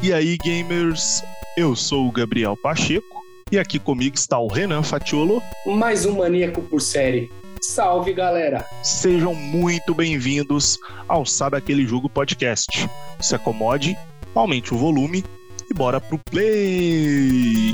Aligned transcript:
E 0.00 0.12
aí, 0.12 0.36
gamers? 0.36 1.24
Eu 1.56 1.74
sou 1.74 2.06
o 2.06 2.12
Gabriel 2.12 2.56
Pacheco 2.56 3.20
e 3.50 3.58
aqui 3.58 3.80
comigo 3.80 4.14
está 4.14 4.38
o 4.38 4.46
Renan 4.46 4.82
Fatiolo. 4.82 5.42
Mais 5.66 6.06
um 6.06 6.18
maníaco 6.18 6.62
por 6.62 6.80
série. 6.80 7.32
Salve, 7.60 8.12
galera! 8.12 8.64
Sejam 8.84 9.34
muito 9.34 9.92
bem-vindos 9.92 10.78
ao 11.08 11.26
Sabe 11.26 11.56
Aquele 11.56 11.84
Jogo 11.84 12.08
Podcast. 12.08 12.88
Se 13.20 13.34
acomode, 13.34 13.96
aumente 14.36 14.72
o 14.72 14.78
volume 14.78 15.24
e 15.68 15.74
bora 15.74 16.00
pro 16.00 16.20
play! 16.30 17.72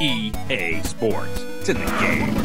EA 0.00 0.80
Sports. 0.82 1.39
It's 1.60 1.68
in 1.68 1.76
the 1.76 1.84
game. 2.00 2.39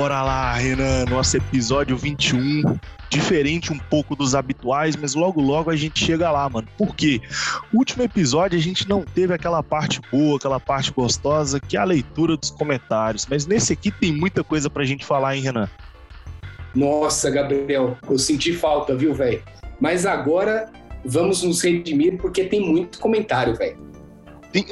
Bora 0.00 0.22
lá, 0.22 0.54
Renan, 0.54 1.04
nosso 1.10 1.36
episódio 1.36 1.94
21. 1.94 2.62
Diferente 3.10 3.70
um 3.70 3.78
pouco 3.78 4.16
dos 4.16 4.34
habituais, 4.34 4.96
mas 4.96 5.14
logo 5.14 5.42
logo 5.42 5.68
a 5.68 5.76
gente 5.76 6.02
chega 6.02 6.30
lá, 6.30 6.48
mano. 6.48 6.66
Por 6.78 6.96
quê? 6.96 7.20
Último 7.70 8.02
episódio 8.02 8.58
a 8.58 8.62
gente 8.62 8.88
não 8.88 9.02
teve 9.02 9.34
aquela 9.34 9.62
parte 9.62 10.00
boa, 10.10 10.38
aquela 10.38 10.58
parte 10.58 10.90
gostosa, 10.90 11.60
que 11.60 11.76
é 11.76 11.80
a 11.80 11.84
leitura 11.84 12.34
dos 12.34 12.48
comentários. 12.48 13.26
Mas 13.28 13.44
nesse 13.44 13.74
aqui 13.74 13.90
tem 13.90 14.10
muita 14.10 14.42
coisa 14.42 14.70
pra 14.70 14.84
gente 14.84 15.04
falar, 15.04 15.36
hein, 15.36 15.42
Renan? 15.42 15.68
Nossa, 16.74 17.30
Gabriel, 17.30 17.98
eu 18.08 18.18
senti 18.18 18.54
falta, 18.54 18.96
viu, 18.96 19.12
velho? 19.12 19.42
Mas 19.78 20.06
agora 20.06 20.72
vamos 21.04 21.42
nos 21.42 21.60
redimir 21.60 22.16
porque 22.16 22.44
tem 22.44 22.66
muito 22.66 22.98
comentário, 23.00 23.54
velho. 23.54 23.76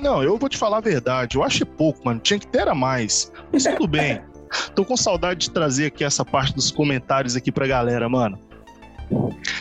Não, 0.01 0.23
eu 0.23 0.39
vou 0.39 0.48
te 0.48 0.57
falar 0.57 0.79
a 0.79 0.81
verdade. 0.81 1.37
Eu 1.37 1.42
achei 1.42 1.67
pouco, 1.67 2.03
mano. 2.03 2.19
Tinha 2.19 2.39
que 2.39 2.47
ter 2.47 2.61
era 2.61 2.75
mais. 2.75 3.31
Mas 3.53 3.65
tudo 3.65 3.87
bem. 3.87 4.23
Tô 4.75 4.85
com 4.85 4.97
saudade 4.97 5.41
de 5.41 5.51
trazer 5.51 5.87
aqui 5.87 6.05
essa 6.05 6.25
parte 6.25 6.55
dos 6.55 6.71
comentários 6.71 7.37
aqui 7.37 7.53
pra 7.53 7.67
galera, 7.67 8.09
mano. 8.09 8.39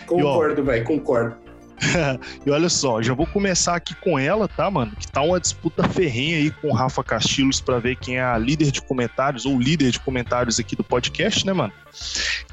Concordo, 0.05 0.63
velho, 0.63 0.85
concordo. 0.85 1.47
e 2.45 2.49
olha 2.49 2.69
só, 2.69 3.01
já 3.01 3.13
vou 3.13 3.27
começar 3.27 3.75
aqui 3.75 3.93
com 3.95 4.17
ela, 4.17 4.47
tá, 4.47 4.69
mano? 4.69 4.93
Que 4.97 5.07
tá 5.07 5.21
uma 5.21 5.39
disputa 5.39 5.87
ferrenha 5.87 6.37
aí 6.37 6.51
com 6.51 6.69
o 6.69 6.73
Rafa 6.73 7.03
Castilhos 7.03 7.61
para 7.61 7.79
ver 7.79 7.95
quem 7.97 8.17
é 8.17 8.23
a 8.23 8.37
líder 8.37 8.71
de 8.71 8.81
comentários 8.81 9.45
ou 9.45 9.59
líder 9.59 9.91
de 9.91 9.99
comentários 9.99 10.59
aqui 10.59 10.75
do 10.75 10.83
podcast, 10.83 11.45
né, 11.45 11.53
mano? 11.53 11.73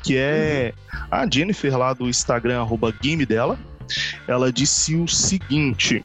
Que 0.03 0.17
é 0.19 0.73
a 1.11 1.27
Jennifer 1.29 1.77
lá 1.77 1.93
do 1.93 2.09
Instagram, 2.09 2.61
arroba 2.61 2.93
game 2.93 3.25
dela. 3.25 3.59
Ela 4.27 4.53
disse 4.53 4.95
o 4.95 5.07
seguinte: 5.07 6.03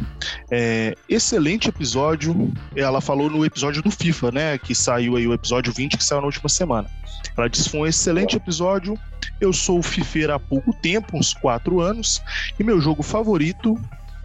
é, 0.52 0.96
excelente 1.08 1.70
episódio. 1.70 2.52
Ela 2.76 3.02
falou 3.02 3.30
no 3.30 3.46
episódio 3.46 3.82
do 3.82 3.92
FIFA, 3.92 4.32
né? 4.32 4.58
Que 4.58 4.76
saiu 4.76 5.16
aí 5.16 5.28
o 5.28 5.34
episódio 5.34 5.74
20, 5.74 5.98
que 5.98 6.04
saiu 6.04 6.22
na 6.22 6.28
última 6.28 6.50
semana. 6.50 6.90
Ela 7.38 7.50
disse: 7.50 7.70
foi 7.70 7.82
um 7.82 7.88
excelente 7.88 8.36
episódio. 8.36 8.98
Eu 9.40 9.54
sou 9.54 9.82
fifeira 9.82 10.36
há 10.36 10.40
pouco 10.40 10.74
tempo, 10.74 11.18
uns 11.18 11.34
quatro 11.34 11.80
anos, 11.80 12.22
e 12.60 12.64
meu 12.64 12.82
jogo 12.82 13.02
favorito 13.02 13.80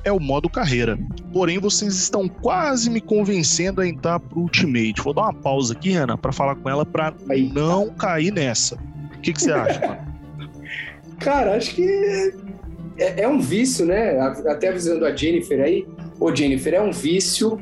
é 0.05 0.13
o 0.13 0.21
modo 0.21 0.49
carreira. 0.49 0.99
Porém, 1.33 1.59
vocês 1.59 1.95
estão 1.95 2.29
quase 2.29 2.91
me 2.91 3.01
convencendo 3.01 3.81
a 3.81 3.89
entrar 3.89 4.21
pro 4.21 4.41
Ultimate. 4.41 5.01
Vou 5.03 5.15
dar 5.15 5.23
uma 5.23 5.35
pausa 5.35 5.73
aqui, 5.73 5.91
Renan, 5.91 6.17
para 6.17 6.33
falar 6.33 6.57
com 6.57 6.69
ela 6.69 6.85
para 6.85 7.15
não 7.53 7.91
cair 7.91 8.33
nessa. 8.33 8.77
O 8.77 9.21
que, 9.21 9.33
que 9.33 9.41
você 9.41 9.53
acha, 9.53 9.81
mano? 9.81 10.15
Cara, 11.19 11.57
acho 11.57 11.75
que 11.75 12.35
é, 12.97 13.23
é, 13.23 13.29
um 13.29 13.41
vício, 13.41 13.85
né? 13.85 14.19
Até 14.21 14.69
avisando 14.69 15.05
a 15.05 15.15
Jennifer 15.15 15.61
aí. 15.61 15.87
Ô, 16.19 16.35
Jennifer, 16.35 16.75
é 16.75 16.81
um 16.81 16.93
vício. 16.93 17.59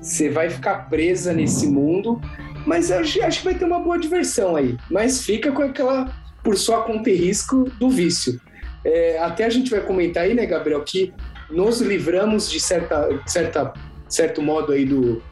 Você 0.00 0.28
vai 0.28 0.48
ficar 0.50 0.88
presa 0.88 1.32
nesse 1.32 1.66
mundo. 1.66 2.20
Mas 2.66 2.90
acho, 2.90 3.22
acho 3.22 3.38
que 3.38 3.44
vai 3.44 3.54
ter 3.54 3.64
uma 3.64 3.78
boa 3.78 3.98
diversão 3.98 4.56
aí. 4.56 4.76
Mas 4.90 5.24
fica 5.24 5.52
com 5.52 5.62
aquela, 5.62 6.12
por 6.42 6.56
sua 6.56 6.82
conta 6.82 7.10
e 7.10 7.14
risco, 7.14 7.70
do 7.78 7.88
vício. 7.88 8.40
É, 8.84 9.18
até 9.18 9.44
a 9.44 9.50
gente 9.50 9.70
vai 9.70 9.80
comentar 9.80 10.24
aí, 10.24 10.34
né, 10.34 10.46
Gabriel, 10.46 10.82
que 10.82 11.12
nos 11.50 11.80
livramos 11.80 12.50
de 12.50 12.60
certa, 12.60 13.08
certa, 13.26 13.72
certo 14.08 14.42
modo 14.42 14.72
aí 14.72 14.84
do, 14.84 15.22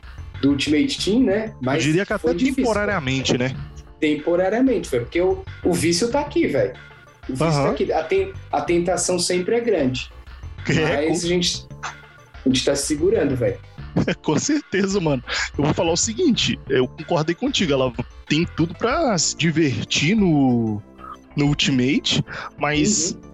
do 0.40 0.50
Ultimate 0.50 1.04
Team, 1.04 1.22
né? 1.24 1.52
Mas 1.60 1.84
Eu 1.84 1.90
diria 1.90 2.06
que 2.06 2.12
até 2.12 2.34
temporariamente, 2.34 3.38
né? 3.38 3.54
Temporariamente, 4.00 4.88
foi 4.88 5.00
porque 5.00 5.20
o, 5.20 5.42
o 5.64 5.72
vício 5.72 6.10
tá 6.10 6.20
aqui, 6.20 6.46
velho. 6.46 6.74
Uhum. 7.28 7.70
aqui. 7.70 7.92
A, 7.92 8.02
ten, 8.02 8.32
a 8.52 8.60
tentação 8.60 9.18
sempre 9.18 9.56
é 9.56 9.60
grande. 9.60 10.10
É, 10.68 11.08
mas 11.08 11.20
com... 11.20 11.26
a 11.26 11.28
gente, 11.28 11.66
a 11.82 12.48
gente 12.48 12.64
tá 12.64 12.74
se 12.74 12.86
segurando, 12.86 13.36
velho. 13.36 13.58
com 14.22 14.38
certeza, 14.38 15.00
mano. 15.00 15.22
Eu 15.56 15.64
vou 15.64 15.74
falar 15.74 15.92
o 15.92 15.96
seguinte, 15.96 16.58
eu 16.68 16.86
concordei 16.88 17.34
contigo, 17.34 17.72
ela 17.72 17.92
tem 18.26 18.46
tudo 18.56 18.74
para 18.74 19.16
se 19.18 19.36
divertir 19.36 20.16
no, 20.16 20.82
no 21.36 21.46
Ultimate, 21.46 22.24
mas 22.58 23.12
uhum. 23.12 23.33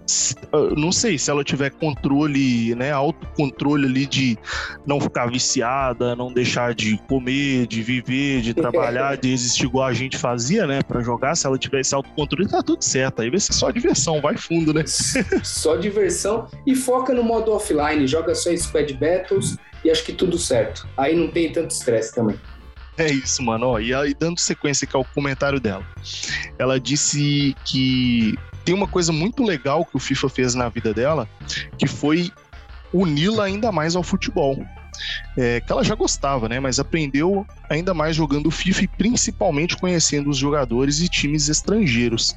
Não 0.76 0.91
sei 0.91 1.19
se 1.19 1.31
ela 1.31 1.44
tiver 1.44 1.71
controle, 1.71 2.75
né, 2.75 2.91
autocontrole 2.91 3.87
ali 3.87 4.06
de 4.06 4.38
não 4.87 5.00
ficar 5.00 5.26
viciada, 5.26 6.16
não 6.16 6.32
deixar 6.32 6.75
de 6.75 6.97
comer, 7.09 7.66
de 7.66 7.82
viver, 7.82 8.41
de 8.41 8.54
trabalhar, 8.54 9.16
de 9.16 9.32
existir 9.32 9.66
igual 9.66 9.87
a 9.87 9.93
gente 9.93 10.16
fazia, 10.16 10.66
né, 10.66 10.82
para 10.82 11.03
jogar, 11.03 11.34
se 11.34 11.47
ela 11.47 11.59
tiver 11.59 11.81
esse 11.81 11.94
autocontrole, 11.94 12.48
tá 12.48 12.62
tudo 12.62 12.82
certo. 12.82 13.22
Aí 13.22 13.31
vai 13.31 13.41
ser 13.41 13.53
só 13.53 13.71
diversão, 13.71 14.21
vai 14.21 14.37
fundo, 14.37 14.72
né? 14.72 14.84
Só 15.43 15.76
diversão 15.76 16.48
e 16.66 16.75
foca 16.75 17.12
no 17.12 17.22
modo 17.22 17.53
offline, 17.53 18.06
joga 18.06 18.34
só 18.34 18.54
Squad 18.56 18.92
Battles 18.94 19.56
e 19.84 19.91
acho 19.91 20.04
que 20.04 20.12
tudo 20.12 20.38
certo. 20.38 20.87
Aí 20.97 21.16
não 21.16 21.28
tem 21.28 21.53
tanto 21.53 21.71
estresse 21.71 22.15
também. 22.15 22.38
É 22.98 23.10
isso, 23.10 23.42
mano. 23.42 23.69
Ó, 23.69 23.81
e 23.81 23.94
aí, 23.94 24.15
dando 24.19 24.38
sequência 24.38 24.84
aqui 24.84 24.94
ao 24.94 25.04
comentário 25.04 25.59
dela. 25.59 25.82
Ela 26.59 26.78
disse 26.78 27.56
que 27.65 28.34
tem 28.65 28.75
uma 28.75 28.87
coisa 28.87 29.12
muito 29.12 29.43
legal 29.43 29.84
que 29.84 29.97
o 29.97 30.00
FIFA 30.00 30.28
fez 30.28 30.54
na 30.54 30.69
vida 30.69 30.93
dela, 30.93 31.28
que 31.78 31.87
foi 31.87 32.31
uni-la 32.93 33.44
ainda 33.44 33.71
mais 33.72 33.97
ao 33.97 34.03
futebol. 34.03 34.62
É, 35.37 35.60
que 35.60 35.72
ela 35.72 35.82
já 35.82 35.94
gostava, 35.94 36.48
né? 36.48 36.60
Mas 36.60 36.78
aprendeu 36.78 37.47
ainda 37.71 37.94
mais 37.94 38.15
jogando 38.15 38.50
FIFA 38.50 38.84
e 38.84 38.88
principalmente 38.88 39.76
conhecendo 39.76 40.28
os 40.28 40.37
jogadores 40.37 41.00
e 41.00 41.09
times 41.09 41.48
estrangeiros. 41.48 42.37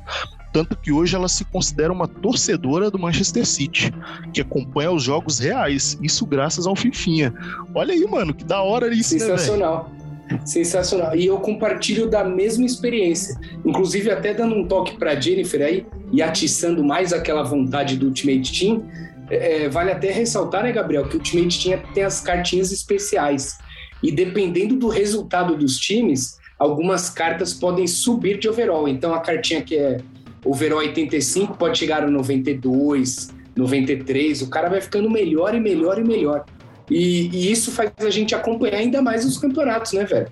Tanto 0.53 0.77
que 0.77 0.91
hoje 0.91 1.15
ela 1.15 1.27
se 1.27 1.43
considera 1.43 1.91
uma 1.91 2.07
torcedora 2.07 2.91
do 2.91 2.99
Manchester 2.99 3.45
City, 3.45 3.91
que 4.31 4.39
acompanha 4.39 4.91
os 4.91 5.01
jogos 5.01 5.39
reais. 5.39 5.97
Isso 6.01 6.27
graças 6.27 6.67
ao 6.67 6.75
Fifinha. 6.75 7.33
Olha 7.73 7.93
aí, 7.93 8.05
mano, 8.05 8.33
que 8.33 8.43
da 8.43 8.61
hora 8.61 8.93
isso, 8.93 9.15
né, 9.15 9.19
Sensacional. 9.21 9.89
Né, 9.91 10.02
Sensacional. 10.45 11.15
E 11.15 11.25
eu 11.25 11.37
compartilho 11.37 12.09
da 12.09 12.23
mesma 12.23 12.65
experiência. 12.65 13.39
Inclusive, 13.65 14.11
até 14.11 14.33
dando 14.33 14.55
um 14.55 14.67
toque 14.67 14.97
para 14.97 15.19
Jennifer 15.19 15.61
aí 15.61 15.85
e 16.11 16.21
atiçando 16.21 16.83
mais 16.83 17.13
aquela 17.13 17.43
vontade 17.43 17.97
do 17.97 18.07
Ultimate 18.07 18.59
Team, 18.59 18.83
é, 19.29 19.63
é, 19.63 19.69
vale 19.69 19.91
até 19.91 20.11
ressaltar, 20.11 20.63
né, 20.63 20.71
Gabriel, 20.71 21.07
que 21.07 21.15
o 21.15 21.19
Ultimate 21.19 21.63
Team 21.63 21.79
tem 21.93 22.03
as 22.03 22.19
cartinhas 22.19 22.71
especiais. 22.71 23.57
E 24.01 24.11
dependendo 24.11 24.75
do 24.75 24.89
resultado 24.89 25.55
dos 25.55 25.77
times, 25.77 26.37
algumas 26.59 27.09
cartas 27.09 27.53
podem 27.53 27.87
subir 27.87 28.37
de 28.37 28.49
overall. 28.49 28.87
Então, 28.87 29.13
a 29.13 29.19
cartinha 29.19 29.61
que 29.61 29.75
é 29.75 30.01
overall 30.45 30.79
85 30.79 31.57
pode 31.57 31.77
chegar 31.77 32.03
a 32.03 32.07
92, 32.07 33.33
93. 33.55 34.41
O 34.41 34.49
cara 34.49 34.69
vai 34.69 34.81
ficando 34.81 35.09
melhor 35.09 35.55
e 35.55 35.59
melhor 35.59 35.99
e 35.99 36.03
melhor. 36.03 36.45
E, 36.93 37.29
e, 37.33 37.51
isso 37.51 37.71
faz 37.71 37.91
a 37.97 38.09
gente 38.11 38.35
acompanhar 38.35 38.77
ainda 38.77 39.01
mais 39.01 39.25
os 39.25 39.37
campeonatos, 39.37 39.93
né, 39.93 40.05
velho? 40.05 40.27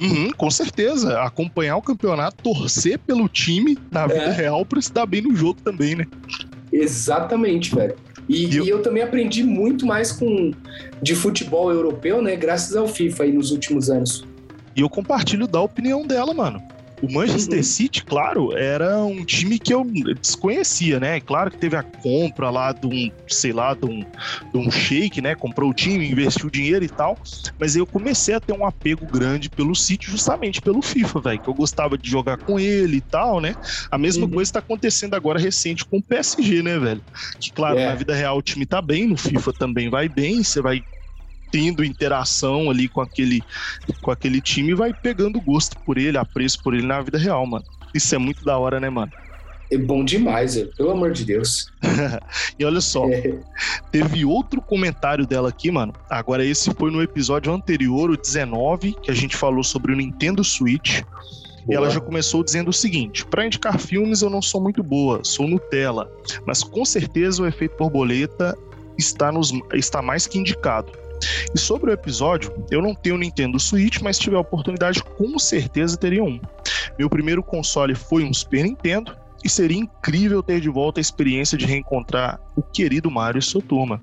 Uhum, 0.00 0.30
com 0.30 0.50
certeza. 0.50 1.20
Acompanhar 1.20 1.76
o 1.76 1.82
campeonato, 1.82 2.42
torcer 2.42 2.98
pelo 2.98 3.28
time 3.28 3.76
na 3.90 4.06
vida 4.06 4.24
é. 4.24 4.32
real 4.32 4.64
para 4.64 4.80
se 4.80 4.92
dar 4.92 5.04
bem 5.04 5.20
no 5.20 5.36
jogo 5.36 5.60
também, 5.62 5.94
né? 5.94 6.06
Exatamente, 6.72 7.74
velho. 7.74 7.94
E, 8.26 8.46
e, 8.46 8.56
eu... 8.56 8.64
e, 8.64 8.68
eu... 8.70 8.82
também 8.82 9.02
aprendi 9.02 9.44
muito 9.44 9.84
mais 9.84 10.10
com 10.10 10.52
de 11.02 11.14
futebol 11.14 11.70
europeu, 11.70 12.22
né? 12.22 12.34
Graças 12.34 12.74
ao 12.74 12.88
FIFA 12.88 13.24
aí 13.24 13.32
nos 13.32 13.50
últimos 13.50 13.90
anos. 13.90 14.24
E 14.74 14.80
eu 14.80 14.88
compartilho 14.88 15.46
da 15.46 15.60
opinião 15.60 16.06
dela, 16.06 16.32
mano. 16.32 16.62
O 17.02 17.12
Manchester 17.12 17.58
uhum. 17.58 17.64
City, 17.64 18.04
claro, 18.04 18.56
era 18.56 18.98
um 18.98 19.24
time 19.24 19.58
que 19.58 19.74
eu 19.74 19.84
desconhecia, 20.20 20.98
né? 21.00 21.20
Claro 21.20 21.50
que 21.50 21.58
teve 21.58 21.76
a 21.76 21.82
compra 21.82 22.50
lá 22.50 22.72
de 22.72 22.86
um, 22.86 23.10
sei 23.28 23.52
lá, 23.52 23.74
de 23.74 23.84
um, 23.84 24.00
de 24.00 24.58
um 24.58 24.70
shake, 24.70 25.20
né? 25.20 25.34
Comprou 25.34 25.70
o 25.70 25.74
time, 25.74 26.08
investiu 26.08 26.48
dinheiro 26.48 26.84
e 26.84 26.88
tal. 26.88 27.18
Mas 27.58 27.76
eu 27.76 27.86
comecei 27.86 28.34
a 28.34 28.40
ter 28.40 28.52
um 28.52 28.64
apego 28.64 29.06
grande 29.06 29.50
pelo 29.50 29.74
City 29.74 30.10
justamente 30.10 30.62
pelo 30.62 30.80
FIFA, 30.80 31.20
velho. 31.20 31.40
Que 31.40 31.48
eu 31.48 31.54
gostava 31.54 31.98
de 31.98 32.08
jogar 32.08 32.38
com 32.38 32.58
ele 32.58 32.98
e 32.98 33.02
tal, 33.02 33.40
né? 33.40 33.54
A 33.90 33.98
mesma 33.98 34.24
uhum. 34.24 34.30
coisa 34.30 34.48
está 34.48 34.60
acontecendo 34.60 35.14
agora 35.14 35.38
recente 35.38 35.84
com 35.84 35.98
o 35.98 36.02
PSG, 36.02 36.62
né, 36.62 36.78
velho? 36.78 37.02
Que, 37.38 37.52
claro, 37.52 37.78
é. 37.78 37.86
na 37.86 37.94
vida 37.94 38.14
real 38.14 38.38
o 38.38 38.42
time 38.42 38.64
tá 38.64 38.80
bem, 38.80 39.06
no 39.06 39.16
FIFA 39.16 39.52
também 39.52 39.90
vai 39.90 40.08
bem, 40.08 40.42
você 40.42 40.60
vai 40.62 40.82
tendo 41.54 41.84
interação 41.84 42.68
ali 42.68 42.88
com 42.88 43.00
aquele, 43.00 43.40
com 44.02 44.10
aquele 44.10 44.40
time 44.40 44.74
vai 44.74 44.92
pegando 44.92 45.40
gosto 45.40 45.78
por 45.86 45.96
ele, 45.96 46.18
apreço 46.18 46.60
por 46.60 46.74
ele 46.74 46.84
na 46.84 47.00
vida 47.00 47.16
real, 47.16 47.46
mano. 47.46 47.64
Isso 47.94 48.12
é 48.12 48.18
muito 48.18 48.44
da 48.44 48.58
hora, 48.58 48.80
né, 48.80 48.90
mano? 48.90 49.12
É 49.70 49.78
bom 49.78 50.04
demais, 50.04 50.60
pelo 50.76 50.90
amor 50.90 51.12
de 51.12 51.24
Deus. 51.24 51.72
e 52.58 52.64
olha 52.64 52.80
só, 52.80 53.08
é. 53.08 53.38
teve 53.92 54.24
outro 54.24 54.60
comentário 54.60 55.24
dela 55.24 55.48
aqui, 55.48 55.70
mano. 55.70 55.92
Agora, 56.10 56.44
esse 56.44 56.74
foi 56.74 56.90
no 56.90 57.00
episódio 57.00 57.52
anterior, 57.52 58.10
o 58.10 58.16
19, 58.16 58.96
que 59.00 59.12
a 59.12 59.14
gente 59.14 59.36
falou 59.36 59.62
sobre 59.62 59.92
o 59.92 59.96
Nintendo 59.96 60.42
Switch. 60.42 61.02
E 61.68 61.72
ela 61.72 61.88
já 61.88 62.00
começou 62.00 62.42
dizendo 62.42 62.70
o 62.70 62.72
seguinte: 62.72 63.24
para 63.24 63.46
indicar 63.46 63.78
filmes 63.78 64.22
eu 64.22 64.28
não 64.28 64.42
sou 64.42 64.60
muito 64.60 64.82
boa, 64.82 65.20
sou 65.22 65.46
Nutella, 65.46 66.10
mas 66.44 66.64
com 66.64 66.84
certeza 66.84 67.42
o 67.42 67.46
efeito 67.46 67.76
borboleta 67.78 68.54
está, 68.98 69.30
nos, 69.30 69.52
está 69.72 70.02
mais 70.02 70.26
que 70.26 70.36
indicado. 70.36 71.03
E 71.54 71.58
sobre 71.58 71.90
o 71.90 71.92
episódio, 71.92 72.52
eu 72.70 72.82
não 72.82 72.94
tenho 72.94 73.16
Nintendo 73.16 73.58
Switch, 73.60 74.00
mas 74.00 74.16
se 74.16 74.22
tiver 74.22 74.36
a 74.36 74.40
oportunidade, 74.40 75.02
com 75.02 75.38
certeza 75.38 75.96
teria 75.96 76.22
um. 76.22 76.40
Meu 76.98 77.08
primeiro 77.08 77.42
console 77.42 77.94
foi 77.94 78.24
um 78.24 78.32
Super 78.32 78.64
Nintendo, 78.64 79.16
e 79.44 79.48
seria 79.48 79.76
incrível 79.76 80.42
ter 80.42 80.58
de 80.58 80.70
volta 80.70 80.98
a 80.98 81.02
experiência 81.02 81.58
de 81.58 81.66
reencontrar 81.66 82.40
o 82.56 82.62
querido 82.62 83.10
Mario 83.10 83.38
e 83.38 83.42
sua 83.42 83.60
turma, 83.60 84.00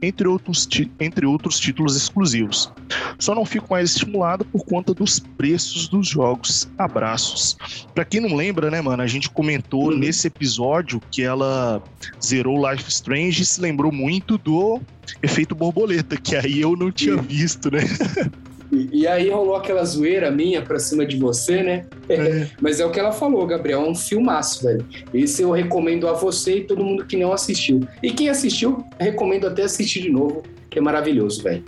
entre 0.00 0.28
outros, 0.28 0.68
entre 1.00 1.26
outros 1.26 1.58
títulos 1.58 1.96
exclusivos. 1.96 2.70
Só 3.18 3.34
não 3.34 3.44
fico 3.44 3.68
mais 3.70 3.90
estimulado 3.90 4.44
por 4.44 4.64
conta 4.64 4.92
dos 4.92 5.18
preços 5.18 5.88
dos 5.88 6.08
jogos. 6.08 6.68
Abraços. 6.78 7.56
Para 7.94 8.04
quem 8.04 8.20
não 8.20 8.34
lembra, 8.34 8.70
né, 8.70 8.80
mano, 8.80 9.02
a 9.02 9.06
gente 9.06 9.30
comentou 9.30 9.90
uhum. 9.90 9.98
nesse 9.98 10.26
episódio 10.26 11.00
que 11.10 11.22
ela 11.22 11.82
zerou 12.22 12.70
Life 12.70 12.88
Strange 12.88 13.42
e 13.42 13.46
se 13.46 13.60
lembrou 13.60 13.90
muito 13.90 14.38
do 14.38 14.80
efeito 15.22 15.54
borboleta, 15.54 16.16
que 16.16 16.36
aí 16.36 16.60
eu 16.60 16.76
não 16.76 16.90
tinha 16.90 17.16
visto, 17.16 17.70
né? 17.70 17.80
E, 18.72 19.00
e, 19.00 19.06
aí 19.06 19.30
rolou 19.30 19.56
aquela 19.56 19.84
zoeira 19.84 20.30
minha 20.30 20.62
pra 20.62 20.78
cima 20.78 21.06
de 21.06 21.16
você, 21.16 21.62
né? 21.62 21.86
É. 22.08 22.48
Mas 22.60 22.80
é 22.80 22.86
o 22.86 22.90
que 22.90 22.98
ela 22.98 23.12
falou, 23.12 23.46
Gabriel, 23.46 23.82
é 23.82 23.88
um 23.88 23.94
filmaço, 23.94 24.64
velho. 24.64 24.84
Esse 25.12 25.42
eu 25.42 25.50
recomendo 25.50 26.08
a 26.08 26.12
você 26.12 26.58
e 26.58 26.64
todo 26.64 26.84
mundo 26.84 27.04
que 27.04 27.16
não 27.16 27.32
assistiu. 27.32 27.86
E 28.02 28.10
quem 28.10 28.28
assistiu, 28.28 28.84
recomendo 28.98 29.46
até 29.46 29.62
assistir 29.62 30.02
de 30.02 30.10
novo, 30.10 30.42
que 30.70 30.78
é 30.78 30.82
maravilhoso, 30.82 31.42
velho. 31.42 31.64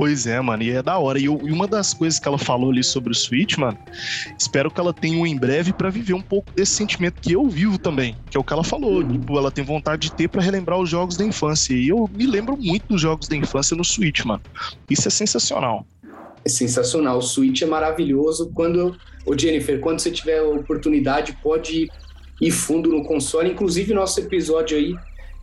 Pois 0.00 0.26
é, 0.26 0.40
mano, 0.40 0.62
e 0.62 0.70
é 0.70 0.82
da 0.82 0.96
hora. 0.96 1.18
E, 1.18 1.26
eu, 1.26 1.38
e, 1.44 1.52
uma 1.52 1.66
das 1.66 1.92
coisas 1.92 2.18
que 2.18 2.26
ela 2.26 2.38
falou 2.38 2.70
ali 2.70 2.82
sobre 2.82 3.12
o 3.12 3.14
Switch, 3.14 3.58
mano, 3.58 3.76
espero 4.38 4.70
que 4.70 4.80
ela 4.80 4.94
tenha 4.94 5.20
um 5.20 5.26
em 5.26 5.36
breve 5.36 5.74
para 5.74 5.90
viver 5.90 6.14
um 6.14 6.22
pouco 6.22 6.50
desse 6.52 6.72
sentimento 6.72 7.20
que 7.20 7.32
eu 7.32 7.46
vivo 7.46 7.76
também, 7.76 8.16
que 8.30 8.34
é 8.34 8.40
o 8.40 8.42
que 8.42 8.50
ela 8.50 8.64
falou. 8.64 9.02
Uhum. 9.02 9.08
Tipo, 9.12 9.36
ela 9.36 9.50
tem 9.50 9.62
vontade 9.62 10.08
de 10.08 10.12
ter 10.14 10.26
para 10.26 10.40
relembrar 10.40 10.78
os 10.78 10.88
jogos 10.88 11.18
da 11.18 11.24
infância. 11.26 11.74
E 11.74 11.88
eu 11.88 12.08
me 12.14 12.24
lembro 12.24 12.56
muito 12.56 12.86
dos 12.88 13.02
jogos 13.02 13.28
da 13.28 13.36
infância 13.36 13.76
no 13.76 13.84
Switch, 13.84 14.24
mano. 14.24 14.40
Isso 14.88 15.06
é 15.06 15.10
sensacional 15.10 15.84
é 16.44 16.48
sensacional. 16.48 17.18
O 17.18 17.22
Switch 17.22 17.62
é 17.62 17.66
maravilhoso. 17.66 18.50
Quando, 18.54 18.96
o 19.26 19.38
Jennifer, 19.38 19.80
quando 19.80 20.00
você 20.00 20.10
tiver 20.10 20.38
a 20.38 20.48
oportunidade, 20.48 21.36
pode 21.42 21.90
ir 22.40 22.50
fundo 22.50 22.90
no 22.90 23.04
console. 23.04 23.50
Inclusive, 23.50 23.92
nosso 23.92 24.20
episódio 24.20 24.76
aí 24.76 24.94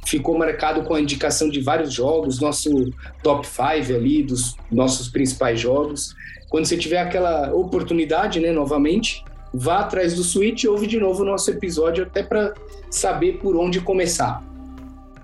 ficou 0.05 0.37
marcado 0.37 0.83
com 0.83 0.93
a 0.93 1.01
indicação 1.01 1.49
de 1.49 1.59
vários 1.59 1.93
jogos, 1.93 2.39
nosso 2.39 2.91
top 3.21 3.45
5 3.45 3.93
ali 3.93 4.23
dos 4.23 4.55
nossos 4.71 5.09
principais 5.09 5.59
jogos. 5.59 6.15
Quando 6.49 6.65
você 6.65 6.77
tiver 6.77 6.99
aquela 6.99 7.53
oportunidade, 7.53 8.39
né, 8.39 8.51
novamente, 8.51 9.23
vá 9.53 9.79
atrás 9.79 10.15
do 10.15 10.23
Switch 10.23 10.63
e 10.63 10.67
ouve 10.67 10.87
de 10.87 10.97
novo 10.97 11.23
o 11.23 11.25
nosso 11.25 11.51
episódio 11.51 12.05
até 12.05 12.23
para 12.23 12.53
saber 12.89 13.39
por 13.39 13.55
onde 13.57 13.81
começar. 13.81 14.41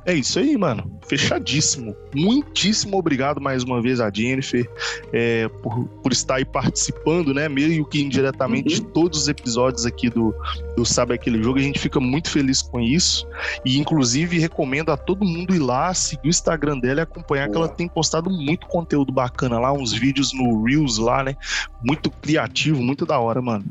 É 0.05 0.13
isso 0.13 0.37
aí, 0.37 0.57
mano. 0.57 0.99
Fechadíssimo. 1.07 1.95
Muitíssimo 2.13 2.97
obrigado 2.97 3.39
mais 3.39 3.63
uma 3.63 3.81
vez 3.81 4.01
a 4.01 4.11
Jennifer 4.13 4.69
é, 5.13 5.47
por, 5.61 5.87
por 5.87 6.11
estar 6.11 6.35
aí 6.35 6.45
participando, 6.45 7.33
né? 7.33 7.47
Meio 7.47 7.85
que 7.85 8.01
indiretamente 8.01 8.79
uhum. 8.79 8.85
de 8.85 8.91
todos 8.91 9.21
os 9.21 9.27
episódios 9.29 9.85
aqui 9.85 10.09
do, 10.09 10.35
do 10.75 10.85
Sabe 10.85 11.13
Aquele 11.13 11.41
Jogo. 11.41 11.57
A 11.57 11.61
gente 11.61 11.79
fica 11.79 12.01
muito 12.01 12.29
feliz 12.29 12.61
com 12.61 12.81
isso. 12.81 13.25
E, 13.63 13.77
inclusive, 13.77 14.39
recomendo 14.39 14.91
a 14.91 14.97
todo 14.97 15.23
mundo 15.23 15.55
ir 15.55 15.59
lá, 15.59 15.93
seguir 15.93 16.27
o 16.27 16.29
Instagram 16.29 16.79
dela 16.79 16.99
e 16.99 17.03
acompanhar, 17.03 17.45
Boa. 17.45 17.51
que 17.51 17.57
ela 17.57 17.67
tem 17.69 17.87
postado 17.87 18.29
muito 18.29 18.67
conteúdo 18.67 19.11
bacana 19.13 19.57
lá, 19.57 19.71
uns 19.71 19.93
vídeos 19.93 20.33
no 20.33 20.63
Reels 20.63 20.97
lá, 20.97 21.23
né? 21.23 21.37
Muito 21.81 22.11
criativo, 22.11 22.83
muito 22.83 23.05
da 23.05 23.17
hora, 23.19 23.41
mano. 23.41 23.63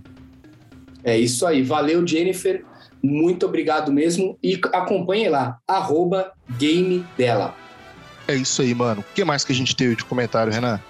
É 1.05 1.19
isso 1.19 1.47
aí. 1.47 1.63
Valeu, 1.63 2.07
Jennifer. 2.07 2.65
Muito 3.03 3.47
obrigado 3.47 3.93
mesmo. 3.93 4.39
E 4.43 4.61
acompanhe 4.73 5.29
lá, 5.29 5.59
arroba 5.67 6.33
game 6.57 7.05
dela. 7.17 7.55
É 8.29 8.35
isso 8.35 8.63
aí, 8.63 8.75
mano. 8.75 9.01
O 9.01 9.15
que 9.15 9.25
mais 9.25 9.45
que 9.45 9.53
a 9.53 9.55
gente 9.55 9.75
teve 9.75 9.97
de 9.97 10.05
comentário, 10.05 10.53
Renan? 10.53 10.81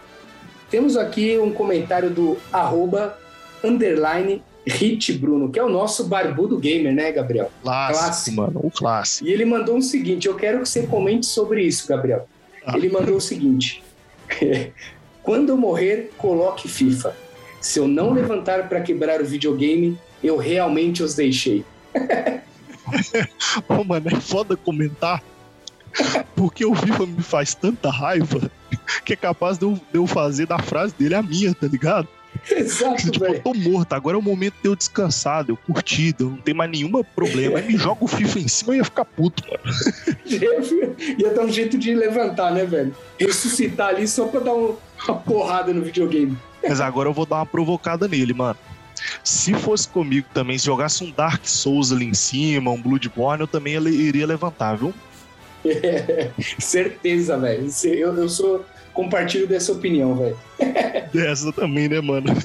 Temos 0.70 0.96
aqui 0.96 1.38
um 1.38 1.52
comentário 1.52 2.10
do 2.10 2.38
arroba 2.52 3.18
underline 3.64 4.42
Hit 4.66 5.12
Bruno, 5.14 5.50
que 5.50 5.58
é 5.58 5.64
o 5.64 5.68
nosso 5.68 6.04
barbudo 6.04 6.58
gamer, 6.58 6.94
né, 6.94 7.10
Gabriel? 7.10 7.50
Clássico, 7.62 8.04
clássico. 8.04 8.36
mano, 8.36 8.60
o 8.62 8.70
clássico. 8.70 9.28
E 9.28 9.32
ele 9.32 9.44
mandou 9.44 9.76
o 9.76 9.82
seguinte: 9.82 10.28
eu 10.28 10.34
quero 10.34 10.60
que 10.60 10.68
você 10.68 10.86
comente 10.86 11.26
sobre 11.26 11.64
isso, 11.64 11.88
Gabriel. 11.88 12.28
Ah. 12.64 12.76
Ele 12.76 12.88
mandou 12.88 13.16
o 13.16 13.20
seguinte: 13.20 13.82
quando 15.22 15.48
eu 15.48 15.56
morrer, 15.56 16.10
coloque 16.16 16.68
FIFA. 16.68 17.16
Se 17.60 17.78
eu 17.78 17.86
não 17.86 18.12
levantar 18.12 18.68
para 18.68 18.80
quebrar 18.80 19.20
o 19.20 19.24
videogame, 19.24 19.98
eu 20.22 20.36
realmente 20.36 21.02
os 21.02 21.14
deixei. 21.14 21.64
oh, 23.68 23.84
mano, 23.84 24.08
é 24.08 24.20
foda 24.20 24.56
comentar. 24.56 25.22
Porque 26.34 26.64
o 26.64 26.74
FIFA 26.74 27.06
me 27.06 27.22
faz 27.22 27.54
tanta 27.54 27.90
raiva 27.90 28.50
que 29.04 29.12
é 29.12 29.16
capaz 29.16 29.58
de 29.58 29.64
eu, 29.64 29.74
de 29.74 29.98
eu 29.98 30.06
fazer 30.06 30.46
da 30.46 30.58
frase 30.58 30.94
dele 30.98 31.14
a 31.14 31.22
minha, 31.22 31.54
tá 31.54 31.66
ligado? 31.66 32.08
Exato, 32.50 33.10
tipo, 33.10 33.24
eu 33.24 33.40
tô 33.40 33.52
morto, 33.52 33.92
agora 33.92 34.16
é 34.16 34.18
o 34.18 34.22
momento 34.22 34.54
de 34.62 34.68
eu 34.68 34.74
descansar, 34.74 35.44
de 35.44 35.50
eu 35.50 35.56
curtir, 35.56 36.14
eu 36.18 36.30
não 36.30 36.38
ter 36.38 36.54
mais 36.54 36.70
nenhum 36.70 36.90
problema. 37.14 37.58
Aí 37.58 37.66
me 37.66 37.76
joga 37.76 38.04
o 38.04 38.08
FIFA 38.08 38.38
em 38.38 38.48
cima 38.48 38.74
e 38.74 38.78
ia 38.78 38.84
ficar 38.84 39.04
puto, 39.04 39.44
mano. 39.46 39.62
ia 41.18 41.34
dar 41.34 41.42
um 41.42 41.52
jeito 41.52 41.76
de 41.76 41.94
levantar, 41.94 42.50
né, 42.50 42.64
velho? 42.64 42.94
Ressuscitar 43.18 43.90
ali 43.90 44.08
só 44.08 44.26
pra 44.26 44.40
dar 44.40 44.54
uma 44.54 44.76
porrada 45.26 45.72
no 45.74 45.82
videogame. 45.82 46.36
Mas 46.66 46.80
agora 46.80 47.08
eu 47.08 47.12
vou 47.12 47.26
dar 47.26 47.36
uma 47.36 47.46
provocada 47.46 48.08
nele, 48.08 48.32
mano. 48.32 48.58
Se 49.24 49.52
fosse 49.54 49.88
comigo 49.88 50.26
também, 50.32 50.58
se 50.58 50.66
jogasse 50.66 51.02
um 51.04 51.10
Dark 51.10 51.46
Souls 51.46 51.92
ali 51.92 52.06
em 52.06 52.14
cima, 52.14 52.70
um 52.70 52.80
Bloodborne, 52.80 53.40
eu 53.42 53.46
também 53.46 53.74
iria 53.74 54.26
levantar, 54.26 54.76
viu? 54.76 54.92
É, 55.64 56.30
certeza, 56.58 57.38
velho. 57.38 57.68
Eu, 57.84 58.14
eu 58.16 58.28
sou. 58.28 58.64
Compartilho 58.92 59.46
dessa 59.46 59.72
opinião, 59.72 60.14
velho. 60.14 60.36
Dessa 61.14 61.50
também, 61.50 61.88
né, 61.88 61.98
mano? 62.02 62.26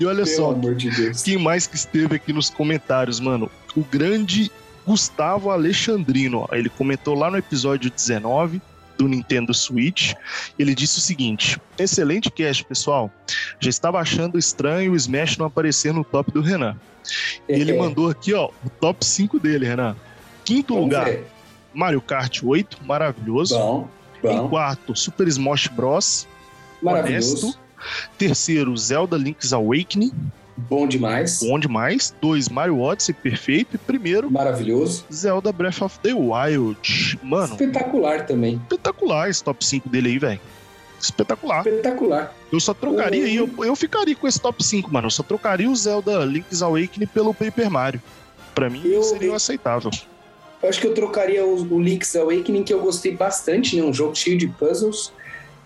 E 0.00 0.04
olha 0.04 0.24
Pelo 0.24 0.36
só, 0.36 0.50
amor 0.50 0.74
de 0.74 0.90
Deus. 0.90 1.22
quem 1.22 1.38
mais 1.38 1.68
que 1.68 1.76
esteve 1.76 2.16
aqui 2.16 2.32
nos 2.32 2.50
comentários, 2.50 3.20
mano? 3.20 3.48
O 3.76 3.82
grande 3.82 4.50
Gustavo 4.84 5.50
Alexandrino. 5.50 6.48
Ele 6.50 6.68
comentou 6.68 7.14
lá 7.14 7.30
no 7.30 7.36
episódio 7.38 7.90
19 7.90 8.60
do 9.02 9.08
Nintendo 9.08 9.52
Switch. 9.52 10.14
Ele 10.58 10.74
disse 10.74 10.98
o 10.98 11.00
seguinte: 11.00 11.60
excelente 11.78 12.30
cast, 12.30 12.64
pessoal. 12.64 13.10
Já 13.60 13.68
estava 13.68 13.98
achando 13.98 14.38
estranho 14.38 14.92
o 14.92 14.96
Smash 14.96 15.36
não 15.36 15.46
aparecer 15.46 15.92
no 15.92 16.04
top 16.04 16.30
do 16.30 16.40
Renan. 16.40 16.76
É. 17.48 17.58
Ele 17.58 17.76
mandou 17.76 18.08
aqui, 18.08 18.32
ó, 18.32 18.50
o 18.64 18.70
top 18.70 19.04
5 19.04 19.40
dele, 19.40 19.66
Renan. 19.66 19.96
Quinto 20.44 20.74
Vamos 20.74 20.88
lugar, 20.88 21.06
ver. 21.06 21.26
Mario 21.74 22.00
Kart 22.00 22.42
8, 22.42 22.78
maravilhoso. 22.84 23.58
Bom, 23.58 23.88
bom. 24.22 24.46
Em 24.46 24.48
quarto, 24.48 24.94
Super 24.94 25.26
Smash 25.26 25.66
Bros. 25.68 26.28
Maravilhoso. 26.80 27.46
Honesto. 27.46 27.62
Terceiro, 28.16 28.76
Zelda 28.76 29.16
Link's 29.16 29.52
Awakening. 29.52 30.12
Bom 30.68 30.86
demais. 30.86 31.40
Bom 31.40 31.58
demais. 31.58 32.14
Dois, 32.20 32.48
Mario 32.48 32.80
Odyssey, 32.80 33.14
perfeito. 33.14 33.76
E 33.76 33.78
primeiro, 33.78 34.30
maravilhoso. 34.30 35.04
Zelda 35.12 35.52
Breath 35.52 35.82
of 35.82 35.98
the 36.00 36.12
Wild. 36.12 37.18
Mano. 37.22 37.52
Espetacular 37.52 38.26
também. 38.26 38.56
Espetacular 38.56 39.28
esse 39.28 39.42
top 39.42 39.64
5 39.64 39.88
dele 39.88 40.08
aí, 40.10 40.18
velho. 40.18 40.40
Espetacular. 41.00 41.66
Espetacular. 41.66 42.34
Eu 42.52 42.60
só 42.60 42.72
trocaria, 42.72 43.26
eu, 43.28 43.50
eu 43.58 43.74
ficaria 43.74 44.14
com 44.14 44.28
esse 44.28 44.40
top 44.40 44.62
5, 44.62 44.92
mano. 44.92 45.06
Eu 45.06 45.10
só 45.10 45.22
trocaria 45.22 45.68
o 45.68 45.74
Zelda 45.74 46.24
Link's 46.24 46.62
Awakening 46.62 47.06
pelo 47.06 47.34
Paper 47.34 47.70
Mario. 47.70 48.02
Pra 48.54 48.70
mim, 48.70 48.82
eu, 48.84 49.02
seria 49.02 49.28
eu, 49.28 49.34
aceitável. 49.34 49.90
Eu 50.62 50.68
acho 50.68 50.80
que 50.80 50.86
eu 50.86 50.94
trocaria 50.94 51.44
o, 51.44 51.74
o 51.74 51.80
Link's 51.80 52.14
Awakening, 52.14 52.62
que 52.62 52.72
eu 52.72 52.80
gostei 52.80 53.16
bastante, 53.16 53.74
né? 53.74 53.82
Um 53.82 53.92
jogo 53.92 54.14
cheio 54.14 54.38
de 54.38 54.46
puzzles, 54.46 55.12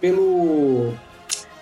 pelo 0.00 0.94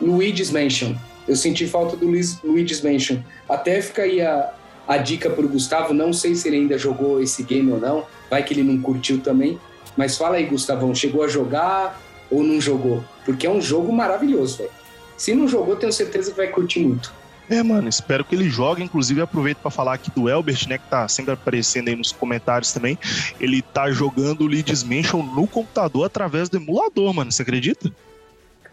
Luigi's 0.01 0.51
Mansion 0.51 0.95
Eu 1.27 1.37
senti 1.37 1.67
falta 1.67 1.97
do 1.97 2.07
Luiz, 2.07 2.41
Luigi's 2.43 2.83
Mansion. 2.83 3.19
Até 3.49 3.81
fica 3.81 4.03
aí 4.03 4.21
a, 4.21 4.53
a 4.87 4.97
dica 4.97 5.31
pro 5.31 5.49
Gustavo, 5.49 5.95
não 5.95 6.13
sei 6.13 6.35
se 6.35 6.49
ele 6.49 6.57
ainda 6.59 6.77
jogou 6.79 7.21
esse 7.21 7.43
game 7.43 7.71
ou 7.73 7.81
não, 7.81 8.07
vai 8.31 8.43
que 8.43 8.53
ele 8.53 8.63
não 8.63 8.81
curtiu 8.81 9.21
também. 9.21 9.59
Mas 9.97 10.17
fala 10.17 10.37
aí, 10.37 10.45
Gustavão, 10.45 10.95
chegou 10.95 11.23
a 11.23 11.29
jogar 11.29 12.01
ou 12.31 12.43
não 12.43 12.61
jogou? 12.61 13.05
Porque 13.25 13.47
é 13.47 13.51
um 13.51 13.61
jogo 13.61 13.93
maravilhoso, 13.93 14.59
velho. 14.59 14.71
Se 15.17 15.35
não 15.35 15.47
jogou, 15.47 15.77
tenho 15.77 15.93
certeza 15.93 16.31
que 16.31 16.37
vai 16.37 16.49
curtir 16.49 16.81
muito. 16.81 17.13
É, 17.49 17.63
mano, 17.63 17.89
espero 17.89 18.25
que 18.25 18.35
ele 18.35 18.49
jogue. 18.49 18.83
Inclusive, 18.83 19.21
aproveito 19.21 19.59
para 19.59 19.71
falar 19.71 19.95
aqui 19.95 20.11
do 20.11 20.29
Elbert, 20.29 20.67
né, 20.69 20.79
que 20.79 20.89
tá 20.89 21.07
sempre 21.09 21.33
aparecendo 21.33 21.89
aí 21.89 21.97
nos 21.97 22.11
comentários 22.11 22.73
também. 22.73 22.99
Ele 23.39 23.63
tá 23.63 23.91
jogando 23.91 24.43
o 24.43 24.47
Leeds 24.47 24.83
Mansion 24.83 25.23
no 25.23 25.47
computador 25.47 26.07
através 26.07 26.49
do 26.49 26.57
emulador, 26.57 27.13
mano. 27.13 27.31
Você 27.31 27.43
acredita? 27.43 27.93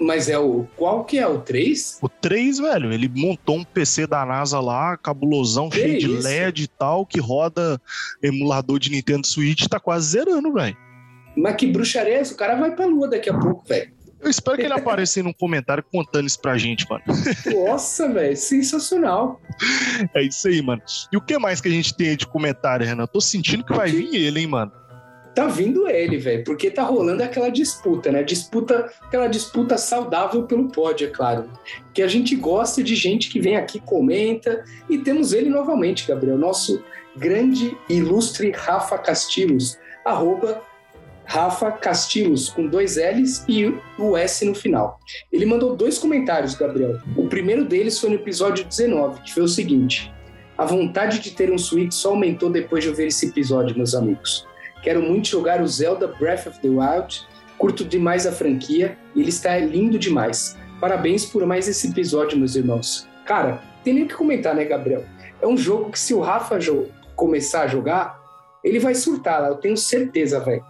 Mas 0.02 0.28
é 0.28 0.38
o. 0.38 0.66
Qual 0.76 1.06
que 1.06 1.20
é? 1.20 1.28
O 1.28 1.40
3? 1.40 2.00
O 2.02 2.10
3, 2.10 2.58
velho, 2.58 2.92
ele 2.92 3.08
montou 3.08 3.58
um 3.58 3.64
PC 3.64 4.08
da 4.08 4.26
NASA 4.26 4.60
lá, 4.60 4.98
cabulosão, 4.98 5.70
Que 5.70 5.80
cheio 5.80 6.00
de 6.00 6.12
isso? 6.12 6.28
LED 6.28 6.64
e 6.64 6.68
tal, 6.68 7.06
que 7.06 7.20
roda 7.20 7.80
emulador 8.22 8.80
de 8.80 8.90
Nintendo 8.90 9.28
Switch, 9.28 9.68
tá 9.68 9.80
quase 9.80 10.10
zerando, 10.10 10.52
velho. 10.52 10.76
Mas 11.38 11.56
que 11.56 11.68
bruxaria 11.68 12.16
é 12.16 12.20
essa? 12.20 12.34
O 12.34 12.38
cara 12.38 12.56
vai 12.56 12.76
pra 12.76 12.86
lua 12.86 13.08
daqui 13.08 13.30
a 13.30 13.38
pouco, 13.38 13.64
velho. 13.68 13.94
Eu 14.20 14.30
espero 14.30 14.56
que 14.58 14.64
ele 14.64 14.74
apareça 14.74 15.20
aí 15.20 15.24
num 15.24 15.34
comentário 15.34 15.84
contando 15.92 16.28
isso 16.28 16.40
pra 16.40 16.56
gente, 16.56 16.86
mano. 16.88 17.04
Nossa, 17.66 18.08
velho, 18.08 18.38
sensacional. 18.38 19.42
É 20.14 20.22
isso 20.22 20.48
aí, 20.48 20.62
mano. 20.62 20.82
E 21.12 21.18
o 21.18 21.22
que 21.22 21.38
mais 21.40 21.60
que 21.60 21.68
a 21.68 21.72
gente 21.72 21.96
tem 21.96 22.10
aí 22.10 22.16
de 22.16 22.28
comentário, 22.28 22.86
Renan? 22.86 23.04
Eu 23.04 23.08
tô 23.08 23.20
sentindo 23.20 23.64
que 23.64 23.74
vai 23.74 23.90
vir 23.90 24.14
ele, 24.14 24.42
hein, 24.42 24.48
mano. 24.48 24.72
Tá 25.34 25.48
vindo 25.48 25.88
ele, 25.88 26.18
velho, 26.18 26.44
porque 26.44 26.70
tá 26.70 26.84
rolando 26.84 27.24
aquela 27.24 27.50
disputa, 27.50 28.12
né? 28.12 28.22
Disputa, 28.22 28.92
aquela 29.02 29.28
disputa 29.28 29.78
saudável 29.78 30.44
pelo 30.44 30.68
pódio, 30.70 31.08
é 31.08 31.10
claro. 31.10 31.50
Que 31.94 32.02
a 32.02 32.08
gente 32.08 32.36
gosta 32.36 32.84
de 32.84 32.96
gente 32.96 33.30
que 33.30 33.40
vem 33.40 33.56
aqui, 33.56 33.80
comenta, 33.80 34.64
e 34.90 34.98
temos 34.98 35.32
ele 35.32 35.50
novamente, 35.50 36.06
Gabriel, 36.06 36.38
nosso 36.38 36.84
grande 37.16 37.78
ilustre 37.90 38.52
Rafa 38.52 38.98
Castilhos, 38.98 39.78
arroba 40.04 40.62
Rafa 41.24 41.72
Castilhos, 41.72 42.50
com 42.50 42.68
dois 42.68 42.98
L's 42.98 43.46
e 43.48 43.74
o 43.98 44.18
S 44.18 44.44
no 44.44 44.54
final. 44.54 45.00
Ele 45.32 45.46
mandou 45.46 45.78
dois 45.78 45.98
comentários, 45.98 46.56
Gabriel. 46.56 47.00
O 47.16 47.28
primeiro 47.28 47.64
deles 47.64 47.98
foi 47.98 48.10
no 48.10 48.16
episódio 48.16 48.66
19, 48.66 49.22
que 49.22 49.34
foi 49.34 49.44
o 49.44 49.48
seguinte: 49.48 50.14
A 50.58 50.66
vontade 50.66 51.20
de 51.20 51.32
ter 51.32 51.50
um 51.50 51.58
Switch 51.58 51.94
só 51.94 52.10
aumentou 52.10 52.50
depois 52.50 52.84
de 52.84 52.90
eu 52.90 52.96
ver 52.96 53.08
esse 53.08 53.28
episódio, 53.28 53.78
meus 53.78 53.96
amigos. 53.96 54.46
Quero 54.82 55.02
muito 55.02 55.28
jogar 55.28 55.62
o 55.62 55.68
Zelda 55.68 56.08
Breath 56.08 56.48
of 56.48 56.60
the 56.60 56.70
Wild. 56.70 57.28
Curto 57.58 57.86
demais 57.86 58.26
a 58.26 58.32
franquia 58.32 58.98
e 59.16 59.22
ele 59.22 59.30
está 59.30 59.58
lindo 59.60 60.00
demais. 60.00 60.58
Parabéns 60.80 61.26
por 61.26 61.46
mais 61.46 61.68
esse 61.68 61.90
episódio, 61.90 62.38
meus 62.38 62.56
irmãos. 62.56 63.08
Cara, 63.26 63.62
tem 63.84 63.94
nem 63.94 64.04
o 64.04 64.08
que 64.08 64.16
comentar, 64.16 64.56
né, 64.56 64.66
Gabriel? 64.66 65.06
É 65.40 65.48
um 65.48 65.56
jogo 65.56 65.92
que 65.92 66.00
se 66.00 66.14
o 66.14 66.20
Rafa 66.20 66.58
começar 67.16 67.62
a 67.62 67.68
jogar, 67.68 68.20
ele 68.64 68.80
vai 68.80 68.96
surtar 68.96 69.42
lá, 69.42 69.48
eu 69.50 69.56
tenho 69.56 69.78
certeza, 69.78 70.40
velho. 70.40 70.64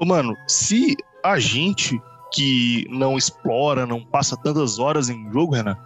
Mano, 0.00 0.34
se 0.46 0.94
a 1.24 1.38
gente 1.38 1.98
que 2.32 2.86
não 2.90 3.16
explora, 3.16 3.86
não 3.86 4.04
passa 4.04 4.36
tantas 4.36 4.78
horas 4.78 5.08
em 5.08 5.32
jogo, 5.32 5.54
Renan, 5.54 5.76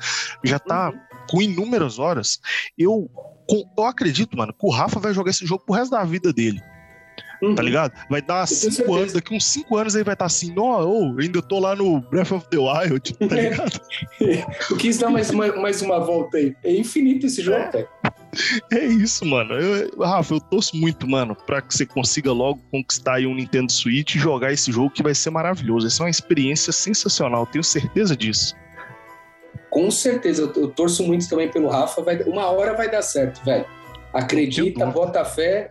já 0.42 0.58
tá 0.58 0.92
com 1.30 1.40
inúmeras 1.40 1.98
horas, 1.98 2.40
eu, 2.76 3.08
eu 3.48 3.84
acredito, 3.84 4.36
mano, 4.36 4.52
que 4.52 4.66
o 4.66 4.70
Rafa 4.70 4.98
vai 4.98 5.14
jogar 5.14 5.30
esse 5.30 5.46
jogo 5.46 5.64
pro 5.64 5.76
resto 5.76 5.92
da 5.92 6.02
vida 6.02 6.32
dele, 6.32 6.60
Uhum. 7.42 7.54
tá 7.54 7.62
ligado? 7.62 7.92
Vai 8.10 8.20
dar 8.20 8.46
tenho 8.46 8.58
cinco 8.58 8.72
certeza. 8.74 8.98
anos, 8.98 9.12
daqui 9.14 9.34
uns 9.34 9.44
cinco 9.46 9.76
anos 9.76 9.94
ele 9.94 10.04
vai 10.04 10.12
estar 10.14 10.26
assim, 10.26 10.52
ó, 10.58 10.84
ô, 10.84 11.16
ainda 11.18 11.40
tô 11.40 11.58
lá 11.58 11.74
no 11.74 12.00
Breath 12.02 12.32
of 12.32 12.46
the 12.50 12.58
Wild, 12.58 13.14
tá 13.28 13.34
ligado? 13.34 13.80
Eu 14.70 14.76
quis 14.76 14.98
dar 14.98 15.08
mais 15.10 15.30
uma, 15.30 15.46
mais 15.56 15.80
uma 15.80 15.98
volta 16.00 16.36
aí. 16.36 16.54
É 16.62 16.72
infinito 16.74 17.26
esse 17.26 17.40
jogo, 17.42 17.70
velho. 17.72 17.88
É 18.72 18.84
isso, 18.84 19.24
mano. 19.24 19.54
Eu- 19.54 19.90
Rafa, 20.00 20.34
eu 20.34 20.40
torço 20.40 20.76
muito, 20.76 21.08
mano, 21.08 21.34
pra 21.34 21.60
que 21.62 21.74
você 21.74 21.84
consiga 21.86 22.30
logo 22.32 22.60
conquistar 22.70 23.14
aí 23.14 23.26
um 23.26 23.34
Nintendo 23.34 23.72
Switch 23.72 24.14
e 24.14 24.18
jogar 24.18 24.52
esse 24.52 24.70
jogo 24.70 24.90
que 24.90 25.02
vai 25.02 25.14
ser 25.14 25.30
maravilhoso. 25.30 25.86
Vai 25.86 25.90
ser 25.96 26.02
uma 26.04 26.10
experiência 26.10 26.72
sensacional, 26.72 27.46
tenho 27.46 27.64
certeza 27.64 28.16
disso. 28.16 28.54
Com 29.70 29.90
certeza, 29.90 30.42
eu, 30.56 30.68
torço 30.68 31.02
muito 31.04 31.28
também 31.28 31.48
pelo 31.48 31.68
Rafa. 31.68 32.02
Vai, 32.02 32.22
uma 32.24 32.46
hora 32.50 32.74
vai 32.76 32.90
dar 32.90 33.02
certo, 33.02 33.44
velho. 33.44 33.64
Acredita, 34.12 34.84
bota 34.86 35.24
fé 35.24 35.70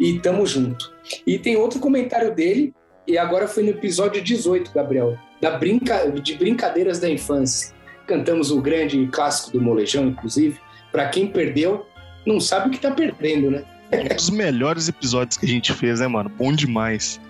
e 0.00 0.18
tamo 0.18 0.46
junto. 0.46 0.92
E 1.26 1.38
tem 1.38 1.56
outro 1.56 1.78
comentário 1.78 2.34
dele, 2.34 2.72
e 3.06 3.18
agora 3.18 3.46
foi 3.46 3.62
no 3.62 3.70
episódio 3.70 4.22
18, 4.22 4.72
Gabriel, 4.72 5.18
da 5.40 5.50
brinca, 5.58 6.10
de 6.10 6.34
Brincadeiras 6.34 6.98
da 6.98 7.08
Infância. 7.08 7.74
Cantamos 8.06 8.50
o 8.50 8.60
grande 8.60 9.06
clássico 9.08 9.52
do 9.52 9.62
Molejão, 9.62 10.06
inclusive. 10.06 10.58
Pra 10.90 11.08
quem 11.08 11.26
perdeu, 11.26 11.86
não 12.26 12.40
sabe 12.40 12.68
o 12.68 12.70
que 12.70 12.78
tá 12.78 12.90
perdendo, 12.90 13.50
né? 13.50 13.64
Um 13.92 14.14
dos 14.14 14.30
melhores 14.30 14.88
episódios 14.88 15.36
que 15.36 15.46
a 15.46 15.48
gente 15.48 15.72
fez, 15.72 16.00
né, 16.00 16.06
mano? 16.06 16.30
Bom 16.30 16.52
demais. 16.52 17.20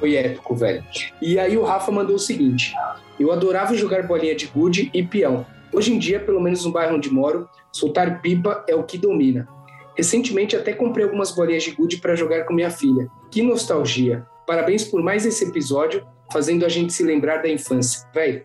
Foi 0.00 0.16
épico, 0.16 0.54
velho. 0.54 0.84
E 1.20 1.38
aí 1.38 1.56
o 1.56 1.64
Rafa 1.64 1.92
mandou 1.92 2.16
o 2.16 2.18
seguinte: 2.18 2.74
Eu 3.18 3.32
adorava 3.32 3.74
jogar 3.74 4.06
bolinha 4.06 4.34
de 4.34 4.46
gude 4.46 4.90
e 4.92 5.02
peão. 5.02 5.46
Hoje 5.72 5.92
em 5.92 5.98
dia, 5.98 6.20
pelo 6.20 6.40
menos 6.40 6.64
no 6.64 6.72
bairro 6.72 6.96
onde 6.96 7.10
moro, 7.10 7.48
soltar 7.72 8.20
pipa 8.20 8.64
é 8.68 8.74
o 8.74 8.84
que 8.84 8.96
domina. 8.96 9.48
Recentemente 9.96 10.56
até 10.56 10.72
comprei 10.72 11.04
algumas 11.04 11.30
bolinhas 11.32 11.62
de 11.62 11.70
gude 11.72 11.98
para 11.98 12.14
jogar 12.14 12.44
com 12.44 12.52
minha 12.54 12.70
filha. 12.70 13.06
Que 13.30 13.42
nostalgia. 13.42 14.26
Parabéns 14.46 14.84
por 14.84 15.02
mais 15.02 15.24
esse 15.24 15.44
episódio, 15.44 16.06
fazendo 16.32 16.64
a 16.66 16.68
gente 16.68 16.92
se 16.92 17.02
lembrar 17.02 17.38
da 17.42 17.48
infância. 17.48 18.06
Velho, 18.14 18.44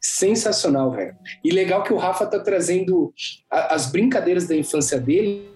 sensacional, 0.00 0.90
velho. 0.92 1.14
E 1.44 1.50
legal 1.50 1.82
que 1.82 1.92
o 1.92 1.96
Rafa 1.96 2.26
tá 2.26 2.38
trazendo 2.38 3.12
a- 3.50 3.74
as 3.74 3.86
brincadeiras 3.90 4.46
da 4.46 4.54
infância 4.56 4.98
dele 5.00 5.48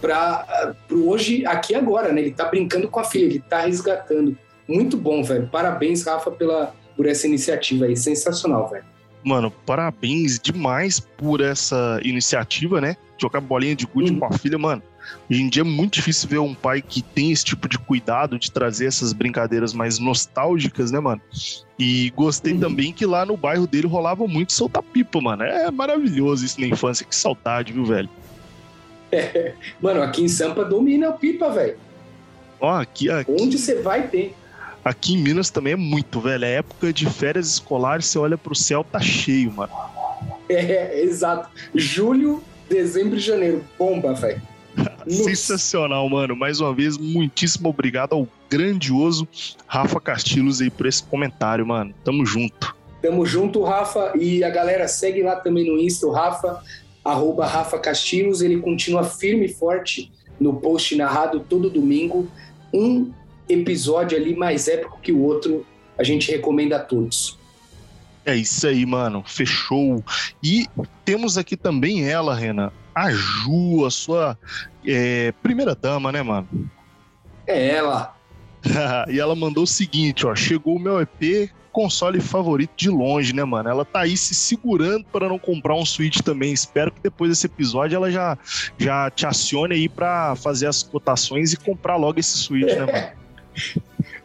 para 0.00 0.74
pro 0.88 1.08
hoje, 1.08 1.44
aqui 1.46 1.74
agora, 1.74 2.12
né? 2.12 2.20
Ele 2.20 2.30
tá 2.32 2.44
brincando 2.46 2.88
com 2.88 3.00
a 3.00 3.04
filha, 3.04 3.24
ele 3.26 3.40
tá 3.40 3.60
resgatando. 3.60 4.36
Muito 4.68 4.96
bom, 4.96 5.22
velho. 5.22 5.48
Parabéns, 5.48 6.04
Rafa, 6.04 6.30
pela, 6.30 6.74
por 6.96 7.06
essa 7.06 7.26
iniciativa 7.26 7.84
aí. 7.86 7.96
Sensacional, 7.96 8.68
velho. 8.68 8.84
Mano, 9.26 9.50
parabéns 9.50 10.38
demais 10.38 11.00
por 11.00 11.40
essa 11.40 11.98
iniciativa, 12.04 12.80
né? 12.80 12.96
Jogar 13.20 13.40
bolinha 13.40 13.74
de 13.74 13.84
gude 13.84 14.12
Uhum. 14.12 14.20
com 14.20 14.26
a 14.26 14.32
filha, 14.32 14.56
mano. 14.56 14.80
Hoje 15.28 15.42
em 15.42 15.48
dia 15.48 15.62
é 15.62 15.64
muito 15.64 15.94
difícil 15.94 16.28
ver 16.28 16.38
um 16.38 16.54
pai 16.54 16.80
que 16.80 17.02
tem 17.02 17.32
esse 17.32 17.44
tipo 17.44 17.68
de 17.68 17.76
cuidado 17.76 18.38
de 18.38 18.52
trazer 18.52 18.86
essas 18.86 19.12
brincadeiras 19.12 19.72
mais 19.72 19.98
nostálgicas, 19.98 20.92
né, 20.92 21.00
mano? 21.00 21.20
E 21.76 22.10
gostei 22.14 22.52
Uhum. 22.52 22.60
também 22.60 22.92
que 22.92 23.04
lá 23.04 23.26
no 23.26 23.36
bairro 23.36 23.66
dele 23.66 23.88
rolava 23.88 24.28
muito 24.28 24.52
soltar 24.52 24.82
pipa, 24.84 25.20
mano. 25.20 25.42
É 25.42 25.68
maravilhoso 25.72 26.44
isso 26.44 26.60
na 26.60 26.68
infância. 26.68 27.04
Que 27.04 27.14
saudade, 27.14 27.72
viu, 27.72 27.84
velho? 27.84 28.08
Mano, 29.82 30.02
aqui 30.02 30.22
em 30.22 30.28
Sampa 30.28 30.64
domina 30.64 31.10
o 31.10 31.12
pipa, 31.14 31.50
velho. 31.50 31.76
Ó, 32.60 32.70
aqui, 32.80 33.08
aqui, 33.10 33.30
Onde 33.40 33.58
você 33.58 33.80
vai 33.80 34.06
ter? 34.08 34.34
Aqui 34.86 35.14
em 35.14 35.18
Minas 35.18 35.50
também 35.50 35.72
é 35.72 35.76
muito, 35.76 36.20
velho. 36.20 36.44
É 36.44 36.54
época 36.54 36.92
de 36.92 37.10
férias 37.10 37.48
escolares, 37.48 38.06
você 38.06 38.18
olha 38.18 38.38
pro 38.38 38.54
céu, 38.54 38.84
tá 38.84 39.00
cheio, 39.00 39.52
mano. 39.52 39.72
É, 40.48 41.02
exato. 41.02 41.50
Julho, 41.74 42.40
dezembro 42.70 43.16
e 43.16 43.20
janeiro. 43.20 43.64
Bomba, 43.76 44.14
velho. 44.14 44.40
Sensacional, 45.08 46.08
mano. 46.08 46.36
Mais 46.36 46.60
uma 46.60 46.72
vez, 46.72 46.96
muitíssimo 46.96 47.68
obrigado 47.68 48.12
ao 48.12 48.28
grandioso 48.48 49.26
Rafa 49.66 50.00
Castilhos 50.00 50.60
aí 50.60 50.70
por 50.70 50.86
esse 50.86 51.02
comentário, 51.02 51.66
mano. 51.66 51.92
Tamo 52.04 52.24
junto. 52.24 52.76
Tamo 53.02 53.26
junto, 53.26 53.64
Rafa. 53.64 54.12
E 54.16 54.44
a 54.44 54.48
galera 54.48 54.86
segue 54.86 55.20
lá 55.20 55.34
também 55.34 55.66
no 55.66 55.80
Insta, 55.80 56.06
o 56.06 56.12
Rafa, 56.12 56.62
arroba 57.04 57.44
Rafa 57.44 57.76
Castilhos. 57.80 58.40
Ele 58.40 58.58
continua 58.58 59.02
firme 59.02 59.46
e 59.46 59.52
forte 59.52 60.12
no 60.38 60.54
post 60.60 60.94
narrado 60.94 61.40
todo 61.40 61.68
domingo. 61.68 62.28
Um 62.72 63.10
episódio 63.48 64.16
ali 64.16 64.34
mais 64.34 64.68
épico 64.68 64.98
que 65.00 65.12
o 65.12 65.22
outro. 65.22 65.66
A 65.98 66.04
gente 66.04 66.30
recomenda 66.30 66.76
a 66.76 66.78
todos. 66.78 67.38
É 68.26 68.34
isso 68.34 68.66
aí, 68.66 68.84
mano. 68.84 69.22
Fechou. 69.26 70.04
E 70.42 70.66
temos 71.04 71.38
aqui 71.38 71.56
também 71.56 72.06
ela, 72.06 72.34
Renan. 72.34 72.72
A 72.94 73.10
Ju, 73.10 73.86
a 73.86 73.90
sua 73.90 74.38
é, 74.84 75.32
primeira 75.42 75.74
dama, 75.74 76.10
né, 76.10 76.22
mano? 76.22 76.48
É 77.46 77.76
ela. 77.76 78.16
e 79.08 79.18
ela 79.18 79.36
mandou 79.36 79.64
o 79.64 79.66
seguinte, 79.66 80.26
ó. 80.26 80.34
Chegou 80.34 80.76
o 80.76 80.80
meu 80.80 81.00
EP, 81.00 81.50
console 81.70 82.20
favorito 82.20 82.72
de 82.76 82.90
longe, 82.90 83.32
né, 83.32 83.44
mano? 83.44 83.68
Ela 83.68 83.84
tá 83.84 84.00
aí 84.00 84.16
se 84.16 84.34
segurando 84.34 85.04
para 85.12 85.28
não 85.28 85.38
comprar 85.38 85.74
um 85.74 85.84
Switch 85.84 86.20
também. 86.20 86.52
Espero 86.52 86.90
que 86.90 87.00
depois 87.00 87.30
desse 87.30 87.46
episódio 87.46 87.96
ela 87.96 88.10
já, 88.10 88.36
já 88.76 89.10
te 89.10 89.24
acione 89.24 89.74
aí 89.74 89.88
pra 89.88 90.34
fazer 90.34 90.66
as 90.66 90.82
cotações 90.82 91.52
e 91.52 91.56
comprar 91.56 91.96
logo 91.96 92.18
esse 92.18 92.36
Switch, 92.38 92.74
né, 92.74 92.86
mano? 92.86 93.16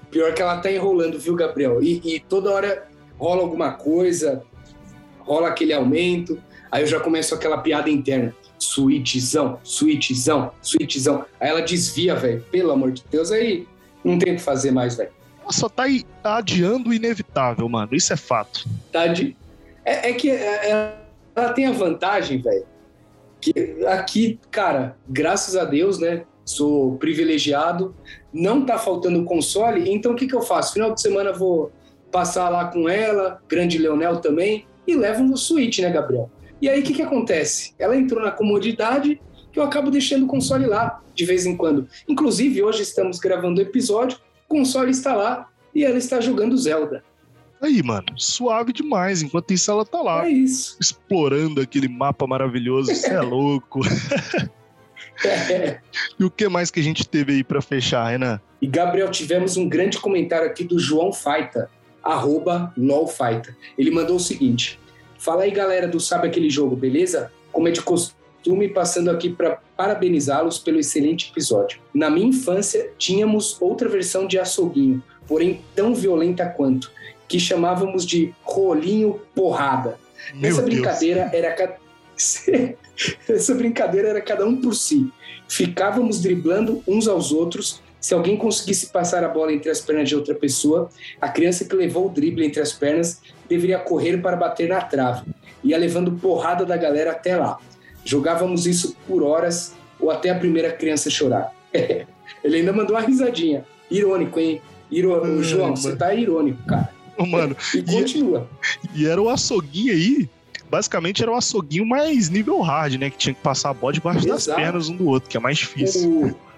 Pior 0.09 0.33
que 0.33 0.41
ela 0.41 0.57
tá 0.57 0.71
enrolando, 0.71 1.19
viu, 1.19 1.35
Gabriel? 1.35 1.81
E, 1.81 2.01
e 2.03 2.19
toda 2.19 2.51
hora 2.51 2.88
rola 3.17 3.41
alguma 3.41 3.71
coisa, 3.71 4.43
rola 5.19 5.47
aquele 5.47 5.73
aumento, 5.73 6.41
aí 6.71 6.83
eu 6.83 6.88
já 6.88 7.00
começo 7.00 7.33
aquela 7.33 7.57
piada 7.59 7.89
interna. 7.89 8.35
Switchzão, 8.59 9.59
switchzão, 9.63 10.51
switchzão. 10.61 11.25
Aí 11.39 11.50
ela 11.50 11.61
desvia, 11.61 12.15
velho. 12.15 12.43
Pelo 12.51 12.71
amor 12.71 12.91
de 12.91 13.03
Deus, 13.09 13.31
aí 13.31 13.67
não 14.03 14.19
tem 14.19 14.33
o 14.33 14.35
que 14.35 14.41
fazer 14.41 14.71
mais, 14.71 14.95
velho. 14.95 15.11
Só 15.50 15.67
tá 15.67 15.83
aí 15.83 16.05
adiando 16.23 16.91
o 16.91 16.93
inevitável, 16.93 17.67
mano. 17.67 17.95
Isso 17.95 18.13
é 18.13 18.17
fato. 18.17 18.67
Tá 18.91 19.07
de... 19.07 19.35
É, 19.83 20.11
é 20.11 20.13
que 20.13 20.29
é, 20.29 20.95
ela 21.35 21.53
tem 21.53 21.65
a 21.65 21.71
vantagem, 21.71 22.41
velho, 22.41 22.65
que 23.39 23.85
aqui, 23.88 24.39
cara, 24.51 24.95
graças 25.09 25.55
a 25.55 25.65
Deus, 25.65 25.97
né? 26.00 26.23
Sou 26.51 26.98
privilegiado, 26.98 27.96
não 28.34 28.65
tá 28.65 28.77
faltando 28.77 29.24
console, 29.24 29.89
então 29.89 30.12
o 30.12 30.15
que, 30.15 30.27
que 30.27 30.36
eu 30.36 30.41
faço? 30.41 30.74
Final 30.74 30.93
de 30.93 31.01
semana 31.01 31.31
vou 31.31 31.72
passar 32.12 32.50
lá 32.50 32.65
com 32.65 32.89
ela, 32.89 33.41
grande 33.48 33.77
Leonel 33.77 34.20
também, 34.20 34.65
e 34.86 34.93
levo 34.93 35.24
no 35.24 35.38
Switch, 35.38 35.79
né, 35.79 35.89
Gabriel? 35.89 36.29
E 36.62 36.67
aí 36.67 36.81
o 36.81 36.84
que, 36.84 36.93
que 36.93 37.01
acontece? 37.01 37.74
Ela 37.79 37.96
entrou 37.96 38.22
na 38.22 38.31
comodidade 38.31 39.22
que 39.50 39.60
eu 39.60 39.63
acabo 39.63 39.89
deixando 39.89 40.25
o 40.25 40.27
console 40.27 40.65
lá 40.65 41.01
de 41.15 41.25
vez 41.25 41.46
em 41.46 41.55
quando. 41.55 41.88
Inclusive, 42.08 42.62
hoje 42.62 42.84
estamos 42.84 43.17
gravando 43.17 43.60
o 43.60 43.63
episódio, 43.63 44.17
o 44.46 44.50
console 44.50 44.91
está 44.91 45.15
lá 45.15 45.48
e 45.74 45.86
ela 45.86 45.98
está 45.98 46.20
jogando 46.20 46.58
Zelda. 46.58 47.01
Aí, 47.62 47.81
mano, 47.81 48.08
suave 48.17 48.74
demais. 48.74 49.22
Enquanto 49.22 49.51
isso, 49.51 49.72
ela 49.72 49.86
tá 49.86 50.01
lá. 50.01 50.25
É 50.25 50.29
isso. 50.29 50.75
Explorando 50.81 51.62
aquele 51.62 51.88
mapa 51.88 52.27
maravilhoso. 52.27 52.93
Você 52.93 53.13
é 53.13 53.22
louco. 53.22 53.81
E 56.19 56.23
o 56.23 56.31
que 56.31 56.47
mais 56.47 56.71
que 56.71 56.79
a 56.79 56.83
gente 56.83 57.07
teve 57.07 57.33
aí 57.33 57.43
para 57.43 57.61
fechar, 57.61 58.09
Renan? 58.09 58.39
E, 58.61 58.67
Gabriel, 58.67 59.09
tivemos 59.09 59.57
um 59.57 59.67
grande 59.67 59.97
comentário 59.97 60.47
aqui 60.47 60.63
do 60.63 60.79
João 60.79 61.11
Faita, 61.11 61.69
arroba 62.03 62.73
LOLFaita. 62.77 63.55
Ele 63.77 63.91
mandou 63.91 64.15
o 64.15 64.19
seguinte: 64.19 64.79
Fala 65.17 65.43
aí, 65.43 65.51
galera 65.51 65.87
do 65.87 65.99
Sabe 65.99 66.27
Aquele 66.27 66.49
Jogo, 66.49 66.75
beleza? 66.75 67.31
Como 67.51 67.67
é 67.67 67.71
de 67.71 67.81
costume, 67.81 68.67
passando 68.69 69.11
aqui 69.11 69.29
para 69.29 69.59
parabenizá-los 69.77 70.57
pelo 70.57 70.79
excelente 70.79 71.29
episódio. 71.31 71.79
Na 71.93 72.09
minha 72.09 72.27
infância, 72.27 72.91
tínhamos 72.97 73.61
outra 73.61 73.87
versão 73.87 74.25
de 74.25 74.39
açouguinho, 74.39 75.03
porém 75.27 75.61
tão 75.75 75.93
violenta 75.93 76.45
quanto 76.45 76.91
que 77.27 77.39
chamávamos 77.39 78.05
de 78.05 78.33
rolinho 78.43 79.21
porrada. 79.33 79.97
Meu 80.33 80.49
Essa 80.49 80.61
Deus. 80.61 80.73
brincadeira 80.73 81.29
era 81.33 81.51
Essa 83.27 83.55
brincadeira 83.55 84.09
era 84.09 84.21
cada 84.21 84.45
um 84.45 84.59
por 84.61 84.75
si. 84.75 85.11
Ficávamos 85.47 86.21
driblando 86.21 86.83
uns 86.87 87.07
aos 87.07 87.31
outros. 87.31 87.81
Se 87.99 88.13
alguém 88.13 88.35
conseguisse 88.37 88.87
passar 88.87 89.23
a 89.23 89.27
bola 89.27 89.53
entre 89.53 89.69
as 89.69 89.79
pernas 89.81 90.09
de 90.09 90.15
outra 90.15 90.33
pessoa, 90.33 90.89
a 91.19 91.29
criança 91.29 91.65
que 91.65 91.75
levou 91.75 92.07
o 92.07 92.09
drible 92.09 92.45
entre 92.45 92.59
as 92.61 92.71
pernas 92.73 93.21
deveria 93.47 93.77
correr 93.79 94.17
para 94.17 94.35
bater 94.35 94.67
na 94.69 94.81
trave. 94.81 95.25
Ia 95.63 95.77
levando 95.77 96.11
porrada 96.13 96.65
da 96.65 96.75
galera 96.77 97.11
até 97.11 97.35
lá. 97.37 97.57
Jogávamos 98.03 98.65
isso 98.65 98.95
por 99.07 99.21
horas 99.21 99.73
ou 99.99 100.09
até 100.09 100.29
a 100.31 100.35
primeira 100.35 100.71
criança 100.71 101.09
chorar. 101.09 101.53
Ele 102.43 102.57
ainda 102.57 102.73
mandou 102.73 102.95
uma 102.95 103.01
risadinha. 103.05 103.63
Irônico, 103.89 104.39
hein? 104.39 104.61
Iro... 104.89 105.23
Hum, 105.23 105.43
João, 105.43 105.65
mano. 105.65 105.77
você 105.77 105.95
tá 105.95 106.13
irônico, 106.13 106.63
cara. 106.65 106.89
Mano, 107.19 107.55
E 107.75 107.77
E- 107.79 107.83
continua. 107.83 108.49
e 108.95 109.05
era 109.05 109.21
o 109.21 109.29
açouguinho 109.29 109.93
aí. 109.93 110.29
Basicamente 110.71 111.21
era 111.21 111.29
o 111.29 111.35
açouguinho 111.35 111.85
mais 111.85 112.29
nível 112.29 112.61
hard, 112.61 112.93
né? 112.95 113.09
Que 113.09 113.17
tinha 113.17 113.33
que 113.33 113.41
passar 113.41 113.71
a 113.71 113.73
bola 113.73 113.91
debaixo 113.91 114.25
das 114.25 114.43
Exato. 114.43 114.59
pernas 114.61 114.87
um 114.87 114.95
do 114.95 115.05
outro, 115.07 115.29
que 115.29 115.35
é 115.35 115.39
mais 115.39 115.57
difícil. 115.57 116.09
O- 116.09 116.51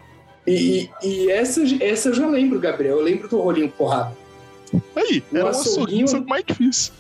E, 0.46 0.90
e- 1.02 1.32
essa, 1.32 1.62
essa 1.84 2.10
eu 2.10 2.14
já 2.14 2.28
lembro, 2.28 2.60
Gabriel. 2.60 2.98
Eu 3.00 3.04
lembro 3.04 3.28
do 3.28 3.40
rolinho 3.42 3.70
porrada. 3.70 4.16
Aí, 4.96 5.24
o 5.32 5.36
era 5.38 5.46
um 5.46 5.50
açouguinho- 5.50 6.26
mais 6.28 6.44
difícil. 6.46 6.94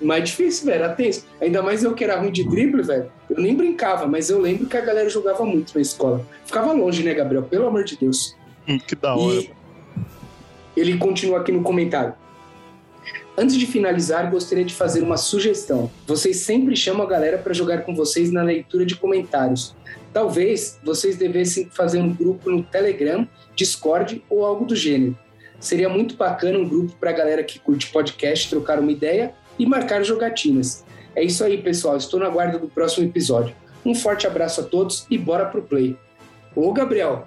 Mais 0.00 0.24
difícil, 0.24 0.66
velho. 0.66 0.82
Era 0.84 0.94
tenso. 0.94 1.26
Ainda 1.40 1.62
mais 1.62 1.84
eu 1.84 1.94
que 1.94 2.02
era 2.02 2.18
ruim 2.18 2.32
de 2.32 2.42
drible, 2.42 2.82
velho. 2.82 3.12
Eu 3.28 3.40
nem 3.42 3.54
brincava, 3.54 4.06
mas 4.06 4.30
eu 4.30 4.40
lembro 4.40 4.66
que 4.66 4.76
a 4.76 4.80
galera 4.80 5.08
jogava 5.08 5.44
muito 5.44 5.72
na 5.74 5.80
escola. 5.82 6.26
Ficava 6.46 6.72
longe, 6.72 7.02
né, 7.04 7.12
Gabriel? 7.14 7.42
Pelo 7.44 7.66
amor 7.68 7.84
de 7.84 7.96
Deus. 7.96 8.34
Hum, 8.66 8.78
que 8.78 8.94
da 8.96 9.14
hora. 9.14 9.42
E 9.42 9.52
ele 10.80 10.96
continua 10.96 11.40
aqui 11.40 11.52
no 11.52 11.62
comentário. 11.62 12.14
Antes 13.40 13.56
de 13.56 13.66
finalizar, 13.66 14.30
gostaria 14.30 14.66
de 14.66 14.74
fazer 14.74 15.02
uma 15.02 15.16
sugestão. 15.16 15.90
Vocês 16.06 16.40
sempre 16.40 16.76
chamam 16.76 17.06
a 17.06 17.08
galera 17.08 17.38
para 17.38 17.54
jogar 17.54 17.84
com 17.84 17.94
vocês 17.94 18.30
na 18.30 18.42
leitura 18.42 18.84
de 18.84 18.94
comentários. 18.94 19.74
Talvez 20.12 20.78
vocês 20.84 21.16
devessem 21.16 21.64
fazer 21.70 22.00
um 22.00 22.12
grupo 22.12 22.50
no 22.50 22.62
Telegram, 22.62 23.26
Discord 23.56 24.22
ou 24.28 24.44
algo 24.44 24.66
do 24.66 24.76
gênero. 24.76 25.16
Seria 25.58 25.88
muito 25.88 26.16
bacana 26.16 26.58
um 26.58 26.68
grupo 26.68 26.92
para 27.00 27.08
a 27.08 27.14
galera 27.14 27.42
que 27.42 27.58
curte 27.58 27.86
podcast 27.86 28.50
trocar 28.50 28.78
uma 28.78 28.92
ideia 28.92 29.32
e 29.58 29.64
marcar 29.64 30.04
jogatinas. 30.04 30.84
É 31.16 31.24
isso 31.24 31.42
aí, 31.42 31.62
pessoal. 31.62 31.96
Estou 31.96 32.20
na 32.20 32.28
guarda 32.28 32.58
do 32.58 32.68
próximo 32.68 33.06
episódio. 33.06 33.56
Um 33.86 33.94
forte 33.94 34.26
abraço 34.26 34.60
a 34.60 34.64
todos 34.64 35.06
e 35.10 35.16
bora 35.16 35.46
pro 35.46 35.62
play. 35.62 35.96
Ô, 36.54 36.70
Gabriel, 36.74 37.26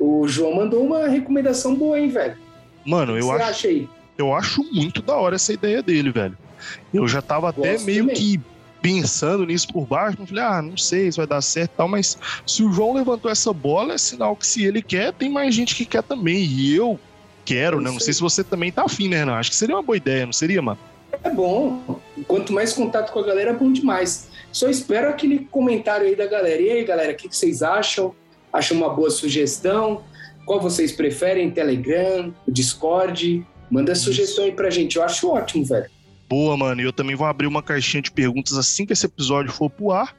o 0.00 0.26
João 0.26 0.54
mandou 0.54 0.82
uma 0.82 1.06
recomendação 1.06 1.74
boa, 1.74 2.00
hein, 2.00 2.08
velho? 2.08 2.38
Mano, 2.86 3.12
O 3.12 3.16
que 3.16 3.20
eu 3.20 3.26
você 3.26 3.42
acho, 3.42 3.50
acha 3.50 3.68
aí? 3.68 3.88
Eu 4.16 4.34
acho 4.34 4.62
muito 4.72 5.02
da 5.02 5.16
hora 5.16 5.36
essa 5.36 5.52
ideia 5.52 5.82
dele, 5.82 6.10
velho. 6.10 6.36
Eu 6.92 7.08
já 7.08 7.20
tava 7.20 7.48
até 7.48 7.72
Gosto 7.72 7.86
meio 7.86 8.02
também. 8.02 8.16
que 8.16 8.40
pensando 8.80 9.46
nisso 9.46 9.68
por 9.68 9.86
baixo, 9.86 10.16
mas 10.18 10.28
falei, 10.28 10.44
ah, 10.44 10.60
não 10.60 10.76
sei 10.76 11.10
se 11.10 11.16
vai 11.16 11.26
dar 11.26 11.40
certo 11.40 11.70
e 11.72 11.76
tal, 11.76 11.88
mas 11.88 12.18
se 12.44 12.64
o 12.64 12.72
João 12.72 12.94
levantou 12.94 13.30
essa 13.30 13.52
bola, 13.52 13.94
é 13.94 13.98
sinal 13.98 14.34
que 14.34 14.46
se 14.46 14.64
ele 14.64 14.82
quer, 14.82 15.12
tem 15.12 15.30
mais 15.30 15.54
gente 15.54 15.74
que 15.74 15.84
quer 15.84 16.02
também. 16.02 16.42
E 16.42 16.74
eu 16.74 16.98
quero, 17.44 17.80
né? 17.80 17.90
Não 17.90 18.00
sei 18.00 18.12
se 18.12 18.20
você 18.20 18.42
também 18.42 18.72
tá 18.72 18.82
afim, 18.84 19.08
né, 19.08 19.18
Renan? 19.18 19.34
Acho 19.34 19.50
que 19.50 19.56
seria 19.56 19.76
uma 19.76 19.82
boa 19.82 19.96
ideia, 19.96 20.26
não 20.26 20.32
seria, 20.32 20.60
mano? 20.60 20.78
É 21.22 21.30
bom. 21.30 22.00
Quanto 22.26 22.52
mais 22.52 22.72
contato 22.72 23.12
com 23.12 23.20
a 23.20 23.22
galera, 23.22 23.50
é 23.50 23.54
bom 23.54 23.72
demais. 23.72 24.28
Só 24.50 24.68
espero 24.68 25.08
aquele 25.08 25.46
comentário 25.50 26.06
aí 26.06 26.16
da 26.16 26.26
galera. 26.26 26.60
E 26.60 26.70
aí, 26.70 26.84
galera, 26.84 27.12
o 27.12 27.16
que 27.16 27.28
que 27.28 27.36
vocês 27.36 27.62
acham? 27.62 28.14
Acham 28.52 28.76
uma 28.76 28.90
boa 28.90 29.10
sugestão? 29.10 30.02
Qual 30.44 30.60
vocês 30.60 30.90
preferem? 30.92 31.50
Telegram, 31.50 32.34
Discord? 32.48 33.46
Manda 33.72 33.94
sugestão 33.94 34.44
aí 34.44 34.52
pra 34.52 34.68
gente. 34.68 34.96
Eu 34.96 35.02
acho 35.02 35.30
ótimo, 35.30 35.64
velho. 35.64 35.86
Boa, 36.28 36.54
mano. 36.58 36.82
E 36.82 36.84
eu 36.84 36.92
também 36.92 37.16
vou 37.16 37.26
abrir 37.26 37.46
uma 37.46 37.62
caixinha 37.62 38.02
de 38.02 38.10
perguntas 38.12 38.58
assim 38.58 38.84
que 38.84 38.92
esse 38.92 39.06
episódio 39.06 39.50
for 39.50 39.70
pro 39.70 39.92
ar, 39.92 40.14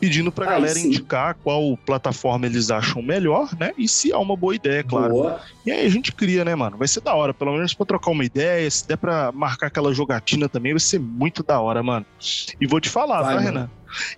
pedindo 0.00 0.32
pra 0.32 0.46
Aí 0.46 0.50
galera 0.52 0.74
sim. 0.74 0.88
indicar 0.88 1.36
qual 1.36 1.76
plataforma 1.86 2.46
eles 2.46 2.68
acham 2.68 3.00
melhor, 3.00 3.48
né? 3.60 3.72
E 3.78 3.86
se 3.86 4.12
há 4.12 4.18
uma 4.18 4.36
boa 4.36 4.56
ideia, 4.56 4.82
claro. 4.82 5.12
Boa. 5.12 5.40
E 5.64 5.70
aí 5.70 5.86
a 5.86 5.88
gente 5.88 6.10
cria, 6.10 6.44
né, 6.44 6.52
mano? 6.56 6.76
Vai 6.76 6.88
ser 6.88 7.00
da 7.00 7.14
hora, 7.14 7.32
pelo 7.32 7.52
menos 7.52 7.72
pra 7.74 7.86
trocar 7.86 8.10
uma 8.10 8.24
ideia, 8.24 8.68
se 8.68 8.88
der 8.88 8.96
pra 8.96 9.30
marcar 9.30 9.68
aquela 9.68 9.94
jogatina 9.94 10.48
também, 10.48 10.72
vai 10.72 10.80
ser 10.80 10.98
muito 10.98 11.44
da 11.44 11.60
hora, 11.60 11.84
mano. 11.84 12.04
E 12.60 12.66
vou 12.66 12.80
te 12.80 12.88
falar, 12.88 13.22
Vai, 13.22 13.36
tá, 13.36 13.40
mano. 13.40 13.46
Renan? 13.46 13.70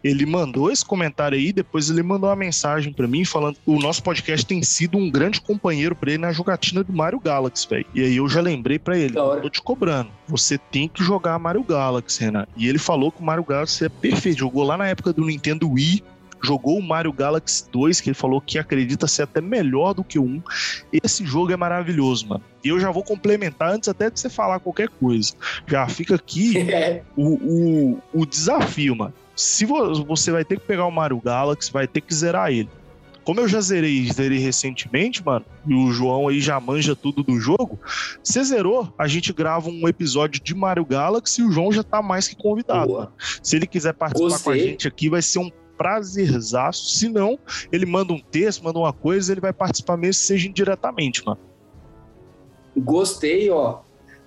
Ele 0.03 0.27
mandou 0.27 0.71
esse 0.71 0.85
comentário 0.85 1.37
aí, 1.37 1.53
depois 1.53 1.91
ele 1.91 2.03
mandou 2.03 2.29
uma 2.29 2.37
mensagem 2.37 2.93
pra 2.93 3.07
mim 3.07 3.25
falando 3.25 3.55
que 3.55 3.71
o 3.71 3.79
nosso 3.79 4.03
podcast 4.03 4.45
tem 4.47 4.63
sido 4.63 4.99
um 4.99 5.11
grande 5.11 5.41
companheiro 5.41 5.95
pra 5.95 6.11
ele 6.11 6.19
na 6.19 6.33
jogatina 6.33 6.83
do 6.83 6.93
Mario 6.93 7.21
Galaxy, 7.21 7.69
velho. 7.69 7.87
E 7.95 8.03
aí 8.03 8.17
eu 8.17 8.29
já 8.29 8.41
lembrei 8.41 8.79
pra 8.79 8.97
ele, 8.97 9.15
tô 9.15 9.49
te 9.49 9.63
cobrando, 9.63 10.11
você 10.27 10.59
tem 10.59 10.89
que 10.89 11.03
jogar 11.03 11.39
Mario 11.39 11.63
Galaxy, 11.63 12.25
Renan. 12.25 12.47
E 12.57 12.69
ele 12.69 12.79
falou 12.79 13.11
que 13.11 13.21
o 13.21 13.25
Mario 13.25 13.45
Galaxy 13.45 13.85
é 13.85 13.89
perfeito, 13.89 14.39
jogou 14.39 14.63
lá 14.65 14.77
na 14.77 14.89
época 14.89 15.13
do 15.13 15.25
Nintendo 15.25 15.71
Wii, 15.71 16.03
jogou 16.43 16.79
o 16.79 16.83
Mario 16.83 17.13
Galaxy 17.13 17.65
2, 17.71 18.01
que 18.01 18.11
ele 18.11 18.15
falou 18.15 18.41
que 18.41 18.59
acredita 18.59 19.07
ser 19.07 19.23
até 19.23 19.41
melhor 19.41 19.95
do 19.95 20.03
que 20.03 20.19
o 20.19 20.25
1. 20.25 20.43
Esse 21.05 21.25
jogo 21.25 21.53
é 21.53 21.57
maravilhoso, 21.57 22.27
mano. 22.29 22.43
E 22.65 22.69
eu 22.69 22.81
já 22.81 22.91
vou 22.91 23.03
complementar 23.03 23.73
antes 23.73 23.89
até 23.89 24.11
de 24.11 24.19
você 24.19 24.29
falar 24.29 24.59
qualquer 24.59 24.89
coisa. 24.89 25.33
Já 25.67 25.87
fica 25.87 26.17
aqui 26.17 26.59
É, 26.73 27.03
o, 27.17 27.35
o, 27.35 28.03
o 28.13 28.27
desafio, 28.27 28.97
mano. 28.97 29.15
Se 29.35 29.65
vo- 29.65 30.05
você 30.05 30.31
vai 30.31 30.45
ter 30.45 30.59
que 30.61 30.67
pegar 30.67 30.87
o 30.87 30.91
Mario 30.91 31.21
Galaxy, 31.21 31.73
vai 31.73 31.87
ter 31.87 32.01
que 32.01 32.15
zerar 32.15 32.51
ele. 32.53 32.69
Como 33.25 33.39
eu 33.39 33.47
já 33.47 33.61
zerei, 33.61 34.11
zerei 34.13 34.39
recentemente, 34.39 35.25
mano, 35.25 35.45
e 35.65 35.73
o 35.73 35.93
João 35.93 36.27
aí 36.27 36.41
já 36.41 36.59
manja 36.59 36.97
tudo 36.97 37.23
do 37.23 37.39
jogo, 37.39 37.79
você 38.21 38.43
zerou, 38.43 38.93
a 38.99 39.07
gente 39.07 39.33
grava 39.33 39.71
um 39.71 39.87
episódio 39.87 40.43
de 40.43 40.53
Mario 40.57 40.85
Galaxy 40.85 41.41
e 41.41 41.45
o 41.45 41.53
João 41.53 41.71
já 41.71 41.85
tá 41.85 42.03
mais 42.03 42.27
que 42.27 42.35
convidado, 42.35 42.93
mano. 42.95 43.13
Se 43.41 43.55
ele 43.55 43.67
quiser 43.69 43.95
participar 43.95 44.41
com 44.43 44.51
a 44.51 44.59
gente 44.59 44.89
aqui, 44.89 45.09
vai 45.09 45.23
ser 45.23 45.39
um 45.39 45.49
prazerzaço. 45.79 46.91
Se 46.97 47.09
não, 47.09 47.39
ele 47.71 47.87
manda 47.87 48.13
um 48.13 48.19
texto, 48.19 48.65
manda 48.65 48.79
uma 48.81 48.93
coisa, 48.93 49.33
ele 49.33 49.41
vai 49.41 49.53
participar 49.53 49.97
mesmo, 49.97 50.15
seja 50.15 50.49
indiretamente, 50.49 51.25
mano. 51.25 51.39
Gostei, 52.77 53.51
ó. 53.51 53.81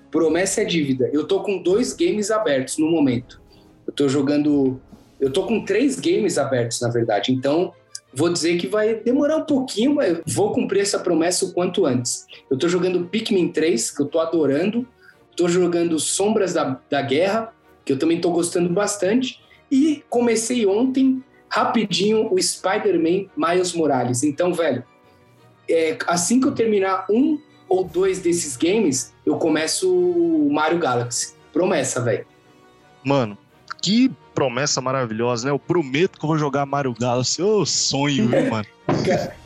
Promessa 0.10 0.62
é 0.62 0.66
dívida. 0.66 1.10
Eu 1.12 1.28
tô 1.28 1.42
com 1.44 1.62
dois 1.62 1.92
games 1.94 2.32
abertos 2.32 2.78
no 2.78 2.90
momento. 2.90 3.42
Eu 3.86 3.92
tô 3.94 4.08
jogando. 4.08 4.80
Eu 5.20 5.32
tô 5.32 5.46
com 5.46 5.64
três 5.64 6.00
games 6.00 6.38
abertos, 6.38 6.82
na 6.82 6.90
verdade. 6.90 7.32
Então, 7.32 7.74
vou 8.14 8.32
dizer 8.32 8.58
que 8.58 8.68
vai 8.68 8.96
demorar 8.96 9.38
um 9.38 9.46
pouquinho, 9.46 9.96
mas 9.96 10.20
vou 10.26 10.52
cumprir 10.52 10.82
essa 10.82 11.00
promessa 11.00 11.46
o 11.46 11.54
quanto 11.54 11.86
antes. 11.86 12.26
Eu 12.50 12.58
tô 12.58 12.68
jogando 12.68 13.06
Pikmin 13.06 13.50
3, 13.50 13.92
que 13.92 14.02
eu 14.02 14.06
tô 14.06 14.20
adorando. 14.20 14.88
Tô 15.36 15.48
jogando 15.48 16.00
Sombras 16.00 16.54
da, 16.54 16.80
da 16.90 17.02
Guerra, 17.02 17.54
que 17.84 17.92
eu 17.92 18.00
também 18.00 18.22
tô 18.22 18.32
gostando 18.32 18.70
bastante. 18.70 19.42
E 19.70 20.04
comecei 20.10 20.66
ontem, 20.66 21.24
rapidinho, 21.50 22.34
o 22.34 22.42
Spider-Man 22.42 23.30
Miles 23.36 23.74
Morales. 23.74 24.24
Então, 24.24 24.54
velho, 24.54 24.84
é, 25.70 25.98
assim 26.08 26.40
que 26.40 26.48
eu 26.48 26.54
terminar 26.54 27.06
um 27.10 27.40
ou 27.68 27.84
dois 27.84 28.20
desses 28.20 28.56
games, 28.56 29.14
eu 29.26 29.38
começo 29.38 29.92
o 29.92 30.50
Mario 30.54 30.80
Galaxy. 30.80 31.34
Promessa, 31.52 32.02
velho. 32.02 32.26
Mano, 33.04 33.38
que 33.82 34.12
promessa 34.36 34.82
maravilhosa, 34.82 35.46
né? 35.46 35.52
Eu 35.52 35.58
prometo 35.58 36.20
que 36.20 36.26
eu 36.26 36.28
vou 36.28 36.38
jogar 36.38 36.66
Mario 36.66 36.94
Galaxy. 36.94 37.42
Ô, 37.42 37.66
sonho, 37.66 38.28
viu, 38.28 38.52
mano? 38.52 38.66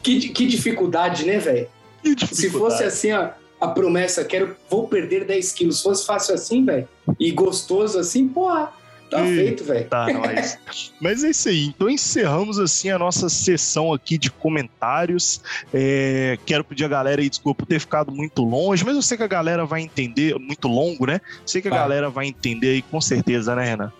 Que, 0.04 0.30
que 0.30 0.48
dificuldade, 0.48 1.26
né, 1.26 1.38
velho? 1.38 1.68
Que 2.04 2.36
Se 2.36 2.50
fosse 2.50 2.84
assim, 2.84 3.12
ó, 3.14 3.30
a 3.62 3.68
promessa, 3.68 4.26
quero, 4.26 4.56
vou 4.70 4.88
perder 4.88 5.26
10 5.26 5.52
quilos. 5.52 5.78
Se 5.78 5.84
fosse 5.84 6.06
fácil 6.06 6.34
assim, 6.34 6.66
velho, 6.66 6.88
e 7.20 7.32
gostoso 7.32 8.00
assim, 8.00 8.28
porra, 8.28 8.72
tá 9.10 9.24
feito, 9.24 9.64
velho. 9.64 9.88
Tá, 9.88 10.08
nós. 10.12 10.58
Mas 11.02 11.24
é 11.24 11.30
isso 11.30 11.50
aí. 11.50 11.66
Então 11.66 11.90
encerramos 11.90 12.58
assim 12.58 12.90
a 12.90 12.98
nossa 12.98 13.28
sessão 13.28 13.94
aqui 13.94 14.18
de 14.18 14.32
comentários. 14.32 15.42
É, 15.74 16.38
quero 16.46 16.64
pedir 16.64 16.86
a 16.86 16.88
galera 16.88 17.22
aí 17.22 17.30
desculpa 17.30 17.64
por 17.64 17.68
ter 17.68 17.80
ficado 17.80 18.12
muito 18.12 18.44
longe, 18.44 18.84
mas 18.86 18.96
eu 18.96 19.02
sei 19.02 19.18
que 19.18 19.24
a 19.24 19.28
galera 19.28 19.66
vai 19.66 19.82
entender, 19.82 20.38
muito 20.40 20.68
longo, 20.68 21.06
né? 21.06 21.20
Sei 21.46 21.62
que 21.62 21.68
a 21.68 21.72
Vai. 21.72 21.80
galera 21.80 22.10
vai 22.10 22.28
entender 22.28 22.70
aí 22.70 22.82
com 22.82 23.02
certeza, 23.02 23.56
né, 23.56 23.66
Renan? 23.66 23.92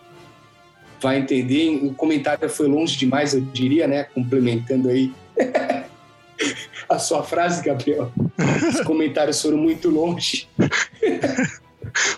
Vai 1.02 1.18
entender. 1.20 1.80
O 1.84 1.94
comentário 1.94 2.50
foi 2.50 2.68
longe 2.68 2.98
demais, 2.98 3.34
eu 3.34 3.42
diria, 3.42 3.88
né? 3.88 4.04
Complementando 4.04 4.90
aí 4.90 5.14
a 6.90 7.00
sua 7.00 7.24
frase, 7.24 7.64
Gabriel. 7.64 8.12
Os 8.74 8.82
comentários 8.82 9.42
foram 9.42 9.58
muito 9.58 9.90
longe. 9.90 10.48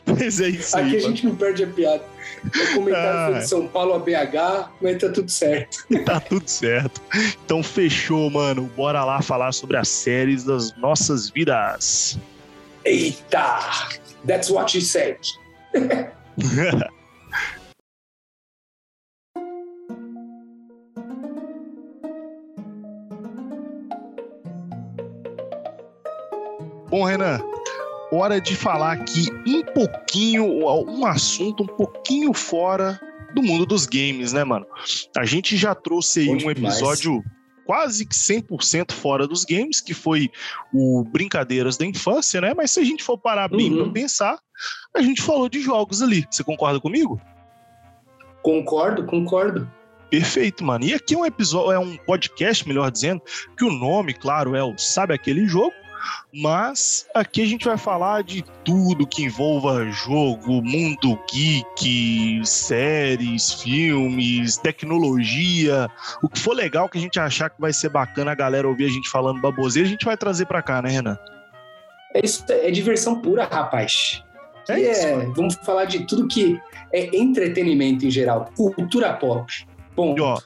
Mas 0.06 0.42
é 0.42 0.50
isso 0.50 0.76
aí. 0.76 0.88
Aqui 0.88 0.98
a 0.98 1.02
mano. 1.02 1.10
gente 1.16 1.26
não 1.28 1.36
perde 1.36 1.64
a 1.64 1.68
piada. 1.68 2.04
O 2.44 2.74
comentário 2.76 3.20
Ah. 3.20 3.30
foi 3.32 3.40
de 3.40 3.48
São 3.48 3.68
Paulo 3.68 3.94
a 3.94 4.00
BH, 4.00 4.70
mas 4.82 4.98
tá 5.00 5.10
tudo 5.10 5.30
certo. 5.30 5.86
Tá 6.06 6.20
tudo 6.20 6.48
certo. 6.50 7.00
Então 7.46 7.62
fechou, 7.64 8.30
mano. 8.32 8.64
Bora 8.76 9.06
lá 9.06 9.22
falar 9.22 9.52
sobre 9.54 9.78
as 9.78 9.88
séries 9.88 10.44
das 10.44 10.76
nossas 10.78 11.30
vidas. 11.30 12.18
Eita! 12.84 13.60
That's 14.28 14.50
what 14.50 14.72
she 14.72 14.82
said. 14.82 15.18
Bom, 26.92 27.06
Renan, 27.06 27.40
hora 28.12 28.40
de 28.42 28.56
falar 28.56 28.92
aqui 28.94 29.28
um 29.48 29.64
pouquinho, 29.64 30.46
um 30.46 31.06
assunto 31.06 31.64
um 31.64 31.68
pouquinho 31.68 32.34
fora 32.34 33.00
do 33.34 33.42
mundo 33.42 33.66
dos 33.66 33.86
games, 33.86 34.34
né, 34.34 34.44
mano? 34.44 34.66
A 35.18 35.24
gente 35.26 35.56
já 35.56 35.74
trouxe 35.74 36.20
aí 36.20 36.26
Bom 36.28 36.34
um 36.34 36.38
demais. 36.38 36.58
episódio 36.76 37.24
quase 37.66 38.06
que 38.06 38.14
100% 38.14 38.92
fora 38.92 39.26
dos 39.26 39.46
games, 39.46 39.80
que 39.80 39.94
foi 39.94 40.30
o 40.74 41.06
Brincadeiras 41.06 41.78
da 41.78 41.86
Infância, 41.86 42.42
né? 42.42 42.54
Mas 42.54 42.72
se 42.72 42.82
a 42.82 42.84
gente 42.84 43.02
for 43.04 43.18
parar 43.18 43.48
bem 43.48 43.72
Uhum. 43.72 43.84
pra 43.86 43.94
pensar, 43.94 44.38
a 44.94 45.02
gente 45.02 45.22
falou 45.22 45.48
de 45.48 45.62
jogos 45.62 46.02
ali. 46.02 46.26
Você 46.30 46.44
concorda 46.44 46.82
comigo? 46.82 47.22
Concordo, 48.44 49.06
concordo. 49.06 49.72
Perfeito, 50.10 50.62
mano. 50.66 50.84
E 50.84 50.94
aqui 50.94 51.14
é 51.14 51.18
um 51.18 51.26
episódio, 51.26 51.72
é 51.72 51.80
um 51.80 51.96
podcast, 51.96 52.68
melhor 52.68 52.92
dizendo, 52.92 53.22
que 53.58 53.64
o 53.64 53.72
nome, 53.72 54.14
claro, 54.14 54.54
é 54.56 54.62
o 54.64 54.78
Sabe 54.78 55.14
Aquele 55.14 55.48
Jogo, 55.48 55.72
mas 56.34 57.08
aqui 57.14 57.42
a 57.42 57.46
gente 57.46 57.66
vai 57.66 57.78
falar 57.78 58.24
de 58.24 58.44
tudo 58.64 59.08
que 59.08 59.24
envolva 59.24 59.86
jogo, 59.90 60.62
mundo 60.62 61.20
geek, 61.32 62.42
séries, 62.46 63.54
filmes, 63.54 64.58
tecnologia, 64.58 65.90
o 66.22 66.30
que 66.30 66.40
for 66.40 66.54
legal 66.54 66.90
que 66.90 66.98
a 66.98 67.02
gente 67.02 67.20
achar 67.20 67.50
que 67.50 67.60
vai 67.60 67.74
ser 67.74 67.90
bacana 67.90 68.32
a 68.32 68.36
galera 68.36 68.68
ouvir 68.68 68.86
a 68.86 68.90
gente 68.90 69.10
falando 69.10 69.42
baboseira, 69.42 69.88
a 69.88 69.92
gente 69.92 70.06
vai 70.06 70.18
trazer 70.18 70.46
pra 70.46 70.62
cá, 70.62 70.82
né, 70.82 70.90
Renan? 70.90 71.18
É, 72.14 72.26
isso, 72.26 72.44
é 72.50 72.70
diversão 72.72 73.22
pura, 73.22 73.46
rapaz. 73.46 74.24
É 74.70 74.80
E 74.80 74.92
isso, 74.92 75.06
é, 75.06 75.26
vamos 75.36 75.56
falar 75.56 75.86
de 75.86 76.06
tudo 76.06 76.28
que 76.28 76.60
é 76.94 77.16
entretenimento 77.16 78.06
em 78.06 78.12
geral, 78.12 78.50
cultura 78.56 79.14
pop. 79.14 79.52
Bom, 79.96 80.16
E, 80.18 80.22
ó, 80.22 80.38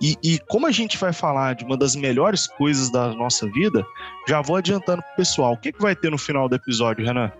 e, 0.00 0.16
e 0.22 0.38
como 0.48 0.66
a 0.66 0.70
gente 0.70 0.96
vai 0.96 1.12
falar 1.12 1.54
de 1.54 1.64
uma 1.64 1.76
das 1.76 1.94
melhores 1.94 2.46
coisas 2.46 2.90
da 2.90 3.12
nossa 3.14 3.46
vida, 3.50 3.84
já 4.26 4.40
vou 4.40 4.56
adiantando 4.56 5.02
pro 5.02 5.16
pessoal. 5.16 5.52
O 5.52 5.56
que, 5.56 5.72
que 5.72 5.80
vai 5.80 5.94
ter 5.94 6.10
no 6.10 6.18
final 6.18 6.48
do 6.48 6.54
episódio, 6.54 7.04
Renan? 7.04 7.32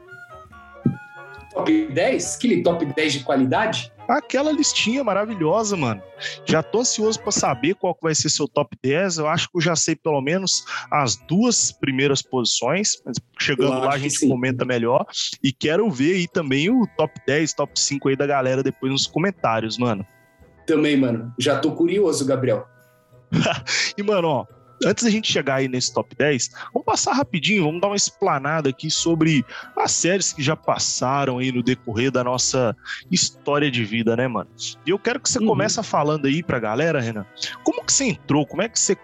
top 1.52 1.86
10? 1.86 2.36
Aquele 2.36 2.62
top 2.62 2.84
10 2.84 3.12
de 3.12 3.20
qualidade? 3.20 3.92
Aquela 4.08 4.50
listinha 4.50 5.04
maravilhosa, 5.04 5.76
mano. 5.76 6.02
Já 6.44 6.62
tô 6.62 6.80
ansioso 6.80 7.20
pra 7.20 7.30
saber 7.30 7.74
qual 7.74 7.96
vai 8.02 8.14
ser 8.14 8.28
seu 8.28 8.48
top 8.48 8.76
10. 8.82 9.18
Eu 9.18 9.28
acho 9.28 9.48
que 9.48 9.56
eu 9.56 9.60
já 9.60 9.76
sei 9.76 9.94
pelo 9.94 10.20
menos 10.20 10.64
as 10.90 11.16
duas 11.16 11.70
primeiras 11.70 12.20
posições, 12.20 13.00
mas 13.04 13.18
chegando 13.38 13.74
Eu 13.74 13.80
lá 13.80 13.94
a 13.94 13.98
gente 13.98 14.26
comenta 14.26 14.64
melhor. 14.64 15.06
E 15.42 15.52
quero 15.52 15.88
ver 15.90 16.14
aí 16.14 16.26
também 16.26 16.68
o 16.70 16.88
top 16.96 17.20
10, 17.24 17.52
top 17.54 17.78
5 17.78 18.08
aí 18.08 18.16
da 18.16 18.26
galera 18.26 18.62
depois 18.62 18.90
nos 18.90 19.06
comentários, 19.06 19.78
mano. 19.78 20.04
Também, 20.70 20.96
mano. 20.96 21.32
Já 21.38 21.58
tô 21.58 21.72
curioso, 21.72 22.24
Gabriel. 22.24 22.66
E, 23.96 24.02
mano, 24.02 24.28
ó, 24.28 24.46
antes 24.84 25.04
da 25.04 25.10
gente 25.10 25.30
chegar 25.30 25.56
aí 25.56 25.68
nesse 25.68 25.92
top 25.92 26.14
10, 26.16 26.50
vamos 26.72 26.86
passar 26.86 27.12
rapidinho, 27.12 27.64
vamos 27.64 27.80
dar 27.80 27.88
uma 27.88 27.96
explanada 27.96 28.70
aqui 28.70 28.90
sobre 28.90 29.44
as 29.76 29.92
séries 29.92 30.32
que 30.32 30.42
já 30.42 30.56
passaram 30.56 31.38
aí 31.38 31.52
no 31.52 31.62
decorrer 31.62 32.10
da 32.10 32.24
nossa 32.24 32.74
história 33.10 33.70
de 33.70 33.84
vida, 33.84 34.16
né, 34.16 34.26
mano? 34.26 34.48
E 34.86 34.90
eu 34.90 34.98
quero 34.98 35.20
que 35.20 35.28
você 35.28 35.38
Uhum. 35.38 35.46
comece 35.46 35.82
falando 35.82 36.26
aí 36.26 36.42
pra 36.42 36.58
galera, 36.58 37.00
Renan, 37.00 37.26
como 37.62 37.84
que 37.84 37.92
você 37.92 38.04
entrou, 38.04 38.46
como 38.46 38.62
é 38.62 38.68
que 38.68 38.78
você 38.78 38.96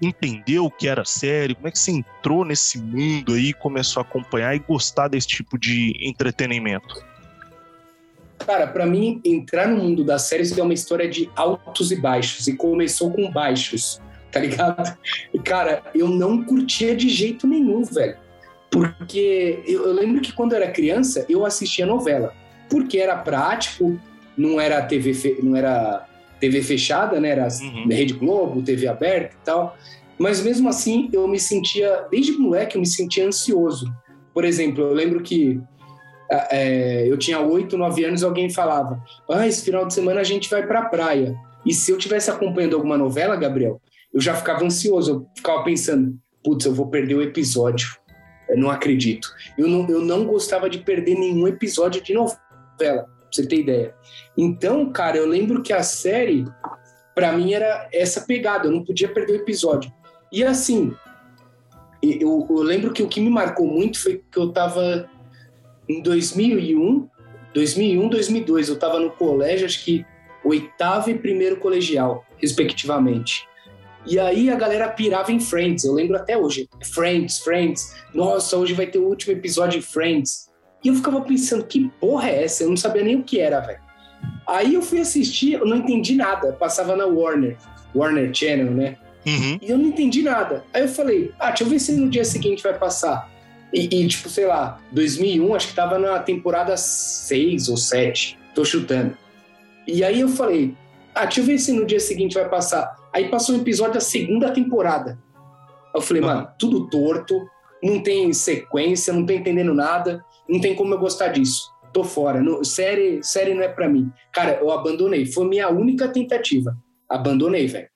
entendeu 0.00 0.66
o 0.66 0.70
que 0.70 0.88
era 0.88 1.04
série, 1.04 1.54
como 1.54 1.68
é 1.68 1.70
que 1.70 1.78
você 1.78 1.92
entrou 1.92 2.44
nesse 2.44 2.78
mundo 2.78 3.34
aí, 3.34 3.52
começou 3.52 4.00
a 4.00 4.04
acompanhar 4.04 4.54
e 4.54 4.58
gostar 4.58 5.08
desse 5.08 5.28
tipo 5.28 5.58
de 5.58 5.96
entretenimento? 6.00 7.11
Cara, 8.46 8.66
pra 8.66 8.86
mim, 8.86 9.20
entrar 9.24 9.68
no 9.68 9.76
mundo 9.82 10.04
das 10.04 10.22
séries 10.22 10.56
é 10.56 10.62
uma 10.62 10.74
história 10.74 11.08
de 11.08 11.30
altos 11.36 11.90
e 11.92 11.96
baixos. 11.96 12.46
E 12.48 12.56
começou 12.56 13.10
com 13.10 13.30
baixos, 13.30 14.00
tá 14.30 14.40
ligado? 14.40 14.96
E, 15.32 15.38
cara, 15.38 15.82
eu 15.94 16.08
não 16.08 16.42
curtia 16.42 16.94
de 16.94 17.08
jeito 17.08 17.46
nenhum, 17.46 17.82
velho. 17.84 18.16
Porque 18.70 19.62
eu, 19.66 19.86
eu 19.86 19.92
lembro 19.92 20.20
que 20.20 20.32
quando 20.32 20.52
eu 20.52 20.62
era 20.62 20.70
criança, 20.70 21.26
eu 21.28 21.44
assistia 21.44 21.84
novela. 21.86 22.32
Porque 22.70 22.98
era 22.98 23.16
prático, 23.16 23.98
não 24.36 24.58
era 24.60 24.80
TV, 24.82 25.12
fe- 25.12 25.38
não 25.42 25.54
era 25.54 26.06
TV 26.40 26.62
fechada, 26.62 27.20
né? 27.20 27.28
Era 27.30 27.48
Uhum. 27.60 27.86
Rede 27.88 28.14
Globo, 28.14 28.62
TV 28.62 28.88
aberta 28.88 29.36
e 29.40 29.44
tal. 29.44 29.76
Mas 30.18 30.40
mesmo 30.42 30.68
assim, 30.68 31.10
eu 31.12 31.28
me 31.28 31.38
sentia, 31.38 32.06
desde 32.10 32.32
moleque, 32.32 32.76
eu 32.76 32.80
me 32.80 32.86
sentia 32.86 33.26
ansioso. 33.26 33.92
Por 34.32 34.44
exemplo, 34.44 34.82
eu 34.84 34.94
lembro 34.94 35.20
que 35.22 35.60
é, 36.50 37.10
eu 37.10 37.18
tinha 37.18 37.40
oito, 37.40 37.76
nove 37.76 38.04
anos, 38.04 38.24
alguém 38.24 38.48
falava: 38.48 39.02
Ah, 39.30 39.46
esse 39.46 39.64
final 39.64 39.86
de 39.86 39.94
semana 39.94 40.20
a 40.20 40.24
gente 40.24 40.48
vai 40.48 40.66
pra 40.66 40.86
praia. 40.86 41.36
E 41.64 41.72
se 41.72 41.90
eu 41.90 41.98
tivesse 41.98 42.30
acompanhando 42.30 42.74
alguma 42.74 42.96
novela, 42.96 43.36
Gabriel, 43.36 43.80
eu 44.12 44.20
já 44.20 44.34
ficava 44.34 44.64
ansioso, 44.64 45.10
eu 45.12 45.26
ficava 45.36 45.62
pensando: 45.62 46.16
Putz, 46.42 46.64
eu 46.64 46.74
vou 46.74 46.88
perder 46.88 47.14
o 47.14 47.22
episódio. 47.22 47.96
Eu 48.48 48.58
não 48.58 48.70
acredito. 48.70 49.28
Eu 49.56 49.68
não, 49.68 49.88
eu 49.88 50.00
não 50.00 50.26
gostava 50.26 50.68
de 50.68 50.78
perder 50.78 51.14
nenhum 51.14 51.46
episódio 51.46 52.02
de 52.02 52.12
novela, 52.12 52.34
pra 52.78 53.06
você 53.30 53.46
ter 53.46 53.60
ideia. 53.60 53.94
Então, 54.36 54.90
cara, 54.90 55.16
eu 55.16 55.26
lembro 55.26 55.62
que 55.62 55.72
a 55.72 55.82
série, 55.82 56.44
pra 57.14 57.32
mim, 57.32 57.52
era 57.52 57.88
essa 57.92 58.22
pegada, 58.22 58.66
eu 58.66 58.72
não 58.72 58.84
podia 58.84 59.08
perder 59.08 59.32
o 59.32 59.36
episódio. 59.36 59.92
E 60.30 60.42
assim, 60.42 60.94
eu, 62.02 62.46
eu 62.50 62.62
lembro 62.62 62.92
que 62.92 63.02
o 63.02 63.08
que 63.08 63.20
me 63.20 63.30
marcou 63.30 63.66
muito 63.66 64.00
foi 64.00 64.22
que 64.30 64.38
eu 64.38 64.50
tava 64.50 65.08
em 65.88 66.02
2001, 66.02 67.08
2001, 67.54 68.08
2002, 68.08 68.68
eu 68.68 68.78
tava 68.78 68.98
no 68.98 69.10
colégio, 69.10 69.66
acho 69.66 69.84
que 69.84 70.04
oitavo 70.44 71.10
e 71.10 71.14
primeiro 71.14 71.56
colegial, 71.56 72.24
respectivamente. 72.38 73.46
E 74.04 74.18
aí 74.18 74.50
a 74.50 74.56
galera 74.56 74.88
pirava 74.88 75.30
em 75.30 75.38
Friends, 75.38 75.84
eu 75.84 75.92
lembro 75.92 76.16
até 76.16 76.36
hoje. 76.36 76.68
Friends, 76.92 77.38
Friends. 77.38 77.94
Nossa, 78.12 78.56
hoje 78.56 78.74
vai 78.74 78.86
ter 78.86 78.98
o 78.98 79.06
último 79.06 79.32
episódio 79.32 79.80
de 79.80 79.86
Friends. 79.86 80.50
E 80.82 80.88
eu 80.88 80.94
ficava 80.94 81.20
pensando, 81.20 81.64
que 81.64 81.88
porra 82.00 82.28
é 82.28 82.44
essa? 82.44 82.64
Eu 82.64 82.70
não 82.70 82.76
sabia 82.76 83.04
nem 83.04 83.16
o 83.16 83.22
que 83.22 83.38
era, 83.38 83.60
velho. 83.60 83.80
Aí 84.46 84.74
eu 84.74 84.82
fui 84.82 85.00
assistir, 85.00 85.52
eu 85.52 85.64
não 85.64 85.76
entendi 85.76 86.16
nada. 86.16 86.52
Passava 86.52 86.96
na 86.96 87.06
Warner, 87.06 87.56
Warner 87.94 88.34
Channel, 88.34 88.72
né? 88.72 88.96
Uhum. 89.24 89.58
E 89.62 89.70
eu 89.70 89.78
não 89.78 89.86
entendi 89.86 90.22
nada. 90.22 90.64
Aí 90.74 90.82
eu 90.82 90.88
falei, 90.88 91.32
ah, 91.38 91.48
deixa 91.48 91.62
eu 91.62 91.68
ver 91.68 91.78
se 91.78 91.92
no 91.92 92.10
dia 92.10 92.24
seguinte 92.24 92.62
vai 92.62 92.76
passar. 92.76 93.30
E, 93.72 94.02
e, 94.02 94.06
tipo, 94.06 94.28
sei 94.28 94.46
lá, 94.46 94.78
2001, 94.92 95.54
acho 95.54 95.68
que 95.68 95.74
tava 95.74 95.98
na 95.98 96.18
temporada 96.18 96.76
6 96.76 97.68
ou 97.68 97.76
7. 97.76 98.38
Tô 98.54 98.64
chutando. 98.64 99.16
E 99.86 100.04
aí 100.04 100.20
eu 100.20 100.28
falei, 100.28 100.76
ah, 101.14 101.24
deixa 101.24 101.40
eu 101.40 101.44
ver 101.44 101.58
se 101.58 101.72
no 101.72 101.86
dia 101.86 101.98
seguinte 102.00 102.34
vai 102.34 102.48
passar. 102.48 102.94
Aí 103.12 103.28
passou 103.28 103.54
um 103.56 103.60
episódio 103.60 103.94
da 103.94 104.00
segunda 104.00 104.50
temporada. 104.50 105.18
Eu 105.94 106.00
falei, 106.00 106.22
mano, 106.22 106.48
tudo 106.58 106.88
torto, 106.88 107.46
não 107.82 108.02
tem 108.02 108.32
sequência, 108.32 109.12
não 109.12 109.26
tô 109.26 109.32
entendendo 109.32 109.74
nada, 109.74 110.24
não 110.48 110.60
tem 110.60 110.74
como 110.74 110.94
eu 110.94 110.98
gostar 110.98 111.28
disso. 111.28 111.70
Tô 111.92 112.04
fora. 112.04 112.40
Não- 112.40 112.64
série, 112.64 113.22
série 113.22 113.54
não 113.54 113.62
é 113.62 113.68
pra 113.68 113.88
mim. 113.88 114.10
Cara, 114.32 114.58
eu 114.60 114.70
abandonei. 114.70 115.26
Foi 115.26 115.46
minha 115.46 115.68
única 115.68 116.08
tentativa. 116.08 116.76
Abandonei, 117.08 117.66
velho. 117.66 117.88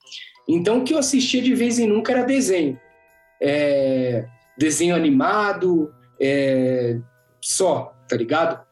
Então 0.48 0.78
o 0.78 0.84
que 0.84 0.92
eu 0.92 0.98
assistia 0.98 1.40
de 1.42 1.54
vez 1.54 1.78
em 1.78 1.86
nunca 1.86 2.12
era 2.12 2.22
desenho. 2.22 2.78
É, 3.40 4.26
desenho 4.58 4.94
animado, 4.94 5.92
é, 6.20 6.98
só, 7.40 7.94
tá 8.08 8.16
ligado? 8.16 8.64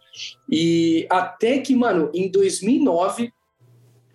E 0.51 1.07
até 1.11 1.59
que, 1.59 1.75
mano, 1.75 2.11
em 2.15 2.31
2009, 2.31 3.33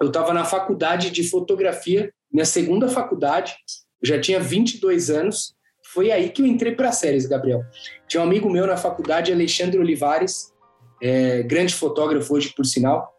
eu 0.02 0.12
tava 0.12 0.34
na 0.34 0.46
faculdade 0.46 1.12
de 1.12 1.24
fotografia, 1.28 2.12
minha 2.32 2.46
segunda 2.46 2.88
faculdade, 2.88 3.56
já 4.02 4.20
tinha 4.20 4.40
22 4.40 5.10
anos, 5.10 5.54
foi 5.94 6.12
aí 6.12 6.30
que 6.30 6.42
eu 6.42 6.46
entrei 6.46 6.74
para 6.74 6.92
séries, 6.92 7.26
Gabriel. 7.26 7.64
Tinha 8.08 8.22
um 8.22 8.26
amigo 8.26 8.50
meu 8.50 8.68
na 8.68 8.78
faculdade, 8.78 9.34
Alexandre 9.34 9.80
Olivares, 9.80 10.54
é, 11.02 11.44
grande 11.44 11.74
fotógrafo 11.74 12.34
hoje, 12.34 12.54
por 12.56 12.66
sinal, 12.66 13.14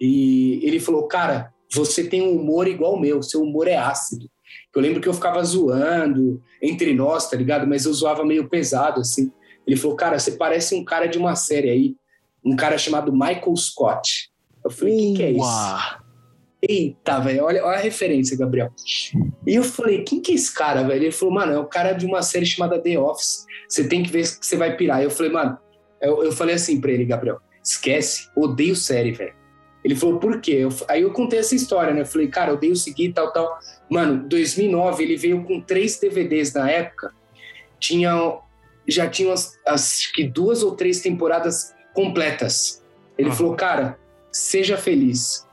e 0.00 0.60
ele 0.62 0.80
falou: 0.80 1.06
Cara, 1.06 1.52
você 1.72 2.04
tem 2.04 2.22
um 2.22 2.36
humor 2.36 2.66
igual 2.66 2.94
o 2.94 3.00
meu, 3.00 3.22
seu 3.22 3.42
humor 3.42 3.68
é 3.68 3.76
ácido. 3.76 4.28
Eu 4.74 4.82
lembro 4.82 5.00
que 5.00 5.08
eu 5.08 5.14
ficava 5.14 5.42
zoando 5.42 6.42
entre 6.62 6.94
nós, 6.94 7.28
tá 7.28 7.36
ligado? 7.36 7.66
Mas 7.66 7.84
eu 7.84 7.92
zoava 7.92 8.24
meio 8.24 8.48
pesado, 8.48 9.00
assim. 9.00 9.30
Ele 9.66 9.76
falou: 9.76 9.96
Cara, 9.96 10.18
você 10.18 10.32
parece 10.32 10.74
um 10.74 10.84
cara 10.84 11.06
de 11.06 11.18
uma 11.18 11.34
série 11.34 11.70
aí, 11.70 11.96
um 12.44 12.54
cara 12.54 12.78
chamado 12.78 13.12
Michael 13.12 13.56
Scott. 13.56 14.30
Eu 14.64 14.70
falei: 14.70 14.94
O 14.94 14.98
que, 14.98 15.16
que 15.16 15.22
é 15.22 15.30
isso? 15.32 15.42
Eita, 16.60 17.20
velho, 17.20 17.44
olha, 17.44 17.64
olha 17.64 17.78
a 17.78 17.80
referência, 17.80 18.36
Gabriel. 18.36 18.72
E 19.46 19.54
eu 19.54 19.62
falei, 19.62 20.02
quem 20.02 20.20
que 20.20 20.32
é 20.32 20.34
esse 20.34 20.52
cara, 20.52 20.82
velho? 20.82 21.04
Ele 21.04 21.12
falou, 21.12 21.34
mano, 21.34 21.52
é 21.52 21.58
o 21.58 21.66
cara 21.66 21.92
de 21.92 22.04
uma 22.04 22.20
série 22.20 22.44
chamada 22.44 22.80
The 22.80 22.98
Office. 22.98 23.46
Você 23.68 23.86
tem 23.86 24.02
que 24.02 24.10
ver 24.10 24.24
que 24.24 24.44
você 24.44 24.56
vai 24.56 24.76
pirar. 24.76 25.00
Eu 25.00 25.10
falei, 25.10 25.30
mano, 25.30 25.56
eu, 26.02 26.24
eu 26.24 26.32
falei 26.32 26.56
assim 26.56 26.80
pra 26.80 26.90
ele, 26.90 27.04
Gabriel, 27.04 27.38
esquece, 27.62 28.28
odeio 28.36 28.74
série, 28.74 29.12
velho. 29.12 29.34
Ele 29.84 29.94
falou, 29.94 30.18
por 30.18 30.40
quê? 30.40 30.52
Eu, 30.52 30.68
aí 30.88 31.02
eu 31.02 31.12
contei 31.12 31.38
essa 31.38 31.54
história, 31.54 31.94
né? 31.94 32.00
Eu 32.00 32.06
falei, 32.06 32.26
cara, 32.26 32.52
odeio 32.52 32.74
seguir 32.74 33.12
tal, 33.12 33.32
tal. 33.32 33.56
Mano, 33.90 34.28
2009, 34.28 35.02
ele 35.02 35.16
veio 35.16 35.44
com 35.44 35.60
três 35.60 35.98
DVDs 35.98 36.52
na 36.52 36.70
época. 36.70 37.12
Tinha, 37.78 38.38
já 38.86 39.08
tinha 39.08 39.32
acho 39.66 40.12
que 40.12 40.24
duas 40.24 40.62
ou 40.62 40.74
três 40.74 41.00
temporadas 41.00 41.74
completas. 41.94 42.82
Ele 43.16 43.30
falou, 43.32 43.54
cara, 43.54 43.98
seja 44.30 44.76
feliz 44.76 45.48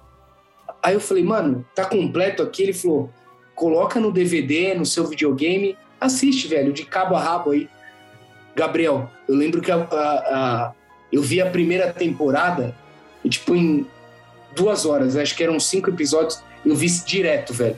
Aí 0.86 0.93
eu 0.93 1.00
falei, 1.00 1.24
mano, 1.24 1.65
tá 1.74 1.84
completo 1.84 2.43
aqui? 2.43 2.62
Ele 2.62 2.74
falou, 2.74 3.10
coloca 3.56 4.00
no 4.00 4.12
DVD, 4.12 4.76
no 4.76 4.86
seu 4.86 5.08
videogame, 5.08 5.76
assiste, 6.00 6.48
velho, 6.48 6.71
de 6.71 6.86
cabo 6.86 7.15
a 7.15 7.19
rabo 7.19 7.50
aí. 7.50 7.67
Gabriel, 8.56 9.10
eu 9.28 9.34
lembro 9.34 9.62
que 9.62 9.71
a, 9.71 9.78
a, 9.78 9.80
a, 9.80 10.74
eu 11.12 11.24
vi 11.24 11.41
a 11.41 11.50
primeira 11.50 11.91
temporada 11.91 12.76
e, 13.24 13.30
tipo, 13.30 13.56
em 13.56 13.88
duas 14.56 14.86
horas, 14.86 15.15
acho 15.15 15.36
que 15.36 15.43
eram 15.43 15.60
cinco 15.60 15.89
episódios, 15.89 16.39
eu 16.63 16.76
vi 16.76 16.88
direto, 16.88 17.52
velho. 17.52 17.78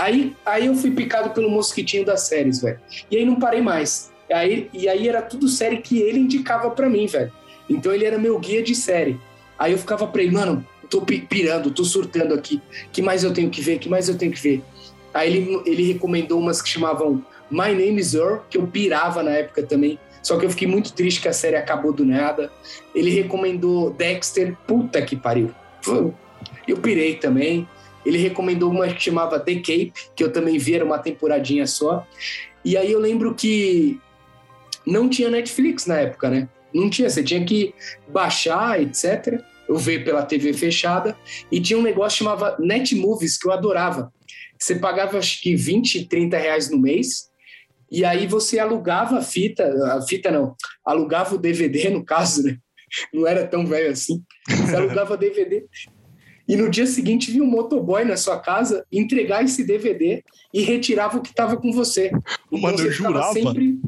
Aí, 0.00 0.34
aí 0.46 0.64
eu 0.64 0.74
fui 0.74 0.90
picado 0.92 1.28
pelo 1.30 1.50
mosquitinho 1.50 2.06
das 2.06 2.22
séries, 2.22 2.62
velho. 2.62 2.80
E 3.10 3.18
aí 3.18 3.24
não 3.26 3.38
parei 3.38 3.60
mais. 3.60 4.10
Aí, 4.32 4.70
e 4.72 4.88
aí 4.88 5.06
era 5.06 5.20
tudo 5.20 5.46
série 5.46 5.76
que 5.76 5.98
ele 5.98 6.20
indicava 6.20 6.70
para 6.70 6.88
mim, 6.88 7.06
velho. 7.06 7.30
Então 7.68 7.92
ele 7.92 8.06
era 8.06 8.16
meu 8.16 8.38
guia 8.38 8.62
de 8.62 8.74
série. 8.74 9.20
Aí 9.58 9.72
eu 9.72 9.78
ficava 9.78 10.06
pra 10.06 10.22
ele, 10.22 10.32
mano, 10.32 10.66
tô 10.88 11.02
pirando, 11.02 11.70
tô 11.70 11.84
surtando 11.84 12.32
aqui. 12.32 12.62
que 12.90 13.02
mais 13.02 13.22
eu 13.24 13.34
tenho 13.34 13.50
que 13.50 13.60
ver? 13.60 13.78
que 13.78 13.90
mais 13.90 14.08
eu 14.08 14.16
tenho 14.16 14.32
que 14.32 14.40
ver? 14.40 14.62
Aí 15.12 15.36
ele, 15.36 15.62
ele 15.66 15.92
recomendou 15.92 16.40
umas 16.40 16.62
que 16.62 16.70
chamavam 16.70 17.22
My 17.50 17.74
Name 17.74 18.00
is 18.00 18.14
Earl, 18.14 18.38
que 18.48 18.56
eu 18.56 18.66
pirava 18.66 19.22
na 19.22 19.32
época 19.32 19.64
também. 19.64 19.98
Só 20.22 20.38
que 20.38 20.46
eu 20.46 20.50
fiquei 20.50 20.66
muito 20.66 20.94
triste 20.94 21.20
que 21.20 21.28
a 21.28 21.32
série 21.34 21.56
acabou 21.56 21.92
do 21.92 22.06
nada. 22.06 22.50
Ele 22.94 23.10
recomendou 23.10 23.90
Dexter, 23.90 24.56
puta 24.66 25.02
que 25.02 25.14
pariu. 25.14 25.50
Eu 26.66 26.78
pirei 26.78 27.16
também. 27.16 27.68
Ele 28.04 28.18
recomendou 28.18 28.70
uma 28.70 28.88
que 28.88 29.02
chamava 29.02 29.38
The 29.38 29.56
Cape, 29.56 29.92
que 30.14 30.24
eu 30.24 30.32
também 30.32 30.58
vi, 30.58 30.74
era 30.74 30.84
uma 30.84 30.98
temporadinha 30.98 31.66
só. 31.66 32.06
E 32.64 32.76
aí 32.76 32.90
eu 32.92 32.98
lembro 32.98 33.34
que 33.34 34.00
não 34.86 35.08
tinha 35.08 35.30
Netflix 35.30 35.86
na 35.86 35.98
época, 35.98 36.30
né? 36.30 36.48
Não 36.72 36.88
tinha, 36.88 37.10
você 37.10 37.22
tinha 37.22 37.44
que 37.44 37.74
baixar, 38.08 38.80
etc 38.80 39.42
eu 39.70 39.76
vi 39.76 40.02
pela 40.02 40.26
TV 40.26 40.52
fechada, 40.52 41.16
e 41.50 41.60
tinha 41.60 41.78
um 41.78 41.82
negócio 41.82 42.18
que 42.18 42.24
chamava 42.24 42.56
Netmovies, 42.58 43.38
que 43.38 43.46
eu 43.46 43.52
adorava. 43.52 44.12
Você 44.58 44.74
pagava 44.74 45.16
acho 45.16 45.40
que 45.40 45.54
20, 45.54 46.06
30 46.06 46.36
reais 46.36 46.68
no 46.68 46.76
mês, 46.76 47.30
e 47.88 48.04
aí 48.04 48.26
você 48.26 48.58
alugava 48.58 49.18
a 49.18 49.22
fita, 49.22 49.64
a 49.94 50.02
fita 50.02 50.28
não, 50.28 50.56
alugava 50.84 51.36
o 51.36 51.38
DVD, 51.38 51.88
no 51.88 52.04
caso, 52.04 52.42
né? 52.42 52.58
Não 53.14 53.24
era 53.28 53.46
tão 53.46 53.64
velho 53.64 53.92
assim. 53.92 54.20
Você 54.48 54.74
alugava 54.74 55.16
DVD. 55.16 55.64
E 56.50 56.56
no 56.56 56.68
dia 56.68 56.84
seguinte 56.84 57.30
vinha 57.30 57.44
um 57.44 57.46
motoboy 57.46 58.04
na 58.04 58.16
sua 58.16 58.36
casa 58.36 58.84
entregar 58.90 59.44
esse 59.44 59.62
DVD 59.62 60.24
e 60.52 60.62
retirava 60.62 61.16
o 61.16 61.22
que 61.22 61.30
estava 61.30 61.56
com 61.56 61.70
você. 61.70 62.10
Então, 62.48 62.60
Mano, 62.60 62.80
eu 62.80 62.90
jurava. 62.90 63.32
Sempre... 63.32 63.78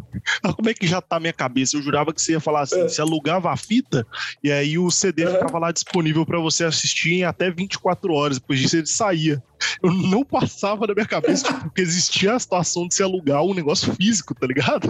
Como 0.54 0.70
é 0.70 0.72
que 0.72 0.86
já 0.86 1.00
tá 1.00 1.16
a 1.16 1.20
minha 1.20 1.32
cabeça? 1.32 1.76
Eu 1.76 1.82
jurava 1.82 2.12
que 2.12 2.22
você 2.22 2.30
ia 2.30 2.40
falar 2.40 2.60
assim: 2.60 2.78
é. 2.78 2.88
você 2.88 3.00
alugava 3.00 3.50
a 3.50 3.56
fita 3.56 4.06
e 4.44 4.52
aí 4.52 4.78
o 4.78 4.92
CD 4.92 5.26
uhum. 5.26 5.32
ficava 5.32 5.58
lá 5.58 5.72
disponível 5.72 6.24
para 6.24 6.38
você 6.38 6.62
assistir 6.62 7.14
em 7.14 7.24
até 7.24 7.50
24 7.50 8.12
horas. 8.12 8.38
Depois 8.38 8.60
disso 8.60 8.76
ele 8.76 8.86
saía. 8.86 9.42
Eu 9.82 9.92
não 9.92 10.24
passava 10.24 10.86
na 10.86 10.94
minha 10.94 11.06
cabeça 11.06 11.46
tipo, 11.46 11.68
que 11.70 11.82
existia 11.82 12.36
a 12.36 12.38
situação 12.38 12.86
de 12.86 12.94
se 12.94 13.02
alugar 13.02 13.42
um 13.42 13.54
negócio 13.54 13.92
físico, 13.94 14.36
tá 14.36 14.46
ligado? 14.46 14.88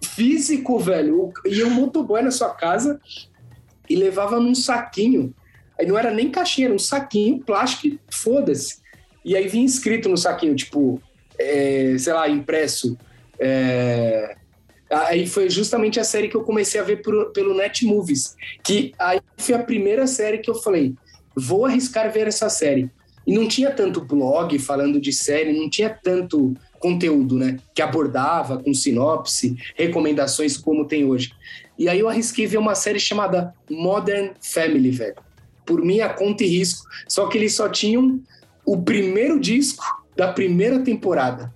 Físico, 0.00 0.78
velho. 0.78 1.32
Ia 1.44 1.66
um 1.66 1.70
motoboy 1.70 2.22
na 2.22 2.30
sua 2.30 2.50
casa 2.50 3.00
e 3.90 3.96
levava 3.96 4.38
num 4.38 4.54
saquinho. 4.54 5.34
Aí 5.78 5.86
não 5.86 5.98
era 5.98 6.10
nem 6.10 6.30
caixinha, 6.30 6.68
era 6.68 6.74
um 6.74 6.78
saquinho 6.78 7.40
plástico, 7.40 7.98
foda-se. 8.10 8.80
E 9.24 9.36
aí 9.36 9.46
vinha 9.48 9.64
escrito 9.64 10.08
no 10.08 10.16
saquinho, 10.16 10.54
tipo, 10.54 11.00
é, 11.38 11.96
sei 11.98 12.12
lá, 12.12 12.28
impresso. 12.28 12.96
É... 13.38 14.36
Aí 14.90 15.26
foi 15.26 15.48
justamente 15.48 15.98
a 15.98 16.04
série 16.04 16.28
que 16.28 16.36
eu 16.36 16.42
comecei 16.42 16.78
a 16.78 16.84
ver 16.84 17.00
por, 17.02 17.32
pelo 17.32 17.54
Netmovies, 17.54 18.36
que 18.62 18.92
aí 18.98 19.20
foi 19.38 19.54
a 19.54 19.62
primeira 19.62 20.06
série 20.06 20.38
que 20.38 20.50
eu 20.50 20.54
falei, 20.54 20.94
vou 21.34 21.64
arriscar 21.64 22.12
ver 22.12 22.26
essa 22.26 22.50
série. 22.50 22.90
E 23.26 23.32
não 23.32 23.46
tinha 23.48 23.70
tanto 23.70 24.04
blog 24.04 24.58
falando 24.58 25.00
de 25.00 25.12
série, 25.12 25.52
não 25.52 25.70
tinha 25.70 25.88
tanto 25.88 26.54
conteúdo, 26.78 27.38
né? 27.38 27.58
Que 27.72 27.80
abordava 27.80 28.58
com 28.58 28.74
sinopse, 28.74 29.56
recomendações 29.76 30.56
como 30.56 30.86
tem 30.86 31.04
hoje. 31.04 31.32
E 31.78 31.88
aí 31.88 32.00
eu 32.00 32.08
arrisquei 32.08 32.46
ver 32.46 32.58
uma 32.58 32.74
série 32.74 32.98
chamada 32.98 33.54
Modern 33.70 34.32
Family, 34.40 34.90
velho. 34.90 35.14
Por 35.64 35.82
minha 35.82 36.08
conta 36.08 36.44
e 36.44 36.46
risco. 36.46 36.86
Só 37.08 37.26
que 37.26 37.38
eles 37.38 37.54
só 37.54 37.68
tinham 37.68 38.20
o 38.64 38.80
primeiro 38.82 39.38
disco 39.40 39.84
da 40.16 40.32
primeira 40.32 40.80
temporada. 40.80 41.52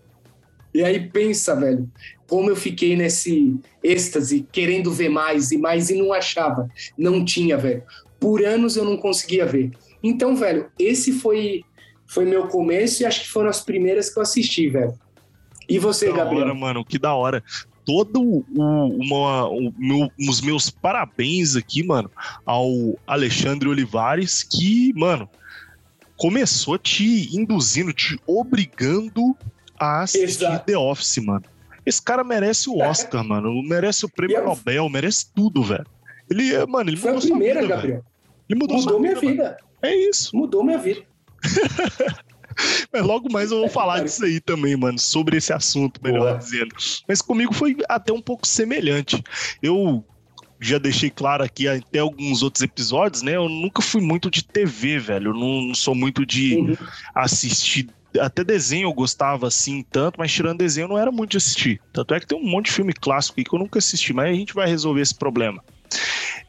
E 0.74 0.84
aí 0.84 1.08
pensa, 1.08 1.54
velho, 1.54 1.90
como 2.28 2.50
eu 2.50 2.56
fiquei 2.56 2.96
nesse 2.96 3.56
êxtase, 3.82 4.46
querendo 4.52 4.92
ver 4.92 5.08
mais 5.08 5.50
e 5.50 5.58
mais 5.58 5.90
e 5.90 5.94
não 5.94 6.12
achava. 6.12 6.68
Não 6.96 7.24
tinha, 7.24 7.56
velho. 7.56 7.82
Por 8.20 8.44
anos 8.44 8.76
eu 8.76 8.84
não 8.84 8.96
conseguia 8.96 9.46
ver. 9.46 9.70
Então, 10.02 10.36
velho, 10.36 10.70
esse 10.78 11.12
foi 11.12 11.64
foi 12.06 12.24
meu 12.24 12.46
começo 12.46 13.02
e 13.02 13.06
acho 13.06 13.22
que 13.22 13.28
foram 13.28 13.50
as 13.50 13.60
primeiras 13.60 14.08
que 14.08 14.18
eu 14.18 14.22
assisti, 14.22 14.68
velho. 14.68 14.94
E 15.68 15.78
você, 15.78 16.06
da 16.06 16.18
Gabriel? 16.18 16.44
Hora, 16.44 16.54
mano, 16.54 16.84
que 16.84 16.98
da 16.98 17.14
hora. 17.14 17.42
Todo 17.86 18.20
o, 18.20 18.44
uma, 18.54 19.48
o 19.48 19.72
meu, 19.78 20.10
os 20.28 20.40
meus 20.40 20.68
parabéns 20.68 21.56
aqui, 21.56 21.82
mano, 21.82 22.10
ao 22.44 22.98
Alexandre 23.06 23.68
Olivares, 23.68 24.42
que, 24.42 24.92
mano, 24.94 25.28
começou 26.16 26.76
te 26.76 27.34
induzindo, 27.34 27.92
te 27.92 28.18
obrigando 28.26 29.36
a 29.78 30.02
assistir 30.02 30.44
Exato. 30.44 30.66
The 30.66 30.76
Office, 30.76 31.18
mano. 31.18 31.44
Esse 31.84 32.02
cara 32.02 32.24
merece 32.24 32.68
o 32.68 32.78
Oscar, 32.78 33.22
mano. 33.22 33.62
Merece 33.62 34.04
o 34.04 34.08
prêmio 34.08 34.44
Nobel, 34.44 34.88
merece 34.88 35.26
tudo, 35.32 35.62
velho. 35.62 35.86
Ele, 36.28 36.66
mano, 36.66 36.90
ele 36.90 36.96
Foi 36.96 37.12
mudou 37.12 37.28
a 37.28 37.30
primeira, 37.30 37.62
vida, 37.62 37.74
Gabriel. 37.74 38.04
Ele 38.48 38.58
mudou, 38.58 38.76
mudou 38.78 39.00
minha 39.00 39.14
vida. 39.14 39.30
vida. 39.30 39.56
É 39.80 39.94
isso. 39.94 40.36
Mudou 40.36 40.64
minha 40.64 40.78
vida. 40.78 41.02
Mas 42.92 43.02
logo 43.02 43.30
mais 43.30 43.50
eu 43.50 43.58
vou 43.58 43.68
falar 43.68 44.02
disso 44.02 44.24
aí 44.24 44.40
também, 44.40 44.76
mano, 44.76 44.98
sobre 44.98 45.36
esse 45.36 45.52
assunto, 45.52 46.00
melhor 46.02 46.30
Boa. 46.30 46.38
dizendo. 46.38 46.74
Mas 47.06 47.22
comigo 47.22 47.54
foi 47.54 47.76
até 47.88 48.12
um 48.12 48.20
pouco 48.20 48.46
semelhante. 48.46 49.22
Eu 49.62 50.04
já 50.60 50.78
deixei 50.78 51.10
claro 51.10 51.44
aqui 51.44 51.68
até 51.68 51.98
alguns 51.98 52.42
outros 52.42 52.62
episódios, 52.62 53.22
né? 53.22 53.36
Eu 53.36 53.48
nunca 53.48 53.82
fui 53.82 54.00
muito 54.00 54.30
de 54.30 54.42
TV, 54.44 54.98
velho. 54.98 55.30
Eu 55.30 55.34
não, 55.34 55.74
sou 55.74 55.94
muito 55.94 56.24
de 56.24 56.56
uhum. 56.56 56.76
assistir. 57.14 57.88
Até 58.18 58.42
desenho 58.42 58.88
eu 58.88 58.94
gostava 58.94 59.46
assim 59.46 59.84
tanto, 59.90 60.18
mas 60.18 60.32
tirando 60.32 60.58
desenho 60.58 60.84
eu 60.84 60.88
não 60.88 60.98
era 60.98 61.12
muito 61.12 61.32
de 61.32 61.36
assistir. 61.36 61.80
Tanto 61.92 62.14
é 62.14 62.20
que 62.20 62.26
tem 62.26 62.38
um 62.38 62.48
monte 62.48 62.66
de 62.66 62.72
filme 62.72 62.92
clássico 62.94 63.38
aí 63.38 63.44
que 63.44 63.54
eu 63.54 63.58
nunca 63.58 63.78
assisti, 63.78 64.14
mas 64.14 64.30
a 64.30 64.32
gente 64.32 64.54
vai 64.54 64.66
resolver 64.66 65.02
esse 65.02 65.14
problema. 65.14 65.62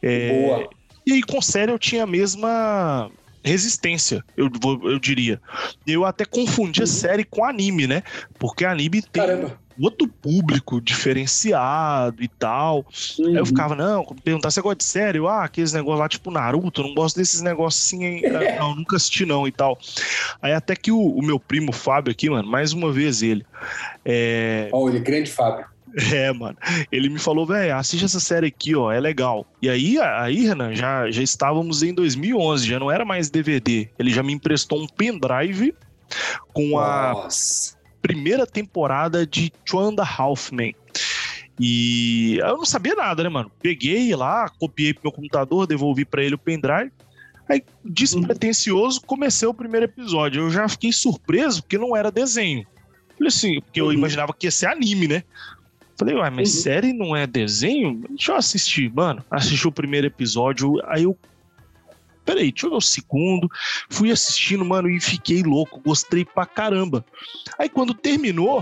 É, 0.00 0.32
Boa. 0.32 0.70
E 1.06 1.12
aí 1.12 1.22
com 1.22 1.42
série 1.42 1.70
eu 1.70 1.78
tinha 1.78 2.04
a 2.04 2.06
mesma 2.06 3.10
resistência, 3.42 4.24
eu, 4.36 4.50
eu 4.84 4.98
diria. 4.98 5.40
Eu 5.86 6.04
até 6.04 6.24
confundia 6.24 6.84
uhum. 6.84 6.86
série 6.86 7.24
com 7.24 7.44
anime, 7.44 7.86
né? 7.86 8.02
Porque 8.38 8.64
anime 8.64 9.02
tem. 9.02 9.22
Caramba 9.22 9.58
outro 9.80 10.08
público 10.08 10.80
diferenciado 10.80 12.22
e 12.22 12.28
tal. 12.28 12.84
Uhum. 13.18 13.26
Aí 13.26 13.34
eu 13.34 13.40
uhum. 13.40 13.46
ficava, 13.46 13.74
não, 13.74 14.04
perguntar 14.24 14.50
se 14.50 14.60
gosta 14.60 14.76
de 14.76 14.84
série, 14.84 15.18
ah, 15.26 15.44
aqueles 15.44 15.72
negócios 15.72 16.00
lá 16.00 16.08
tipo 16.08 16.30
Naruto, 16.30 16.80
eu 16.80 16.88
não 16.88 16.94
gosto 16.94 17.16
desses 17.16 17.40
negócios 17.40 17.86
assim, 17.86 18.22
não, 18.58 18.74
nunca 18.74 18.96
assisti 18.96 19.24
não 19.24 19.46
e 19.46 19.52
tal. 19.52 19.78
Aí 20.42 20.52
até 20.52 20.74
que 20.74 20.90
o, 20.90 21.00
o, 21.00 21.22
meu 21.22 21.38
primo 21.38 21.72
Fábio 21.72 22.10
aqui, 22.10 22.28
mano, 22.28 22.48
mais 22.48 22.72
uma 22.72 22.92
vez 22.92 23.22
ele. 23.22 23.46
É... 24.04 24.68
Olha, 24.72 24.98
grande 24.98 25.30
Fábio. 25.30 25.66
É, 26.14 26.32
mano. 26.32 26.56
Ele 26.92 27.08
me 27.08 27.18
falou, 27.18 27.44
velho, 27.44 27.74
assiste 27.76 28.04
essa 28.04 28.20
série 28.20 28.46
aqui, 28.46 28.74
ó, 28.74 28.92
é 28.92 29.00
legal. 29.00 29.44
E 29.60 29.68
aí, 29.68 29.98
aí, 29.98 30.46
Renan, 30.46 30.74
já, 30.74 31.10
já 31.10 31.22
estávamos 31.22 31.82
em 31.82 31.92
2011, 31.92 32.66
já 32.66 32.78
não 32.78 32.90
era 32.90 33.04
mais 33.04 33.28
DVD. 33.30 33.88
Ele 33.98 34.10
já 34.10 34.22
me 34.22 34.32
emprestou 34.32 34.80
um 34.80 34.86
pendrive 34.86 35.74
com 36.52 36.70
Nossa. 36.70 37.74
a 37.74 37.78
primeira 38.00 38.46
temporada 38.46 39.26
de 39.26 39.50
Two 39.64 39.80
and 39.80 39.96
a 39.98 40.04
Half 40.22 40.52
Men. 40.52 40.74
E 41.60 42.38
eu 42.38 42.56
não 42.58 42.64
sabia 42.64 42.94
nada, 42.94 43.24
né, 43.24 43.28
mano? 43.28 43.50
Peguei 43.60 44.14
lá, 44.14 44.48
copiei 44.60 44.94
pro 44.94 45.02
meu 45.04 45.12
computador, 45.12 45.66
devolvi 45.66 46.04
para 46.04 46.22
ele 46.22 46.36
o 46.36 46.38
pendrive. 46.38 46.92
Aí, 47.48 47.64
despretensioso, 47.84 49.00
comecei 49.00 49.48
o 49.48 49.54
primeiro 49.54 49.86
episódio. 49.86 50.42
Eu 50.42 50.50
já 50.50 50.68
fiquei 50.68 50.92
surpreso 50.92 51.62
porque 51.62 51.78
não 51.78 51.96
era 51.96 52.10
desenho. 52.12 52.64
Falei 53.16 53.28
assim, 53.28 53.60
porque 53.60 53.80
eu 53.80 53.86
Uhum. 53.86 53.92
imaginava 53.92 54.32
que 54.32 54.46
ia 54.46 54.50
ser 54.50 54.66
anime, 54.66 55.08
né? 55.08 55.24
Falei, 55.98 56.14
ué, 56.14 56.30
mas 56.30 56.54
Uhum. 56.54 56.60
série 56.62 56.92
não 56.92 57.16
é 57.16 57.26
desenho? 57.26 58.00
Deixa 58.10 58.32
eu 58.32 58.36
assistir, 58.36 58.92
mano. 58.94 59.24
Assisti 59.30 59.66
o 59.66 59.72
primeiro 59.72 60.06
episódio, 60.06 60.74
aí 60.86 61.02
eu. 61.02 61.18
Peraí, 62.24 62.52
deixa 62.52 62.66
eu 62.66 62.70
ver 62.70 62.76
o 62.76 62.80
segundo. 62.80 63.48
Fui 63.90 64.10
assistindo, 64.12 64.64
mano, 64.64 64.88
e 64.88 65.00
fiquei 65.00 65.42
louco. 65.42 65.80
Gostei 65.84 66.24
pra 66.24 66.44
caramba. 66.46 67.04
Aí 67.58 67.68
quando 67.70 67.94
terminou, 67.94 68.60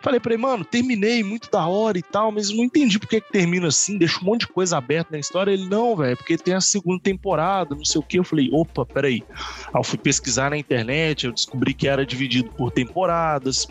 falei 0.00 0.18
pra 0.18 0.32
ele, 0.32 0.42
mano, 0.42 0.64
terminei, 0.64 1.22
muito 1.22 1.50
da 1.50 1.66
hora 1.66 1.98
e 1.98 2.02
tal, 2.02 2.32
mas 2.32 2.48
não 2.50 2.64
entendi 2.64 2.98
por 2.98 3.06
que, 3.08 3.20
que 3.20 3.30
termina 3.30 3.68
assim, 3.68 3.98
deixa 3.98 4.18
um 4.20 4.24
monte 4.24 4.40
de 4.40 4.48
coisa 4.48 4.78
aberta 4.78 5.10
na 5.12 5.18
história. 5.18 5.52
Ele, 5.52 5.68
não, 5.68 5.94
velho, 5.94 6.16
porque 6.16 6.36
tem 6.38 6.54
a 6.54 6.60
segunda 6.62 7.00
temporada, 7.02 7.74
não 7.74 7.84
sei 7.84 8.00
o 8.00 8.04
que. 8.04 8.18
Eu 8.18 8.24
falei, 8.24 8.48
opa, 8.50 8.84
peraí. 8.86 9.22
Aí 9.28 9.80
eu 9.80 9.84
fui 9.84 9.98
pesquisar 9.98 10.48
na 10.50 10.56
internet, 10.56 11.26
eu 11.26 11.32
descobri 11.32 11.74
que 11.74 11.86
era 11.86 12.04
dividido 12.06 12.50
por 12.52 12.72
temporadas. 12.72 13.68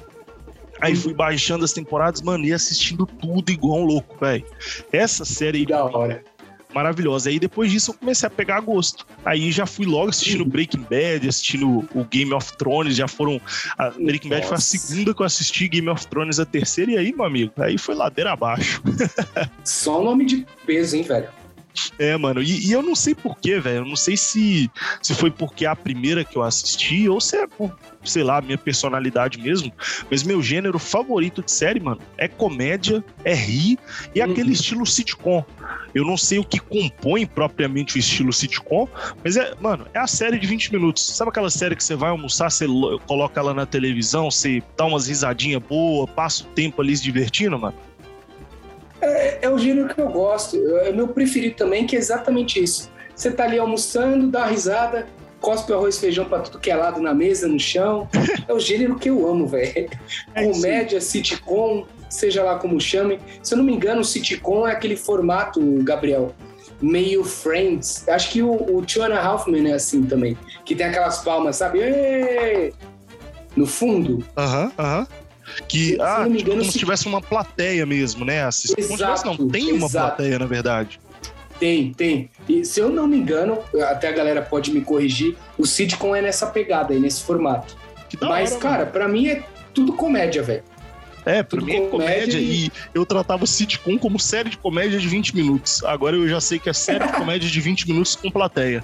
Aí 0.84 0.96
fui 0.98 1.14
baixando 1.14 1.64
as 1.64 1.72
temporadas, 1.72 2.22
mano, 2.22 2.46
e 2.46 2.52
assistindo 2.52 3.06
tudo 3.06 3.50
igual 3.50 3.80
um 3.80 3.86
louco, 3.86 4.18
velho. 4.20 4.46
Essa 4.92 5.24
série 5.24 5.60
aí, 5.60 5.66
da 5.66 5.86
hora. 5.86 6.22
maravilhosa. 6.76 7.30
Aí 7.30 7.40
depois 7.40 7.72
disso 7.72 7.92
eu 7.92 7.96
comecei 7.96 8.28
a 8.28 8.30
pegar 8.30 8.60
gosto. 8.60 9.08
Aí 9.24 9.50
já 9.50 9.66
fui 9.66 9.86
logo 9.86 10.10
assistindo 10.10 10.44
Breaking 10.44 10.86
Bad, 10.90 11.26
assistindo 11.26 11.88
o 11.96 12.04
Game 12.04 12.34
of 12.34 12.58
Thrones, 12.58 12.98
já 12.98 13.08
foram. 13.08 13.40
A 13.78 13.92
Breaking 13.92 14.28
Bad 14.28 14.42
foi 14.42 14.56
a 14.56 14.60
Nossa. 14.60 14.78
segunda 14.78 15.14
que 15.14 15.22
eu 15.22 15.26
assisti, 15.26 15.70
Game 15.70 15.88
of 15.88 16.06
Thrones 16.08 16.38
a 16.38 16.46
terceira, 16.46 16.92
e 16.92 16.98
aí, 16.98 17.14
meu 17.14 17.24
amigo, 17.24 17.54
aí 17.58 17.78
foi 17.78 17.96
ladeira 17.96 18.34
abaixo. 18.34 18.82
Só 19.64 20.02
o 20.02 20.04
nome 20.04 20.26
de 20.26 20.46
peso, 20.66 20.98
hein, 20.98 21.04
velho? 21.04 21.30
É, 21.98 22.16
mano, 22.18 22.42
e, 22.42 22.68
e 22.68 22.72
eu 22.72 22.82
não 22.82 22.96
sei 22.96 23.16
porquê, 23.16 23.60
velho. 23.60 23.78
Eu 23.80 23.86
não 23.86 23.96
sei 23.96 24.16
se, 24.16 24.70
se 25.02 25.14
foi 25.14 25.32
porque 25.32 25.66
é 25.66 25.70
a 25.70 25.76
primeira 25.76 26.24
que 26.24 26.38
eu 26.38 26.44
assisti 26.44 27.10
ou 27.10 27.20
se 27.20 27.36
é 27.38 27.48
por, 27.48 27.76
sei 28.04 28.24
lá, 28.24 28.42
minha 28.42 28.58
personalidade 28.58 29.40
mesmo. 29.40 29.72
Mas 30.10 30.24
meu 30.24 30.42
gênero 30.42 30.78
favorito 30.78 31.42
de 31.42 31.52
série, 31.52 31.80
mano, 31.80 32.00
é 32.18 32.28
comédia, 32.28 33.04
é 33.24 33.34
rir 33.34 33.78
e 34.14 34.22
Uhum. 34.22 34.32
aquele 34.32 34.52
estilo 34.54 34.86
sitcom. 34.86 35.44
Eu 35.96 36.04
não 36.06 36.18
sei 36.18 36.40
o 36.40 36.44
que 36.44 36.60
compõe 36.60 37.26
propriamente 37.26 37.96
o 37.98 38.00
estilo 38.00 38.34
sitcom, 38.34 38.88
mas 39.24 39.38
é, 39.38 39.54
mano, 39.62 39.86
é 39.94 40.00
a 40.00 40.08
série 40.08 40.40
de 40.40 40.48
20 40.48 40.72
minutos. 40.74 41.06
Sabe 41.16 41.30
aquela 41.30 41.50
série 41.52 41.76
que 41.76 41.84
você 41.84 41.96
vai 41.96 42.10
almoçar, 42.10 42.50
você 42.52 42.66
lo- 42.66 43.00
coloca 43.02 43.40
ela 43.40 43.54
na 43.54 43.66
televisão, 43.66 44.30
você 44.32 44.62
dá 44.76 44.86
umas 44.86 45.08
risadinhas 45.08 45.62
boas, 45.62 46.10
passa 46.12 46.44
o 46.44 46.48
tempo 46.48 46.82
ali 46.82 46.96
se 46.98 47.04
divertindo, 47.04 47.58
mano? 47.60 47.76
É, 49.44 49.50
o 49.50 49.58
gênero 49.58 49.94
que 49.94 50.00
eu 50.00 50.08
gosto. 50.08 50.56
É 50.80 50.90
o 50.90 50.96
meu 50.96 51.10
preferido 51.10 51.58
também, 51.58 51.86
que 51.86 51.98
é 51.98 52.00
exatamente 52.00 52.64
isso. 52.64 52.90
Você 53.14 53.30
tá 53.30 53.44
ali 53.44 53.60
almoçando, 53.60 54.32
dá 54.32 54.40
uma 54.40 54.48
risada, 54.48 55.06
cospe 55.42 55.74
arroz 55.74 55.98
e 55.98 56.00
feijão 56.00 56.24
pra 56.24 56.40
tudo 56.40 56.60
que 56.60 56.72
é 56.72 56.76
lado 56.76 57.02
na 57.02 57.14
mesa, 57.14 57.46
no 57.46 57.60
chão. 57.60 58.08
É 58.48 58.54
o 58.54 58.60
gênero 58.60 58.96
que 58.96 59.10
eu 59.10 59.28
amo, 59.28 59.46
velho. 59.46 59.90
É. 60.34 60.46
Comédia, 60.46 61.02
sitcom, 61.02 61.86
seja 62.10 62.42
lá 62.44 62.58
como 62.58 62.80
chamem. 62.80 63.20
Se 63.42 63.54
eu 63.54 63.58
não 63.58 63.66
me 63.66 63.74
engano, 63.74 64.02
o 64.02 64.06
sitcom 64.06 64.66
é 64.68 64.72
aquele 64.72 64.96
formato, 64.96 65.60
Gabriel, 65.84 66.34
meio 66.82 67.24
Friends. 67.24 68.08
Acho 68.08 68.32
que 68.32 68.42
o, 68.42 68.52
o 68.52 68.82
Two 68.86 69.04
and 69.04 69.14
a 69.14 69.26
Half 69.26 69.48
Men 69.48 69.72
é 69.72 69.74
assim 69.74 70.04
também. 70.04 70.38
Que 70.64 70.74
tem 70.74 70.86
aquelas 70.86 71.20
palmas, 71.20 71.58
sabe? 71.58 71.80
Êêê! 71.80 72.74
No 73.56 73.66
fundo. 73.68 74.26
Aham, 74.38 74.72
aham. 74.80 75.08
Que, 75.68 75.98
ah, 76.02 76.24
tipo, 76.24 76.30
engano, 76.40 76.50
como 76.52 76.64
se 76.66 76.72
se- 76.74 76.80
tivesse 76.80 77.06
uma 77.08 77.22
plateia 77.22 77.86
mesmo, 77.86 78.24
né? 78.26 78.44
Assistindo. 78.44 78.86
Como 78.88 78.98
tivesse, 78.98 79.26
não, 79.26 79.34
Exato, 79.34 79.48
tem 79.50 79.72
uma 79.74 79.86
exato. 79.88 80.16
plateia, 80.16 80.40
na 80.40 80.46
verdade. 80.46 81.00
Tem, 81.60 81.94
tem. 81.94 82.30
E 82.50 82.66
se 82.66 82.80
eu 82.80 82.90
não 82.90 83.08
me 83.08 83.18
engano, 83.18 83.60
até 83.90 84.10
a 84.10 84.12
galera 84.12 84.42
pode 84.42 84.72
me 84.72 84.82
corrigir, 84.82 85.36
o 85.58 85.66
sitcom 85.66 86.16
é 86.16 86.22
nessa 86.22 86.48
pegada 86.48 86.94
aí, 86.94 87.00
nesse 87.00 87.24
formato. 87.24 87.76
Mas, 88.22 88.52
hora, 88.52 88.62
cara, 88.62 88.86
pra 88.86 89.08
mim 89.08 89.28
é 89.28 89.44
tudo 89.74 89.94
comédia, 89.94 90.44
velho. 90.44 90.64
é, 91.26 91.42
pra 91.42 91.58
tudo 91.60 91.66
mim 91.66 91.74
é 91.76 91.88
comédia 91.88 92.22
comédia 92.26 92.38
e- 92.40 92.66
e 92.66 92.72
eu 92.94 93.06
tratava 93.06 93.46
sitcom 93.46 93.98
como 93.98 94.20
série 94.20 94.50
de 94.50 94.58
comédia 94.58 95.00
de 95.00 95.08
20 95.08 95.34
minutos. 95.36 95.82
Agora 95.86 96.16
eu 96.18 96.28
já 96.28 96.42
sei 96.42 96.60
que 96.60 96.70
é 96.70 96.74
série 96.74 97.06
de 97.08 97.14
comédia 97.14 97.50
de 97.50 97.62
20 97.62 97.88
minutos 97.88 98.16
com 98.16 98.30
plateia. 98.30 98.84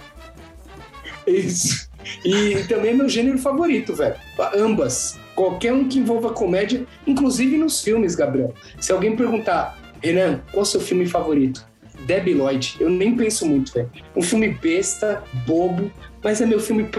Isso. 1.27 1.89
E 2.25 2.63
também 2.67 2.91
é 2.91 2.93
meu 2.93 3.09
gênero 3.09 3.37
favorito, 3.37 3.93
velho. 3.93 4.15
Ambas. 4.55 5.19
Qualquer 5.39 5.71
um 5.71 5.87
que 5.87 5.97
envolva 5.97 6.33
comédia, 6.33 6.85
inclusive 7.07 7.55
nos 7.57 7.81
filmes, 7.81 8.13
Gabriel. 8.13 8.53
Se 8.77 8.91
alguém 8.91 9.15
perguntar, 9.15 9.79
Renan, 10.03 10.41
qual 10.51 10.59
é 10.59 10.63
o 10.63 10.65
seu 10.65 10.81
filme 10.81 11.07
favorito? 11.07 11.65
Debbie 12.05 12.33
Lloyd. 12.33 12.75
Eu 12.77 12.89
nem 12.89 13.15
penso 13.15 13.45
muito, 13.45 13.71
velho. 13.71 13.89
Um 14.13 14.21
filme 14.21 14.49
besta, 14.49 15.23
bobo, 15.47 15.89
mas 16.21 16.41
é 16.41 16.45
meu 16.45 16.59
filme 16.59 16.89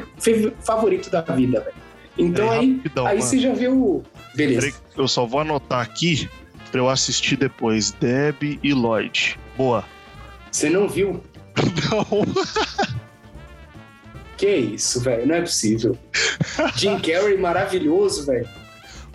favorito 0.65 1.11
da 1.11 1.21
vida, 1.21 1.61
velho. 1.61 1.77
Então 2.17 2.51
É, 2.51 2.59
aí, 2.61 2.77
rapidão, 2.77 3.07
aí 3.07 3.19
mano. 3.19 3.29
você 3.29 3.39
já 3.39 3.53
vê 3.53 3.69
o. 3.69 4.03
Beleza. 4.35 4.73
Eu 4.97 5.07
só 5.07 5.27
vou 5.27 5.41
anotar 5.41 5.83
aqui 5.83 6.27
pra 6.71 6.81
eu 6.81 6.89
assistir 6.89 7.37
depois. 7.37 7.91
Deb 7.91 8.59
e 8.63 8.73
Lloyd. 8.73 9.39
Boa. 9.55 9.85
Você 10.51 10.71
não 10.71 10.89
viu? 10.89 11.23
Não. 11.93 12.25
Que 14.41 14.57
isso, 14.57 15.03
velho? 15.03 15.27
Não 15.27 15.35
é 15.35 15.43
possível. 15.43 15.95
Jim 16.75 16.99
Carrey 16.99 17.37
maravilhoso, 17.37 18.25
velho. 18.25 18.49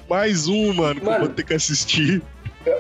Mais 0.07 0.47
um, 0.47 0.71
mano, 0.71 1.01
que 1.01 1.07
eu 1.07 1.11
Mano. 1.11 1.25
vou 1.25 1.33
ter 1.33 1.43
que 1.43 1.55
assistir. 1.55 2.21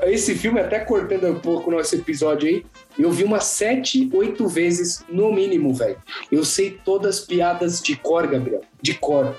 Esse 0.03 0.35
filme, 0.35 0.59
até 0.59 0.77
cortando 0.77 1.25
um 1.25 1.39
pouco 1.39 1.71
o 1.71 1.73
nosso 1.73 1.95
episódio 1.95 2.47
aí, 2.47 2.63
eu 2.99 3.09
vi 3.11 3.23
umas 3.23 3.45
sete, 3.45 4.07
oito 4.13 4.47
vezes 4.47 5.03
no 5.09 5.33
mínimo, 5.33 5.73
velho. 5.73 5.97
Eu 6.31 6.45
sei 6.45 6.79
todas 6.85 7.17
as 7.17 7.25
piadas 7.25 7.81
de 7.81 7.95
cor, 7.95 8.27
Gabriel. 8.27 8.61
De 8.79 8.93
cor. 8.93 9.35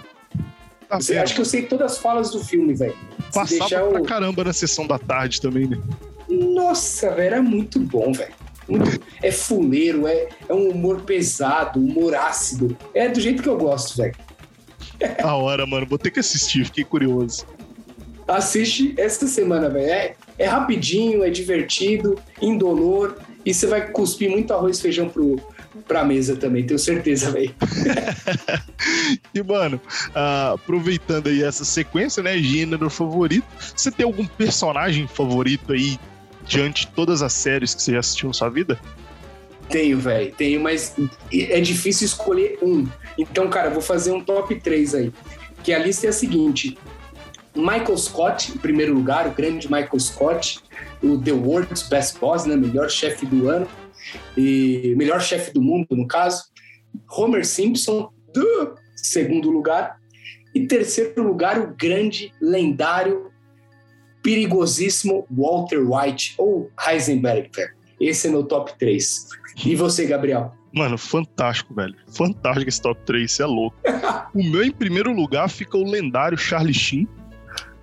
Tá 0.89 0.99
Eu 1.09 1.23
acho 1.23 1.35
que 1.37 1.41
eu 1.41 1.45
sei 1.45 1.63
todas 1.63 1.93
as 1.93 1.99
falas 1.99 2.33
do 2.33 2.43
filme, 2.43 2.75
velho. 2.75 2.97
Passava 3.33 3.47
deixar 3.47 3.85
pra 3.85 4.01
eu... 4.01 4.05
caramba 4.05 4.43
na 4.43 4.53
sessão 4.53 4.85
da 4.85 4.99
tarde 4.99 5.41
também, 5.41 5.69
né? 5.69 5.81
Nossa, 6.29 7.11
velho, 7.11 7.35
era 7.35 7.41
muito 7.43 7.79
bom, 7.79 8.13
velho. 8.13 8.35
É 9.23 9.31
fuleiro, 9.31 10.07
é, 10.07 10.29
é 10.49 10.55
um 10.55 10.71
humor 10.71 11.03
pesado, 11.03 11.81
humor 11.81 12.15
ácido. 12.15 12.77
É 12.95 13.09
do 13.09 13.21
jeito 13.21 13.43
que 13.43 13.49
eu 13.49 13.57
gosto, 13.57 13.97
velho. 13.97 14.15
Da 15.23 15.35
hora, 15.35 15.67
mano. 15.67 15.87
Vou 15.87 15.99
ter 15.99 16.11
que 16.11 16.21
assistir, 16.21 16.65
fiquei 16.65 16.85
curioso. 16.85 17.47
Assiste 18.27 18.95
essa 18.99 19.27
semana, 19.27 19.69
velho. 19.69 19.91
É, 19.91 20.15
é 20.39 20.47
rapidinho, 20.47 21.23
é 21.23 21.31
divertido, 21.31 22.19
indolor. 22.41 23.17
E 23.45 23.55
você 23.55 23.67
vai 23.67 23.89
cuspir 23.91 24.31
muito 24.31 24.53
arroz 24.53 24.79
e 24.79 24.83
feijão 24.83 25.09
pro, 25.09 25.41
pra 25.87 26.05
mesa 26.05 26.35
também, 26.37 26.65
tenho 26.65 26.79
certeza, 26.79 27.31
velho. 27.31 27.55
E, 29.35 29.43
mano, 29.43 29.81
ah, 30.15 30.53
aproveitando 30.55 31.29
aí 31.29 31.43
essa 31.43 31.65
sequência, 31.65 32.23
né? 32.23 32.39
Gênero 32.39 32.89
favorito. 32.89 33.47
Você 33.77 33.91
tem 33.91 34.07
algum 34.07 34.27
personagem 34.27 35.07
favorito 35.07 35.73
aí 35.73 35.99
diante 36.47 36.87
de 36.87 36.93
todas 36.93 37.23
as 37.23 37.33
séries 37.33 37.75
que 37.75 37.83
você 37.83 37.93
já 37.93 37.99
assistiu 37.99 38.29
na 38.29 38.33
sua 38.33 38.49
vida? 38.49 38.79
Tenho, 39.69 39.99
velho, 39.99 40.33
tenho, 40.33 40.61
mas 40.61 40.95
é 41.33 41.61
difícil 41.61 42.07
escolher 42.07 42.59
um. 42.63 42.87
Então, 43.19 43.49
cara, 43.49 43.69
vou 43.69 43.83
fazer 43.83 44.13
um 44.13 44.23
top 44.23 44.55
3 44.55 44.95
aí. 44.95 45.13
Que 45.65 45.73
a 45.73 45.79
lista 45.79 46.07
é 46.07 46.11
a 46.11 46.13
seguinte: 46.13 46.79
Michael 47.55 47.97
Scott, 47.99 48.53
em 48.53 48.59
primeiro 48.59 48.95
lugar, 48.95 49.27
o 49.27 49.33
grande 49.33 49.67
Michael 49.67 49.99
Scott, 49.99 50.61
o 51.03 51.19
The 51.19 51.33
World's 51.33 51.83
Best 51.89 52.19
Boss, 52.21 52.45
né? 52.45 52.55
Melhor 52.55 52.89
chefe 52.89 53.27
do 53.27 53.49
ano, 53.49 53.67
e 54.37 54.95
melhor 54.97 55.21
chefe 55.21 55.53
do 55.53 55.61
mundo, 55.61 55.89
no 55.91 56.07
caso. 56.07 56.45
Homer 57.11 57.45
Simpson, 57.45 58.11
do 58.33 58.77
segundo 58.95 59.51
lugar. 59.51 59.99
E 60.55 60.67
terceiro 60.67 61.23
lugar, 61.23 61.59
o 61.59 61.75
grande, 61.75 62.33
lendário, 62.41 63.31
perigosíssimo 64.27 65.25
Walter 65.31 65.79
White, 65.79 66.35
ou 66.37 66.69
Heisenberg, 66.85 67.49
velho. 67.55 67.71
Esse 68.01 68.27
é 68.27 68.31
meu 68.31 68.43
top 68.43 68.77
3. 68.77 69.29
E 69.65 69.77
você, 69.77 70.05
Gabriel? 70.05 70.53
Mano, 70.75 70.99
fantástico, 70.99 71.73
velho. 71.73 71.95
Fantástico 72.09 72.69
esse 72.69 72.83
top 72.83 73.01
3, 73.07 73.31
você 73.31 73.45
é 73.45 73.47
louco. 73.47 73.77
o 74.35 74.43
meu, 74.43 74.65
em 74.65 74.73
primeiro 74.73 75.13
lugar, 75.13 75.49
fica 75.49 75.79
o 75.79 75.89
lendário 75.89 76.37
Charlie 76.37 76.75
Sheen, 76.75 77.07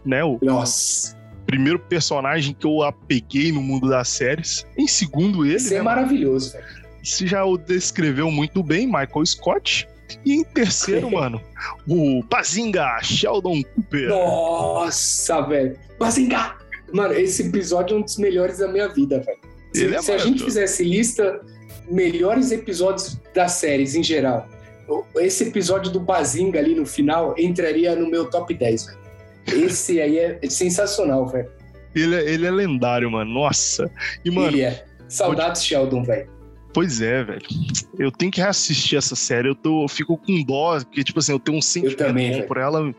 né? 0.06 0.21
O 0.21 0.38
Nossa, 0.41 1.17
primeiro 1.45 1.79
personagem 1.79 2.53
que 2.53 2.67
eu 2.67 2.84
apeguei 2.84 3.49
no 3.53 3.62
mundo 3.62 3.89
das 3.89 4.10
séries. 4.10 4.67
Em 4.77 4.86
segundo, 4.86 5.45
ele, 5.45 5.58
você 5.58 5.75
né, 5.75 5.79
é 5.79 5.82
maravilhoso, 5.82 6.51
velho. 6.51 6.65
Você 7.01 7.25
já 7.25 7.45
o 7.45 7.58
descreveu 7.58 8.29
muito 8.29 8.62
bem, 8.62 8.86
Michael 8.86 9.25
Scott. 9.25 9.88
E 10.26 10.34
em 10.34 10.43
terceiro, 10.43 11.09
mano, 11.11 11.41
o 11.88 12.24
Bazinga, 12.30 12.99
Sheldon 13.01 13.61
Cooper. 13.76 14.09
Nossa, 14.09 15.41
velho. 15.41 15.78
Bazinga! 15.99 16.55
Mano, 16.93 17.14
esse 17.16 17.47
episódio 17.47 17.95
é 17.95 17.99
um 17.99 18.03
dos 18.03 18.18
melhores 18.18 18.59
da 18.59 18.68
minha 18.68 18.88
vida, 18.88 19.20
velho. 19.20 19.39
Se, 19.74 19.93
é 19.95 20.01
se 20.01 20.11
a 20.11 20.18
gente 20.18 20.43
fizesse 20.43 20.84
lista 20.84 21.41
melhores 21.89 22.51
episódios 22.51 23.20
das 23.34 23.53
séries 23.53 23.95
em 23.95 24.03
geral, 24.03 24.47
esse 25.16 25.45
episódio 25.45 25.91
do 25.91 25.99
Bazinga 25.99 26.59
ali 26.59 26.76
no 26.76 26.86
final 26.86 27.34
entraria 27.38 27.95
no 27.95 28.07
meu 28.09 28.30
top 28.30 28.53
10, 28.53 28.86
velho. 28.86 28.97
Esse 29.66 29.99
aí 29.99 30.18
é 30.20 30.39
sensacional, 30.49 31.28
velho. 31.28 31.49
Ele, 31.95 32.16
é- 32.16 32.30
ele 32.30 32.45
é 32.45 32.51
lendário, 32.51 33.09
mano. 33.11 33.32
Nossa. 33.32 33.89
E, 34.24 34.32
mano, 34.32 34.47
Ele 34.49 34.61
é. 34.61 34.86
Saudades 35.07 35.64
Sheldon, 35.64 36.03
velho. 36.03 36.30
Pois 36.74 37.01
é, 37.01 37.24
velho. 37.24 37.41
Eu 37.97 38.11
tenho 38.11 38.32
que 38.32 38.41
reassistir 38.41 38.97
essa 38.97 39.15
série. 39.15 39.47
Eu, 39.47 39.55
tô, 39.55 39.84
eu 39.84 39.88
fico 39.88 40.17
com 40.17 40.43
dó, 40.43 40.80
porque, 40.80 41.03
tipo 41.03 41.19
assim, 41.19 41.32
eu 41.32 41.39
tenho 41.39 41.57
um 41.57 41.61
sentimento 41.61 41.97
também, 41.97 42.41
bom 42.41 42.47
por 42.47 42.57
ela. 42.57 42.93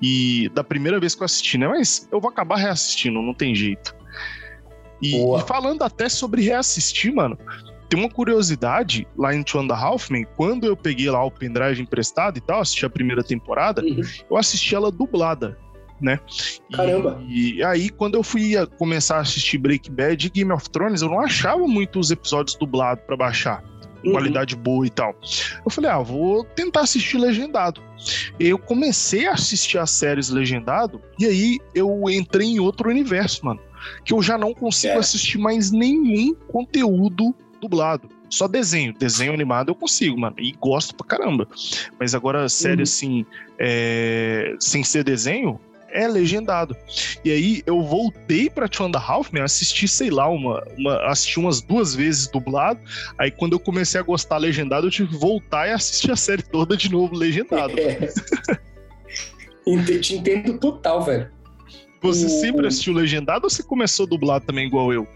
E 0.00 0.48
da 0.54 0.64
primeira 0.64 0.98
vez 0.98 1.14
que 1.14 1.22
eu 1.22 1.26
assisti, 1.26 1.58
né? 1.58 1.68
Mas 1.68 2.08
eu 2.10 2.20
vou 2.20 2.30
acabar 2.30 2.56
reassistindo, 2.56 3.20
não 3.20 3.34
tem 3.34 3.54
jeito. 3.54 3.94
E, 5.00 5.14
e 5.14 5.40
falando 5.46 5.82
até 5.82 6.08
sobre 6.08 6.42
reassistir, 6.42 7.14
mano. 7.14 7.38
Tem 7.88 7.98
uma 7.98 8.10
curiosidade 8.10 9.06
lá 9.16 9.34
em 9.34 9.42
Two 9.42 9.62
and 9.62 9.72
a 9.72 9.76
Half 9.76 10.10
Men, 10.10 10.26
quando 10.36 10.66
eu 10.66 10.76
peguei 10.76 11.10
lá 11.10 11.24
o 11.24 11.30
pendrive 11.30 11.80
emprestado 11.80 12.36
e 12.36 12.40
tal, 12.40 12.60
assisti 12.60 12.84
a 12.84 12.90
primeira 12.90 13.22
temporada, 13.22 13.82
Uhum. 13.82 14.02
eu 14.30 14.36
assisti 14.36 14.74
ela 14.74 14.90
dublada, 14.92 15.56
né? 16.00 16.18
E- 16.70 16.76
Caramba. 16.76 17.22
E, 17.28 17.62
aí, 17.64 17.88
quando 17.90 18.14
eu 18.14 18.22
fui 18.22 18.52
começar 18.78 19.16
a 19.16 19.20
assistir 19.20 19.58
Breaking 19.58 19.92
Bad 19.92 20.26
e 20.26 20.30
Game 20.30 20.52
of 20.52 20.68
Thrones, 20.70 21.02
eu 21.02 21.08
não 21.08 21.20
achava 21.20 21.66
muito 21.66 21.98
os 21.98 22.10
episódios 22.10 22.56
dublados 22.56 23.04
pra 23.04 23.16
baixar, 23.16 23.62
Uhum. 24.04 24.12
qualidade 24.12 24.54
boa 24.54 24.86
e 24.86 24.90
tal. 24.90 25.14
Eu 25.64 25.70
falei, 25.70 25.90
ah, 25.90 25.98
vou 25.98 26.44
tentar 26.44 26.82
assistir 26.82 27.18
legendado. 27.18 27.82
E 28.38 28.46
eu 28.48 28.58
comecei 28.58 29.26
a 29.26 29.32
assistir 29.32 29.78
as 29.78 29.90
séries 29.90 30.28
legendado, 30.28 31.00
e 31.18 31.26
aí 31.26 31.58
eu 31.74 32.02
entrei 32.08 32.46
em 32.46 32.60
outro 32.60 32.88
universo, 32.88 33.44
mano. 33.44 33.60
Que 34.04 34.12
eu 34.12 34.22
já 34.22 34.36
não 34.38 34.52
consigo 34.54 34.94
É. 34.94 34.98
assistir 34.98 35.38
mais 35.38 35.70
nenhum 35.70 36.34
conteúdo 36.34 37.34
dublado. 37.60 38.08
Só 38.30 38.46
desenho. 38.46 38.92
Desenho 38.92 39.32
animado 39.32 39.70
eu 39.70 39.74
consigo, 39.74 40.18
mano. 40.20 40.36
E 40.38 40.52
gosto 40.52 40.94
pra 40.94 41.06
caramba. 41.06 41.48
Mas 41.98 42.14
agora, 42.14 42.46
série 42.48 42.76
Uhum. 42.76 42.82
assim, 42.82 43.26
é, 43.58 44.54
sem 44.60 44.84
ser 44.84 45.02
desenho, 45.02 45.58
é 45.98 46.06
legendado. 46.08 46.76
E 47.24 47.30
aí 47.30 47.62
eu 47.66 47.82
voltei 47.82 48.48
pra 48.48 48.68
Two 48.68 48.86
and 48.86 48.92
a 48.94 49.00
Half 49.00 49.32
Man, 49.32 49.42
assisti, 49.44 49.88
sei 49.88 50.10
lá, 50.10 50.28
uma, 50.28 50.64
uma, 50.76 51.06
assisti 51.10 51.38
umas 51.40 51.60
duas 51.60 51.94
vezes 51.94 52.28
dublado. 52.28 52.80
Aí 53.18 53.30
quando 53.30 53.54
eu 53.54 53.60
comecei 53.60 54.00
a 54.00 54.04
gostar 54.04 54.38
legendado, 54.38 54.86
eu 54.86 54.90
tive 54.90 55.08
que 55.10 55.16
voltar 55.16 55.68
e 55.68 55.72
assistir 55.72 56.10
a 56.12 56.16
série 56.16 56.42
toda 56.42 56.76
de 56.76 56.90
novo 56.90 57.14
legendado. 57.14 57.74
É. 57.78 58.08
Te 60.00 60.14
entendo 60.16 60.58
total, 60.58 61.02
velho. 61.02 61.30
Você 62.00 62.26
O- 62.26 62.28
sempre 62.28 62.66
assistiu 62.66 62.92
legendado 62.94 63.44
ou 63.44 63.50
você 63.50 63.62
começou 63.62 64.06
dublado 64.06 64.46
também 64.46 64.66
igual 64.66 64.92
eu? 64.92 65.06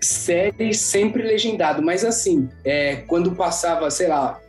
Série 0.00 0.72
sempre 0.74 1.22
legendado, 1.22 1.82
mas 1.82 2.04
assim, 2.04 2.48
é, 2.64 2.96
quando 3.06 3.32
passava, 3.32 3.90
sei 3.90 4.08
lá, 4.08 4.40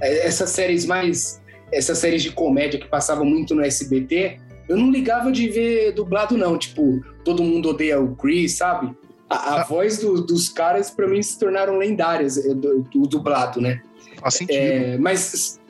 é, 0.00 0.26
essas 0.26 0.50
séries 0.50 0.84
mais. 0.86 1.40
Essas 1.70 1.98
séries 1.98 2.22
de 2.22 2.32
comédia 2.32 2.80
que 2.80 2.88
passavam 2.88 3.26
muito 3.26 3.54
no 3.54 3.62
SBT, 3.62 4.40
eu 4.68 4.76
não 4.76 4.90
ligava 4.90 5.32
de 5.32 5.48
ver 5.48 5.92
dublado, 5.92 6.36
não. 6.36 6.56
Tipo, 6.58 7.00
todo 7.24 7.42
mundo 7.42 7.70
odeia 7.70 8.00
o 8.00 8.14
Chris, 8.14 8.54
sabe? 8.56 8.94
A, 9.30 9.36
a 9.36 9.60
Ah. 9.60 9.64
voz 9.64 9.98
do- 9.98 10.22
dos 10.22 10.48
caras, 10.48 10.90
pra 10.90 11.06
mim, 11.06 11.22
se 11.22 11.38
tornaram 11.38 11.76
lendárias, 11.78 12.36
é, 12.38 12.54
do, 12.54 12.82
do 12.82 13.02
dublado, 13.06 13.60
né? 13.60 13.80
Faz 14.20 14.34
sentido. 14.34 14.56
É, 14.56 14.98
mas 14.98 15.60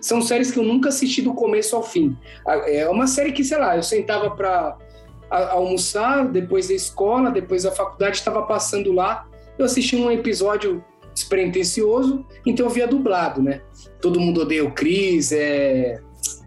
são 0.00 0.20
séries 0.22 0.50
que 0.50 0.58
eu 0.58 0.62
nunca 0.62 0.88
assisti 0.90 1.22
do 1.22 1.32
começo 1.34 1.74
ao 1.74 1.82
fim. 1.82 2.16
É 2.66 2.88
uma 2.88 3.06
série 3.06 3.32
que, 3.32 3.42
sei 3.42 3.58
lá, 3.58 3.76
eu 3.76 3.82
sentava 3.82 4.30
pra 4.30 4.76
almoçar 5.30 6.26
depois 6.28 6.68
da 6.68 6.74
escola, 6.74 7.30
depois 7.30 7.64
da 7.64 7.72
faculdade, 7.72 8.16
estava 8.16 8.42
passando 8.42 8.92
lá, 8.92 9.26
eu 9.58 9.64
assisti 9.64 9.96
um 9.96 10.10
episódio 10.10 10.84
despretensioso, 11.12 12.24
então 12.46 12.66
eu 12.66 12.70
via 12.70 12.86
dublado, 12.86 13.42
né? 13.42 13.60
Todo 14.00 14.20
mundo 14.20 14.42
odeia 14.42 14.64
o 14.64 14.70
Chris, 14.70 15.32
é... 15.32 16.00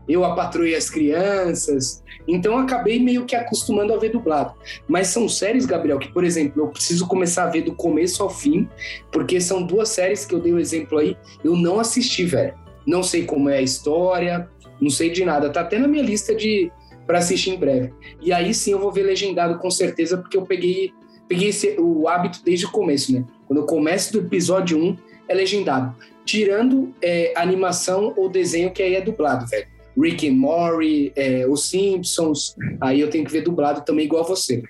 eu 0.09 0.25
a 0.25 0.35
patroa 0.35 0.67
e 0.67 0.75
as 0.75 0.89
crianças, 0.89 2.03
então 2.27 2.57
acabei 2.57 2.99
meio 2.99 3.25
que 3.25 3.35
acostumando 3.35 3.93
a 3.93 3.97
ver 3.97 4.09
dublado. 4.09 4.53
Mas 4.87 5.07
são 5.07 5.29
séries, 5.29 5.65
Gabriel, 5.65 5.99
que, 5.99 6.11
por 6.11 6.23
exemplo, 6.23 6.63
eu 6.63 6.67
preciso 6.67 7.07
começar 7.07 7.43
a 7.43 7.49
ver 7.49 7.61
do 7.61 7.73
começo 7.75 8.23
ao 8.23 8.29
fim, 8.29 8.67
porque 9.11 9.39
são 9.39 9.63
duas 9.63 9.89
séries 9.89 10.25
que 10.25 10.33
eu 10.33 10.39
dei 10.39 10.51
o 10.51 10.59
exemplo 10.59 10.97
aí, 10.97 11.15
eu 11.43 11.55
não 11.55 11.79
assisti, 11.79 12.25
velho. 12.25 12.53
Não 12.85 13.03
sei 13.03 13.23
como 13.23 13.49
é 13.49 13.57
a 13.57 13.61
história, 13.61 14.49
não 14.81 14.89
sei 14.89 15.11
de 15.11 15.23
nada. 15.23 15.49
Tá 15.49 15.61
até 15.61 15.77
na 15.77 15.87
minha 15.87 16.03
lista 16.03 16.33
de 16.33 16.71
para 17.05 17.19
assistir 17.19 17.51
em 17.51 17.57
breve. 17.57 17.91
E 18.21 18.31
aí 18.31 18.53
sim 18.53 18.71
eu 18.71 18.79
vou 18.79 18.91
ver 18.91 19.03
legendado 19.03 19.57
com 19.59 19.71
certeza, 19.71 20.17
porque 20.17 20.37
eu 20.37 20.43
peguei, 20.43 20.91
peguei 21.27 21.49
esse- 21.49 21.75
o 21.79 22.07
hábito 22.07 22.41
desde 22.43 22.65
o 22.65 22.71
começo, 22.71 23.11
né? 23.13 23.23
Quando 23.47 23.59
eu 23.59 23.65
começo 23.65 24.13
do 24.13 24.19
episódio 24.19 24.77
1, 24.77 24.95
é 25.27 25.33
legendado. 25.33 25.95
Tirando 26.23 26.93
é, 27.01 27.33
animação 27.35 28.13
ou 28.15 28.29
desenho 28.29 28.71
que 28.71 28.83
aí 28.83 28.95
é 28.95 29.01
dublado, 29.01 29.47
velho. 29.47 29.67
Rick 29.99 30.27
and 30.27 30.33
Morty, 30.35 31.11
é, 31.15 31.45
Os 31.47 31.69
Simpsons, 31.69 32.55
aí 32.79 32.99
eu 32.99 33.09
tenho 33.09 33.25
que 33.25 33.31
ver 33.31 33.41
dublado 33.41 33.81
também 33.81 34.05
igual 34.05 34.23
você. 34.25 34.63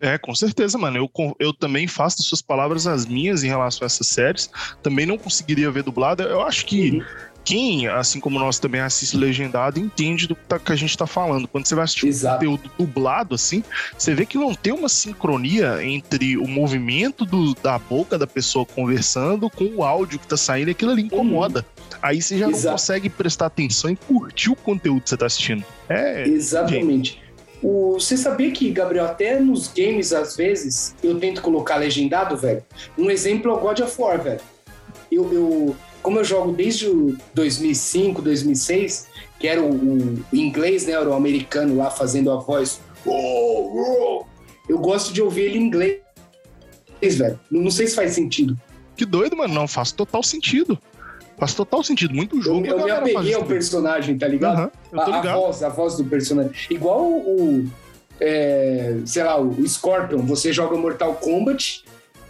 É, 0.00 0.18
com 0.18 0.34
certeza, 0.34 0.76
mano. 0.76 0.96
Eu, 0.98 1.36
eu 1.38 1.52
também 1.52 1.86
faço 1.86 2.18
das 2.18 2.26
suas 2.26 2.42
palavras 2.42 2.86
as 2.88 3.06
minhas 3.06 3.44
em 3.44 3.48
relação 3.48 3.84
a 3.84 3.86
essas 3.86 4.08
séries. 4.08 4.50
Também 4.82 5.06
não 5.06 5.16
conseguiria 5.16 5.70
ver 5.70 5.84
dublada. 5.84 6.24
Eu 6.24 6.42
acho 6.42 6.66
que 6.66 6.90
Uhum. 6.90 7.04
quem, 7.44 7.86
assim 7.86 8.18
como 8.18 8.36
nós 8.36 8.58
também 8.58 8.80
assiste 8.80 9.16
legendado, 9.16 9.78
entende 9.78 10.26
do 10.26 10.34
que, 10.34 10.42
tá- 10.44 10.60
a 10.64 10.74
gente 10.74 10.98
tá 10.98 11.06
falando. 11.06 11.46
Quando 11.46 11.66
você 11.68 11.76
vai 11.76 11.84
assistir 11.84 12.06
um 12.06 12.08
Exato. 12.08 12.34
conteúdo 12.34 12.68
dublado, 12.76 13.36
assim, 13.36 13.62
você 13.96 14.12
vê 14.12 14.26
que 14.26 14.36
não 14.36 14.56
tem 14.56 14.72
uma 14.72 14.88
sincronia 14.88 15.84
entre 15.84 16.36
o 16.36 16.48
movimento 16.48 17.24
do- 17.24 17.54
da 17.54 17.78
boca 17.78 18.18
da 18.18 18.26
pessoa 18.26 18.66
conversando 18.66 19.48
com 19.48 19.66
o 19.66 19.84
áudio 19.84 20.18
que 20.18 20.26
tá 20.26 20.36
saindo, 20.36 20.66
e 20.68 20.72
aquilo 20.72 20.90
ali 20.90 21.02
incomoda. 21.02 21.64
Aí 22.00 22.22
você 22.22 22.38
já 22.38 22.46
não. 22.46 22.52
Exato. 22.56 22.74
consegue 22.74 23.08
prestar 23.10 23.46
atenção 23.46 23.90
e 23.90 23.96
curtir 23.96 24.50
o 24.50 24.56
conteúdo 24.56 25.02
que 25.02 25.08
você 25.10 25.16
tá 25.16 25.26
assistindo. 25.26 25.64
É, 25.88 26.22
Exatamente. 26.28 27.20
O, 27.62 27.94
você 27.94 28.16
sabia 28.16 28.50
que, 28.50 28.70
Gabriel, 28.70 29.04
até 29.04 29.38
nos 29.38 29.68
games, 29.68 30.12
às 30.12 30.36
vezes, 30.36 30.94
eu 31.02 31.18
tento 31.20 31.40
colocar 31.42 31.76
legendado, 31.76 32.36
velho? 32.36 32.62
Um 32.98 33.10
exemplo 33.10 33.50
é 33.50 33.54
o 33.54 33.58
God 33.58 33.80
of 33.80 34.00
War, 34.00 34.20
velho. 34.20 34.40
Eu, 35.10 35.32
eu- 35.32 35.76
como 36.02 36.18
eu 36.18 36.24
jogo 36.24 36.52
desde 36.52 36.88
o 36.88 37.16
2005, 37.34 38.20
2006, 38.22 39.06
que 39.38 39.46
era 39.46 39.62
o, 39.62 39.70
o 39.72 40.24
inglês, 40.36 40.86
né? 40.86 40.94
Era 40.94 41.08
o 41.08 41.14
americano 41.14 41.76
lá 41.76 41.90
fazendo 41.90 42.30
a 42.32 42.36
voz. 42.36 42.80
"Oh, 43.06 44.20
oh", 44.22 44.24
Eu 44.68 44.78
gosto 44.78 45.12
de 45.12 45.22
ouvir 45.22 45.42
ele 45.42 45.58
em 45.58 45.62
inglês, 45.62 46.00
velho. 47.02 47.38
Não 47.50 47.70
sei 47.70 47.86
se 47.86 47.94
faz 47.94 48.12
sentido. 48.12 48.58
que 48.96 49.04
doido, 49.06 49.36
mano. 49.36 49.54
Não, 49.54 49.68
faz 49.68 49.92
total 49.92 50.22
sentido. 50.22 50.78
Faz 51.42 51.54
total 51.54 51.82
sentido. 51.82 52.14
Muito 52.14 52.36
Eu, 52.36 52.42
jogo. 52.42 52.64
a 52.64 52.68
eu 52.68 52.84
me 52.84 52.90
apeguei 52.92 53.34
ao 53.34 53.42
personagem, 53.42 54.16
tá 54.16 54.28
ligado? 54.28 54.70
Eu 54.92 54.98
tô 55.04 55.10
a, 55.10 55.14
a 55.14 55.16
ligado. 55.18 55.40
voz, 55.40 55.62
a 55.64 55.68
voz 55.68 55.96
do 55.96 56.04
personagem. 56.04 56.52
Igual 56.70 57.02
o, 57.02 57.68
é, 58.20 58.98
sei 59.04 59.24
lá, 59.24 59.40
o 59.40 59.66
Scorpion. 59.66 60.18
Você 60.18 60.52
joga 60.52 60.76
Mortal 60.76 61.14
Kombat, 61.14 61.84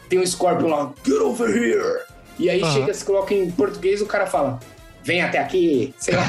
tem 0.09 0.19
o 0.19 0.27
Scorpion 0.27 0.69
lá, 0.69 0.95
get 1.05 1.21
over 1.21 1.47
here. 1.55 2.07
E 2.39 2.49
aí 2.49 2.63
Aham. 2.63 2.73
chega, 2.73 2.95
se 2.95 3.05
coloca 3.05 3.35
em 3.35 3.51
português, 3.51 4.01
o 4.01 4.07
cara 4.07 4.27
fala, 4.27 4.59
vem 5.05 5.21
até 5.21 5.41
aqui, 5.41 5.93
sei 5.99 6.17
lá. 6.17 6.27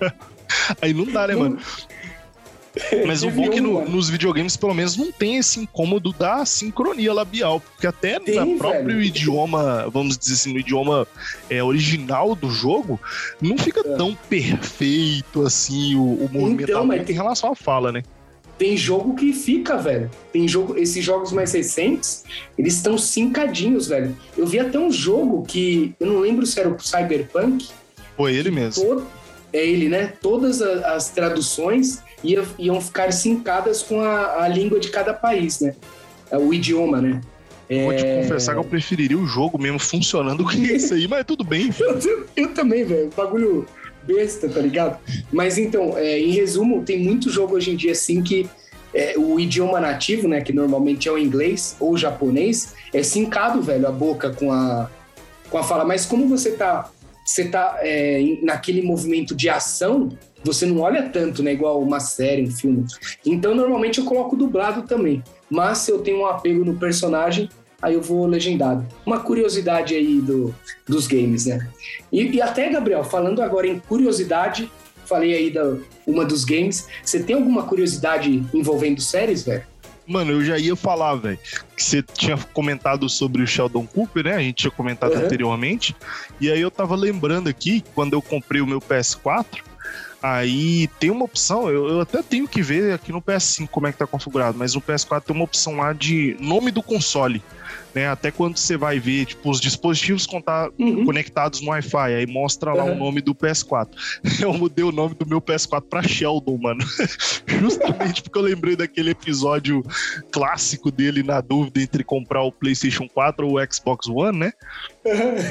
Aí 0.80 0.94
não 0.94 1.04
dá, 1.04 1.26
né, 1.26 1.34
mano? 1.34 1.58
Mas 3.06 3.22
o 3.22 3.30
bom 3.30 3.44
é 3.44 3.48
que 3.48 3.60
no- 3.60 3.86
nos 3.88 4.08
videogames, 4.08 4.56
pelo 4.56 4.72
menos, 4.74 4.96
não 4.96 5.12
tem 5.12 5.36
esse 5.36 5.60
incômodo 5.60 6.12
da 6.12 6.44
sincronia 6.46 7.12
labial. 7.12 7.60
Porque 7.60 7.86
até 7.86 8.18
Tem, 8.18 8.40
no 8.40 8.56
próprio 8.56 8.84
velho. 8.86 9.02
idioma, 9.02 9.88
vamos 9.92 10.16
dizer 10.16 10.34
assim, 10.34 10.52
no 10.54 10.58
idioma 10.58 11.06
é, 11.50 11.62
original 11.62 12.34
do 12.34 12.50
jogo, 12.50 12.98
não 13.40 13.58
fica 13.58 13.80
É. 13.80 13.96
tão 13.96 14.14
perfeito 14.72 15.42
assim 15.42 15.94
o, 15.94 16.02
o 16.24 16.28
movimento 16.32 16.70
Então, 16.70 16.92
em 16.92 17.12
relação 17.12 17.52
à 17.52 17.54
fala, 17.54 17.92
né? 17.92 18.02
Tem 18.58 18.76
jogo 18.76 19.14
que 19.16 19.32
fica, 19.32 19.76
velho. 19.76 20.10
Tem 20.32 20.46
jogo, 20.46 20.78
esses 20.78 21.04
jogos 21.04 21.32
mais 21.32 21.52
recentes, 21.52 22.24
eles 22.56 22.74
estão 22.76 22.96
sincadinhos, 22.96 23.88
velho. 23.88 24.16
Eu 24.36 24.46
vi 24.46 24.60
até 24.60 24.78
um 24.78 24.90
jogo 24.90 25.42
que, 25.42 25.94
eu 25.98 26.06
não 26.06 26.20
lembro 26.20 26.46
se 26.46 26.60
era 26.60 26.68
o 26.68 26.78
Cyberpunk, 26.80 27.68
Foi 28.16 28.34
ele 28.34 28.50
mesmo. 28.50 28.84
todo- 28.84 29.06
é 29.52 29.66
ele, 29.66 29.88
né? 29.88 30.12
Todas 30.22 30.62
a- 30.62 30.94
as 30.94 31.10
traduções 31.10 32.02
ia- 32.22 32.44
iam 32.58 32.80
ficar 32.80 33.12
sincadas 33.12 33.82
com 33.82 34.00
a, 34.00 34.42
a 34.44 34.48
língua 34.48 34.78
de 34.80 34.88
cada 34.90 35.12
país, 35.14 35.60
né? 35.60 35.74
É 36.30 36.38
O 36.38 36.52
idioma, 36.54 37.00
né? 37.00 37.20
Vou 37.84 37.94
te 37.94 38.04
É, 38.04 38.22
confessar 38.22 38.52
que 38.52 38.58
eu 38.58 38.64
preferiria 38.64 39.16
o 39.18 39.26
jogo 39.26 39.58
mesmo 39.58 39.78
funcionando 39.78 40.46
que 40.46 40.56
isso 40.76 40.92
aí, 40.94 41.08
mas 41.08 41.24
tudo 41.24 41.42
bem. 41.44 41.70
Eu, 41.80 42.26
eu 42.36 42.48
também, 42.54 42.84
velho. 42.84 43.10
Bagulho 43.16 43.66
besta, 44.02 44.48
tá 44.48 44.60
ligado? 44.60 44.98
Mas 45.32 45.56
então, 45.58 45.96
é, 45.96 46.18
em 46.18 46.32
resumo, 46.32 46.82
tem 46.82 46.98
muito 47.02 47.30
jogo 47.30 47.54
hoje 47.54 47.70
em 47.70 47.76
dia 47.76 47.92
assim 47.92 48.20
que 48.22 48.48
é, 48.92 49.14
o 49.16 49.38
idioma 49.40 49.80
nativo, 49.80 50.28
né? 50.28 50.40
Que 50.42 50.52
normalmente 50.52 51.08
é 51.08 51.12
o 51.12 51.16
inglês 51.16 51.76
ou 51.80 51.92
o 51.92 51.96
japonês, 51.96 52.74
é 52.92 53.02
sincado, 53.02 53.62
velho, 53.62 53.86
a 53.88 53.92
boca 53.92 54.30
com 54.30 54.52
a, 54.52 54.90
com 55.48 55.56
a 55.56 55.62
fala. 55.62 55.84
Mas 55.84 56.04
como 56.04 56.28
você 56.28 56.50
tá, 56.52 56.90
você 57.24 57.48
tá 57.48 57.78
é, 57.80 58.38
naquele 58.42 58.82
movimento 58.82 59.34
de 59.34 59.48
ação, 59.48 60.08
você 60.44 60.66
não 60.66 60.80
olha 60.80 61.08
tanto, 61.08 61.42
né? 61.42 61.52
Igual 61.52 61.80
uma 61.80 62.00
série, 62.00 62.42
um 62.42 62.50
filme. 62.50 62.84
Então, 63.24 63.54
normalmente 63.54 63.98
eu 63.98 64.04
coloco 64.04 64.36
dublado 64.36 64.82
também. 64.82 65.22
Mas 65.48 65.78
se 65.78 65.90
eu 65.90 66.00
tenho 66.00 66.20
um 66.20 66.26
apego 66.26 66.64
no 66.64 66.74
personagem, 66.78 67.48
aí 67.80 67.94
eu 67.94 68.02
vou 68.02 68.26
legendado. 68.26 68.86
Uma 69.06 69.20
curiosidade 69.20 69.94
aí 69.94 70.20
do, 70.20 70.54
dos 70.86 71.06
games, 71.06 71.46
né? 71.46 71.68
E, 72.10 72.22
e 72.22 72.42
até, 72.42 72.68
Gabriel, 72.70 73.04
falando 73.04 73.40
agora 73.42 73.66
em 73.66 73.78
curiosidade, 73.78 74.70
falei 75.04 75.34
aí 75.34 75.50
da 75.50 75.76
uma 76.06 76.24
dos 76.24 76.44
games. 76.44 76.88
Você 77.04 77.22
tem 77.22 77.36
alguma 77.36 77.64
curiosidade 77.64 78.42
envolvendo 78.52 79.00
séries, 79.00 79.44
velho? 79.44 79.71
Mano, 80.12 80.32
eu 80.32 80.44
já 80.44 80.58
ia 80.58 80.76
falar, 80.76 81.14
velho, 81.14 81.38
que 81.74 81.82
você 81.82 82.02
tinha 82.02 82.36
comentado 82.52 83.08
sobre 83.08 83.42
o 83.42 83.46
Sheldon 83.46 83.86
Cooper, 83.86 84.24
né? 84.24 84.34
A 84.34 84.40
gente 84.40 84.56
tinha 84.56 84.70
comentado 84.70 85.14
Uhum. 85.14 85.24
anteriormente. 85.24 85.96
E 86.38 86.50
aí 86.50 86.60
eu 86.60 86.70
tava 86.70 86.94
lembrando 86.94 87.48
aqui, 87.48 87.82
quando 87.94 88.12
eu 88.12 88.20
comprei 88.20 88.60
o 88.60 88.66
meu 88.66 88.78
PS4, 88.80 89.62
aí 90.22 90.86
tem 91.00 91.10
uma 91.10 91.24
opção, 91.24 91.68
eu, 91.70 91.88
eu 91.88 92.00
até 92.02 92.22
tenho 92.22 92.46
que 92.46 92.62
ver 92.62 92.92
aqui 92.92 93.10
no 93.10 93.22
PS5 93.22 93.68
como 93.68 93.86
é 93.86 93.92
que 93.92 93.98
tá 93.98 94.06
configurado, 94.06 94.56
mas 94.58 94.74
no 94.74 94.80
PS4 94.82 95.22
tem 95.22 95.34
uma 95.34 95.44
opção 95.44 95.76
lá 95.76 95.92
de 95.94 96.36
nome 96.38 96.70
do 96.70 96.82
console. 96.82 97.42
Né, 97.94 98.08
até 98.08 98.30
quando 98.30 98.56
você 98.56 98.76
vai 98.76 98.98
ver, 98.98 99.26
tipo, 99.26 99.50
os 99.50 99.60
dispositivos 99.60 100.26
contar, 100.26 100.70
Uhum. 100.78 101.04
conectados 101.04 101.60
no 101.60 101.68
Wi-Fi, 101.70 102.14
aí 102.14 102.26
mostra 102.26 102.72
lá 102.72 102.84
Uhum. 102.84 102.92
o 102.92 102.98
nome 102.98 103.20
do 103.20 103.34
PS4. 103.34 103.90
Eu 104.42 104.52
mudei 104.54 104.84
o 104.84 104.90
nome 104.92 105.14
do 105.14 105.26
meu 105.26 105.40
PS4 105.40 105.82
pra 105.90 106.02
Sheldon, 106.02 106.56
mano. 106.58 106.80
Justamente 107.46 108.22
porque 108.22 108.38
eu 108.38 108.42
lembrei 108.42 108.74
daquele 108.76 109.10
episódio 109.10 109.82
clássico 110.30 110.90
dele 110.90 111.22
na 111.22 111.40
dúvida 111.40 111.80
entre 111.80 112.02
comprar 112.02 112.42
o 112.42 112.50
PlayStation 112.52 113.06
4 113.08 113.46
ou 113.46 113.58
o 113.60 113.72
Xbox 113.72 114.06
One, 114.08 114.38
né? 114.38 114.52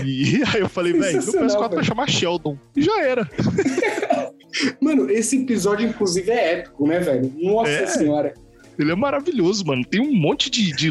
E 0.05 0.41
aí 0.53 0.61
eu 0.61 0.69
falei, 0.69 0.93
velho, 0.93 1.03
meu 1.13 1.21
Sensacional, 1.21 1.47
PS4 1.47 1.59
vai 1.59 1.69
velho. 1.69 1.83
chamar 1.85 2.09
Sheldon. 2.09 2.57
E 2.75 2.81
já 2.81 3.01
era. 3.03 3.29
Mano, 4.81 5.09
esse 5.09 5.41
episódio, 5.41 5.87
inclusive, 5.87 6.29
é 6.31 6.53
épico, 6.59 6.87
né, 6.87 6.99
velho? 6.99 7.31
Nossa 7.37 7.69
É. 7.71 7.87
senhora. 7.87 8.33
Ele 8.82 8.91
é 8.91 8.95
maravilhoso, 8.95 9.65
mano. 9.65 9.86
Tem 9.86 10.01
um 10.01 10.13
monte 10.13 10.49
de, 10.49 10.71
de, 10.73 10.89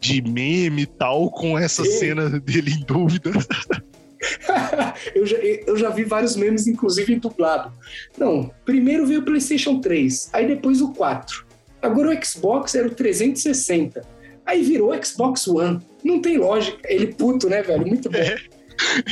de 0.00 0.22
meme 0.22 0.82
e 0.82 0.86
tal 0.86 1.30
com 1.30 1.58
essa 1.58 1.84
Sim. 1.84 1.90
cena 1.90 2.40
dele 2.40 2.72
em 2.72 2.84
dúvida. 2.84 3.30
eu, 5.14 5.26
já, 5.26 5.36
eu 5.38 5.76
já 5.76 5.90
vi 5.90 6.04
vários 6.04 6.36
memes, 6.36 6.66
inclusive 6.66 7.16
dublado. 7.16 7.72
Não, 8.18 8.50
primeiro 8.64 9.06
veio 9.06 9.20
o 9.20 9.24
PlayStation 9.24 9.80
3, 9.80 10.30
aí 10.32 10.46
depois 10.46 10.80
o 10.80 10.92
4. 10.92 11.46
Agora 11.80 12.10
o 12.10 12.24
Xbox 12.24 12.74
era 12.74 12.86
o 12.86 12.90
360. 12.90 14.02
Aí 14.44 14.62
virou 14.62 14.92
o 14.92 15.04
Xbox 15.04 15.46
One. 15.48 15.80
Não 16.04 16.20
tem 16.20 16.36
lógica. 16.36 16.78
Ele 16.84 17.06
puto, 17.06 17.48
né, 17.48 17.62
velho? 17.62 17.86
Muito 17.86 18.10
bom. 18.10 18.18
É. 18.18 18.36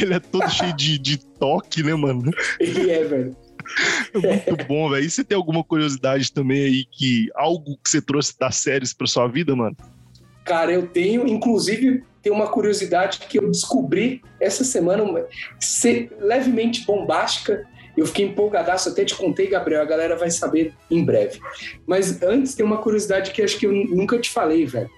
Ele 0.01 0.15
é 0.15 0.21
todo 0.21 0.49
cheio 0.51 0.75
de, 0.75 0.99
de 0.99 1.19
toque, 1.19 1.83
né, 1.83 1.95
mano? 1.95 2.31
Ele 2.59 2.91
é, 2.91 3.05
velho. 3.05 3.37
É 4.15 4.19
muito 4.19 4.67
bom, 4.67 4.91
velho. 4.91 5.05
E 5.05 5.11
você 5.11 5.25
tem 5.25 5.37
alguma 5.37 5.63
curiosidade 5.63 6.33
também 6.33 6.65
aí 6.65 6.85
que 6.85 7.29
algo 7.35 7.79
que 7.83 7.91
você 7.91 8.01
trouxe 8.01 8.39
das 8.39 8.57
séries 8.57 8.93
pra 8.93 9.07
sua 9.07 9.29
vida, 9.29 9.55
mano? 9.55 9.77
Cara, 10.45 10.73
eu 10.73 10.87
tenho, 10.87 11.27
inclusive, 11.29 12.03
tem 12.23 12.33
uma 12.33 12.47
curiosidade 12.47 13.19
que 13.21 13.39
eu 13.39 13.51
descobri 13.51 14.23
essa 14.41 14.65
semana, 14.65 15.05
ser 15.61 16.11
levemente 16.21 16.85
bombástica. 16.87 17.67
Eu 17.97 18.07
fiquei 18.07 18.27
empolgadaço, 18.27 18.89
até 18.89 19.05
te 19.05 19.15
contei, 19.15 19.49
Gabriel, 19.49 19.83
a 19.83 19.85
galera 19.85 20.17
vai 20.17 20.31
saber 20.31 20.73
em 20.91 21.05
breve. 21.05 21.41
Mas 21.87 22.23
antes 22.23 22.55
tem 22.55 22.65
uma 22.65 22.79
curiosidade 22.79 23.33
que 23.33 23.43
acho 23.43 23.59
que 23.59 23.67
eu 23.67 23.73
nunca 23.73 24.19
te 24.19 24.31
falei, 24.31 24.65
velho. 24.65 24.89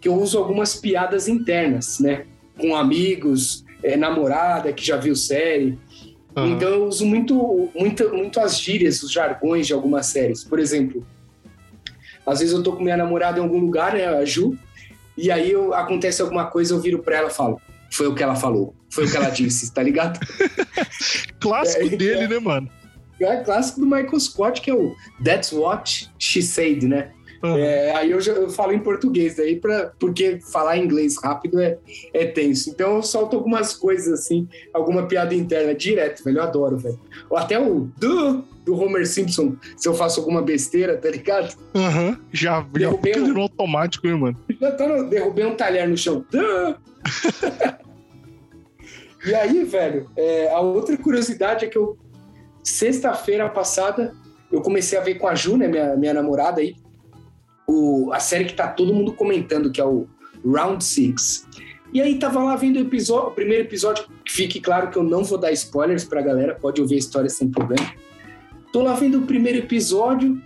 Que 0.00 0.08
eu 0.08 0.14
uso 0.14 0.38
algumas 0.38 0.74
piadas 0.76 1.26
internas, 1.26 1.98
né? 1.98 2.26
Com 2.56 2.76
amigos, 2.76 3.64
eh, 3.82 3.96
namorada 3.96 4.72
que 4.72 4.86
já 4.86 4.96
viu 4.96 5.16
série. 5.16 5.78
Aham. 6.36 6.50
Então 6.50 6.68
eu 6.68 6.84
uso 6.86 7.04
muito, 7.06 7.70
muito, 7.74 8.08
muito 8.14 8.40
as 8.40 8.58
gírias, 8.58 9.02
os 9.02 9.12
jargões 9.12 9.66
de 9.66 9.72
algumas 9.72 10.06
séries. 10.06 10.42
Por 10.44 10.58
exemplo, 10.58 11.06
às 12.26 12.40
vezes 12.40 12.54
eu 12.54 12.62
tô 12.62 12.72
com 12.74 12.82
minha 12.82 12.96
namorada 12.96 13.38
em 13.38 13.42
algum 13.42 13.58
lugar, 13.58 13.94
né, 13.94 14.06
a 14.06 14.24
Ju, 14.24 14.56
e 15.16 15.30
aí 15.30 15.50
eu- 15.52 15.72
acontece 15.74 16.20
alguma 16.22 16.46
coisa, 16.46 16.74
eu 16.74 16.80
viro 16.80 16.98
pra 17.00 17.16
ela 17.18 17.28
e 17.28 17.32
falo, 17.34 17.60
foi 17.90 18.06
o 18.08 18.14
que 18.14 18.22
ela 18.22 18.34
falou, 18.34 18.74
foi 18.90 19.06
o 19.06 19.10
que 19.10 19.16
ela 19.16 19.30
disse, 19.30 19.72
tá 19.72 19.82
ligado? 19.82 20.18
Clássico 21.38 21.86
É, 21.86 21.88
dele, 21.96 22.24
é. 22.24 22.28
né, 22.28 22.38
mano? 22.38 22.68
É 23.20 23.36
clássico 23.44 23.78
do 23.80 23.86
Michael 23.86 24.18
Scott, 24.18 24.60
que 24.60 24.70
é 24.70 24.74
o 24.74 24.94
That's 25.24 25.52
What 25.52 26.10
She 26.18 26.42
Said, 26.42 26.82
né? 26.82 27.12
Aham. 27.44 27.58
É, 27.58 27.94
aí 27.94 28.10
eu, 28.10 28.20
já, 28.20 28.32
eu 28.32 28.48
falo 28.48 28.72
em 28.72 28.78
português, 28.78 29.36
daí 29.36 29.56
pra, 29.56 29.92
porque 29.98 30.38
falar 30.40 30.78
inglês 30.78 31.16
rápido 31.22 31.60
é, 31.60 31.76
é 32.12 32.24
tenso. 32.26 32.70
Então 32.70 32.96
eu 32.96 33.02
solto 33.02 33.36
algumas 33.36 33.74
coisas 33.74 34.12
assim, 34.20 34.48
alguma 34.72 35.06
piada 35.06 35.34
interna 35.34 35.74
direto, 35.74 36.24
velho. 36.24 36.38
Eu 36.38 36.42
adoro, 36.42 36.78
velho. 36.78 36.98
Ou 37.28 37.36
até 37.36 37.60
o 37.60 37.88
do, 37.98 38.42
do 38.64 38.74
Homer 38.74 39.06
Simpson, 39.06 39.56
se 39.76 39.86
eu 39.86 39.94
faço 39.94 40.20
alguma 40.20 40.40
besteira, 40.40 40.96
tá 40.96 41.10
ligado? 41.10 41.54
Aham. 41.74 42.18
Já, 42.32 42.60
já 42.60 42.66
Derrubei 42.72 43.12
fica 43.14 43.26
um- 43.38 43.42
automático, 43.42 44.06
né, 44.06 44.14
mano? 44.14 44.38
Já 44.60 44.72
tá 44.72 44.88
no, 44.88 45.08
derrubei 45.10 45.44
um 45.44 45.54
talher 45.54 45.86
no 45.88 45.96
chão. 45.96 46.24
E 49.26 49.34
aí, 49.34 49.64
velho, 49.64 50.10
é, 50.16 50.50
a 50.52 50.60
outra 50.60 50.96
curiosidade 50.98 51.64
é 51.64 51.68
que 51.68 51.78
eu, 51.78 51.96
sexta-feira 52.62 53.48
passada, 53.48 54.14
eu 54.52 54.60
comecei 54.60 54.98
a 54.98 55.02
ver 55.02 55.14
com 55.14 55.26
a 55.26 55.34
Ju, 55.34 55.56
né, 55.56 55.66
minha, 55.66 55.96
minha 55.96 56.12
namorada 56.12 56.60
aí, 56.60 56.76
o, 57.66 58.10
a 58.12 58.20
série 58.20 58.44
que 58.44 58.54
tá 58.54 58.68
todo 58.68 58.92
mundo 58.94 59.12
comentando, 59.12 59.70
que 59.70 59.80
é 59.80 59.84
o 59.84 60.06
Round 60.44 60.82
Six. 60.84 61.46
E 61.92 62.00
aí 62.00 62.18
tava 62.18 62.42
lá 62.42 62.56
vendo 62.56 62.76
o 62.76 62.80
episódio, 62.80 63.28
o 63.28 63.34
primeiro 63.34 63.62
episódio, 63.64 64.04
que 64.24 64.32
fique 64.32 64.60
claro 64.60 64.90
que 64.90 64.96
eu 64.98 65.02
não 65.04 65.22
vou 65.22 65.38
dar 65.38 65.52
spoilers 65.52 66.04
pra 66.04 66.20
galera, 66.20 66.54
pode 66.54 66.80
ouvir 66.80 66.96
a 66.96 66.98
história 66.98 67.28
sem 67.30 67.48
problema. 67.50 67.86
Tô 68.72 68.82
lá 68.82 68.94
vendo 68.94 69.18
o 69.18 69.22
primeiro 69.22 69.58
episódio, 69.58 70.40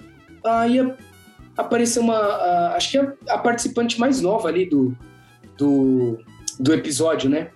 aí 0.45 0.79
a- 0.79 0.95
apareceu 1.57 2.03
uma. 2.03 2.17
a- 2.19 2.77
acho 2.77 2.91
que 2.91 2.99
é 2.99 3.13
a 3.31 3.39
participante 3.39 3.99
mais 3.99 4.21
nova 4.21 4.49
ali 4.49 4.67
do, 4.67 4.95
do, 5.57 6.19
do 6.61 6.75
episódio, 6.75 7.31
né? 7.31 7.51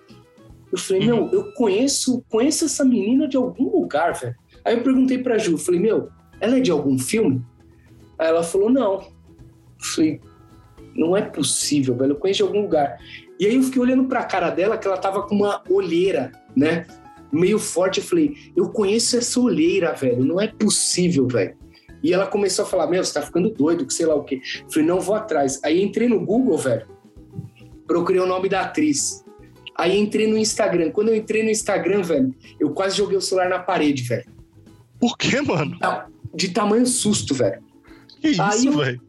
Eu 0.72 0.78
falei, 0.78 1.04
meu, 1.04 1.28
eu 1.30 1.52
conheço, 1.52 2.24
conheço 2.30 2.64
essa 2.64 2.82
menina 2.82 3.28
de 3.28 3.36
algum 3.36 3.70
lugar, 3.70 4.14
velho. 4.14 4.34
Aí 4.64 4.74
eu 4.74 4.82
perguntei 4.82 5.18
pra 5.18 5.36
Ju, 5.36 5.58
falei, 5.58 5.78
meu, 5.78 6.08
ela 6.40 6.56
é 6.56 6.60
de 6.60 6.70
algum 6.70 6.98
filme? 6.98 7.44
Aí 8.18 8.28
ela 8.28 8.42
falou, 8.42 8.70
não. 8.70 9.02
Falei, 9.82 10.20
não 10.94 11.16
é 11.16 11.22
possível, 11.22 11.96
velho, 11.96 12.12
eu 12.12 12.16
conheço 12.16 12.38
de 12.38 12.42
algum 12.42 12.62
lugar. 12.62 12.98
E 13.38 13.46
aí 13.46 13.56
eu 13.56 13.62
fiquei 13.62 13.80
olhando 13.80 14.04
pra 14.04 14.24
cara 14.24 14.50
dela, 14.50 14.76
que 14.76 14.86
ela 14.86 14.96
tava 14.96 15.22
com 15.22 15.34
uma 15.34 15.62
olheira, 15.68 16.32
né? 16.54 16.86
Meio 17.32 17.58
forte, 17.58 17.98
eu 17.98 18.04
falei, 18.04 18.34
eu 18.54 18.68
conheço 18.68 19.16
essa 19.16 19.40
olheira, 19.40 19.92
velho, 19.94 20.24
não 20.24 20.40
é 20.40 20.46
possível, 20.46 21.26
velho. 21.26 21.56
E 22.02 22.12
ela 22.12 22.26
começou 22.26 22.64
a 22.64 22.68
falar, 22.68 22.86
meu, 22.88 23.02
você 23.02 23.14
tá 23.14 23.22
ficando 23.22 23.48
doido, 23.50 23.86
que 23.86 23.94
sei 23.94 24.06
lá 24.06 24.14
o 24.14 24.24
quê. 24.24 24.40
Eu 24.62 24.70
falei, 24.70 24.86
não, 24.86 25.00
vou 25.00 25.14
atrás. 25.14 25.60
Aí 25.64 25.82
entrei 25.82 26.08
no 26.08 26.24
Google, 26.24 26.58
velho, 26.58 26.86
procurei 27.86 28.20
o 28.20 28.26
nome 28.26 28.48
da 28.48 28.62
atriz. 28.62 29.24
Aí 29.76 29.98
entrei 29.98 30.26
no 30.26 30.36
Instagram. 30.36 30.90
Quando 30.90 31.08
eu 31.08 31.16
entrei 31.16 31.42
no 31.42 31.50
Instagram, 31.50 32.02
velho, 32.02 32.34
eu 32.60 32.70
quase 32.70 32.96
joguei 32.96 33.16
o 33.16 33.20
celular 33.20 33.48
na 33.48 33.58
parede, 33.58 34.02
velho. 34.02 34.26
Por 35.00 35.16
quê, 35.16 35.40
mano? 35.40 35.78
De 36.34 36.50
tamanho 36.50 36.86
susto, 36.86 37.34
velho. 37.34 37.62
Que 38.20 38.28
isso, 38.28 38.72
velho? 38.72 39.00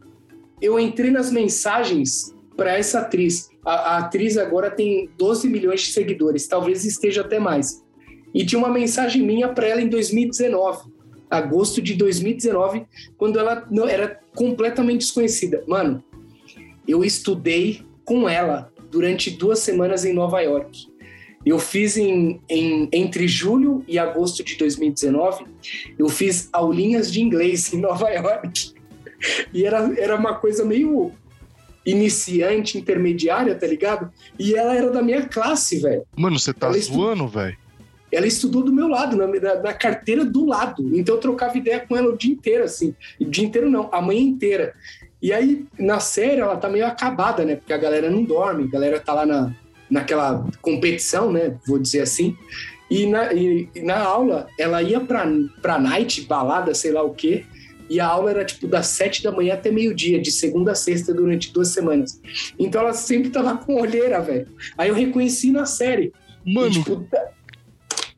Eu 0.64 0.80
entrei 0.80 1.12
nas 1.12 1.30
mensagens 1.30 2.34
para 2.56 2.78
essa 2.78 3.00
atriz. 3.00 3.50
A, 3.66 3.74
a 3.74 3.98
atriz 3.98 4.38
agora 4.38 4.72
tem 4.72 5.10
12 5.18 5.50
milhões 5.50 5.82
de 5.82 5.88
seguidores, 5.88 6.48
talvez 6.48 6.86
esteja 6.86 7.20
até 7.20 7.38
mais. 7.38 7.84
E 8.34 8.46
tinha 8.46 8.58
uma 8.58 8.70
mensagem 8.70 9.22
minha 9.22 9.50
para 9.50 9.68
ela 9.68 9.82
em 9.82 9.90
2019, 9.90 10.90
agosto 11.30 11.82
de 11.82 11.96
2019, 11.96 12.86
quando 13.18 13.38
ela 13.38 13.68
não 13.70 13.88
era 13.90 14.22
completamente 14.34 15.02
desconhecida. 15.02 15.66
Mano, 15.68 16.02
eu 16.88 17.04
estudei 17.04 17.82
com 18.06 18.30
ela 18.30 18.72
durante 18.90 19.32
duas 19.32 19.60
semanas 19.60 20.06
em 20.06 20.14
Nova 20.14 20.40
York. 20.40 20.88
Eu 21.46 21.60
fiz 21.60 21.98
em, 21.98 22.40
em- 22.50 22.88
entre 22.94 23.28
julho 23.28 23.84
e 23.86 24.00
agosto 24.00 24.42
de 24.46 24.56
2019, 24.56 25.44
eu 26.00 26.08
fiz 26.08 26.48
aulinhas 26.54 27.12
de 27.12 27.22
inglês 27.22 27.72
em 27.74 27.82
Nova 27.82 28.10
York. 28.10 28.72
E 29.54 29.66
era, 29.66 29.94
era 30.00 30.16
uma 30.16 30.36
coisa 30.36 30.64
meio 30.66 31.12
iniciante, 31.86 32.78
intermediária, 32.78 33.56
tá 33.56 33.68
ligado? 33.68 34.12
E 34.40 34.56
ela 34.56 34.76
era 34.76 34.90
da 34.90 35.02
minha 35.02 35.28
classe, 35.28 35.80
velho. 35.80 36.04
Mano, 36.16 36.40
você 36.40 36.54
tá 36.54 36.68
Ela 36.68 36.80
zoando, 36.80 37.28
velho? 37.28 37.58
Ela 38.12 38.28
estudou 38.28 38.64
do 38.64 38.72
meu 38.72 38.88
lado, 38.88 39.18
na, 39.18 39.28
na- 39.28 39.56
na 39.62 39.74
carteira 39.74 40.24
do 40.24 40.46
lado. 40.46 40.96
Então 40.96 41.16
eu 41.16 41.22
trocava 41.22 41.58
ideia 41.58 41.80
com 41.80 41.98
ela 41.98 42.10
o 42.14 42.18
dia 42.18 42.32
inteiro, 42.32 42.64
assim. 42.64 42.96
O 43.20 43.26
dia 43.26 43.44
inteiro 43.44 43.70
não, 43.70 43.90
a 43.92 44.02
manhã 44.02 44.22
inteira. 44.22 44.74
E 45.22 45.34
aí, 45.34 45.66
na 45.80 46.00
série, 46.00 46.42
ela 46.42 46.56
tá 46.56 46.70
meio 46.70 46.86
acabada, 46.86 47.44
né? 47.44 47.56
Porque 47.56 47.74
a 47.74 47.78
galera 47.78 48.10
não 48.10 48.24
dorme, 48.24 48.66
a 48.66 48.68
galera 48.68 49.00
tá 49.00 49.14
lá 49.14 49.26
na, 49.26 49.52
naquela 49.90 50.46
competição, 50.62 51.32
né? 51.32 51.56
Vou 51.66 51.80
dizer 51.80 52.02
assim. 52.02 52.38
E 52.90 53.08
na, 53.08 53.34
e 53.34 53.68
na 53.82 53.98
aula, 54.00 54.48
ela 54.60 54.84
ia 54.84 55.00
pra, 55.00 55.26
pra 55.62 55.80
night, 55.80 56.22
balada, 56.22 56.74
sei 56.76 56.92
lá 56.92 57.02
o 57.02 57.14
quê. 57.14 57.46
E 57.90 58.00
a 58.00 58.08
aula 58.08 58.32
era 58.32 58.46
tipo 58.46 58.68
das 58.68 58.88
sete 58.88 59.22
da 59.24 59.32
manhã 59.32 59.54
até 59.54 59.70
meio-dia, 59.72 60.22
de 60.22 60.32
segunda 60.32 60.72
a 60.72 60.76
sexta, 60.76 61.14
durante 61.14 61.52
duas 61.52 61.70
semanas. 61.70 62.20
Então 62.58 62.82
ela 62.82 62.94
sempre 62.94 63.30
tava 63.30 63.58
com 63.58 63.80
olheira, 63.80 64.22
velho. 64.22 64.48
Aí 64.78 64.90
eu 64.90 64.96
reconheci 64.96 65.52
na 65.52 65.66
série. 65.66 66.12
E, 66.46 66.54
Mano, 66.54 66.72
tipo, 66.72 67.02
tá- 67.10 67.30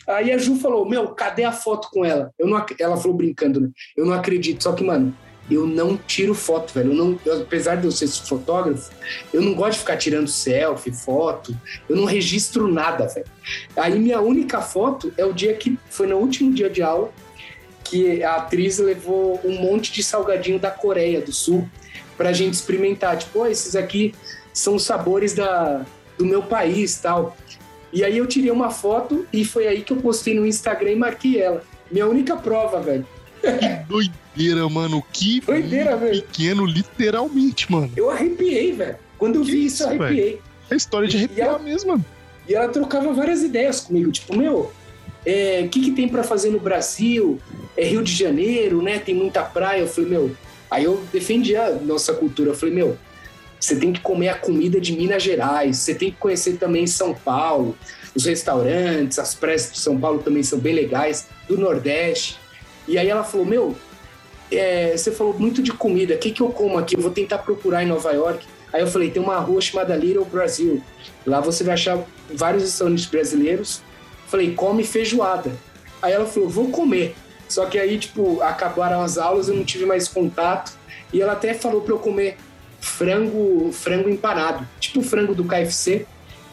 Aí 0.07 0.31
a 0.31 0.37
Ju 0.37 0.55
falou: 0.57 0.87
Meu, 0.87 1.07
cadê 1.09 1.43
a 1.43 1.51
foto 1.51 1.89
com 1.91 2.05
ela? 2.05 2.31
Eu 2.37 2.47
não, 2.47 2.63
ela 2.79 2.95
falou 2.97 3.17
brincando, 3.17 3.59
né? 3.59 3.69
Eu 3.97 4.05
não 4.05 4.13
acredito. 4.13 4.61
Só 4.63 4.71
que, 4.73 4.83
mano, 4.83 5.11
eu 5.49 5.65
não 5.65 5.97
tiro 5.97 6.35
foto, 6.35 6.71
velho. 6.73 6.91
Eu 6.91 6.95
não, 6.95 7.19
eu- 7.25 7.41
apesar 7.41 7.75
de 7.75 7.85
eu 7.85 7.91
ser 7.91 8.07
fotógrafo, 8.07 8.91
eu 9.33 9.41
não 9.41 9.55
gosto 9.55 9.73
de 9.73 9.79
ficar 9.79 9.97
tirando 9.97 10.27
selfie, 10.27 10.91
foto. 10.91 11.55
Eu 11.89 11.95
não 11.95 12.05
registro 12.05 12.67
nada, 12.71 13.07
velho. 13.07 13.25
Aí 13.75 13.97
minha 13.97 14.21
única 14.21 14.61
foto 14.61 15.11
é 15.17 15.25
o 15.25 15.33
dia 15.33 15.55
que 15.55 15.77
foi 15.89 16.05
no 16.05 16.17
último 16.17 16.53
dia 16.53 16.69
de 16.69 16.83
aula 16.83 17.11
que 17.85 18.23
a 18.23 18.35
atriz 18.35 18.79
levou 18.79 19.39
um 19.45 19.61
monte 19.61 19.91
de 19.93 20.03
salgadinho 20.03 20.59
da 20.59 20.69
Coreia 20.71 21.21
do 21.21 21.31
Sul 21.31 21.67
pra 22.17 22.33
gente 22.33 22.53
experimentar. 22.55 23.17
Tipo, 23.17 23.39
oh, 23.39 23.47
esses 23.47 23.75
aqui 23.75 24.13
são 24.53 24.75
os 24.75 24.83
sabores 24.83 25.33
da, 25.33 25.85
do 26.17 26.25
meu 26.25 26.41
país 26.43 26.97
tal. 26.97 27.37
E 27.93 28.03
aí 28.03 28.17
eu 28.17 28.25
tirei 28.27 28.51
uma 28.51 28.69
foto 28.71 29.25
e 29.31 29.45
foi 29.45 29.67
aí 29.67 29.81
que 29.81 29.93
eu 29.93 29.97
postei 29.97 30.33
no 30.33 30.45
Instagram 30.45 30.91
e 30.91 30.95
marquei 30.95 31.39
ela. 31.41 31.63
Minha 31.89 32.07
única 32.07 32.35
prova, 32.35 32.81
velho. 32.81 33.07
Que 33.41 33.87
doideira, 33.87 34.67
mano. 34.67 35.03
Que 35.13 35.39
Doideira, 35.39 35.95
velho. 35.95 36.21
pequeno, 36.23 36.65
literalmente, 36.65 37.71
mano. 37.71 37.91
Eu 37.95 38.09
arrepiei, 38.09 38.71
velho. 38.73 38.95
Quando 39.17 39.35
eu 39.35 39.43
Que 39.43 39.51
vi 39.51 39.65
isso, 39.67 39.83
eu 39.83 39.89
arrepiei. 39.89 40.41
É 40.69 40.75
história 40.75 41.07
de 41.07 41.15
E 41.15 41.19
arrepiar 41.19 41.47
ela- 41.49 41.59
mesmo, 41.59 41.91
mano. 41.91 42.05
E 42.49 42.55
ela 42.55 42.67
trocava 42.67 43.13
várias 43.13 43.43
ideias 43.43 43.79
comigo, 43.81 44.11
tipo, 44.11 44.35
meu, 44.35 44.71
é, 45.25 45.63
o 45.65 45.69
que, 45.69 45.81
que 45.81 45.91
tem 45.91 46.07
pra 46.07 46.23
fazer 46.23 46.49
no 46.49 46.59
Brasil? 46.59 47.39
É 47.75 47.85
Rio 47.85 48.03
de 48.03 48.13
Janeiro, 48.13 48.81
né? 48.81 48.99
Tem 48.99 49.15
muita 49.15 49.41
praia. 49.43 49.81
Eu 49.81 49.87
falei, 49.87 50.09
meu. 50.09 50.31
Aí 50.69 50.83
eu 50.83 51.03
defendi 51.11 51.55
a 51.55 51.71
nossa 51.71 52.13
cultura. 52.13 52.51
Eu 52.51 52.55
falei, 52.55 52.75
meu, 52.75 52.97
você 53.59 53.75
tem 53.75 53.91
que 53.91 53.99
comer 53.99 54.29
a 54.29 54.35
comida 54.35 54.79
de 54.79 54.93
Minas 54.95 55.23
Gerais, 55.23 55.77
você 55.77 55.95
tem 55.95 56.11
que 56.11 56.17
conhecer 56.17 56.57
também 56.57 56.85
São 56.85 57.13
Paulo, 57.13 57.75
os 58.13 58.25
restaurantes, 58.25 59.17
as 59.17 59.33
praias 59.33 59.71
de 59.71 59.79
São 59.79 59.99
Paulo 59.99 60.19
também 60.19 60.43
são 60.43 60.59
bem 60.59 60.73
legais, 60.73 61.27
do 61.47 61.57
Nordeste. 61.57 62.37
E 62.87 62.97
aí 62.97 63.09
ela 63.09 63.23
falou, 63.23 63.45
meu, 63.45 63.75
é, 64.51 64.95
você 64.95 65.11
falou 65.11 65.33
muito 65.37 65.63
de 65.63 65.71
comida, 65.71 66.15
o 66.15 66.17
que, 66.17 66.31
que 66.31 66.41
eu 66.41 66.49
como 66.49 66.77
aqui? 66.77 66.95
Eu 66.95 67.01
vou 67.01 67.11
tentar 67.11 67.39
procurar 67.39 67.83
em 67.83 67.87
Nova 67.87 68.11
York. 68.11 68.45
Aí 68.71 68.81
eu 68.81 68.87
falei, 68.87 69.09
tem 69.09 69.21
uma 69.21 69.37
rua 69.37 69.61
chamada 69.61 69.95
Little 69.95 70.25
Brasil. 70.25 70.81
Lá 71.25 71.39
você 71.39 71.63
vai 71.63 71.73
achar 71.73 72.03
vários 72.33 72.63
restaurantes 72.63 73.05
brasileiros. 73.05 73.81
Falei, 74.35 74.53
come 74.53 74.83
feijoada. 74.83 75.49
Aí 76.01 76.11
ela 76.11 76.25
falou, 76.25 76.49
vou 76.49 76.67
comer. 76.67 77.15
Só 77.47 77.67
que 77.67 77.79
aí, 77.79 77.97
tipo, 77.97 78.41
acabaram 78.41 79.01
as 79.01 79.17
aulas, 79.17 79.47
eu 79.47 79.55
não 79.55 79.63
tive 79.63 79.85
mais 79.85 80.09
contato. 80.09 80.73
E 81.13 81.21
ela 81.21 81.31
até 81.31 81.53
falou 81.53 81.79
pra 81.79 81.93
eu 81.93 81.99
comer 81.99 82.35
frango, 82.81 83.71
frango 83.71 84.09
empanado, 84.09 84.67
tipo 84.77 85.01
frango 85.01 85.33
do 85.33 85.45
KFC, 85.45 86.05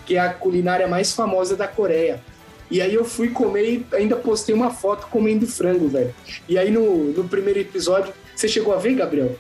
que 0.06 0.14
é 0.14 0.20
a 0.20 0.32
culinária 0.32 0.86
mais 0.86 1.12
famosa 1.12 1.56
da 1.56 1.66
Coreia. 1.66 2.22
E 2.70 2.80
aí 2.80 2.94
eu 2.94 3.04
fui 3.04 3.30
comer 3.30 3.64
e 3.64 3.96
ainda 3.96 4.14
postei 4.14 4.54
uma 4.54 4.70
foto 4.70 5.08
comendo 5.08 5.44
frango, 5.44 5.88
velho. 5.88 6.14
E 6.48 6.56
aí 6.56 6.70
no, 6.70 7.06
no 7.12 7.28
primeiro 7.28 7.58
episódio, 7.58 8.14
você 8.32 8.46
chegou 8.46 8.72
a 8.72 8.76
ver, 8.76 8.94
Gabriel? 8.94 9.36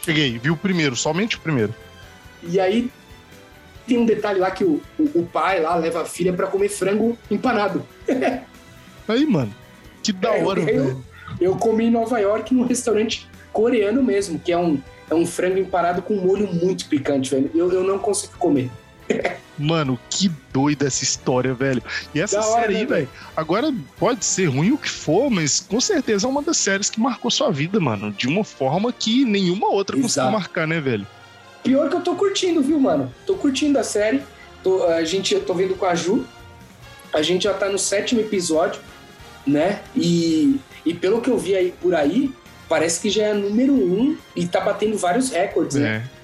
Cheguei, 0.00 0.38
vi 0.38 0.48
o 0.48 0.56
primeiro, 0.56 0.94
somente 0.94 1.36
o 1.36 1.40
primeiro. 1.40 1.74
E 2.44 2.60
aí 2.60 2.88
tem 3.90 3.98
um 3.98 4.06
detalhe 4.06 4.38
lá 4.38 4.50
que 4.52 4.62
o, 4.62 4.80
o, 4.98 5.20
o 5.20 5.26
pai 5.26 5.60
lá 5.60 5.74
leva 5.74 6.02
a 6.02 6.04
filha 6.04 6.32
pra 6.32 6.46
comer 6.46 6.68
frango 6.68 7.18
empanado. 7.28 7.84
Aí, 9.08 9.26
mano. 9.26 9.52
Que 10.02 10.12
da 10.12 10.36
É, 10.36 10.44
hora, 10.44 10.60
eu, 10.60 10.66
velho. 10.66 11.04
eu 11.40 11.56
comi 11.56 11.86
em 11.86 11.90
Nova 11.90 12.18
York 12.20 12.54
num 12.54 12.64
restaurante 12.64 13.28
coreano 13.52 14.00
mesmo, 14.02 14.38
que 14.38 14.52
é 14.52 14.56
um, 14.58 14.80
é 15.10 15.14
um 15.14 15.26
frango 15.26 15.58
empanado 15.58 16.02
com 16.02 16.14
molho 16.14 16.46
muito 16.52 16.88
picante, 16.88 17.30
velho. 17.34 17.50
Eu, 17.52 17.72
eu 17.72 17.82
não 17.82 17.98
consigo 17.98 18.34
comer. 18.38 18.70
Mano, 19.58 19.98
que 20.08 20.30
doida 20.52 20.86
essa 20.86 21.02
história, 21.04 21.52
velho. 21.52 21.82
E 22.14 22.20
essa 22.20 22.38
Da 22.40 22.46
hora, 22.46 22.60
série 22.62 22.76
aí, 22.76 22.80
né, 22.82 22.86
velho, 22.86 23.08
agora 23.36 23.74
pode 23.98 24.24
ser 24.24 24.46
ruim 24.46 24.70
o 24.70 24.78
que 24.78 24.88
for, 24.88 25.28
mas 25.28 25.60
com 25.60 25.78
certeza 25.80 26.26
é 26.26 26.30
uma 26.30 26.40
das 26.40 26.56
séries 26.56 26.88
que 26.88 26.98
marcou 27.00 27.30
sua 27.30 27.50
vida, 27.50 27.78
mano. 27.80 28.10
De 28.12 28.26
uma 28.28 28.42
forma 28.44 28.90
que 28.92 29.24
nenhuma 29.24 29.68
outra 29.68 29.96
conseguiu 29.96 30.22
Exato. 30.28 30.32
marcar, 30.32 30.66
né, 30.66 30.80
velho? 30.80 31.06
Pior 31.62 31.88
que 31.88 31.96
eu 31.96 32.00
tô 32.00 32.14
curtindo, 32.14 32.62
viu, 32.62 32.80
mano? 32.80 33.12
Tô 33.26 33.34
curtindo 33.34 33.78
a 33.78 33.84
série. 33.84 34.22
Tô, 34.62 34.84
a 34.84 35.04
gente, 35.04 35.34
eu 35.34 35.44
tô 35.44 35.54
vendo 35.54 35.74
com 35.74 35.86
a 35.86 35.94
Ju. 35.94 36.26
A 37.12 37.22
gente 37.22 37.44
já 37.44 37.54
tá 37.54 37.68
no 37.68 37.78
sétimo 37.78 38.20
episódio, 38.20 38.80
né? 39.46 39.80
E, 39.94 40.60
e 40.84 40.94
pelo 40.94 41.20
que 41.20 41.28
eu 41.28 41.38
vi 41.38 41.54
aí 41.54 41.74
por 41.80 41.94
aí, 41.94 42.32
parece 42.68 43.00
que 43.00 43.10
já 43.10 43.24
é 43.24 43.34
número 43.34 43.72
um 43.72 44.16
e 44.36 44.46
tá 44.46 44.60
batendo 44.60 44.96
vários 44.96 45.30
recordes, 45.30 45.76
né? 45.76 46.04
É. 46.16 46.20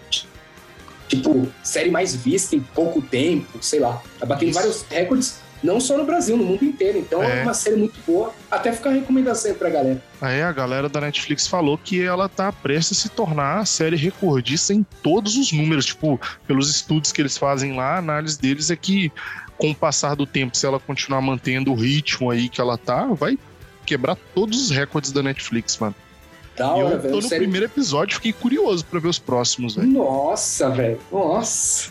Tipo, 1.08 1.46
série 1.62 1.90
mais 1.90 2.14
vista 2.14 2.56
em 2.56 2.60
pouco 2.60 3.00
tempo, 3.00 3.62
sei 3.62 3.80
lá. 3.80 4.02
Tá 4.18 4.26
batendo 4.26 4.50
Isso. 4.50 4.58
vários 4.58 4.82
recordes, 4.82 5.40
não 5.62 5.80
só 5.80 5.96
no 5.96 6.04
Brasil, 6.04 6.36
no 6.36 6.44
mundo 6.44 6.64
inteiro. 6.64 6.98
Então 6.98 7.22
é, 7.22 7.40
É. 7.40 7.42
uma 7.42 7.54
série 7.54 7.76
muito 7.76 7.98
boa. 8.06 8.32
Até 8.50 8.72
ficar 8.72 8.90
recomendação 8.90 9.50
aí 9.50 9.56
pra 9.56 9.70
galera. 9.70 10.02
Aí 10.20 10.42
a 10.42 10.52
galera 10.52 10.88
da 10.88 11.00
Netflix 11.00 11.46
falou 11.46 11.76
que 11.78 12.02
ela 12.02 12.28
tá 12.28 12.52
prestes 12.52 12.98
a 12.98 13.02
se 13.02 13.08
tornar 13.08 13.58
a 13.60 13.64
série 13.64 13.96
recordista 13.96 14.72
em 14.72 14.84
todos 15.02 15.36
os 15.36 15.52
números. 15.52 15.86
Tipo, 15.86 16.20
pelos 16.46 16.70
estudos 16.70 17.12
que 17.12 17.20
eles 17.22 17.36
fazem 17.36 17.74
lá, 17.76 17.94
a 17.94 17.98
análise 17.98 18.38
deles 18.38 18.70
é 18.70 18.76
que 18.76 19.10
com 19.58 19.70
o 19.70 19.74
passar 19.74 20.14
do 20.14 20.26
tempo, 20.26 20.56
se 20.56 20.66
ela 20.66 20.78
continuar 20.78 21.20
mantendo 21.22 21.72
o 21.72 21.74
ritmo 21.74 22.30
aí 22.30 22.48
que 22.48 22.60
ela 22.60 22.76
tá, 22.76 23.06
vai 23.06 23.38
quebrar 23.86 24.16
todos 24.34 24.64
os 24.64 24.70
recordes 24.70 25.12
da 25.12 25.22
Netflix, 25.22 25.78
mano. 25.78 25.94
Da 26.56 26.70
hora, 26.70 26.94
eu 26.94 26.96
tô 26.96 27.02
velho. 27.02 27.16
no 27.16 27.22
Série... 27.22 27.40
primeiro 27.40 27.66
episódio, 27.66 28.14
fiquei 28.16 28.32
curioso 28.32 28.84
pra 28.84 28.98
ver 29.00 29.08
os 29.08 29.18
próximos, 29.18 29.76
velho. 29.76 29.88
Nossa, 29.88 30.68
velho. 30.70 30.98
Nossa. 31.12 31.90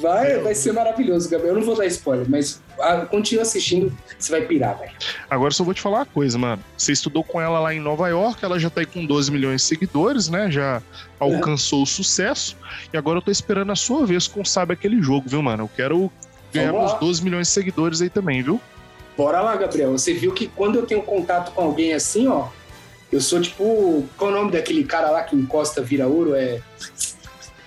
Vai, 0.00 0.38
vai 0.38 0.54
ser 0.54 0.72
maravilhoso, 0.72 1.28
Gabriel. 1.28 1.54
Eu 1.54 1.60
não 1.60 1.66
vou 1.66 1.76
dar 1.76 1.86
spoiler, 1.86 2.28
mas 2.28 2.62
ah, 2.78 3.06
continua 3.06 3.42
assistindo, 3.42 3.92
você 4.16 4.30
vai 4.30 4.42
pirar, 4.42 4.78
velho. 4.78 4.92
Agora 5.28 5.52
só 5.52 5.64
vou 5.64 5.74
te 5.74 5.80
falar 5.80 5.98
uma 5.98 6.06
coisa, 6.06 6.38
mano. 6.38 6.62
Você 6.76 6.92
estudou 6.92 7.24
com 7.24 7.40
ela 7.40 7.58
lá 7.58 7.74
em 7.74 7.80
Nova 7.80 8.08
York, 8.08 8.44
ela 8.44 8.58
já 8.58 8.70
tá 8.70 8.80
aí 8.80 8.86
com 8.86 9.04
12 9.04 9.30
milhões 9.32 9.62
de 9.62 9.66
seguidores, 9.66 10.28
né? 10.28 10.50
Já 10.50 10.80
alcançou 11.18 11.82
o 11.82 11.86
sucesso. 11.86 12.56
E 12.92 12.96
agora 12.96 13.18
eu 13.18 13.22
tô 13.22 13.30
esperando 13.30 13.72
a 13.72 13.76
sua 13.76 14.06
vez 14.06 14.28
com 14.28 14.44
Sabe 14.44 14.74
Aquele 14.74 15.02
Jogo, 15.02 15.28
viu, 15.28 15.42
mano? 15.42 15.64
Eu 15.64 15.70
quero 15.74 16.12
ganhar 16.52 16.72
uns 16.72 16.92
lá. 16.92 16.98
12 16.98 17.24
milhões 17.24 17.48
de 17.48 17.54
seguidores 17.54 18.00
aí 18.00 18.08
também, 18.08 18.42
viu? 18.42 18.60
Bora 19.16 19.40
lá, 19.40 19.56
Gabriel. 19.56 19.90
Você 19.90 20.14
viu 20.14 20.32
que 20.32 20.46
quando 20.46 20.76
eu 20.76 20.86
tenho 20.86 21.02
contato 21.02 21.50
com 21.52 21.60
alguém 21.60 21.92
assim, 21.92 22.28
ó, 22.28 22.48
eu 23.10 23.20
sou 23.20 23.40
tipo. 23.40 24.06
Qual 24.16 24.30
é 24.30 24.34
o 24.34 24.36
nome 24.36 24.52
daquele 24.52 24.84
cara 24.84 25.10
lá 25.10 25.24
que 25.24 25.34
encosta 25.34 25.82
vira 25.82 26.06
ouro? 26.06 26.36
É. 26.36 26.60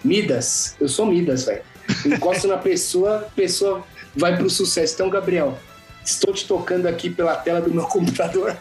Midas. 0.02 0.76
Eu 0.80 0.88
sou 0.88 1.06
Midas, 1.06 1.44
velho. 1.44 1.71
Encosto 2.06 2.48
na 2.48 2.58
pessoa, 2.58 3.18
a 3.18 3.20
pessoa 3.36 3.84
vai 4.16 4.36
pro 4.36 4.50
sucesso. 4.50 4.94
Então, 4.96 5.10
Gabriel, 5.10 5.58
estou 6.04 6.34
te 6.34 6.46
tocando 6.46 6.88
aqui 6.88 7.10
pela 7.10 7.36
tela 7.36 7.62
do 7.62 7.74
meu 7.74 7.84
computador. 7.84 8.56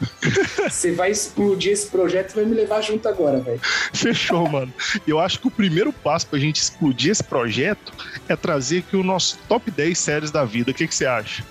Você 0.68 0.92
vai 0.92 1.10
explodir 1.10 1.72
esse 1.72 1.86
projeto 1.86 2.32
e 2.32 2.34
vai 2.36 2.44
me 2.44 2.54
levar 2.54 2.80
junto 2.82 3.08
agora, 3.08 3.40
velho. 3.40 3.60
Fechou, 3.92 4.48
mano. 4.48 4.72
Eu 5.06 5.18
acho 5.18 5.40
que 5.40 5.48
o 5.48 5.50
primeiro 5.50 5.92
passo 5.92 6.26
pra 6.26 6.38
gente 6.38 6.56
explodir 6.56 7.10
esse 7.10 7.24
projeto 7.24 7.92
é 8.28 8.36
trazer 8.36 8.78
aqui 8.78 8.96
o 8.96 9.02
nosso 9.02 9.38
top 9.48 9.70
10 9.70 9.98
séries 9.98 10.30
da 10.30 10.44
vida. 10.44 10.70
O 10.70 10.74
que, 10.74 10.86
que 10.86 10.94
você 10.94 11.06
acha? 11.06 11.44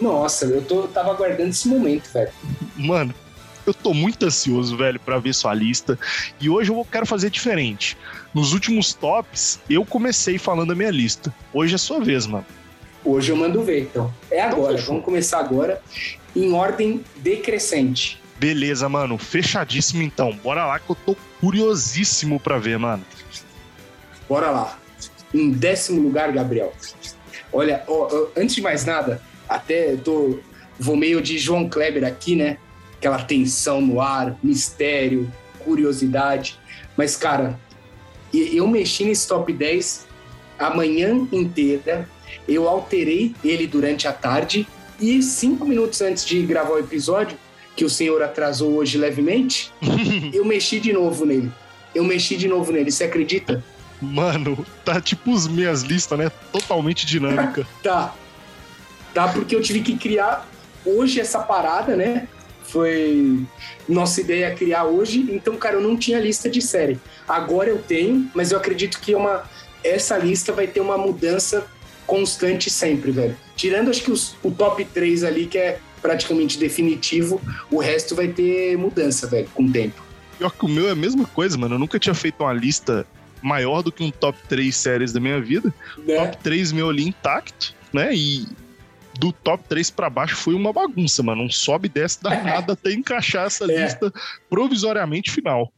Nossa, 0.00 0.46
eu 0.46 0.62
tô, 0.62 0.88
tava 0.88 1.12
aguardando 1.12 1.50
esse 1.50 1.68
momento, 1.68 2.10
velho. 2.12 2.30
Mano, 2.76 3.14
eu 3.66 3.72
tô 3.72 3.94
muito 3.94 4.26
ansioso, 4.26 4.76
velho, 4.76 4.98
pra 5.00 5.18
ver 5.18 5.34
sua 5.34 5.54
lista. 5.54 5.98
E 6.40 6.48
hoje 6.48 6.70
eu 6.70 6.86
quero 6.90 7.06
fazer 7.06 7.30
diferente. 7.30 7.96
Nos 8.34 8.52
últimos 8.52 8.92
tops, 8.92 9.60
eu 9.70 9.84
comecei 9.84 10.38
falando 10.38 10.72
a 10.72 10.74
minha 10.74 10.90
lista. 10.90 11.32
Hoje 11.52 11.74
é 11.76 11.78
sua 11.78 12.00
vez, 12.00 12.26
mano. 12.26 12.44
Hoje 13.04 13.30
eu 13.30 13.36
mando 13.36 13.62
ver, 13.62 13.82
então. 13.82 14.12
É 14.30 14.38
Então 14.44 14.58
agora, 14.58 14.72
fechou. 14.76 14.88
vamos 14.88 15.04
começar 15.04 15.38
agora, 15.38 15.80
em 16.34 16.52
ordem 16.52 17.04
decrescente. 17.16 18.20
Beleza, 18.38 18.88
mano. 18.88 19.16
Fechadíssimo 19.16 20.02
então. 20.02 20.32
Bora 20.42 20.66
lá 20.66 20.78
que 20.80 20.90
eu 20.90 20.96
tô 20.96 21.16
curiosíssimo 21.40 22.40
pra 22.40 22.58
ver, 22.58 22.78
mano. 22.78 23.04
Bora 24.28 24.50
lá. 24.50 24.78
Em 25.32 25.50
décimo 25.52 26.00
lugar, 26.02 26.32
Gabriel. 26.32 26.72
Olha, 27.52 27.84
ó, 27.86 28.08
ó, 28.10 28.26
antes 28.36 28.56
de 28.56 28.62
mais 28.62 28.84
nada, 28.84 29.22
até 29.48 29.92
eu 29.92 29.98
tô, 29.98 30.40
vou 30.78 30.96
meio 30.96 31.22
de 31.22 31.38
João 31.38 31.68
Kleber 31.68 32.04
aqui, 32.04 32.34
né? 32.34 32.58
Aquela 32.96 33.22
tensão 33.22 33.80
no 33.80 34.00
ar, 34.00 34.36
mistério, 34.42 35.30
curiosidade. 35.60 36.58
Mas, 36.96 37.16
cara, 37.16 37.58
e- 38.38 38.56
eu 38.56 38.66
mexi 38.66 39.04
nesse 39.04 39.26
top 39.28 39.52
10 39.52 40.06
a 40.58 40.70
manhã 40.70 41.26
inteira. 41.32 42.08
Eu 42.48 42.68
alterei 42.68 43.34
ele 43.44 43.66
durante 43.66 44.06
a 44.08 44.12
tarde. 44.12 44.66
E 45.00 45.22
cinco 45.22 45.64
minutos 45.66 46.00
antes 46.00 46.24
de 46.24 46.40
gravar 46.42 46.74
o 46.74 46.78
episódio, 46.78 47.36
que 47.74 47.84
o 47.84 47.90
senhor 47.90 48.22
atrasou 48.22 48.74
hoje 48.74 48.96
levemente, 48.96 49.72
eu 50.32 50.44
mexi 50.44 50.78
de 50.78 50.92
novo 50.92 51.24
nele. 51.24 51.50
Eu 51.94 52.04
mexi 52.04 52.36
de 52.36 52.46
novo 52.48 52.72
nele, 52.72 52.90
você 52.90 53.04
acredita? 53.04 53.62
Mano, 54.00 54.64
tá 54.84 55.00
tipo 55.00 55.32
as 55.34 55.46
minhas 55.48 55.82
listas, 55.82 56.18
né? 56.18 56.30
Totalmente 56.52 57.06
dinâmica. 57.06 57.66
Tá. 57.82 58.14
Tá, 59.12 59.28
porque 59.28 59.54
eu 59.54 59.62
tive 59.62 59.80
que 59.80 59.96
criar 59.96 60.48
hoje 60.84 61.20
essa 61.20 61.38
parada, 61.38 61.94
né? 61.96 62.26
Foi 62.64 63.44
nossa 63.88 64.20
ideia 64.20 64.52
criar 64.54 64.84
hoje. 64.84 65.24
Então, 65.30 65.56
cara, 65.56 65.76
eu 65.76 65.80
não 65.80 65.96
tinha 65.96 66.18
lista 66.18 66.48
de 66.50 66.60
série. 66.60 66.98
Agora 67.28 67.68
eu 67.70 67.78
tenho, 67.78 68.30
mas 68.34 68.52
eu 68.52 68.58
acredito 68.58 69.00
que 69.00 69.12
é 69.14 69.16
uma, 69.16 69.44
essa 69.82 70.16
lista 70.18 70.52
vai 70.52 70.66
ter 70.66 70.80
uma 70.80 70.98
mudança 70.98 71.66
constante 72.06 72.68
sempre, 72.70 73.10
velho. 73.10 73.36
Tirando, 73.56 73.90
acho 73.90 74.02
que 74.02 74.10
os- 74.10 74.36
o 74.42 74.50
top 74.50 74.84
3 74.84 75.24
ali, 75.24 75.46
que 75.46 75.56
é 75.58 75.78
praticamente 76.02 76.58
definitivo, 76.58 77.40
o 77.70 77.78
resto 77.78 78.14
vai 78.14 78.28
ter 78.28 78.76
mudança, 78.76 79.26
velho, 79.26 79.48
com 79.54 79.64
o 79.64 79.72
tempo. 79.72 80.02
Pior 80.38 80.50
que 80.50 80.64
o 80.66 80.68
meu 80.68 80.88
é 80.88 80.90
a 80.90 80.94
mesma 80.96 81.24
coisa, 81.26 81.56
mano. 81.56 81.76
Eu 81.76 81.78
nunca 81.78 81.98
tinha 81.98 82.14
feito 82.14 82.42
uma 82.42 82.52
lista 82.52 83.06
maior 83.40 83.82
do 83.82 83.90
que 83.90 84.02
um 84.02 84.10
top 84.10 84.36
3 84.48 84.76
séries 84.76 85.12
da 85.12 85.20
minha 85.20 85.40
vida. 85.40 85.72
Né? 85.98 86.16
Top 86.16 86.36
3 86.42 86.72
meu 86.72 86.90
ali 86.90 87.06
intacto, 87.06 87.74
né? 87.92 88.14
E 88.14 88.46
do 89.18 89.32
top 89.32 89.64
3 89.68 89.90
para 89.90 90.10
baixo 90.10 90.34
foi 90.36 90.54
uma 90.54 90.72
bagunça, 90.72 91.22
mano. 91.22 91.42
Um 91.42 91.50
sobe 91.50 91.86
e 91.86 91.88
desce 91.90 92.22
da 92.22 92.30
nada 92.42 92.72
até 92.74 92.92
encaixar 92.92 93.46
essa 93.46 93.64
É. 93.70 93.84
lista 93.84 94.12
provisoriamente 94.50 95.30
final. 95.30 95.72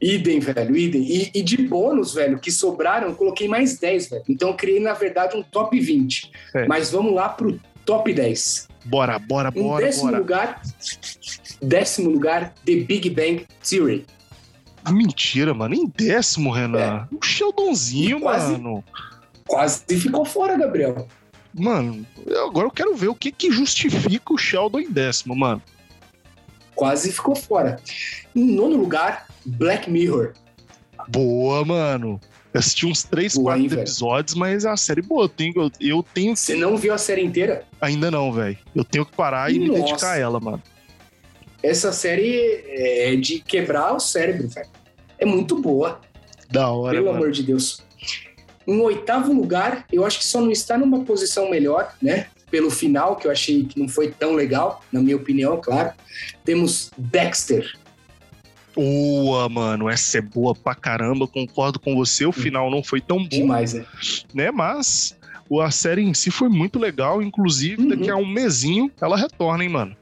Idem, 0.00 0.38
velho, 0.38 0.76
idem. 0.76 1.02
E, 1.02 1.30
e 1.34 1.42
de 1.42 1.56
bônus, 1.56 2.14
velho, 2.14 2.38
que 2.38 2.52
sobraram, 2.52 3.08
eu 3.08 3.14
coloquei 3.16 3.48
mais 3.48 3.78
10, 3.78 4.10
velho. 4.10 4.22
Então 4.28 4.50
eu 4.50 4.54
criei, 4.54 4.78
na 4.80 4.92
verdade, 4.94 5.36
um 5.36 5.42
top 5.42 5.78
20. 5.78 6.30
É. 6.54 6.66
Mas 6.66 6.90
vamos 6.90 7.12
lá 7.14 7.28
pro 7.28 7.58
top 7.84 8.12
10. 8.12 8.68
Bora, 8.84 9.18
bora, 9.18 9.50
Em 9.54 9.60
bora, 9.62 9.84
décimo 9.86 10.04
bora. 10.06 10.18
lugar, 10.18 10.62
décimo 11.60 12.10
lugar, 12.10 12.54
The 12.64 12.76
Big 12.76 13.10
Bang 13.10 13.46
Theory. 13.68 14.06
Mentira, 14.90 15.52
mano. 15.52 15.74
Em 15.74 15.86
décimo, 15.86 16.50
Renan. 16.50 17.08
O 17.12 17.22
Sheldonzinho, 17.24 18.16
É. 18.16 18.18
E 18.18 18.22
quase- 18.22 18.52
mano. 18.52 18.84
Quase 19.46 19.82
ficou 19.98 20.24
fora, 20.24 20.56
Gabriel. 20.56 21.08
Mano, 21.52 22.06
agora 22.46 22.66
eu 22.66 22.70
quero 22.70 22.94
ver 22.94 23.08
o 23.08 23.14
que 23.14 23.32
que 23.32 23.50
justifica 23.50 24.32
o 24.32 24.38
Sheldon 24.38 24.78
em 24.80 24.90
décimo, 24.90 25.34
mano. 25.34 25.60
Quase 26.74 27.10
ficou 27.10 27.34
fora. 27.34 27.80
Em 28.36 28.44
nono 28.44 28.76
lugar, 28.76 29.26
Black 29.48 29.90
Mirror. 29.90 30.32
Boa, 31.08 31.64
mano. 31.64 32.20
Eu 32.52 32.60
assisti 32.60 32.86
uns 32.86 33.02
3, 33.04 33.34
Boa, 33.34 33.44
4 33.52 33.62
hein, 33.62 33.68
velho? 33.68 33.80
episódios, 33.82 34.34
mas 34.34 34.64
é 34.64 34.70
uma 34.70 34.76
série 34.76 35.02
boa. 35.02 35.24
Eu 35.24 35.28
tenho, 35.28 35.52
eu, 35.56 35.70
eu 35.80 36.02
tenho 36.14 36.34
Você 36.34 36.54
não 36.56 36.76
viu 36.76 36.92
a 36.94 36.98
série 36.98 37.22
inteira? 37.22 37.64
Ainda 37.80 38.10
não, 38.10 38.32
velho. 38.32 38.56
Eu 38.74 38.84
tenho 38.84 39.04
que 39.04 39.14
parar 39.14 39.52
e 39.52 39.58
me 39.58 39.68
Nossa. 39.68 39.82
dedicar 39.82 40.12
a 40.12 40.18
ela, 40.18 40.40
mano. 40.40 40.62
Essa 41.62 41.92
série 41.92 42.62
é 42.68 43.16
de 43.16 43.40
quebrar 43.40 43.94
o 43.94 44.00
cérebro, 44.00 44.48
velho. 44.48 44.68
É 45.18 45.26
muito 45.26 45.60
boa. 45.60 46.00
Da 46.50 46.70
hora, 46.70 46.94
Pelo 46.94 47.06
mano. 47.06 47.18
amor 47.18 47.32
de 47.32 47.42
Deus. 47.42 47.82
Em 48.66 48.80
oitavo 48.80 49.32
lugar, 49.32 49.84
eu 49.92 50.04
acho 50.04 50.18
que 50.18 50.26
só 50.26 50.40
não 50.40 50.50
está 50.50 50.78
numa 50.78 51.04
posição 51.04 51.50
melhor, 51.50 51.94
né? 52.00 52.26
Pelo 52.50 52.70
final, 52.70 53.16
que 53.16 53.26
eu 53.26 53.30
achei 53.30 53.64
que 53.64 53.78
não 53.78 53.88
foi 53.88 54.08
tão 54.10 54.34
legal, 54.34 54.82
na 54.90 55.00
minha 55.02 55.16
opinião, 55.16 55.60
claro. 55.60 55.92
Temos 56.44 56.90
Dexter. 56.96 57.74
Boa, 58.82 59.48
mano. 59.48 59.88
Essa 59.88 60.18
é 60.18 60.20
boa 60.20 60.54
pra 60.54 60.72
caramba. 60.74 61.26
Concordo 61.26 61.80
com 61.80 61.96
você. 61.96 62.24
O 62.24 62.30
final 62.32 62.70
não 62.70 62.80
foi 62.82 63.00
tão 63.00 63.18
bom, 63.18 63.28
Demais, 63.28 63.74
né? 63.74 63.84
né? 64.32 64.50
Mas 64.52 65.16
a 65.60 65.70
série 65.72 66.02
em 66.02 66.14
si 66.14 66.30
foi 66.30 66.48
muito 66.48 66.78
legal. 66.78 67.20
Inclusive, 67.20 67.82
Uhum. 67.82 67.88
daqui 67.88 68.08
a 68.08 68.14
um 68.16 68.26
mesinho 68.26 68.88
ela 69.00 69.16
retorna, 69.16 69.64
hein, 69.64 69.70
mano. 69.70 69.96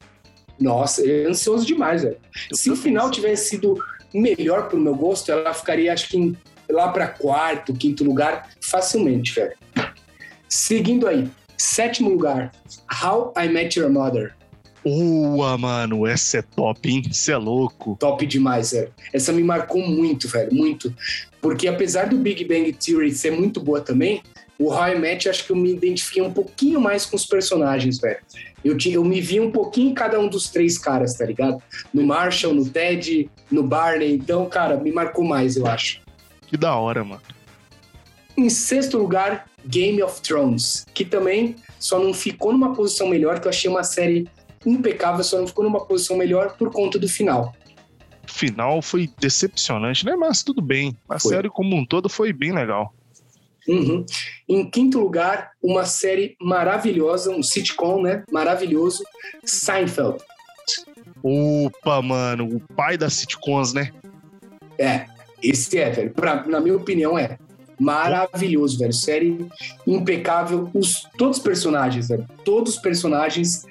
Nossa, 0.60 1.06
é 1.08 1.26
ansioso 1.26 1.64
demais, 1.66 2.02
velho. 2.02 2.16
Se 2.52 2.70
o 2.70 2.76
final 2.76 3.10
tivesse 3.10 3.50
sido 3.50 3.82
melhor 4.12 4.68
pro 4.68 4.78
meu 4.78 4.94
gosto, 4.94 5.30
ela 5.32 5.52
ficaria, 5.54 5.92
acho 5.92 6.08
que, 6.08 6.16
em- 6.18 6.36
lá 6.68 6.88
para 6.88 7.06
quarto, 7.08 7.72
quinto 7.72 8.04
lugar, 8.04 8.50
facilmente, 8.60 9.32
velho. 9.34 9.54
Seguindo 10.48 11.06
aí, 11.06 11.28
sétimo 11.56 12.10
lugar, 12.10 12.52
How 13.02 13.32
I 13.38 13.48
Met 13.48 13.78
Your 13.78 13.90
Mother. 13.90 14.34
Boa, 14.86 15.58
mano. 15.58 16.06
Essa 16.06 16.38
é 16.38 16.42
top, 16.42 16.88
hein? 16.88 17.02
Você 17.10 17.32
é 17.32 17.36
louco. 17.36 17.96
Top 17.98 18.24
demais, 18.24 18.70
velho. 18.70 18.92
Essa 19.12 19.32
me 19.32 19.42
marcou 19.42 19.84
muito, 19.84 20.28
velho, 20.28 20.54
muito. 20.54 20.94
Porque 21.42 21.66
apesar 21.66 22.08
do 22.08 22.16
Big 22.16 22.44
Bang 22.44 22.72
Theory 22.72 23.10
ser 23.10 23.32
muito 23.32 23.60
boa 23.60 23.80
também, 23.80 24.22
o 24.56 24.72
How 24.72 24.90
I 24.90 24.98
Met, 25.00 25.28
acho 25.28 25.44
que 25.44 25.50
eu 25.50 25.56
me 25.56 25.72
identifiquei 25.72 26.22
um 26.22 26.32
pouquinho 26.32 26.80
mais 26.80 27.04
com 27.04 27.16
os 27.16 27.26
personagens, 27.26 27.98
velho. 27.98 28.20
Eu, 28.64 28.76
tinha, 28.76 28.94
eu 28.94 29.04
me 29.04 29.20
vi 29.20 29.40
um 29.40 29.50
pouquinho 29.50 29.90
em 29.90 29.94
cada 29.94 30.20
um 30.20 30.28
dos 30.28 30.50
três 30.50 30.78
caras, 30.78 31.14
tá 31.14 31.24
ligado? 31.26 31.60
No 31.92 32.06
Marshall, 32.06 32.54
no 32.54 32.64
Ted, 32.68 33.28
no 33.50 33.64
Barney. 33.64 34.14
Então, 34.14 34.48
cara, 34.48 34.76
me 34.76 34.92
marcou 34.92 35.24
mais, 35.24 35.56
eu 35.56 35.66
acho. 35.66 36.00
Que 36.46 36.56
da 36.56 36.76
hora, 36.76 37.02
mano. 37.02 37.22
Em 38.36 38.48
sexto 38.48 38.98
lugar, 38.98 39.46
Game 39.66 40.00
of 40.00 40.20
Thrones, 40.20 40.86
que 40.94 41.04
também 41.04 41.56
só 41.76 41.98
não 41.98 42.14
ficou 42.14 42.52
numa 42.52 42.72
posição 42.72 43.08
melhor, 43.08 43.40
que 43.40 43.48
eu 43.48 43.50
achei 43.50 43.68
uma 43.68 43.82
série 43.82 44.28
impecável, 44.66 45.22
só 45.24 45.38
não 45.38 45.46
ficou 45.46 45.64
numa 45.64 45.84
posição 45.84 46.16
melhor 46.16 46.56
por 46.56 46.70
conta 46.70 46.98
do 46.98 47.08
final. 47.08 47.54
Final 48.26 48.82
foi 48.82 49.08
decepcionante, 49.18 50.04
né? 50.04 50.16
Mas 50.16 50.42
tudo 50.42 50.60
bem. 50.60 50.96
A 51.08 51.18
Foi. 51.18 51.32
série 51.32 51.48
como 51.48 51.76
um 51.76 51.84
todo 51.84 52.08
foi 52.08 52.32
bem 52.32 52.52
legal. 52.52 52.92
Uhum. 53.68 54.04
Em 54.48 54.68
quinto 54.68 55.00
lugar, 55.00 55.52
uma 55.62 55.84
série 55.84 56.36
maravilhosa, 56.40 57.30
um 57.30 57.42
sitcom, 57.42 58.02
né? 58.02 58.24
Maravilhoso, 58.30 59.04
Seinfeld. 59.44 60.18
Opa, 61.22 62.02
mano. 62.02 62.56
O 62.56 62.60
pai 62.74 62.96
das 62.96 63.14
sitcoms, 63.14 63.72
né? 63.72 63.90
É, 64.78 65.06
esse 65.42 65.78
é, 65.78 65.90
velho. 65.90 66.10
Pra, 66.12 66.44
na 66.46 66.60
minha 66.60 66.76
opinião, 66.76 67.18
é 67.18 67.38
maravilhoso, 67.78 68.78
velho. 68.78 68.92
Série 68.92 69.46
impecável. 69.86 70.70
Os, 70.72 71.08
todos 71.18 71.38
os 71.38 71.42
personagens, 71.42 72.08
velho. 72.08 72.26
Todos 72.44 72.74
os 72.74 72.80
personagens 72.80 73.66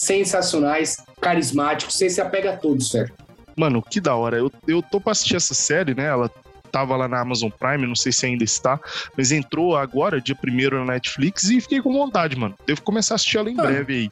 sensacionais, 0.00 0.96
carismáticos. 1.20 1.94
Você 1.94 2.08
se 2.08 2.20
apega 2.20 2.52
a 2.52 2.56
todos, 2.56 2.90
velho. 2.92 3.12
Mano, 3.56 3.82
que 3.82 4.00
da 4.00 4.14
hora. 4.14 4.38
Eu, 4.38 4.50
eu 4.66 4.82
tô 4.82 5.00
pra 5.00 5.12
assistir 5.12 5.36
essa 5.36 5.54
série, 5.54 5.94
né? 5.94 6.06
Ela 6.06 6.30
tava 6.72 6.96
lá 6.96 7.08
na 7.08 7.20
Amazon 7.20 7.50
Prime, 7.50 7.86
não 7.86 7.96
sei 7.96 8.12
se 8.12 8.24
ainda 8.24 8.44
está, 8.44 8.80
mas 9.16 9.32
entrou 9.32 9.76
agora, 9.76 10.20
dia 10.20 10.36
1 10.42 10.84
na 10.84 10.92
Netflix, 10.92 11.50
e 11.50 11.60
fiquei 11.60 11.82
com 11.82 11.92
vontade, 11.92 12.36
mano. 12.36 12.54
Devo 12.64 12.80
começar 12.82 13.14
a 13.14 13.16
assistir 13.16 13.38
ela 13.38 13.50
em 13.50 13.56
breve 13.56 13.92
aí. 13.94 14.10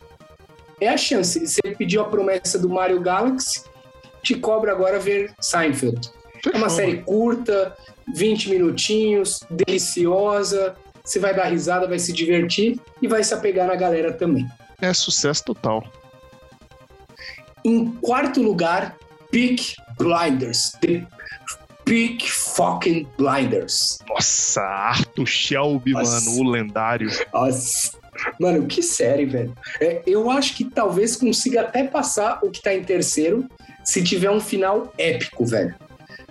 É 0.81 0.89
a 0.89 0.97
chance. 0.97 1.47
Você 1.47 1.61
pediu 1.77 2.03
a 2.03 2.05
promessa 2.05 2.59
do 2.59 2.69
Mario 2.69 3.01
Galaxy, 3.01 3.63
te 4.23 4.35
cobra 4.35 4.73
agora 4.73 4.99
ver 4.99 5.33
Seinfeld. 5.41 6.11
É 6.53 6.57
uma 6.57 6.69
Fechou, 6.69 6.71
série 6.71 7.03
curta, 7.03 7.77
20 8.15 8.51
minutinhos, 8.51 9.41
deliciosa. 9.51 10.77
Você 11.05 11.19
vai 11.19 11.35
dar 11.35 11.45
risada, 11.45 11.87
vai 11.87 11.99
se 11.99 12.13
divertir 12.13 12.79
e 13.01 13.09
vai 13.09 13.25
se 13.25 13.33
apegar 13.33 13.67
na 13.67 13.77
galera 13.77 14.13
também. 14.13 14.47
É 14.81 14.93
sucesso 14.95 15.45
total. 15.45 15.85
Em 17.65 17.91
quarto 17.93 18.41
lugar, 18.41 18.97
Peak 19.31 19.75
Blinders. 19.99 20.73
The 20.81 21.05
Peak 21.85 22.31
fucking 22.31 23.09
Blinders. 23.17 23.99
Nossa, 24.09 24.61
Arthur 24.61 25.27
Shelby, 25.27 25.93
Nossa. 25.93 26.31
mano, 26.31 26.41
o 26.41 26.51
lendário. 26.51 27.11
Nossa. 27.33 27.99
Mano, 28.41 28.67
que 28.67 28.83
série, 28.83 29.27
velho. 29.27 29.55
É, 29.81 30.03
eu 30.07 30.31
acho 30.31 30.55
que 30.55 30.65
talvez 30.65 31.17
consiga 31.17 31.63
até 31.63 31.85
passar 31.85 32.41
o 32.43 32.51
que 32.51 32.61
tá 32.61 32.75
em 32.75 32.83
terceiro 32.83 33.49
se 33.85 34.03
tiver 34.03 34.31
um 34.31 34.41
final 34.41 34.93
épico, 34.99 35.47
velho. 35.47 35.75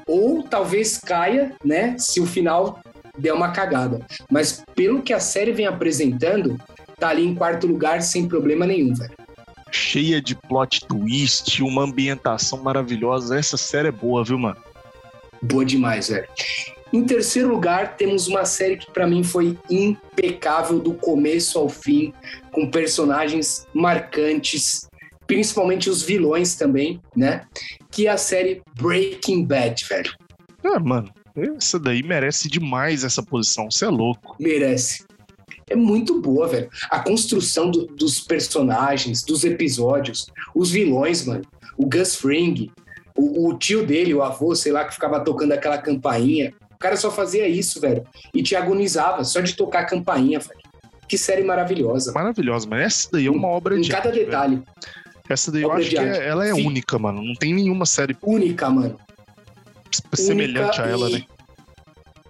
Ou 0.06 0.44
talvez 0.44 0.98
caia, 0.98 1.54
né? 1.64 1.96
Se 1.98 2.20
o 2.22 2.26
final 2.26 2.80
der 3.18 3.34
uma 3.34 3.52
cagada. 3.52 4.06
Mas 4.30 4.64
pelo 4.76 5.02
que 5.02 5.12
a 5.12 5.20
série 5.20 5.52
vem 5.52 5.66
apresentando, 5.66 6.60
tá 7.00 7.10
ali 7.10 7.26
em 7.26 7.36
quarto 7.36 7.68
lugar 7.68 8.02
sem 8.02 8.28
problema 8.28 8.66
nenhum, 8.66 8.94
velho. 8.94 9.14
Cheia 9.72 10.22
de 10.22 10.36
plot 10.36 10.86
twist, 10.88 11.62
uma 11.62 11.84
ambientação 11.84 12.64
maravilhosa. 12.64 13.38
Essa 13.38 13.58
série 13.58 13.90
é 13.90 13.92
boa, 13.92 14.24
viu, 14.24 14.38
mano? 14.38 14.58
Boa 15.42 15.64
demais, 15.64 16.10
velho. 16.10 16.28
Em 16.92 17.04
terceiro 17.04 17.50
lugar, 17.50 17.98
temos 17.98 18.28
uma 18.28 18.46
série 18.46 18.78
que 18.78 18.90
pra 18.92 19.06
mim 19.06 19.24
foi 19.24 19.58
impecável 19.70 20.80
do 20.80 20.94
começo 20.94 21.60
ao 21.60 21.68
fim, 21.68 22.14
com 22.52 22.72
personagens 22.72 23.68
marcantes, 23.74 24.88
principalmente 25.28 25.90
os 25.90 26.02
vilões 26.02 26.56
também, 26.56 27.02
né? 27.16 27.46
Que 27.92 28.08
é 28.08 28.12
a 28.12 28.18
série 28.18 28.62
Breaking 28.80 29.46
Bad, 29.46 29.86
velho. 29.86 30.14
É, 30.64 30.80
mano, 30.80 31.12
essa 31.58 31.78
daí 31.78 32.02
merece 32.02 32.50
demais 32.50 33.04
essa 33.04 33.22
posição. 33.22 33.70
Você 33.70 33.86
é 33.86 33.90
louco. 33.90 34.36
Merece. 34.40 35.06
É 35.70 35.76
muito 35.76 36.22
boa, 36.22 36.48
velho. 36.48 36.70
A 36.90 37.00
construção 37.00 37.70
do- 37.70 37.88
dos 37.88 38.20
personagens, 38.20 39.24
dos 39.24 39.44
episódios, 39.44 40.28
os 40.56 40.72
vilões, 40.72 41.26
mano. 41.26 41.42
O 41.78 41.86
Gus 41.86 42.16
Fring, 42.16 42.72
o, 43.16 43.48
o 43.50 43.58
tio 43.58 43.86
dele, 43.86 44.14
o 44.14 44.24
avô, 44.24 44.56
sei 44.56 44.72
lá, 44.72 44.86
que 44.86 44.94
ficava 44.94 45.20
tocando 45.20 45.52
aquela 45.52 45.78
campainha. 45.78 46.54
O 46.74 46.78
cara 46.78 46.96
só 46.96 47.12
fazia 47.12 47.48
isso, 47.48 47.82
velho. 47.82 48.04
E 48.34 48.42
te 48.42 48.56
agonizava 48.56 49.24
só 49.24 49.42
de 49.42 49.56
tocar 49.56 49.80
a 49.82 49.86
campainha, 49.86 50.40
velho. 50.40 50.60
Que 51.08 51.18
série 51.18 51.44
maravilhosa. 51.44 52.12
Maravilhosa, 52.14 52.68
mas 52.70 52.82
essa 52.82 53.10
daí 53.14 53.28
é 53.28 53.32
uma 53.32 53.48
obra 53.48 53.78
Em 53.78 53.82
de 53.82 53.90
cada 53.90 54.10
arte, 54.10 54.16
velho. 54.20 54.26
detalhe. 54.26 54.64
Essa 55.30 55.52
daí 55.52 55.62
eu 55.64 55.68
Obra 55.70 55.80
acho 55.82 55.90
de 55.90 55.96
que 55.96 56.02
é- 56.02 56.28
ela 56.28 56.48
é 56.48 56.54
Sim. 56.54 56.66
única, 56.66 56.98
mano. 57.00 57.22
Não 57.22 57.34
tem 57.34 57.54
nenhuma 57.54 57.86
série 57.86 58.16
Única, 58.22 58.70
mano. 58.70 58.98
semelhante 60.14 60.80
Única 60.80 60.84
a 60.84 60.88
ela, 60.88 61.10
e- 61.10 61.14
né? 61.14 61.24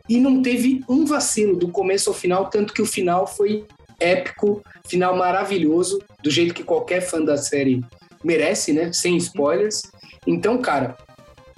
E 0.08 0.20
não 0.20 0.41
teve 0.41 0.84
um 0.88 1.05
vacilo 1.05 1.55
do 1.55 1.70
começo 1.70 2.10
ao 2.10 2.16
final, 2.16 2.49
tanto 2.49 2.74
que 2.74 2.82
o 2.82 2.86
final 2.86 3.28
foi 3.28 3.66
épico, 3.99 4.62
final 4.88 5.16
maravilhoso, 5.18 6.01
do 6.24 6.30
jeito 6.30 6.53
que 6.53 6.64
qualquer 6.64 7.01
fã 7.01 7.24
da 7.24 7.38
série 7.38 7.84
merece, 8.24 8.74
né? 8.74 8.91
Sem 8.93 9.18
spoilers. 9.18 9.84
Então, 10.26 10.60
cara, 10.60 10.97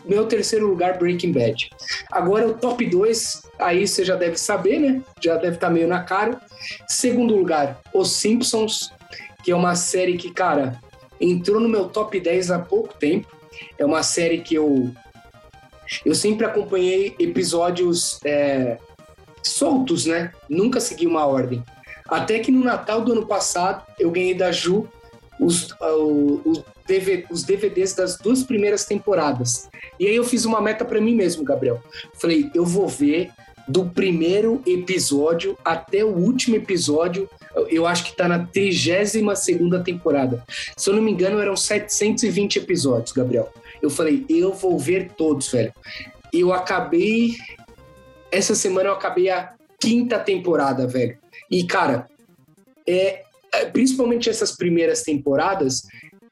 meu 0.06 0.26
terceiro 0.26 0.68
lugar, 0.68 0.98
Breaking 0.98 1.32
Bad. 1.32 1.70
Agora 2.12 2.48
o 2.48 2.54
top 2.54 2.86
2, 2.86 3.44
aí 3.60 3.88
você 3.88 4.04
já 4.04 4.16
deve 4.16 4.38
saber, 4.38 4.80
né? 4.80 5.02
Já 5.22 5.36
deve 5.36 5.56
estar 5.56 5.70
meio 5.70 5.88
na 5.88 6.04
cara. 6.04 6.40
Segundo 6.88 7.36
lugar, 7.36 7.80
Os 7.94 8.14
Simpsons, 8.14 8.92
que 9.44 9.52
é 9.52 9.56
uma 9.56 9.76
série 9.76 10.18
que, 10.18 10.32
cara, 10.32 10.80
entrou 11.20 11.60
no 11.60 11.70
meu 11.70 11.90
top 11.90 12.20
10 12.20 12.52
há 12.52 12.60
pouco 12.60 12.94
tempo. 12.98 13.28
É 13.78 13.86
uma 13.86 14.04
série 14.04 14.40
que 14.40 14.56
eu 14.56 14.92
eu 16.06 16.16
sempre 16.16 16.46
acompanhei 16.46 17.16
episódios 17.20 18.20
é, 18.24 18.78
soltos, 19.44 20.06
né? 20.06 20.32
Nunca 20.50 20.80
segui 20.80 21.08
uma 21.08 21.26
ordem. 21.26 21.64
Até 22.08 22.40
que 22.40 22.52
no 22.52 22.64
Natal 22.64 23.02
do 23.02 23.12
ano 23.12 23.26
passado, 23.26 23.84
eu 24.00 24.10
ganhei 24.10 24.34
da 24.34 24.52
Ju 24.52 24.88
os, 25.40 25.72
uh, 25.72 26.42
os, 26.44 26.64
DVD, 26.86 27.26
os 27.32 27.44
DVDs 27.44 27.94
das 27.94 28.18
duas 28.18 28.44
primeiras 28.44 28.86
temporadas. 28.86 29.70
E 30.00 30.08
aí 30.08 30.16
eu 30.16 30.24
fiz 30.24 30.44
uma 30.44 30.60
meta 30.60 30.84
para 30.84 31.00
mim 31.00 31.16
mesmo, 31.16 31.44
Gabriel. 31.44 31.82
Falei, 32.16 32.50
eu 32.54 32.66
vou 32.66 32.88
ver 32.88 33.32
do 33.68 33.86
primeiro 33.86 34.62
episódio 34.66 35.56
até 35.64 36.04
o 36.04 36.10
último 36.10 36.56
episódio. 36.56 37.30
Eu 37.70 37.86
acho 37.86 38.04
que 38.06 38.16
tá 38.16 38.28
na 38.28 38.40
32 38.40 39.40
segunda 39.40 39.80
temporada. 39.84 40.44
Se 40.76 40.90
eu 40.90 40.96
não 40.96 41.02
me 41.02 41.12
engano, 41.12 41.40
eram 41.40 41.56
720 41.56 42.58
episódios, 42.58 43.12
Gabriel. 43.12 43.52
Eu 43.82 43.90
falei, 43.90 44.26
eu 44.30 44.54
vou 44.54 44.78
ver 44.78 45.12
todos, 45.14 45.52
velho. 45.52 45.74
Eu 46.34 46.54
acabei. 46.54 47.36
Essa 48.32 48.54
semana 48.56 48.90
eu 48.90 48.94
acabei 48.94 49.30
a 49.30 49.54
quinta 49.80 50.20
temporada, 50.20 50.86
velho. 50.88 51.18
E, 51.50 51.64
cara, 51.64 52.08
é, 52.88 53.24
é 53.54 53.66
principalmente 53.66 54.30
essas 54.30 54.56
primeiras 54.56 55.02
temporadas, 55.02 55.84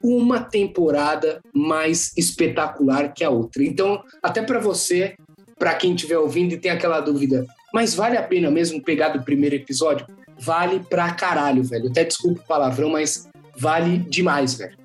uma 0.02 0.40
temporada 0.40 1.40
mais 1.52 2.12
espetacular 2.16 3.12
que 3.12 3.24
a 3.24 3.30
outra. 3.30 3.64
Então, 3.64 4.02
até 4.22 4.42
para 4.42 4.60
você, 4.60 5.16
para 5.58 5.74
quem 5.74 5.94
estiver 5.94 6.18
ouvindo 6.18 6.52
e 6.52 6.58
tem 6.58 6.70
aquela 6.70 7.00
dúvida, 7.00 7.44
mas 7.72 7.94
vale 7.94 8.16
a 8.16 8.22
pena 8.22 8.50
mesmo 8.50 8.82
pegar 8.82 9.08
do 9.08 9.22
primeiro 9.22 9.56
episódio? 9.56 10.06
Vale 10.38 10.80
pra 10.88 11.12
caralho, 11.14 11.64
velho. 11.64 11.88
Até 11.88 12.04
desculpa 12.04 12.40
o 12.40 12.46
palavrão, 12.46 12.90
mas 12.90 13.28
vale 13.56 13.98
demais, 13.98 14.54
velho. 14.54 14.77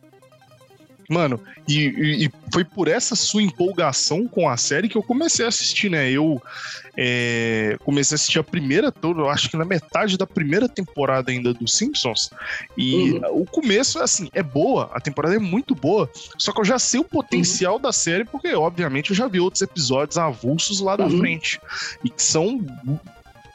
Mano, 1.10 1.39
e, 1.68 1.88
e, 1.88 2.26
e, 2.26 2.32
foi 2.51 2.64
por 2.64 2.88
essa 2.88 3.16
sua 3.16 3.41
empolgação 3.41 4.28
com 4.28 4.47
a 4.47 4.58
série 4.58 4.88
que 4.88 4.97
eu 4.97 5.04
comecei 5.04 5.45
a 5.45 5.49
assistir, 5.49 5.89
né? 5.89 6.10
Eu 6.10 6.41
é, 6.95 7.78
comecei 7.84 8.16
a 8.16 8.18
assistir 8.18 8.39
a 8.39 8.43
primeira 8.43 8.91
toda, 8.91 9.22
eu 9.22 9.30
acho 9.30 9.49
que 9.49 9.58
na 9.58 9.66
metade 9.66 10.18
da 10.18 10.28
primeira 10.28 10.70
temporada 10.70 11.32
ainda 11.32 11.54
dos 11.54 11.74
Simpsons. 11.74 12.30
E 12.78 13.14
uhum. 13.14 13.41
o 13.41 13.45
começo, 13.45 13.99
assim, 13.99 14.30
é 14.34 14.43
boa, 14.43 14.89
a 14.93 14.99
temporada 14.99 15.36
é 15.36 15.39
muito 15.39 15.76
boa, 15.76 16.10
só 16.38 16.51
que 16.51 16.60
eu 16.60 16.66
já 16.66 16.80
sei 16.80 16.99
o 16.99 17.04
potencial 17.04 17.76
uhum. 17.76 17.82
da 17.82 17.91
série, 17.91 18.26
porque, 18.26 18.54
obviamente, 18.54 19.10
eu 19.10 19.16
já 19.16 19.28
vi 19.28 19.39
outros 19.39 19.62
episódios 19.62 20.18
avulsos 20.18 20.80
lá 20.80 20.95
da 20.95 21.06
uhum. 21.06 21.18
frente. 21.20 21.60
E 22.04 22.10
que 22.10 22.22
são 22.22 22.60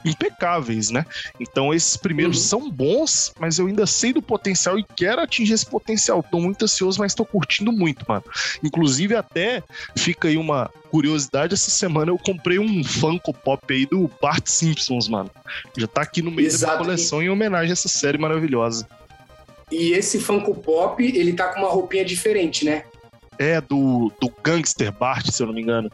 impecáveis, 0.05 0.89
né? 0.89 1.05
Então 1.39 1.73
esses 1.73 1.97
primeiros 1.97 2.37
uhum. 2.37 2.43
são 2.43 2.71
bons, 2.71 3.33
mas 3.39 3.59
eu 3.59 3.67
ainda 3.67 3.85
sei 3.85 4.13
do 4.13 4.21
potencial 4.21 4.79
e 4.79 4.83
quero 4.95 5.21
atingir 5.21 5.53
esse 5.53 5.65
potencial. 5.65 6.23
Tô 6.23 6.39
muito 6.39 6.63
ansioso, 6.63 6.99
mas 6.99 7.13
tô 7.13 7.25
curtindo 7.25 7.71
muito, 7.71 8.05
mano. 8.07 8.23
Inclusive 8.63 9.15
até 9.15 9.61
fica 9.95 10.27
aí 10.27 10.37
uma 10.37 10.69
curiosidade, 10.89 11.53
essa 11.53 11.69
semana 11.69 12.11
eu 12.11 12.17
comprei 12.17 12.57
um 12.57 12.83
Funko 12.83 13.33
Pop 13.33 13.61
aí 13.73 13.85
do 13.85 14.09
Bart 14.21 14.47
Simpsons, 14.47 15.07
mano. 15.07 15.29
Já 15.77 15.87
tá 15.87 16.01
aqui 16.01 16.21
no 16.21 16.31
meio 16.31 16.47
Exato. 16.47 16.73
da 16.73 16.79
coleção 16.79 17.21
em 17.21 17.29
homenagem 17.29 17.69
a 17.69 17.73
essa 17.73 17.87
série 17.87 18.17
maravilhosa. 18.17 18.87
E 19.71 19.91
esse 19.91 20.19
Funko 20.19 20.55
Pop, 20.55 21.03
ele 21.03 21.33
tá 21.33 21.49
com 21.53 21.59
uma 21.59 21.69
roupinha 21.69 22.03
diferente, 22.03 22.65
né? 22.65 22.83
É, 23.37 23.61
do, 23.61 24.11
do 24.19 24.33
Gangster 24.43 24.91
Bart, 24.91 25.27
se 25.29 25.43
eu 25.43 25.47
não 25.47 25.53
me 25.53 25.61
engano. 25.61 25.91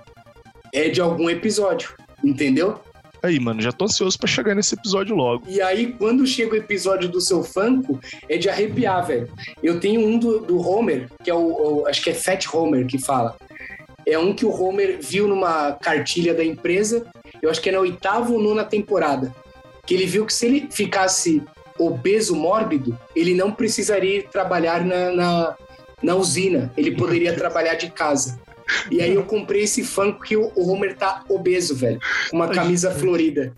É 0.71 0.89
de 0.89 1.01
algum 1.01 1.29
episódio, 1.29 1.93
entendeu? 2.23 2.79
Aí, 3.25 3.39
mano, 3.39 3.59
já 3.59 3.71
tô 3.71 3.85
ansioso 3.85 4.19
para 4.19 4.27
chegar 4.27 4.53
nesse 4.53 4.75
episódio 4.75 5.15
logo. 5.15 5.45
E 5.47 5.59
aí, 5.59 5.91
quando 5.93 6.27
chega 6.27 6.53
o 6.53 6.57
episódio 6.57 7.09
do 7.09 7.19
seu 7.19 7.43
Funko, 7.43 7.99
é 8.29 8.37
de 8.37 8.47
arrepiar, 8.47 9.03
velho. 9.07 9.27
Eu 9.63 9.79
tenho 9.79 9.99
um 9.99 10.19
do, 10.19 10.41
do 10.41 10.59
Homer, 10.59 11.09
que 11.23 11.31
é 11.31 11.33
o, 11.33 11.39
o, 11.81 11.87
Acho 11.87 12.03
que 12.03 12.11
é 12.11 12.13
Fat 12.13 12.45
Homer 12.53 12.85
que 12.85 12.99
fala. 12.99 13.35
É 14.05 14.19
um 14.19 14.31
que 14.31 14.45
o 14.45 14.51
Homer 14.51 14.99
viu 15.01 15.27
numa 15.27 15.71
cartilha 15.71 16.35
da 16.35 16.45
empresa, 16.45 17.07
eu 17.41 17.49
acho 17.49 17.59
que 17.59 17.69
é 17.69 17.71
na 17.71 17.79
oitava 17.79 18.31
ou 18.31 18.39
nona 18.39 18.63
temporada. 18.63 19.33
Que 19.87 19.95
ele 19.95 20.05
viu 20.05 20.23
que 20.27 20.33
se 20.33 20.45
ele 20.45 20.67
ficasse 20.69 21.41
obeso 21.79 22.35
mórbido, 22.35 22.95
ele 23.15 23.33
não 23.33 23.51
precisaria 23.51 24.21
trabalhar 24.21 24.85
na, 24.85 25.11
na, 25.11 25.55
na 26.03 26.15
usina, 26.15 26.71
ele 26.77 26.91
poderia 26.91 27.33
trabalhar 27.35 27.73
de 27.73 27.89
casa. 27.89 28.39
E 28.91 29.01
aí 29.01 29.13
eu 29.13 29.23
comprei 29.23 29.63
esse 29.63 29.83
Funko 29.83 30.23
que 30.23 30.35
o 30.35 30.51
Homer 30.55 30.95
tá 30.95 31.23
obeso, 31.29 31.75
velho. 31.75 31.99
Uma 32.31 32.47
camisa 32.47 32.91
florida. 32.91 33.53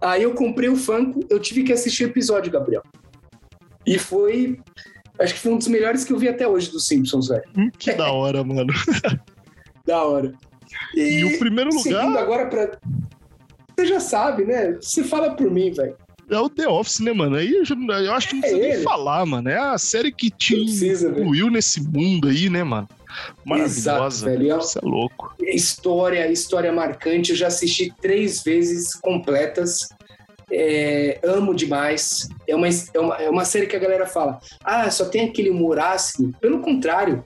Aí 0.00 0.22
eu 0.22 0.34
comprei 0.34 0.68
o 0.68 0.76
Funko, 0.76 1.20
eu 1.28 1.38
tive 1.40 1.64
que 1.64 1.72
assistir 1.72 2.04
o 2.04 2.08
episódio, 2.08 2.52
Gabriel. 2.52 2.82
E 3.86 3.98
foi. 3.98 4.58
Acho 5.18 5.34
que 5.34 5.40
foi 5.40 5.52
um 5.52 5.58
dos 5.58 5.68
melhores 5.68 6.04
que 6.04 6.12
eu 6.12 6.18
vi 6.18 6.28
até 6.28 6.46
hoje 6.46 6.70
dos 6.70 6.86
Simpsons, 6.86 7.28
velho. 7.28 7.42
Hum, 7.56 7.70
que 7.76 7.92
da 7.92 8.12
hora, 8.12 8.44
mano. 8.44 8.72
da 9.84 10.04
hora. 10.04 10.32
E, 10.94 11.00
e 11.00 11.24
o 11.24 11.38
primeiro 11.38 11.70
lugar. 11.70 11.82
Seguindo 11.82 12.18
agora 12.18 12.46
pra. 12.46 12.78
Você 13.76 13.86
já 13.86 14.00
sabe, 14.00 14.44
né? 14.44 14.72
Você 14.74 15.02
fala 15.02 15.34
por 15.34 15.50
mim, 15.50 15.72
velho. 15.72 15.96
É 16.30 16.38
o 16.38 16.48
The 16.48 16.68
Office, 16.68 17.00
né, 17.00 17.12
mano? 17.12 17.36
Aí 17.36 17.50
eu, 17.50 17.64
eu 17.64 18.12
acho 18.12 18.28
que 18.28 18.34
não 18.34 18.42
precisa 18.42 18.62
é 18.62 18.74
nem 18.74 18.82
falar, 18.82 19.24
mano. 19.24 19.48
É 19.48 19.58
a 19.58 19.78
série 19.78 20.12
que 20.12 20.30
te 20.30 20.54
precisa, 20.54 21.08
incluiu 21.08 21.50
nesse 21.50 21.80
mundo 21.80 22.28
aí, 22.28 22.50
né, 22.50 22.62
mano? 22.62 22.86
Maravilhosa. 23.44 23.80
Exato, 23.80 24.24
velho. 24.24 24.58
Isso 24.58 24.78
é 24.78 24.86
louco. 24.86 25.34
História, 25.40 26.30
história 26.30 26.72
marcante. 26.72 27.30
Eu 27.30 27.36
já 27.36 27.46
assisti 27.48 27.92
três 28.00 28.42
vezes 28.42 28.94
completas. 28.94 29.88
É, 30.50 31.18
amo 31.22 31.54
demais. 31.54 32.28
É 32.46 32.54
uma, 32.54 32.68
é, 32.68 32.98
uma, 32.98 33.14
é 33.16 33.30
uma 33.30 33.44
série 33.44 33.66
que 33.66 33.76
a 33.76 33.80
galera 33.80 34.06
fala: 34.06 34.38
ah, 34.64 34.90
só 34.90 35.04
tem 35.04 35.28
aquele 35.28 35.50
humor 35.50 35.78
ácido. 35.78 36.32
Pelo 36.40 36.60
contrário, 36.60 37.24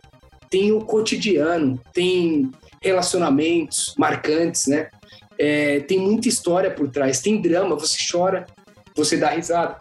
tem 0.50 0.72
o 0.72 0.80
cotidiano, 0.80 1.80
tem 1.92 2.50
relacionamentos 2.82 3.94
marcantes, 3.96 4.66
né? 4.66 4.90
É, 5.38 5.80
tem 5.80 5.98
muita 5.98 6.28
história 6.28 6.70
por 6.70 6.90
trás, 6.90 7.20
tem 7.20 7.40
drama, 7.40 7.74
você 7.74 7.96
chora, 8.10 8.46
você 8.94 9.16
dá 9.16 9.30
risada, 9.30 9.80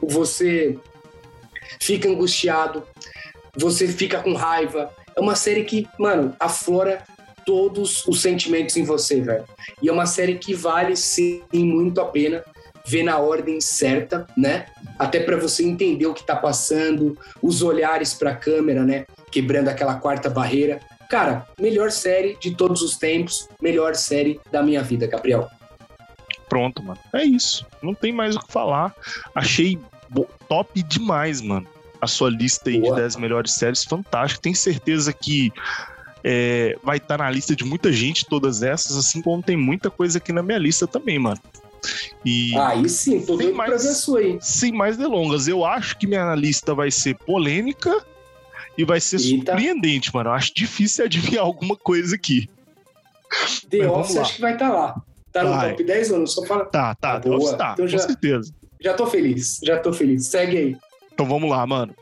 você 0.00 0.78
fica 1.80 2.08
angustiado, 2.08 2.84
você 3.56 3.88
fica 3.88 4.22
com 4.22 4.34
raiva, 4.34 4.90
é 5.16 5.20
uma 5.20 5.36
série 5.36 5.64
que, 5.64 5.86
mano, 5.98 6.34
aflora 6.38 7.04
todos 7.44 8.06
os 8.06 8.20
sentimentos 8.22 8.76
em 8.76 8.84
você, 8.84 9.20
velho. 9.20 9.44
E 9.80 9.88
é 9.88 9.92
uma 9.92 10.06
série 10.06 10.36
que 10.36 10.54
vale 10.54 10.96
sim 10.96 11.42
muito 11.52 12.00
a 12.00 12.04
pena 12.06 12.42
ver 12.84 13.02
na 13.02 13.18
ordem 13.18 13.60
certa, 13.60 14.26
né? 14.36 14.66
Até 14.98 15.20
para 15.20 15.36
você 15.36 15.64
entender 15.64 16.06
o 16.06 16.14
que 16.14 16.26
tá 16.26 16.36
passando, 16.36 17.16
os 17.40 17.62
olhares 17.62 18.14
para 18.14 18.30
a 18.30 18.36
câmera, 18.36 18.84
né? 18.84 19.06
Quebrando 19.30 19.68
aquela 19.68 19.96
quarta 19.96 20.28
barreira. 20.28 20.80
Cara, 21.08 21.46
melhor 21.60 21.90
série 21.90 22.36
de 22.40 22.54
todos 22.54 22.82
os 22.82 22.96
tempos, 22.96 23.48
melhor 23.60 23.94
série 23.94 24.40
da 24.50 24.62
minha 24.62 24.82
vida, 24.82 25.06
Gabriel. 25.06 25.48
Pronto, 26.48 26.82
mano. 26.82 26.98
É 27.12 27.24
isso. 27.24 27.66
Não 27.82 27.94
tem 27.94 28.12
mais 28.12 28.36
o 28.36 28.40
que 28.40 28.52
falar. 28.52 28.94
Achei 29.34 29.78
top 30.48 30.82
demais, 30.82 31.40
mano 31.40 31.66
a 32.02 32.06
sua 32.08 32.28
lista 32.28 32.68
aí 32.68 32.80
Boa. 32.80 32.96
de 32.96 33.00
10 33.02 33.16
melhores 33.16 33.54
séries, 33.54 33.84
fantástico. 33.84 34.42
Tenho 34.42 34.56
certeza 34.56 35.12
que 35.12 35.52
é, 36.24 36.76
vai 36.82 36.96
estar 36.96 37.16
tá 37.16 37.24
na 37.24 37.30
lista 37.30 37.54
de 37.54 37.64
muita 37.64 37.92
gente, 37.92 38.26
todas 38.26 38.60
essas, 38.60 38.96
assim 38.96 39.22
como 39.22 39.40
tem 39.40 39.56
muita 39.56 39.88
coisa 39.88 40.18
aqui 40.18 40.32
na 40.32 40.42
minha 40.42 40.58
lista 40.58 40.84
também, 40.84 41.16
mano. 41.16 41.40
E 42.24 42.56
aí 42.58 42.88
sim, 42.88 43.24
tô 43.24 43.36
doido 43.36 43.54
mais, 43.54 43.70
pra 43.70 43.78
ver 43.78 43.88
a 43.88 43.94
sua 43.94 44.18
aí. 44.18 44.38
Sem 44.40 44.72
mais 44.72 44.96
delongas, 44.96 45.46
eu 45.46 45.64
acho 45.64 45.96
que 45.96 46.08
minha 46.08 46.34
lista 46.34 46.74
vai 46.74 46.90
ser 46.90 47.14
polêmica 47.14 48.04
e 48.76 48.84
vai 48.84 49.00
ser 49.00 49.20
Eita. 49.20 49.52
surpreendente, 49.52 50.12
mano. 50.12 50.30
Eu 50.30 50.34
acho 50.34 50.52
difícil 50.52 51.04
adivinhar 51.04 51.44
alguma 51.44 51.76
coisa 51.76 52.16
aqui. 52.16 52.50
The 53.70 53.88
Office 53.88 54.16
acho 54.16 54.34
que 54.34 54.40
vai 54.40 54.54
estar 54.54 54.70
tá 54.70 54.76
lá. 54.76 55.02
Tá 55.32 55.44
no 55.44 55.70
top 55.70 55.84
10 55.84 56.10
ou 56.10 56.18
não? 56.18 56.26
Só 56.26 56.44
fala. 56.44 56.64
Tá, 56.66 56.94
tá, 56.96 57.20
tá, 57.20 57.30
Office 57.30 57.52
tá, 57.52 57.72
então 57.74 57.84
com 57.84 57.88
já, 57.88 57.98
certeza. 58.00 58.52
Já 58.80 58.94
tô 58.94 59.06
feliz, 59.06 59.60
já 59.62 59.78
tô 59.78 59.92
feliz. 59.92 60.26
Segue 60.26 60.56
aí. 60.56 60.76
Então 61.12 61.26
vamos 61.26 61.48
lá, 61.48 61.66
mano. 61.66 61.94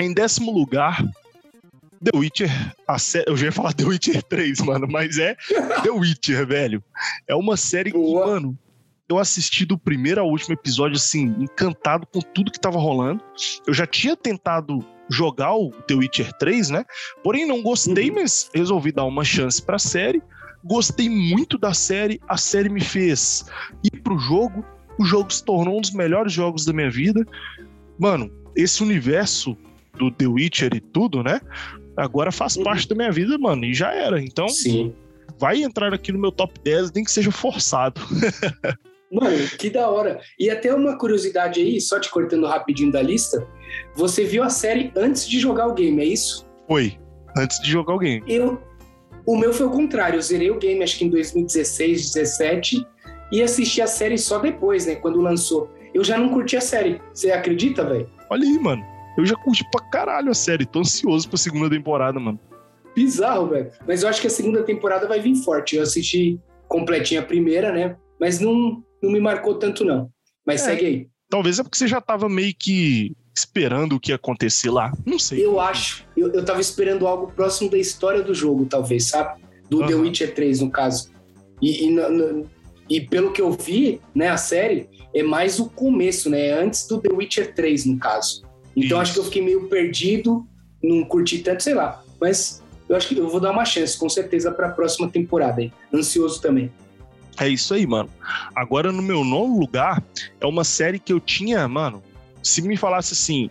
Em 0.00 0.12
décimo 0.12 0.52
lugar, 0.52 1.02
The 2.02 2.16
Witcher, 2.16 2.50
a 2.86 2.98
sé... 2.98 3.24
eu 3.26 3.36
já 3.36 3.46
ia 3.46 3.52
falar 3.52 3.72
The 3.72 3.84
Witcher 3.84 4.22
3, 4.22 4.60
mano, 4.60 4.86
mas 4.88 5.18
é 5.18 5.36
The 5.82 5.90
Witcher, 5.90 6.46
velho. 6.46 6.82
É 7.26 7.34
uma 7.34 7.56
série 7.56 7.90
Boa. 7.90 8.24
que, 8.24 8.30
mano, 8.30 8.58
eu 9.08 9.18
assisti 9.18 9.64
do 9.64 9.78
primeiro 9.78 10.20
ao 10.20 10.28
último 10.28 10.54
episódio, 10.54 10.96
assim, 10.96 11.34
encantado 11.40 12.06
com 12.06 12.20
tudo 12.20 12.52
que 12.52 12.60
tava 12.60 12.78
rolando. 12.78 13.22
Eu 13.66 13.74
já 13.74 13.86
tinha 13.86 14.16
tentado 14.16 14.84
jogar 15.10 15.54
o 15.54 15.70
The 15.70 15.94
Witcher 15.94 16.32
3, 16.34 16.70
né? 16.70 16.84
Porém, 17.24 17.46
não 17.46 17.62
gostei, 17.62 18.10
uhum. 18.10 18.16
mas 18.16 18.50
resolvi 18.54 18.92
dar 18.92 19.04
uma 19.04 19.24
chance 19.24 19.60
pra 19.60 19.78
série. 19.78 20.22
Gostei 20.62 21.08
muito 21.08 21.56
da 21.56 21.72
série, 21.72 22.20
a 22.28 22.36
série 22.36 22.68
me 22.68 22.80
fez 22.80 23.46
ir 23.82 24.02
pro 24.02 24.18
jogo. 24.18 24.64
O 24.98 25.04
jogo 25.04 25.32
se 25.32 25.44
tornou 25.44 25.78
um 25.78 25.80
dos 25.80 25.92
melhores 25.92 26.32
jogos 26.32 26.64
da 26.64 26.72
minha 26.72 26.90
vida 26.90 27.24
mano, 27.98 28.30
esse 28.56 28.82
universo 28.82 29.56
do 29.96 30.10
The 30.10 30.26
Witcher 30.26 30.74
e 30.74 30.80
tudo, 30.80 31.22
né? 31.22 31.40
Agora 31.96 32.30
faz 32.30 32.56
uhum. 32.56 32.64
parte 32.64 32.88
da 32.88 32.94
minha 32.94 33.10
vida, 33.10 33.36
mano, 33.38 33.64
e 33.64 33.74
já 33.74 33.92
era. 33.92 34.22
Então, 34.22 34.48
Sim. 34.48 34.94
vai 35.38 35.62
entrar 35.62 35.92
aqui 35.92 36.12
no 36.12 36.18
meu 36.18 36.30
top 36.30 36.54
10, 36.62 36.92
nem 36.92 37.04
que 37.04 37.10
seja 37.10 37.30
forçado. 37.30 38.00
Mano, 39.10 39.36
que 39.58 39.70
da 39.70 39.88
hora. 39.88 40.20
E 40.38 40.50
até 40.50 40.74
uma 40.74 40.98
curiosidade 40.98 41.60
aí, 41.60 41.80
só 41.80 41.98
te 41.98 42.10
cortando 42.10 42.46
rapidinho 42.46 42.92
da 42.92 43.00
lista, 43.00 43.46
você 43.94 44.24
viu 44.24 44.42
a 44.42 44.50
série 44.50 44.92
antes 44.94 45.26
de 45.26 45.40
jogar 45.40 45.66
o 45.66 45.74
game, 45.74 46.02
é 46.02 46.04
isso? 46.04 46.46
Foi, 46.66 46.98
antes 47.36 47.58
de 47.60 47.70
jogar 47.70 47.94
o 47.94 47.98
game. 47.98 48.22
Eu, 48.28 48.60
o 49.26 49.36
meu 49.36 49.52
foi 49.52 49.66
o 49.66 49.70
contrário, 49.70 50.18
eu 50.18 50.22
zerei 50.22 50.50
o 50.50 50.58
game 50.58 50.82
acho 50.82 50.98
que 50.98 51.04
em 51.06 51.08
2016, 51.10 52.12
2017 52.12 52.86
e 53.32 53.42
assisti 53.42 53.80
a 53.82 53.86
série 53.86 54.18
só 54.18 54.38
depois, 54.38 54.86
né, 54.86 54.96
quando 54.96 55.20
lançou. 55.20 55.70
Eu 55.94 56.04
já 56.04 56.18
não 56.18 56.28
curti 56.30 56.56
a 56.56 56.60
série. 56.60 57.00
Você 57.12 57.30
acredita, 57.30 57.84
velho? 57.84 58.08
Olha 58.30 58.44
aí, 58.44 58.58
mano. 58.58 58.84
Eu 59.16 59.26
já 59.26 59.34
curti 59.34 59.64
pra 59.70 59.82
caralho 59.90 60.30
a 60.30 60.34
série. 60.34 60.64
Tô 60.66 60.80
ansioso 60.80 61.28
pra 61.28 61.36
segunda 61.38 61.68
temporada, 61.68 62.18
mano. 62.20 62.38
Bizarro, 62.94 63.48
velho. 63.48 63.70
Mas 63.86 64.02
eu 64.02 64.08
acho 64.08 64.20
que 64.20 64.26
a 64.26 64.30
segunda 64.30 64.62
temporada 64.62 65.06
vai 65.06 65.20
vir 65.20 65.34
forte. 65.36 65.76
Eu 65.76 65.82
assisti 65.82 66.38
completinha 66.68 67.20
a 67.20 67.24
primeira, 67.24 67.72
né? 67.72 67.96
Mas 68.20 68.40
não, 68.40 68.82
não 69.02 69.10
me 69.10 69.20
marcou 69.20 69.54
tanto, 69.58 69.84
não. 69.84 70.10
Mas 70.46 70.62
É. 70.62 70.64
segue 70.66 70.86
aí. 70.86 71.08
Talvez 71.30 71.58
é 71.58 71.62
porque 71.62 71.76
você 71.76 71.86
já 71.86 72.00
tava 72.00 72.28
meio 72.28 72.54
que 72.58 73.14
esperando 73.36 73.94
o 73.96 74.00
que 74.00 74.10
ia 74.10 74.16
acontecer 74.16 74.70
lá. 74.70 74.92
Não 75.06 75.18
sei. 75.18 75.44
Eu 75.44 75.60
acho. 75.60 76.04
Eu, 76.16 76.32
eu 76.32 76.44
tava 76.44 76.60
esperando 76.60 77.06
algo 77.06 77.30
próximo 77.32 77.70
da 77.70 77.78
história 77.78 78.22
do 78.22 78.34
jogo, 78.34 78.66
talvez, 78.66 79.08
sabe? 79.08 79.40
Do 79.70 79.86
The 79.86 79.92
Aham. 79.92 80.02
Witcher 80.02 80.34
3, 80.34 80.60
no 80.60 80.70
caso. 80.70 81.10
E, 81.60 81.84
e, 81.86 81.90
na- 81.90 82.08
e 82.88 83.00
pelo 83.00 83.32
que 83.32 83.40
eu 83.40 83.52
vi, 83.52 84.00
né, 84.14 84.28
a 84.28 84.36
série 84.36 84.88
é 85.14 85.22
mais 85.22 85.58
o 85.58 85.68
começo, 85.68 86.30
né? 86.30 86.48
É 86.48 86.62
Antes 86.62 86.86
do 86.86 87.00
The 87.00 87.12
Witcher 87.12 87.54
3, 87.54 87.86
no 87.86 87.98
caso. 87.98 88.42
Então 88.76 88.86
Isso. 88.86 88.96
acho 88.96 89.12
que 89.14 89.18
eu 89.18 89.24
fiquei 89.24 89.42
meio 89.42 89.68
perdido, 89.68 90.46
não 90.82 91.04
curti 91.04 91.38
tanto, 91.38 91.62
sei 91.62 91.74
lá. 91.74 92.02
Mas 92.20 92.62
eu 92.88 92.96
acho 92.96 93.08
que 93.08 93.18
eu 93.18 93.28
vou 93.28 93.40
dar 93.40 93.50
uma 93.50 93.64
chance, 93.64 93.98
com 93.98 94.08
certeza, 94.08 94.50
pra 94.50 94.70
próxima 94.70 95.08
temporada 95.08 95.60
aí. 95.60 95.72
Ansioso 95.92 96.40
também. 96.40 96.72
É 97.38 97.48
isso 97.48 97.74
aí, 97.74 97.86
mano. 97.86 98.08
Agora, 98.54 98.90
no 98.90 99.02
meu 99.02 99.24
nono 99.24 99.58
lugar, 99.58 100.02
é 100.40 100.46
uma 100.46 100.64
série 100.64 100.98
que 100.98 101.12
eu 101.12 101.20
tinha, 101.20 101.66
mano. 101.68 102.02
Se 102.42 102.62
me 102.62 102.76
falasse 102.76 103.12
assim, 103.12 103.50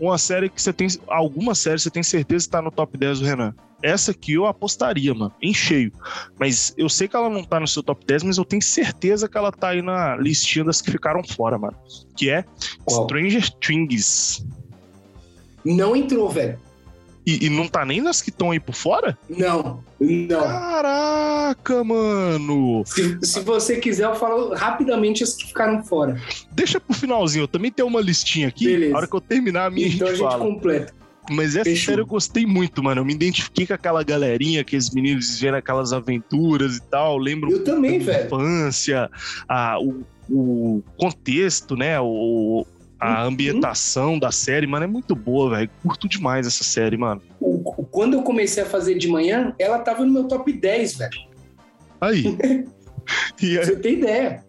uma 0.00 0.18
série 0.18 0.48
que 0.48 0.60
você 0.60 0.72
tem. 0.72 0.88
Alguma 1.08 1.54
série 1.54 1.78
você 1.78 1.90
tem 1.90 2.02
certeza 2.02 2.46
que 2.46 2.50
tá 2.50 2.62
no 2.62 2.70
top 2.70 2.96
10 2.96 3.20
do 3.20 3.26
Renan. 3.26 3.54
Essa 3.82 4.12
aqui 4.12 4.32
eu 4.32 4.46
apostaria, 4.46 5.12
mano, 5.12 5.32
em 5.42 5.52
cheio. 5.52 5.92
Mas 6.38 6.72
eu 6.78 6.88
sei 6.88 7.06
que 7.06 7.14
ela 7.14 7.28
não 7.28 7.44
tá 7.44 7.60
no 7.60 7.68
seu 7.68 7.82
top 7.82 8.04
10, 8.06 8.22
mas 8.22 8.38
eu 8.38 8.44
tenho 8.44 8.62
certeza 8.62 9.28
que 9.28 9.36
ela 9.36 9.52
tá 9.52 9.68
aí 9.68 9.82
na 9.82 10.16
listinha 10.16 10.64
das 10.64 10.80
que 10.80 10.90
ficaram 10.90 11.22
fora, 11.22 11.58
mano. 11.58 11.76
Que 12.16 12.30
é 12.30 12.44
Qual? 12.84 13.04
Stranger 13.04 13.50
Things. 13.58 14.44
Não 15.64 15.94
entrou, 15.94 16.30
velho. 16.30 16.58
E, 17.26 17.46
e 17.46 17.50
não 17.50 17.66
tá 17.66 17.84
nem 17.86 18.02
nas 18.02 18.20
que 18.20 18.28
estão 18.30 18.50
aí 18.50 18.60
por 18.60 18.74
fora? 18.74 19.16
Não, 19.30 19.82
não. 19.98 20.40
Caraca, 20.42 21.82
mano! 21.82 22.82
Se, 22.84 23.18
se 23.22 23.40
você 23.40 23.76
quiser, 23.76 24.04
eu 24.04 24.14
falo 24.14 24.54
rapidamente 24.54 25.22
as 25.24 25.34
que 25.34 25.46
ficaram 25.46 25.82
fora. 25.82 26.20
Deixa 26.52 26.78
pro 26.78 26.94
finalzinho, 26.94 27.44
eu 27.44 27.48
também 27.48 27.70
tenho 27.70 27.88
uma 27.88 28.00
listinha 28.00 28.48
aqui. 28.48 28.66
Beleza. 28.66 28.92
Na 28.92 28.98
hora 28.98 29.06
que 29.06 29.16
eu 29.16 29.20
terminar 29.20 29.66
a 29.66 29.70
minha, 29.70 29.88
então 29.88 30.06
a 30.06 30.10
a 30.10 30.14
gente 30.14 30.22
gente 30.22 30.30
fala. 30.32 30.44
completa. 30.44 30.94
Mas 31.30 31.56
essa 31.56 31.64
Fechou. 31.64 31.86
série 31.92 32.02
eu 32.02 32.06
gostei 32.06 32.44
muito, 32.44 32.82
mano. 32.82 33.00
Eu 33.00 33.04
me 33.06 33.14
identifiquei 33.14 33.66
com 33.66 33.72
aquela 33.72 34.02
galerinha, 34.02 34.60
aqueles 34.60 34.90
meninos 34.90 35.34
vivendo 35.40 35.54
aquelas 35.54 35.90
aventuras 35.94 36.76
e 36.76 36.82
tal. 36.82 37.16
Lembro 37.16 37.50
Eu 37.50 37.64
também, 37.64 37.98
velho. 37.98 38.26
infância, 38.26 39.10
a, 39.48 39.78
o, 39.80 40.04
o 40.28 40.82
contexto, 40.98 41.76
né? 41.76 41.98
O, 41.98 42.66
a 43.00 43.22
Uhum. 43.22 43.28
ambientação 43.28 44.18
da 44.18 44.30
série, 44.30 44.66
mano, 44.66 44.84
é 44.84 44.88
muito 44.88 45.14
boa, 45.14 45.50
velho. 45.56 45.70
Curto 45.82 46.08
demais 46.08 46.46
essa 46.46 46.64
série, 46.64 46.96
mano. 46.96 47.20
Quando 47.90 48.14
eu 48.14 48.22
comecei 48.22 48.62
a 48.62 48.66
fazer 48.66 48.94
de 48.96 49.08
manhã, 49.08 49.54
ela 49.58 49.78
tava 49.78 50.04
no 50.04 50.12
meu 50.12 50.24
top 50.24 50.52
10, 50.52 50.96
velho. 50.96 51.12
Aí. 52.00 52.24
aí 53.42 53.56
você 53.58 53.76
ter 53.76 53.92
ideia. 53.98 54.44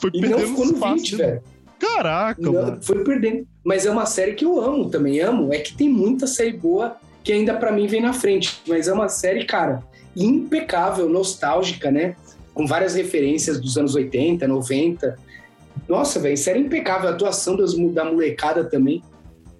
foi 0.00 0.10
E 0.14 0.20
não 0.20 0.38
ficou 0.38 0.66
no 0.66 0.72
espaço, 0.74 0.94
20, 0.96 1.16
né? 1.16 1.24
velho. 1.26 1.42
Caraca, 1.78 2.42
Não, 2.42 2.52
mano. 2.52 2.78
foi 2.82 3.04
perdendo. 3.04 3.46
Mas 3.64 3.86
é 3.86 3.90
uma 3.90 4.04
série 4.06 4.32
que 4.34 4.44
eu 4.44 4.60
amo 4.60 4.90
também. 4.90 5.20
Amo. 5.20 5.52
É 5.52 5.58
que 5.60 5.74
tem 5.74 5.88
muita 5.88 6.26
série 6.26 6.52
boa 6.52 6.96
que 7.22 7.32
ainda 7.32 7.54
pra 7.54 7.70
mim 7.70 7.86
vem 7.86 8.00
na 8.00 8.12
frente. 8.12 8.60
Mas 8.66 8.88
é 8.88 8.92
uma 8.92 9.08
série, 9.08 9.44
cara, 9.44 9.82
impecável, 10.16 11.08
nostálgica, 11.08 11.90
né? 11.90 12.16
Com 12.52 12.66
várias 12.66 12.94
referências 12.96 13.60
dos 13.60 13.78
anos 13.78 13.94
80, 13.94 14.46
90. 14.48 15.16
Nossa, 15.88 16.18
velho, 16.18 16.36
série 16.36 16.60
impecável. 16.60 17.10
A 17.10 17.12
atuação 17.12 17.56
das, 17.56 17.74
da 17.92 18.04
molecada 18.04 18.64
também. 18.64 19.02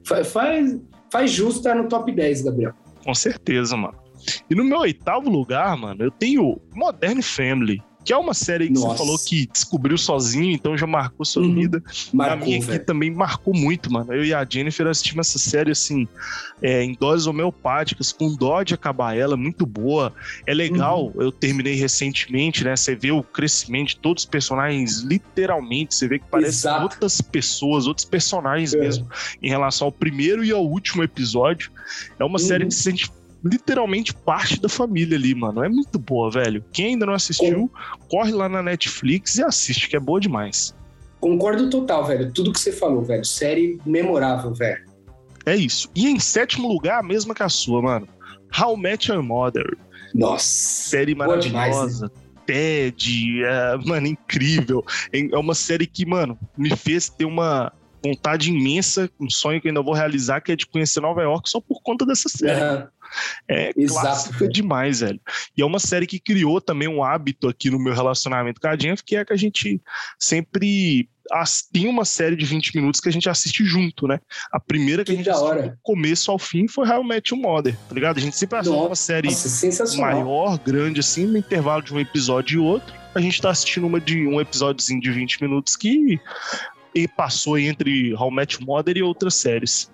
Fa- 0.07 0.25
Faz, 0.25 0.81
faz 1.13 1.31
justo 1.31 1.59
estar 1.59 1.75
no 1.75 1.89
top 1.89 2.11
10, 2.13 2.43
Gabriel. 2.43 2.73
Com 3.05 3.15
certeza, 3.15 3.77
mano. 3.77 3.97
E 4.51 4.55
no 4.55 4.65
meu 4.65 4.79
oitavo 4.81 5.31
lugar, 5.31 5.77
mano, 5.77 6.03
eu 6.03 6.11
tenho 6.11 6.61
Modern 6.75 7.23
Family, 7.23 7.81
que 8.09 8.13
é 8.15 8.17
uma 8.17 8.33
série 8.33 8.69
que 8.69 8.73
Nossa. 8.73 8.89
você 8.89 8.97
falou 8.97 9.19
que 9.19 9.47
descobriu 9.53 9.99
sozinho, 9.99 10.51
então 10.55 10.79
já 10.79 10.87
marcou 10.87 11.27
sua 11.27 11.43
Uhum. 11.43 11.55
vida. 11.55 11.83
a 11.87 12.17
Marcou, 12.17 12.47
minha 12.47 12.59
aqui 12.59 12.79
também 12.79 13.11
marcou 13.11 13.53
muito, 13.55 13.93
mano. 13.93 14.15
Eu 14.15 14.25
e 14.25 14.33
a 14.33 14.47
Jennifer 14.49 14.87
assistimos 14.87 15.29
essa 15.29 15.39
série, 15.39 15.73
assim, 15.73 16.09
é, 16.63 16.83
em 16.83 16.95
doses 16.99 17.27
homeopáticas, 17.27 18.11
com 18.11 18.35
dó 18.35 18.63
de 18.63 18.73
acabar 18.73 19.15
ela, 19.15 19.37
muito 19.37 19.67
boa. 19.67 20.15
É 20.47 20.55
legal, 20.55 21.09
Uhum. 21.09 21.21
eu 21.21 21.31
terminei 21.31 21.75
recentemente, 21.75 22.65
né? 22.65 22.75
Você 22.75 22.95
vê 22.97 23.13
o 23.13 23.23
crescimento 23.23 23.89
de 23.89 23.97
todos 23.99 24.23
os 24.23 24.27
personagens, 24.31 25.01
literalmente. 25.01 25.95
Você 25.95 26.09
vê 26.09 26.19
que 26.19 26.25
parecem 26.31 26.73
outras 26.81 27.21
pessoas, 27.21 27.87
outros 27.87 28.07
personagens 28.07 28.73
É. 28.73 28.79
mesmo, 28.81 29.07
em 29.43 29.51
relação 29.51 29.87
ao 29.89 29.93
primeiro 29.93 30.43
e 30.43 30.51
ao 30.51 30.65
último 30.67 31.03
episódio. 31.03 31.71
É 32.19 32.25
uma 32.25 32.39
Uhum. 32.41 32.47
série 32.47 32.65
que 32.65 32.73
se 32.73 32.85
sente 32.85 33.11
literalmente 33.45 34.13
parte 34.13 34.61
da 34.61 34.69
família 34.69 35.17
ali, 35.17 35.35
mano. 35.35 35.63
É 35.63 35.69
muito 35.69 35.99
boa, 35.99 36.31
velho. 36.31 36.65
Quem 36.73 36.87
ainda 36.87 37.07
não 37.07 37.15
assistiu, 37.15 37.71
corre 38.09 38.33
lá 38.33 38.49
na 38.49 38.63
Netflix 38.63 39.37
e 39.37 39.43
assiste, 39.43 39.89
que 39.89 39.97
é 39.97 40.01
boa 40.01 40.21
demais. 40.21 40.75
Concordo 41.21 41.69
total, 41.69 42.05
velho. 42.07 42.33
Tudo 42.33 42.53
que 42.53 42.61
você 42.61 42.73
falou, 42.73 43.03
velho. 43.03 43.25
Série 43.25 43.79
memorável, 43.85 44.53
velho. 44.55 44.87
É 45.45 45.57
isso. 45.57 45.91
E 45.95 46.07
em 46.07 46.19
sétimo 46.19 46.69
lugar, 46.69 47.01
a 47.01 47.03
mesma 47.03 47.35
que 47.35 47.43
a 47.43 47.49
sua, 47.49 47.83
mano. 47.83 48.09
How 48.59 48.77
Met 48.77 49.11
Your 49.11 49.23
Mother. 49.23 49.77
Nossa. 50.15 50.45
Série 50.45 51.15
demais, 51.15 51.51
maravilhosa. 51.53 52.11
Ted, 52.47 53.45
é, 53.45 53.77
mano, 53.85 54.07
incrível. 54.07 54.85
É 55.13 55.37
uma 55.37 55.55
série 55.55 55.87
que, 55.87 56.07
mano, 56.07 56.39
me 56.57 56.75
fez 56.75 57.09
ter 57.09 57.25
uma 57.25 57.73
vontade 58.03 58.51
imensa, 58.51 59.11
um 59.21 59.29
sonho 59.29 59.61
que 59.61 59.69
eu 59.69 59.71
ainda 59.71 59.83
vou 59.83 59.93
realizar, 59.93 60.41
que 60.41 60.53
é 60.53 60.57
de 60.57 60.67
conhecer 60.67 61.01
Nova 61.01 61.21
York 61.21 61.51
só 61.51 61.61
por 61.61 61.83
conta 61.83 62.07
dessa 62.07 62.29
série. 62.29 62.61
Aham. 62.61 62.89
É 63.49 63.73
Exato, 63.77 64.01
clássica 64.07 64.39
velho. 64.41 64.53
demais, 64.53 65.01
velho. 65.01 65.21
E 65.57 65.63
é 65.63 65.65
uma 65.65 65.79
série 65.79 66.07
que 66.07 66.19
criou 66.21 66.61
também 66.61 66.89
um 66.89 67.03
hábito 67.03 67.49
aqui 67.49 67.71
no 67.71 67.79
meu 67.79 67.95
relacionamento 67.95 68.61
com 68.61 68.69
a 68.69 68.77
Jennifer, 68.77 69.05
que 69.05 69.17
é 69.17 69.25
que 69.25 69.33
a 69.33 69.37
gente 69.37 69.81
sempre 70.19 71.09
as- 71.31 71.63
tem 71.63 71.87
uma 71.87 72.07
série 72.07 72.37
de 72.37 72.45
20 72.47 72.75
minutos 72.75 73.01
que 73.01 73.09
a 73.09 73.13
gente 73.13 73.29
assiste 73.29 73.63
junto, 73.65 74.07
né? 74.09 74.19
A 74.51 74.59
primeira 74.59 75.05
que, 75.05 75.11
Que 75.13 75.15
a 75.15 75.17
gente 75.19 75.29
assistiu 75.29 75.71
do 75.73 75.79
começo 75.83 76.31
ao 76.31 76.39
fim 76.39 76.67
foi 76.67 76.89
How 76.89 77.03
I 77.05 77.07
Met 77.07 77.35
Your 77.35 77.43
Mother, 77.43 77.77
tá 77.89 77.95
ligado? 77.95 78.17
A 78.17 78.21
gente 78.21 78.35
sempre 78.37 78.59
assiste 78.59 78.75
uma 78.75 78.95
série 78.95 79.29
Nossa, 79.29 79.49
maior, 80.01 80.59
grande, 80.59 81.01
assim, 81.01 81.27
no 81.27 81.37
intervalo 81.37 81.83
de 81.83 81.93
um 81.93 82.01
episódio 82.01 82.63
e 82.63 82.65
outro. 82.65 82.95
A 83.15 83.21
gente 83.21 83.43
tá 83.43 83.51
assistindo 83.51 83.87
uma 83.87 84.01
de 84.01 84.27
um 84.27 84.41
episódiozinho 84.41 85.01
de 85.01 85.11
20 85.11 85.43
minutos 85.43 85.77
que 85.77 86.19
e 86.95 87.07
passou 87.07 87.59
entre 87.59 88.15
How 88.15 88.31
I 88.31 88.35
Met 88.35 88.55
Your 88.57 88.65
Mother 88.67 88.97
e 88.97 89.03
outras 89.03 89.35
séries. 89.35 89.91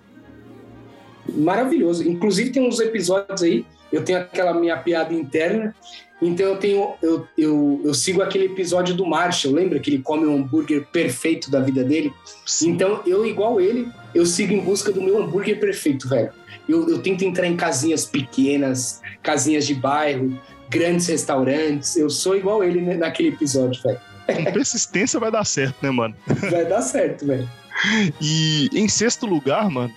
Maravilhoso. 1.33 2.07
Inclusive 2.07 2.51
tem 2.51 2.67
uns 2.67 2.79
episódios 2.79 3.41
aí, 3.43 3.65
eu 3.91 4.03
tenho 4.03 4.19
aquela 4.19 4.53
minha 4.53 4.77
piada 4.77 5.13
interna, 5.13 5.75
então 6.21 6.45
eu 6.45 6.57
tenho 6.57 6.93
eu, 7.01 7.27
eu, 7.37 7.81
eu 7.83 7.93
sigo 7.93 8.21
aquele 8.21 8.45
episódio 8.45 8.95
do 8.95 9.05
Marshall, 9.05 9.53
lembra 9.53 9.79
que 9.79 9.89
ele 9.89 10.01
come 10.01 10.25
o 10.25 10.33
hambúrguer 10.33 10.85
perfeito 10.91 11.51
da 11.51 11.59
vida 11.59 11.83
dele? 11.83 12.13
Sim. 12.45 12.71
Então 12.71 13.01
eu 13.05 13.25
igual 13.25 13.59
ele, 13.59 13.89
eu 14.13 14.25
sigo 14.25 14.53
em 14.53 14.59
busca 14.59 14.91
do 14.91 15.01
meu 15.01 15.21
hambúrguer 15.21 15.59
perfeito, 15.59 16.07
velho. 16.07 16.31
Eu, 16.67 16.89
eu 16.89 16.99
tento 16.99 17.23
entrar 17.23 17.45
em 17.45 17.55
casinhas 17.55 18.05
pequenas, 18.05 19.01
casinhas 19.21 19.67
de 19.67 19.75
bairro, 19.75 20.39
grandes 20.69 21.07
restaurantes. 21.07 21.95
Eu 21.95 22.09
sou 22.09 22.35
igual 22.35 22.63
ele 22.63 22.81
naquele 22.95 23.29
episódio, 23.29 23.81
velho. 23.83 23.99
Com 24.25 24.51
persistência 24.51 25.19
vai 25.19 25.29
dar 25.29 25.45
certo, 25.45 25.75
né, 25.83 25.91
mano? 25.91 26.15
Vai 26.49 26.65
dar 26.65 26.81
certo, 26.81 27.25
velho. 27.25 27.47
E 28.21 28.69
em 28.73 28.87
sexto 28.87 29.25
lugar, 29.25 29.69
mano, 29.69 29.93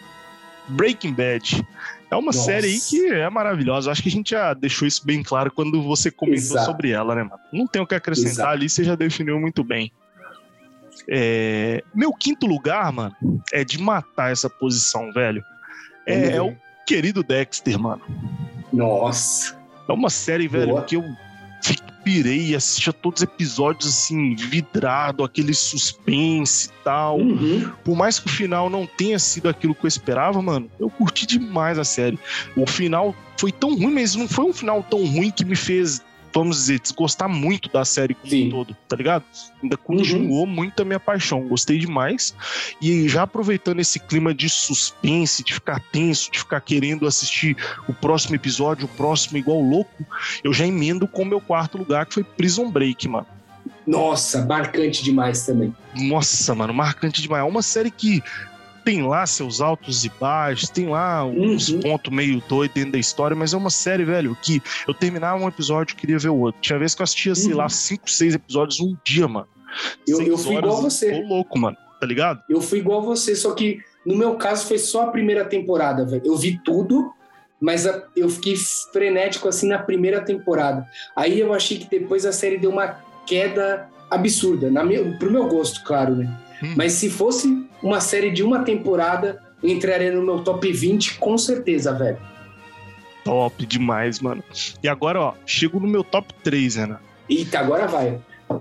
Breaking 0.68 1.12
Bad. 1.12 1.66
É 2.10 2.16
uma 2.16 2.26
Nossa. 2.26 2.44
série 2.44 2.66
aí 2.68 2.80
que 2.80 3.06
é 3.06 3.28
maravilhosa. 3.28 3.90
Acho 3.90 4.02
que 4.02 4.08
a 4.08 4.12
gente 4.12 4.30
já 4.30 4.54
deixou 4.54 4.88
isso 4.88 5.04
bem 5.04 5.22
claro 5.22 5.50
quando 5.50 5.82
você 5.82 6.10
comentou 6.10 6.38
Exato. 6.38 6.66
sobre 6.66 6.90
ela, 6.90 7.14
né, 7.14 7.22
mano? 7.22 7.40
Não 7.52 7.66
tem 7.66 7.82
o 7.82 7.86
que 7.86 7.94
acrescentar 7.94 8.30
Exato. 8.32 8.48
ali, 8.50 8.68
você 8.68 8.84
já 8.84 8.94
definiu 8.94 9.38
muito 9.38 9.62
bem. 9.62 9.92
É, 11.06 11.82
Meu 11.94 12.12
quinto 12.12 12.46
lugar, 12.46 12.90
mano, 12.92 13.14
é 13.52 13.64
de 13.64 13.80
matar 13.80 14.32
essa 14.32 14.48
posição, 14.48 15.12
velho. 15.12 15.42
É, 16.06 16.36
é 16.36 16.42
o 16.42 16.56
querido 16.86 17.22
Dexter, 17.22 17.78
mano. 17.78 18.02
Nossa. 18.72 19.56
É 19.88 19.92
uma 19.92 20.10
série, 20.10 20.48
velho, 20.48 20.72
Boa. 20.72 20.84
que 20.84 20.96
eu 20.96 21.04
pirei, 22.08 22.54
assistia 22.54 22.90
todos 22.90 23.20
os 23.20 23.24
episódios 23.24 23.86
assim, 23.86 24.34
vidrado, 24.34 25.22
aquele 25.22 25.52
suspense 25.52 26.68
e 26.68 26.82
tal. 26.82 27.18
Uhum. 27.18 27.70
Por 27.84 27.94
mais 27.94 28.18
que 28.18 28.26
o 28.26 28.30
final 28.30 28.70
não 28.70 28.86
tenha 28.86 29.18
sido 29.18 29.46
aquilo 29.46 29.74
que 29.74 29.84
eu 29.84 29.88
esperava, 29.88 30.40
mano, 30.40 30.70
eu 30.80 30.88
curti 30.88 31.26
demais 31.26 31.78
a 31.78 31.84
série. 31.84 32.18
O 32.56 32.66
final 32.66 33.14
foi 33.36 33.52
tão 33.52 33.74
ruim, 33.76 33.92
mas 33.92 34.14
não 34.14 34.26
foi 34.26 34.46
um 34.46 34.54
final 34.54 34.82
tão 34.82 35.04
ruim 35.04 35.30
que 35.30 35.44
me 35.44 35.54
fez, 35.54 36.00
vamos 36.32 36.56
dizer, 36.56 36.80
desgostar 36.80 37.28
muito 37.28 37.68
da 37.70 37.84
série 37.84 38.14
como 38.14 38.30
Sim. 38.30 38.48
um 38.48 38.50
todo, 38.50 38.76
tá 38.88 38.96
ligado? 38.96 39.24
Ainda 39.62 39.76
continuou 39.76 40.46
muito 40.46 40.82
a 40.82 40.84
minha 40.84 41.00
paixão, 41.00 41.46
gostei 41.46 41.78
demais. 41.78 42.34
E 42.80 43.08
já 43.08 43.22
aproveitando 43.22 43.80
esse 43.80 43.98
clima 43.98 44.34
de 44.34 44.48
suspense, 44.48 45.42
de 45.42 45.54
ficar 45.54 45.80
tenso, 45.92 46.30
de 46.30 46.38
ficar 46.38 46.60
querendo 46.60 47.06
assistir 47.06 47.56
o 47.88 47.92
próximo 47.92 48.34
episódio, 48.34 48.86
o 48.86 48.88
próximo 48.88 49.38
igual 49.38 49.60
louco, 49.60 50.04
eu 50.42 50.52
já 50.52 50.66
emendo 50.66 51.06
com 51.06 51.22
o 51.22 51.26
meu 51.26 51.40
quarto 51.40 51.78
lugar, 51.78 52.06
que 52.06 52.14
foi 52.14 52.24
Prison 52.24 52.70
Break, 52.70 53.08
mano. 53.08 53.26
Nossa, 53.86 54.44
marcante 54.44 55.02
demais 55.02 55.46
também. 55.46 55.74
Nossa, 55.94 56.54
mano, 56.54 56.74
marcante 56.74 57.22
demais. 57.22 57.42
É 57.42 57.48
uma 57.48 57.62
série 57.62 57.90
que 57.90 58.22
tem 58.88 59.02
lá 59.06 59.26
seus 59.26 59.60
altos 59.60 60.06
e 60.06 60.08
baixos, 60.18 60.70
tem 60.70 60.88
lá 60.88 61.22
uns 61.22 61.68
Uhum. 61.68 61.80
pontos 61.80 62.10
meio 62.10 62.42
doidos 62.48 62.74
dentro 62.74 62.92
da 62.92 62.98
história, 62.98 63.36
mas 63.36 63.52
é 63.52 63.56
uma 63.58 63.68
série, 63.68 64.02
velho, 64.02 64.34
que 64.40 64.62
eu 64.86 64.94
terminava 64.94 65.42
um 65.44 65.46
episódio 65.46 65.92
e 65.92 65.96
queria 65.96 66.18
ver 66.18 66.30
o 66.30 66.36
outro. 66.38 66.58
Tinha 66.62 66.78
vez 66.78 66.94
que 66.94 67.02
eu 67.02 67.04
assistia, 67.04 67.34
sei 67.34 67.50
Uhum. 67.52 67.58
lá, 67.58 67.68
cinco, 67.68 68.10
seis 68.10 68.34
episódios 68.34 68.80
um 68.80 68.96
dia, 69.04 69.28
mano. 69.28 69.46
Eu- 70.06 70.22
eu 70.22 70.38
fui 70.38 70.56
igual 70.56 70.80
você. 70.80 71.20
Tô 71.20 71.28
louco, 71.28 71.58
mano, 71.58 71.76
tá 72.00 72.06
ligado? 72.06 72.40
Eu 72.48 72.62
fui 72.62 72.78
igual 72.78 73.02
você, 73.02 73.36
só 73.36 73.52
que 73.52 73.78
no 74.06 74.16
meu 74.16 74.36
caso 74.36 74.66
foi 74.66 74.78
só 74.78 75.02
a 75.02 75.06
primeira 75.08 75.44
temporada, 75.44 76.06
velho. 76.06 76.22
Eu 76.24 76.34
vi 76.36 76.58
tudo, 76.64 77.12
mas 77.60 77.86
a- 77.86 78.04
eu 78.16 78.30
fiquei 78.30 78.56
frenético 78.90 79.48
assim 79.48 79.68
na 79.68 79.78
primeira 79.78 80.22
temporada. 80.22 80.86
Aí 81.14 81.38
eu 81.38 81.52
achei 81.52 81.76
que 81.76 81.90
depois 81.90 82.24
a 82.24 82.32
série 82.32 82.56
deu 82.56 82.70
uma 82.70 82.96
queda 83.26 83.86
absurda, 84.10 84.70
na 84.70 84.82
meu, 84.82 85.18
pro 85.18 85.30
meu 85.30 85.46
gosto, 85.46 85.84
claro, 85.84 86.16
né? 86.16 86.34
Hum. 86.62 86.72
Mas 86.74 86.92
se 86.94 87.10
fosse 87.10 87.67
uma 87.82 88.00
série 88.00 88.30
de 88.30 88.42
uma 88.42 88.64
temporada, 88.64 89.42
entraria 89.62 90.12
no 90.12 90.22
meu 90.22 90.42
top 90.42 90.72
20 90.72 91.18
com 91.18 91.36
certeza, 91.38 91.92
velho. 91.92 92.18
Top 93.24 93.66
demais, 93.66 94.20
mano. 94.20 94.42
E 94.82 94.88
agora, 94.88 95.20
ó, 95.20 95.34
chego 95.44 95.78
no 95.80 95.86
meu 95.86 96.02
top 96.02 96.32
3, 96.42 96.76
Renan. 96.76 96.98
Eita, 97.28 97.58
agora 97.58 97.86
vai. 97.86 98.18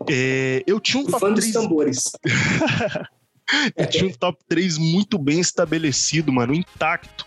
É, 0.10 0.64
eu 0.68 0.80
tinha 0.80 1.02
um 1.02 1.06
top 1.06 1.20
fã 1.20 1.32
dos 1.32 1.40
3 1.46 1.54
tambores. 1.54 2.12
Eu 3.78 3.88
tinha 3.90 4.06
um 4.06 4.12
top 4.12 4.38
3 4.50 4.78
muito 4.78 5.18
bem 5.18 5.40
estabelecido, 5.40 6.34
mano, 6.34 6.54
intacto. 6.54 7.26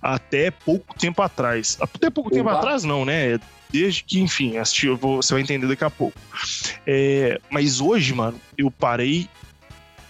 Até 0.00 0.50
pouco 0.50 0.98
tempo 0.98 1.22
atrás. 1.22 1.78
Até 1.80 2.10
pouco 2.10 2.28
tempo 2.28 2.48
atrás, 2.48 2.82
não, 2.82 3.04
né? 3.04 3.38
Desde 3.70 4.02
que, 4.02 4.18
enfim, 4.20 4.56
assisti, 4.56 4.88
vou- 4.88 5.22
você 5.22 5.32
vai 5.32 5.42
entender 5.44 5.68
daqui 5.68 5.84
a 5.84 5.90
pouco. 5.90 6.18
É, 6.84 7.40
mas 7.50 7.80
hoje, 7.80 8.12
mano, 8.12 8.36
eu 8.58 8.68
parei, 8.68 9.28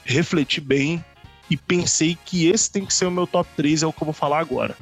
refleti 0.04 0.60
bem 0.60 1.04
e 1.50 1.56
pensei 1.56 2.16
que 2.24 2.48
esse 2.48 2.70
tem 2.70 2.86
que 2.86 2.94
ser 2.94 3.06
o 3.06 3.10
meu 3.10 3.26
top 3.26 3.48
3, 3.56 3.82
é 3.82 3.86
o 3.86 3.92
que 3.92 4.02
eu 4.02 4.06
vou 4.06 4.14
falar 4.14 4.38
agora. 4.38 4.76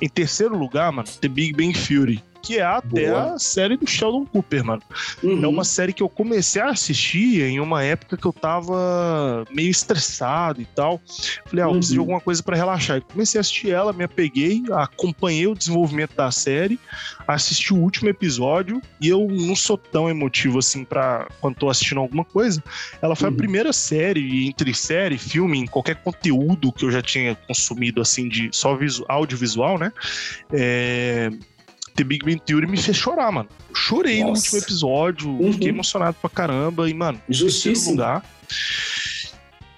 Em 0.00 0.08
terceiro 0.08 0.56
lugar, 0.56 0.90
mano, 0.92 1.08
The 1.20 1.28
Big 1.28 1.52
Bang 1.52 1.72
Theory, 1.78 2.22
que 2.46 2.58
é 2.58 2.62
até 2.62 3.08
Boa. 3.08 3.34
a 3.34 3.38
série 3.38 3.76
do 3.76 3.86
Sheldon 3.88 4.24
Cooper, 4.26 4.64
mano. 4.64 4.82
Uhum. 5.22 5.42
É 5.42 5.48
uma 5.48 5.64
série 5.64 5.92
que 5.92 6.02
eu 6.02 6.08
comecei 6.08 6.62
a 6.62 6.70
assistir 6.70 7.42
em 7.42 7.58
uma 7.58 7.82
época 7.82 8.16
que 8.16 8.24
eu 8.26 8.32
tava 8.32 9.44
meio 9.50 9.70
estressado 9.70 10.60
e 10.60 10.64
tal. 10.66 11.00
Falei, 11.46 11.64
ah, 11.64 11.68
eu 11.68 11.72
preciso 11.72 11.92
de 11.94 11.98
Uhum. 11.98 12.02
alguma 12.04 12.20
coisa 12.20 12.42
pra 12.42 12.56
relaxar. 12.56 12.98
E 12.98 13.00
comecei 13.00 13.38
a 13.38 13.40
assistir 13.40 13.70
ela, 13.70 13.92
me 13.92 14.04
apeguei, 14.04 14.62
acompanhei 14.72 15.46
o 15.46 15.54
desenvolvimento 15.54 16.14
da 16.14 16.30
série, 16.30 16.78
assisti 17.26 17.72
o 17.72 17.76
último 17.78 18.08
episódio 18.08 18.80
e 19.00 19.08
eu 19.08 19.26
não 19.28 19.56
sou 19.56 19.76
tão 19.76 20.08
emotivo 20.08 20.58
assim 20.58 20.84
para 20.84 21.26
quando 21.40 21.56
tô 21.56 21.68
assistindo 21.68 21.98
alguma 22.00 22.24
coisa. 22.24 22.62
Ela 23.02 23.16
foi 23.16 23.28
Uhum. 23.28 23.34
a 23.34 23.38
primeira 23.38 23.72
série 23.72 24.46
entre 24.46 24.72
série, 24.74 25.18
filme, 25.18 25.58
em 25.58 25.66
qualquer 25.66 25.96
conteúdo 25.96 26.70
que 26.72 26.84
eu 26.84 26.90
já 26.92 27.02
tinha 27.02 27.34
consumido 27.34 28.00
assim 28.00 28.28
de 28.28 28.48
só 28.52 28.76
visu, 28.76 29.04
audiovisual, 29.08 29.78
né? 29.78 29.92
É, 30.52 31.30
The 31.96 32.04
Big 32.04 32.24
Bang 32.24 32.40
Theory 32.46 32.66
me 32.66 32.76
fez 32.76 32.96
chorar, 32.96 33.32
mano. 33.32 33.48
Chorei 33.74 34.20
no 34.22 34.28
Nossa. 34.30 34.42
último 34.42 34.58
episódio, 34.62 35.28
Uhum. 35.30 35.52
fiquei 35.54 35.68
emocionado 35.70 36.16
pra 36.20 36.28
caramba 36.30 36.88
e, 36.88 36.94
mano, 36.94 37.18
terceiro 37.26 37.50
Justíssimo. 37.50 37.92
lugar. 37.92 38.22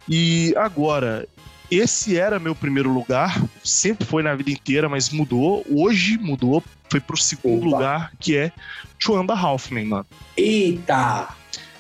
E 0.09 0.55
agora, 0.57 1.29
esse 1.71 2.17
era 2.19 2.39
meu 2.39 2.55
primeiro 2.55 2.91
lugar, 2.93 3.41
sempre 3.63 4.07
foi 4.07 4.23
na 4.23 4.35
vida 4.35 4.51
inteira, 4.51 4.89
mas 4.89 5.11
mudou. 5.11 5.65
Hoje 5.71 6.17
mudou, 6.19 6.63
foi 6.91 7.01
pro 7.01 7.17
segundo 7.17 7.67
Opa. 7.69 7.77
lugar, 7.77 8.13
que 8.19 8.37
é 8.37 8.53
Two 8.99 9.17
and 9.17 9.27
a 9.33 9.35
Half 9.39 9.71
Men, 9.71 9.87
mano. 9.87 10.07
Eita! 10.37 11.29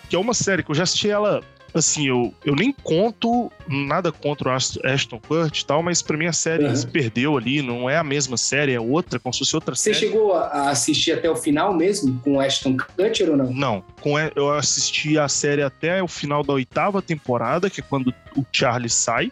Que 0.09 0.16
é 0.16 0.18
uma 0.18 0.34
série 0.34 0.62
que 0.62 0.70
eu 0.70 0.74
já 0.74 0.82
assisti 0.84 1.09
ela, 1.11 1.43
assim, 1.75 2.09
eu, 2.09 2.33
eu 2.45 2.55
nem 2.57 2.73
conto 2.73 3.51
nada 3.69 4.11
contra 4.11 4.49
o 4.49 4.53
Ashton 4.53 5.21
Kutcher 5.21 5.62
e 5.62 5.66
tal, 5.66 5.83
mas 5.83 6.01
pra 6.03 6.16
mim 6.16 6.27
a 6.27 6.33
série 6.33 6.64
Uhum. 6.64 6.75
se 6.77 6.87
perdeu 6.87 7.37
ali, 7.37 7.61
não 7.62 7.89
é 7.89 7.97
a 7.97 8.03
mesma 8.05 8.37
série, 8.37 8.73
é 8.73 8.81
outra, 8.81 9.19
como 9.19 9.33
se 9.33 9.41
fosse 9.41 9.55
outra 9.55 9.75
Você 9.75 9.93
série. 9.95 10.07
chegou 10.07 10.35
a 10.35 10.71
assistir 10.71 11.12
até 11.12 11.31
o 11.31 11.37
final 11.37 11.73
mesmo 11.75 12.19
com 12.21 12.35
o 12.37 12.41
Ashton 12.41 12.77
Kutcher 12.77 13.31
ou 13.31 13.37
não? 13.37 13.53
Não, 13.53 13.85
com 14.01 14.19
eu 14.19 14.53
assisti 14.55 15.19
a 15.19 15.29
série 15.29 15.62
até 15.62 16.03
o 16.03 16.09
final 16.09 16.43
da 16.43 16.53
oitava 16.55 17.01
temporada, 17.03 17.69
que 17.71 17.81
é 17.81 17.85
quando 17.89 18.12
o 18.37 18.45
Charlie 18.53 18.91
sai, 18.91 19.31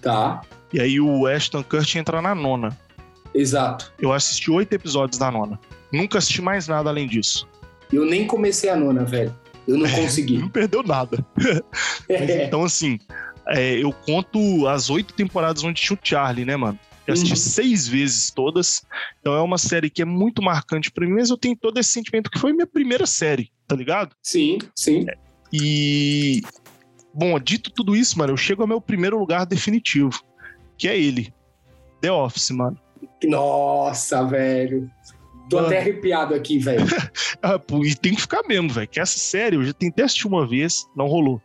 Tá, 0.00 0.40
e 0.72 0.80
aí 0.80 1.00
o 1.00 1.26
Ashton 1.26 1.62
Kutcher 1.62 2.00
entra 2.00 2.20
na 2.22 2.34
nona. 2.34 2.76
exato. 3.34 3.92
Eu 3.98 4.12
assisti 4.12 4.50
oito 4.50 4.72
episódios 4.72 5.18
da 5.18 5.30
nona. 5.30 5.58
Nunca 5.92 6.18
assisti 6.18 6.40
mais 6.42 6.68
nada 6.68 6.90
além 6.90 7.06
disso. 7.06 7.48
Eu 7.92 8.04
nem 8.04 8.26
comecei 8.26 8.68
a 8.70 8.76
nona, 8.76 9.04
velho. 9.04 9.32
Eu 9.66 9.78
não 9.78 9.90
consegui. 9.90 10.38
Não 10.38 10.48
perdeu 10.48 10.82
nada. 10.82 11.24
Mas 12.08 12.30
então, 12.30 12.64
assim, 12.64 12.98
é, 13.48 13.82
eu 13.82 13.92
conto 13.92 14.66
as 14.68 14.90
oito 14.90 15.12
temporadas 15.14 15.64
onde 15.64 15.80
tinha 15.80 15.96
o 15.96 16.00
Charlie, 16.02 16.44
né, 16.44 16.56
mano? 16.56 16.78
Eu 17.06 17.12
assisti 17.14 17.30
Uhum. 17.32 17.36
seis 17.36 17.86
vezes 17.86 18.30
todas. 18.30 18.84
Então 19.20 19.32
é 19.34 19.40
uma 19.40 19.58
série 19.58 19.88
que 19.88 20.02
é 20.02 20.04
muito 20.04 20.42
marcante 20.42 20.90
pra 20.90 21.06
mim, 21.06 21.12
mas 21.14 21.30
eu 21.30 21.36
tenho 21.36 21.56
todo 21.56 21.78
esse 21.78 21.90
sentimento 21.90 22.30
que 22.30 22.38
foi 22.38 22.52
minha 22.52 22.66
primeira 22.66 23.06
série, 23.06 23.50
tá 23.66 23.76
ligado? 23.76 24.14
sim, 24.22 24.58
sim. 24.74 25.06
E. 25.52 26.42
Bom, 27.14 27.38
dito 27.38 27.70
tudo 27.70 27.94
isso, 27.96 28.18
mano, 28.18 28.32
eu 28.32 28.36
chego 28.36 28.62
ao 28.62 28.68
meu 28.68 28.80
primeiro 28.80 29.18
lugar 29.18 29.46
definitivo, 29.46 30.20
que 30.76 30.86
é 30.88 30.98
ele. 30.98 31.32
The 32.00 32.10
Office, 32.12 32.50
mano. 32.50 32.78
Nossa, 33.24 34.22
velho. 34.24 34.90
Tô 35.48 35.56
Mano. 35.56 35.68
até 35.68 35.78
arrepiado 35.78 36.34
aqui, 36.34 36.58
velho. 36.58 36.84
Ah, 37.42 37.60
e 37.84 37.94
tem 37.94 38.14
que 38.14 38.20
ficar 38.22 38.42
mesmo, 38.48 38.68
velho. 38.70 38.88
Que 38.88 38.98
essa 38.98 39.18
série 39.18 39.56
eu 39.56 39.62
já 39.64 39.72
tentei 39.72 40.04
assistir 40.04 40.26
uma 40.26 40.46
vez, 40.46 40.86
não 40.96 41.06
rolou. 41.06 41.40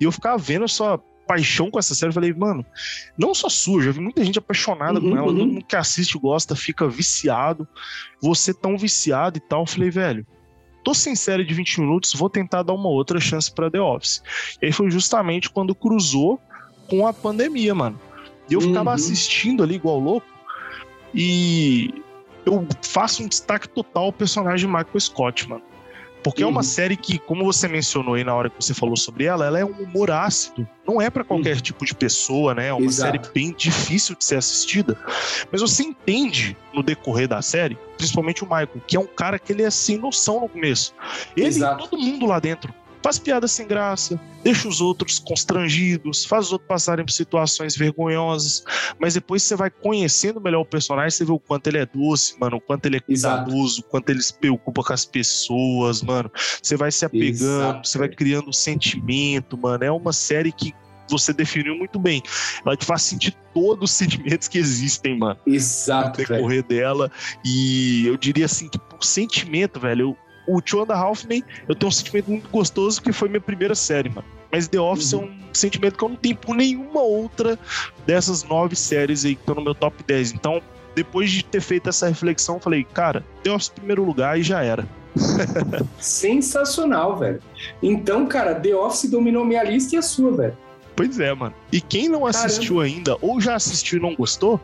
E 0.00 0.04
eu 0.04 0.12
ficava 0.12 0.38
vendo 0.38 0.64
a 0.64 0.68
sua 0.68 0.98
paixão 1.26 1.70
com 1.70 1.78
essa 1.78 1.94
série, 1.94 2.10
eu 2.10 2.14
falei, 2.14 2.32
mano, 2.32 2.64
não 3.18 3.34
só 3.34 3.48
sua, 3.48 3.82
já 3.82 3.90
vi 3.90 4.00
muita 4.00 4.24
gente 4.24 4.38
apaixonada 4.38 4.98
Uhum, 5.00 5.10
com 5.10 5.16
ela, 5.16 5.26
uhum. 5.26 5.36
todo 5.36 5.46
mundo 5.48 5.64
que 5.64 5.76
assiste 5.76 6.16
gosta, 6.18 6.54
fica 6.56 6.88
viciado. 6.88 7.66
Você 8.22 8.54
tão 8.54 8.78
viciado 8.78 9.38
e 9.38 9.40
tal. 9.40 9.62
Eu 9.62 9.66
falei, 9.66 9.90
velho, 9.90 10.26
tô 10.84 10.94
sem 10.94 11.14
série 11.16 11.44
de 11.44 11.52
20 11.52 11.80
minutos, 11.80 12.12
vou 12.14 12.30
tentar 12.30 12.62
dar 12.62 12.72
uma 12.72 12.88
outra 12.88 13.20
chance 13.20 13.52
pra 13.52 13.70
The 13.70 13.80
Office. 13.80 14.22
E 14.62 14.66
aí 14.66 14.72
foi 14.72 14.90
justamente 14.90 15.50
quando 15.50 15.74
cruzou 15.74 16.40
com 16.88 17.06
a 17.06 17.12
pandemia, 17.12 17.74
mano. 17.74 18.00
E 18.48 18.54
eu 18.54 18.60
ficava 18.60 18.90
Uhum. 18.90 18.94
assistindo 18.96 19.62
ali 19.62 19.74
igual 19.74 19.98
louco 19.98 20.26
e 21.14 22.01
eu 22.46 22.66
faço 22.82 23.22
um 23.22 23.28
destaque 23.28 23.68
total 23.68 24.04
ao 24.04 24.12
personagem 24.12 24.66
Michael 24.68 25.00
Scott, 25.00 25.48
mano. 25.48 25.62
Porque 26.22 26.40
é 26.44 26.46
uma 26.46 26.58
Uhum. 26.58 26.62
série 26.62 26.96
que, 26.96 27.18
como 27.18 27.44
você 27.44 27.66
mencionou 27.66 28.14
aí 28.14 28.22
na 28.22 28.32
hora 28.32 28.48
que 28.48 28.54
você 28.64 28.72
falou 28.72 28.96
sobre 28.96 29.24
ela, 29.24 29.44
ela 29.44 29.58
é 29.58 29.64
um 29.64 29.72
humor 29.82 30.08
ácido. 30.12 30.64
Não 30.86 31.02
é 31.02 31.10
pra 31.10 31.24
qualquer 31.24 31.60
tipo 31.60 31.84
de 31.84 31.92
pessoa, 31.96 32.54
né? 32.54 32.68
É 32.68 32.72
uma 32.72 32.80
Uhum. 32.82 32.86
Exato. 32.86 33.10
série 33.18 33.32
bem 33.34 33.52
difícil 33.52 34.14
de 34.14 34.24
ser 34.24 34.36
assistida. 34.36 34.96
Mas 35.50 35.60
você 35.60 35.82
entende 35.82 36.56
no 36.72 36.80
decorrer 36.80 37.26
da 37.26 37.42
série, 37.42 37.76
principalmente 37.96 38.44
o 38.44 38.46
Michael, 38.46 38.68
que 38.86 38.96
é 38.96 39.00
um 39.00 39.06
cara 39.06 39.36
que 39.36 39.52
ele 39.52 39.64
é 39.64 39.70
sem 39.70 39.98
noção 39.98 40.40
no 40.42 40.48
começo. 40.48 40.94
Ele 41.36 41.48
Exato. 41.48 41.84
e 41.84 41.88
todo 41.90 42.00
mundo 42.00 42.24
lá 42.26 42.38
dentro 42.38 42.72
faz 43.02 43.18
piada 43.18 43.48
sem 43.48 43.66
graça, 43.66 44.20
deixa 44.42 44.68
os 44.68 44.80
outros 44.80 45.18
constrangidos, 45.18 46.24
faz 46.24 46.46
os 46.46 46.52
outros 46.52 46.68
passarem 46.68 47.04
por 47.04 47.12
situações 47.12 47.76
vergonhosas, 47.76 48.64
mas 48.98 49.14
depois 49.14 49.42
você 49.42 49.56
vai 49.56 49.70
conhecendo 49.70 50.40
melhor 50.40 50.60
o 50.60 50.64
personagem, 50.66 51.10
você 51.10 51.24
vê 51.24 51.32
o 51.32 51.38
quanto 51.38 51.66
ele 51.66 51.78
é 51.78 51.86
doce, 51.86 52.38
mano, 52.38 52.56
o 52.56 52.60
quanto 52.60 52.86
ele 52.86 52.96
é 52.96 53.00
cuidadoso, 53.00 53.80
o 53.80 53.84
quanto 53.84 54.10
ele 54.10 54.22
se 54.22 54.34
preocupa 54.34 54.82
com 54.82 54.92
as 54.92 55.04
pessoas, 55.04 56.02
mano. 56.02 56.30
Você 56.62 56.76
vai 56.76 56.90
se 56.92 57.04
apegando, 57.04 57.28
Exato, 57.28 57.88
você 57.88 57.98
vai 57.98 58.08
velho. 58.08 58.18
criando 58.18 58.48
um 58.48 58.52
sentimento, 58.52 59.58
mano. 59.58 59.84
É 59.84 59.90
uma 59.90 60.12
série 60.12 60.52
que 60.52 60.72
você 61.10 61.32
definiu 61.32 61.76
muito 61.76 61.98
bem. 61.98 62.22
Ela 62.64 62.76
te 62.76 62.86
faz 62.86 63.02
sentir 63.02 63.36
todos 63.52 63.90
os 63.90 63.96
sentimentos 63.96 64.48
que 64.48 64.58
existem, 64.58 65.18
mano 65.18 65.38
no 65.46 65.54
Exato, 65.54 66.16
velho. 66.18 66.28
decorrer 66.28 66.62
dela. 66.62 67.10
E 67.44 68.06
eu 68.06 68.16
diria 68.16 68.46
assim 68.46 68.68
que 68.68 68.78
por 68.78 69.04
sentimento, 69.04 69.78
velho, 69.78 70.10
eu, 70.10 70.16
o 70.46 70.60
Two 70.60 70.82
and 70.82 70.92
a 70.92 70.96
Half 70.98 71.24
Men, 71.24 71.42
eu 71.68 71.74
tenho 71.74 71.88
um 71.88 71.92
sentimento 71.92 72.30
muito 72.30 72.48
gostoso 72.48 73.00
que 73.00 73.12
foi 73.12 73.28
minha 73.28 73.40
primeira 73.40 73.74
série, 73.74 74.08
mano. 74.08 74.26
Mas 74.50 74.68
The 74.68 74.78
Office 74.80 75.12
Uhum. 75.14 75.22
é 75.22 75.24
um 75.24 75.54
sentimento 75.54 75.96
que 75.96 76.04
eu 76.04 76.08
não 76.10 76.16
tenho 76.16 76.36
por 76.36 76.54
nenhuma 76.54 77.00
outra 77.00 77.58
dessas 78.06 78.44
nove 78.44 78.76
séries 78.76 79.24
aí 79.24 79.34
que 79.34 79.40
estão 79.42 79.54
no 79.54 79.62
meu 79.62 79.74
top 79.74 80.02
10. 80.06 80.32
Então, 80.32 80.60
depois 80.94 81.30
de 81.30 81.42
ter 81.42 81.60
feito 81.62 81.88
essa 81.88 82.06
reflexão, 82.08 82.56
eu 82.56 82.60
falei, 82.60 82.84
cara, 82.84 83.24
The 83.42 83.50
Office 83.50 83.70
em 83.70 83.74
primeiro 83.76 84.04
lugar 84.04 84.38
e 84.38 84.42
já 84.42 84.62
era. 84.62 84.86
Sensacional, 85.98 87.16
velho. 87.18 87.40
Então, 87.82 88.26
cara, 88.26 88.54
The 88.54 88.74
Office 88.74 89.10
dominou 89.10 89.44
minha 89.44 89.62
lista 89.62 89.94
e 89.94 89.98
a 89.98 90.02
sua, 90.02 90.32
velho. 90.36 90.56
Pois 90.94 91.18
é, 91.18 91.32
mano. 91.34 91.54
E 91.72 91.80
quem 91.80 92.08
não 92.08 92.26
assistiu 92.26 92.80
ainda, 92.80 93.16
ou 93.22 93.40
já 93.40 93.54
assistiu 93.54 93.98
e 93.98 94.02
não 94.02 94.14
gostou, 94.14 94.60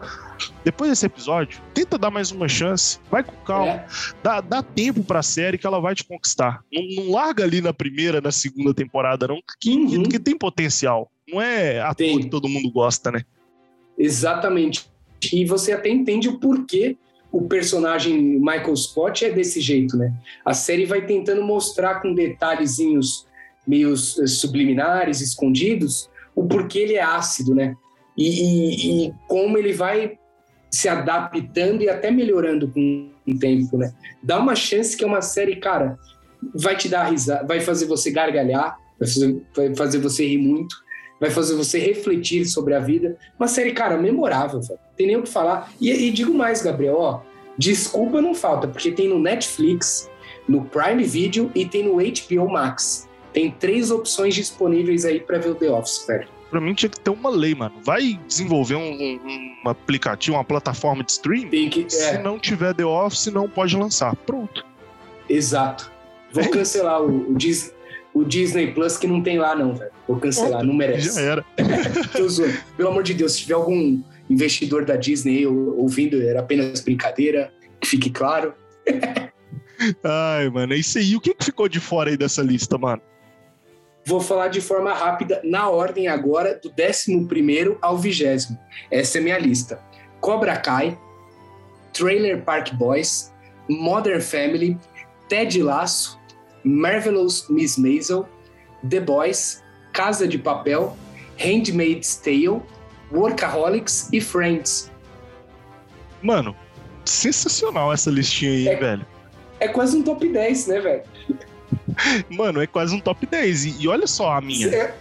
depois 0.65 0.91
desse 0.91 1.07
episódio, 1.07 1.61
tenta 1.75 1.99
dar 1.99 2.11
mais 2.11 2.31
uma 2.31 2.49
chance. 2.49 2.99
Vai 3.11 3.23
com 3.25 3.37
calma. 3.45 3.73
É, 3.73 3.87
dá, 4.23 4.41
dá 4.41 4.63
tempo 4.63 5.03
pra 5.03 5.23
série 5.23 5.59
que 5.59 5.67
ela 5.67 5.81
vai 5.81 5.95
te 5.95 6.05
conquistar. 6.05 6.63
Não, 6.73 6.83
não 7.05 7.13
larga 7.13 7.45
ali 7.45 7.61
na 7.61 7.73
primeira, 7.73 8.21
na 8.21 8.31
segunda 8.33 8.73
temporada, 8.75 9.27
não, 9.29 9.39
que, 9.61 9.71
Uhum. 9.77 10.03
que 10.05 10.19
tem 10.19 10.37
potencial. 10.37 11.11
Não 11.29 11.41
é 11.43 11.81
ator 11.81 11.95
Tem. 11.97 12.21
que 12.21 12.29
todo 12.31 12.49
mundo 12.49 12.71
gosta, 12.71 13.11
né? 13.11 13.23
exatamente. 13.99 14.87
E 15.33 15.45
você 15.45 15.73
até 15.73 15.89
entende 15.89 16.29
o 16.29 16.39
porquê 16.39 16.97
o 17.33 17.43
personagem 17.49 18.39
Michael 18.39 18.77
Scott 18.77 19.25
é 19.25 19.31
desse 19.31 19.61
jeito, 19.61 19.97
né? 19.97 20.15
A 20.45 20.55
série 20.55 20.87
vai 20.87 21.05
tentando 21.05 21.43
mostrar 21.43 22.01
com 22.01 22.15
detalhezinhos 22.15 23.27
meio 23.67 23.95
subliminares, 23.97 25.21
escondidos, 25.21 26.09
o 26.35 26.47
porquê 26.47 26.79
ele 26.79 26.95
é 26.95 27.03
ácido, 27.03 27.55
né? 27.55 27.75
E, 28.17 28.29
e, 28.29 29.07
e 29.09 29.15
como 29.27 29.59
ele 29.59 29.73
vai 29.73 30.17
se 30.71 30.89
adaptando 30.89 31.83
e 31.83 31.89
até 31.89 32.11
melhorando 32.11 32.69
com 32.69 33.11
o 33.27 33.39
tempo, 33.39 33.77
né? 33.77 33.93
Dá 34.23 34.39
uma 34.39 34.55
chance 34.55 34.97
que 34.97 35.05
é 35.05 35.07
uma 35.07 35.23
série, 35.23 35.57
cara, 35.57 35.99
vai 36.55 36.77
te 36.77 36.89
dar 36.89 37.05
risada, 37.05 37.47
vai 37.47 37.61
fazer 37.61 37.87
você 37.87 38.11
gargalhar, 38.11 38.79
vai 38.99 39.09
fazer, 39.09 39.43
vai 39.55 39.75
fazer 39.75 39.99
você 39.99 40.27
rir 40.27 40.39
muito, 40.39 40.77
vai 41.21 41.31
fazer 41.31 41.55
você 41.55 41.79
refletir 41.79 42.45
sobre 42.47 42.75
a 42.75 42.81
vida. 42.81 43.17
Uma 43.39 43.49
série, 43.49 43.73
cara, 43.73 43.97
memorável, 43.97 44.61
velho. 44.61 44.81
Tem 44.97 45.07
nem 45.07 45.17
o 45.17 45.23
que 45.23 45.29
falar. 45.29 45.73
E, 45.81 45.91
e 45.91 46.11
digo 46.11 46.33
mais, 46.35 46.63
Gabriel, 46.63 46.97
ó, 46.99 47.21
desculpa 47.57 48.21
não 48.21 48.35
falta, 48.35 48.69
porque 48.69 48.93
tem 48.93 49.09
no 49.09 49.19
Netflix, 49.19 50.11
no 50.49 50.65
Prime 50.65 51.05
Video 51.05 51.51
e 51.55 51.67
tem 51.67 51.85
no 51.85 51.97
HBO 51.97 52.51
Max. 52.51 53.09
Tem 53.33 53.51
três 53.51 53.91
opções 53.91 54.35
disponíveis 54.35 55.05
aí 55.05 55.21
para 55.21 55.39
ver 55.39 55.51
o 55.51 55.55
The 55.55 55.71
Office, 55.71 56.05
velho. 56.07 56.29
Pra 56.51 56.61
mim 56.61 56.75
tinha 56.75 56.89
que 56.89 56.99
ter 56.99 57.11
uma 57.11 57.31
lei, 57.31 57.55
mano. 57.55 57.75
Vai 57.83 58.19
desenvolver 58.27 58.77
um, 58.77 58.93
um, 58.93 59.55
um 59.65 59.69
aplicativo, 59.69 60.37
uma 60.37 60.45
plataforma 60.45 61.05
de 61.05 61.13
streaming. 61.13 61.69
Que, 61.69 61.85
é. 61.85 61.89
Se 61.89 62.19
não 62.19 62.39
tiver 62.39 62.75
The 62.75 62.85
Office, 62.85 63.27
não 63.27 63.49
pode 63.49 63.77
lançar. 63.77 64.17
Pronto. 64.17 64.65
Exato. 65.29 65.93
Vou 66.33 66.49
cancelar 66.49 67.03
o, 67.03 67.33
o, 67.33 67.35
Disney, 67.37 67.73
o 68.15 68.25
Disney 68.25 68.73
Plus 68.73 68.97
que 68.97 69.07
não 69.07 69.23
tem 69.23 69.39
lá, 69.39 69.55
não, 69.55 69.75
velho. 69.75 69.91
Vou 70.07 70.19
cancelar, 70.19 70.65
não 70.65 70.75
merece. 70.75 71.15
Já 71.15 71.21
era. 71.21 71.45
Pelo 72.77 72.89
amor 72.89 73.03
de 73.03 73.15
Deus, 73.15 73.33
se 73.33 73.41
tiver 73.41 73.55
algum 73.55 74.03
investidor 74.31 74.85
da 74.85 74.97
Disney 74.97 75.47
ouvindo, 75.47 76.21
era 76.23 76.41
apenas 76.41 76.81
brincadeira, 76.81 77.53
que 77.81 77.89
fique 77.89 78.11
claro. 78.11 78.55
Ai, 80.03 80.49
mano, 80.51 80.73
é 80.73 80.77
isso 80.77 80.99
aí. 80.99 81.15
O 81.15 81.21
que, 81.21 81.35
que 81.35 81.45
ficou 81.45 81.69
de 81.69 81.79
fora 81.79 82.11
aí 82.11 82.17
dessa 82.17 82.43
lista, 82.43 82.77
mano? 82.77 83.01
Vou 84.09 84.23
falar 84.23 84.49
de 84.49 84.63
forma 84.63 84.95
rápida, 84.95 85.39
na 85.45 85.69
ordem 85.69 86.09
agora, 86.09 86.59
do 86.59 86.71
11 86.71 87.77
ao 87.83 87.99
20. 87.99 88.59
Essa 88.91 89.19
é 89.19 89.21
minha 89.21 89.39
lista. 89.39 89.83
Cobra 90.19 90.57
Kai, 90.57 90.99
Trailer 91.93 92.43
Park 92.43 92.73
Boys, 92.73 93.31
Modern 93.69 94.23
Family, 94.23 94.79
Ted 95.29 95.63
Lasso, 95.63 96.19
Marvelous 96.65 97.51
Miss 97.51 97.77
Maisel, 97.77 98.27
The 98.89 98.99
Boys, 98.99 99.63
Casa 99.93 100.27
de 100.27 100.39
Papel, 100.39 100.97
Handmaid's 101.37 102.17
Tale, 102.17 102.63
Workaholics 103.13 104.09
e 104.11 104.23
Friends. 104.23 104.91
Mano, 106.23 106.57
sensacional 107.05 107.93
essa 107.93 108.11
listinha 108.11 108.53
aí, 108.53 108.69
é, 108.69 108.77
velho. 108.77 109.07
É 109.61 109.69
quase 109.69 109.99
um 109.99 110.03
top 110.03 110.27
10, 110.27 110.67
né, 110.67 110.81
velho? 110.81 111.03
Mano, 112.31 112.63
é 112.63 112.67
quase 112.67 112.95
um 112.95 113.01
top 113.01 113.27
10. 113.27 113.65
E, 113.65 113.83
e 113.83 113.89
olha 113.89 114.07
só 114.07 114.33
a 114.33 114.41
minha. 114.41 114.69
É. 114.69 114.95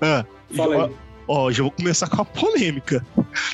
Ah, 0.00 0.24
Fala 0.54 0.86
aí. 0.86 0.94
Ó, 1.26 1.50
já 1.50 1.62
vou 1.62 1.72
começar 1.72 2.08
com 2.10 2.22
a 2.22 2.24
polêmica. 2.24 3.04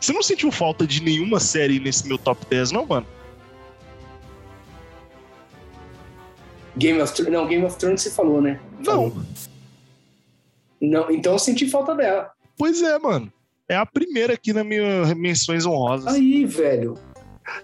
Você 0.00 0.12
não 0.12 0.22
sentiu 0.22 0.50
falta 0.52 0.86
de 0.86 1.02
nenhuma 1.02 1.40
série 1.40 1.80
nesse 1.80 2.06
meu 2.06 2.18
top 2.18 2.44
10, 2.48 2.70
não, 2.70 2.86
mano? 2.86 3.06
Game 6.76 7.00
of 7.00 7.12
Thrones. 7.12 7.32
Não, 7.32 7.46
Game 7.46 7.64
of 7.64 7.76
Thrones 7.76 8.02
você 8.02 8.10
falou, 8.10 8.40
né? 8.40 8.60
Não. 8.80 9.24
Não, 10.80 11.10
então 11.10 11.32
eu 11.32 11.38
senti 11.38 11.68
falta 11.68 11.94
dela. 11.94 12.30
Pois 12.56 12.82
é, 12.82 12.98
mano. 12.98 13.32
É 13.68 13.76
a 13.76 13.86
primeira 13.86 14.34
aqui 14.34 14.52
nas 14.52 14.66
minhas 14.66 15.14
menções 15.14 15.64
honrosas. 15.64 16.12
Aí, 16.12 16.44
velho. 16.44 16.98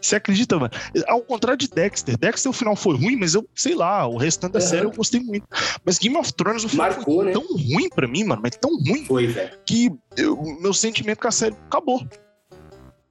Você 0.00 0.16
acredita, 0.16 0.58
mano? 0.58 0.70
Ao 1.06 1.20
contrário 1.22 1.58
de 1.58 1.68
Dexter. 1.68 2.16
Dexter, 2.18 2.50
o 2.50 2.52
final 2.52 2.76
foi 2.76 2.96
ruim, 2.96 3.16
mas 3.16 3.34
eu, 3.34 3.46
sei 3.54 3.74
lá, 3.74 4.06
o 4.06 4.16
restante 4.16 4.52
da 4.52 4.58
Uhum. 4.60 4.66
série 4.66 4.84
eu 4.86 4.90
gostei 4.90 5.20
muito. 5.20 5.46
Mas 5.84 5.98
Game 5.98 6.16
of 6.16 6.32
Thrones, 6.34 6.64
o 6.64 6.68
final 6.68 6.88
Marcou, 6.90 7.16
foi 7.16 7.24
né? 7.26 7.32
tão 7.32 7.42
ruim 7.46 7.88
pra 7.88 8.06
mim, 8.06 8.24
mano, 8.24 8.40
mas 8.42 8.56
tão 8.56 8.70
ruim, 8.76 9.04
Foi, 9.06 9.26
velho. 9.26 9.50
que 9.66 9.90
eu- 10.16 10.34
o 10.34 10.60
meu 10.62 10.72
sentimento 10.74 11.20
com 11.20 11.28
a 11.28 11.32
série 11.32 11.54
acabou. 11.66 12.06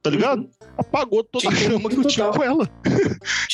Tá 0.02 0.08
ligado? 0.10 0.48
Apagou 0.78 1.22
toda 1.22 1.48
a 1.48 1.52
chama 1.54 1.90
que 1.90 1.96
eu 1.96 2.04
tinha 2.04 2.28
com 2.30 2.42
ela. 2.42 2.66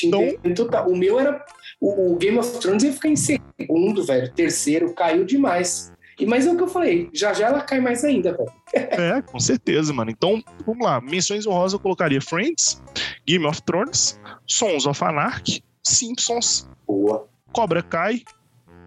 Então- 0.05 0.23
total. 0.55 0.89
O 0.89 0.97
meu 0.97 1.19
era. 1.19 1.45
O, 1.81 2.13
o 2.13 2.17
Game 2.17 2.39
of 2.39 2.59
Thrones 2.61 2.85
ia 2.85 2.93
ficar 2.93 3.09
em 3.09 3.17
segundo, 3.17 4.05
velho. 4.05 4.33
Terceiro, 4.33 4.95
caiu 4.95 5.25
demais. 5.25 5.93
E, 6.19 6.25
mas 6.25 6.47
é 6.47 6.51
o 6.51 6.57
que 6.57 6.63
eu 6.63 6.69
falei, 6.69 7.11
já 7.13 7.35
já 7.35 7.49
ela 7.49 7.61
cai 7.61 7.79
mais 7.79 8.03
ainda, 8.03 8.33
velho. 8.33 8.51
É, 8.73 9.21
com 9.21 9.39
certeza, 9.39 9.93
mano. 9.93 10.11
Então, 10.11 10.43
vamos 10.65 10.83
lá. 10.87 10.99
Menções 11.01 11.47
honrosas 11.47 11.75
eu 11.75 11.79
colocaria 11.79 12.23
Friends, 12.23 12.81
Game 13.27 13.47
of 13.47 13.61
Thrones, 13.62 14.19
Sons 14.47 14.86
of 14.86 15.03
Anarchy, 15.03 15.62
Simpsons, 15.82 16.69
Boa. 16.86 17.27
Cobra 17.53 17.82
Kai, 17.82 18.23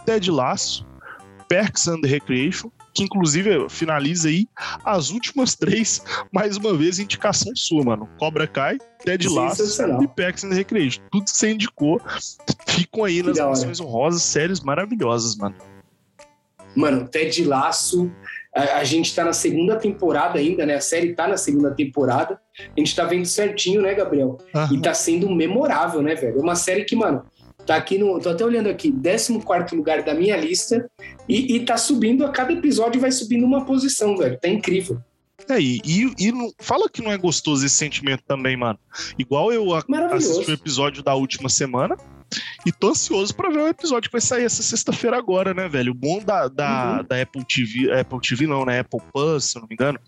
Ted 0.06 0.30
Lasso, 0.32 0.86
Parks 1.50 1.88
and 1.88 2.02
Recreation, 2.04 2.72
que 2.94 3.04
inclusive 3.04 3.70
finaliza 3.70 4.30
aí 4.30 4.48
as 4.86 5.10
últimas 5.10 5.56
três, 5.58 6.02
mais 6.32 6.58
uma 6.58 6.74
vez, 6.76 7.00
indicação 7.00 7.56
sua, 7.56 7.84
mano. 7.84 8.10
Cobra 8.18 8.48
Kai, 8.48 8.78
Ted 9.04 9.28
Lasso 9.28 9.64
e 10.02 10.08
Parks 10.08 10.44
and 10.44 10.54
Recreation. 10.54 11.02
Tudo 11.12 11.26
que 11.26 11.32
você 11.32 11.52
indicou 11.52 12.02
ficam 12.68 13.04
aí 13.04 13.22
nas 13.22 13.38
menções 13.38 13.80
honrosas, 13.80 14.22
séries 14.22 14.60
maravilhosas, 14.62 15.36
mano. 15.36 15.56
Mano, 16.76 17.08
Ted 17.08 17.44
Laço. 17.44 18.12
A, 18.56 18.78
a 18.80 18.84
gente 18.84 19.14
tá 19.14 19.24
na 19.24 19.34
segunda 19.34 19.76
temporada 19.76 20.40
ainda, 20.40 20.66
né? 20.66 20.76
A 20.76 20.82
série 20.82 21.14
tá 21.14 21.28
na 21.28 21.38
segunda 21.38 21.72
temporada. 21.72 22.40
A 22.60 22.80
gente 22.80 22.96
tá 22.96 23.06
vendo 23.06 23.26
certinho, 23.26 23.82
né, 23.82 23.94
Gabriel? 23.94 24.38
E 24.72 24.80
tá 24.82 24.94
sendo 24.94 25.30
memorável, 25.34 26.02
né, 26.02 26.16
velho? 26.16 26.40
É 26.40 26.42
uma 26.42 26.56
série 26.56 26.84
que, 26.84 26.96
mano, 26.96 27.24
tá 27.66 27.76
aqui 27.76 27.98
no. 27.98 28.20
Tô 28.20 28.30
até 28.30 28.44
olhando 28.44 28.68
aqui, 28.70 28.92
14 28.92 29.76
lugar 29.76 30.04
da 30.04 30.14
minha 30.14 30.36
lista. 30.36 30.90
E, 31.28 31.56
e 31.56 31.60
tá 31.66 31.78
subindo, 31.78 32.26
a 32.26 32.30
cada 32.30 32.52
episódio 32.52 33.00
vai 33.00 33.12
subindo 33.12 33.46
uma 33.46 33.66
posição, 33.66 34.18
velho. 34.18 34.40
Tá 34.40 34.48
incrível. 34.48 35.00
É, 35.48 35.60
e, 35.60 35.80
e, 35.86 36.14
e 36.28 36.32
não- 36.32 36.52
fala 36.60 36.90
que 36.90 37.02
não 37.02 37.12
é 37.12 37.18
gostoso 37.18 37.66
esse 37.66 37.76
sentimento 37.76 38.24
também, 38.28 38.58
mano. 38.58 38.78
Igual 39.18 39.52
eu 39.54 39.74
a- 39.74 39.84
assisti 40.12 40.52
o 40.52 40.54
episódio 40.54 41.02
da 41.02 41.16
última 41.16 41.50
semana 41.50 41.96
e 42.66 42.72
tô 42.72 42.90
ansioso 42.90 43.34
pra 43.36 43.50
ver 43.50 43.60
o 43.60 43.68
episódio 43.68 44.10
que 44.10 44.14
vai 44.14 44.22
sair 44.22 44.44
essa 44.44 44.62
sexta-feira 44.64 45.18
agora, 45.18 45.54
né, 45.54 45.68
velho? 45.68 45.92
O 45.92 45.96
bom 45.96 46.20
da, 46.24 46.48
da, 46.48 46.98
Uhum. 47.00 47.08
da 47.08 47.22
Apple 47.22 47.44
TV, 47.46 47.92
Apple 48.00 48.20
TV 48.22 48.48
não, 48.48 48.66
né? 48.66 48.80
Apple 48.80 49.00
Plus, 49.14 49.46
se 49.46 49.58
eu 49.58 49.62
não 49.62 49.68
me 49.68 49.76
engano, 49.76 50.00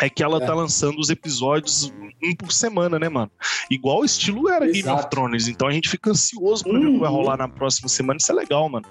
é 0.00 0.08
que 0.10 0.22
ela 0.22 0.42
É. 0.42 0.46
tá 0.46 0.54
lançando 0.54 0.98
os 0.98 1.10
episódios 1.10 1.92
um 2.22 2.34
por 2.34 2.52
semana, 2.52 2.98
né, 2.98 3.08
mano? 3.08 3.30
Igual 3.70 4.00
o 4.00 4.04
estilo 4.04 4.48
era 4.48 4.64
Game 4.66 4.78
of 4.80 4.88
Exato. 4.90 5.10
Thrones. 5.10 5.46
Então 5.48 5.68
a 5.68 5.72
gente 5.72 5.88
fica 5.88 6.10
ansioso 6.10 6.64
pra 6.64 6.72
ver 6.78 6.86
o 6.86 6.92
que 6.92 6.98
vai 6.98 7.10
Uhum. 7.10 7.16
rolar 7.16 7.36
na 7.36 7.48
próxima 7.48 7.88
semana. 7.88 8.18
Isso 8.20 8.30
é 8.32 8.34
legal, 8.34 8.68
mano. 8.68 8.86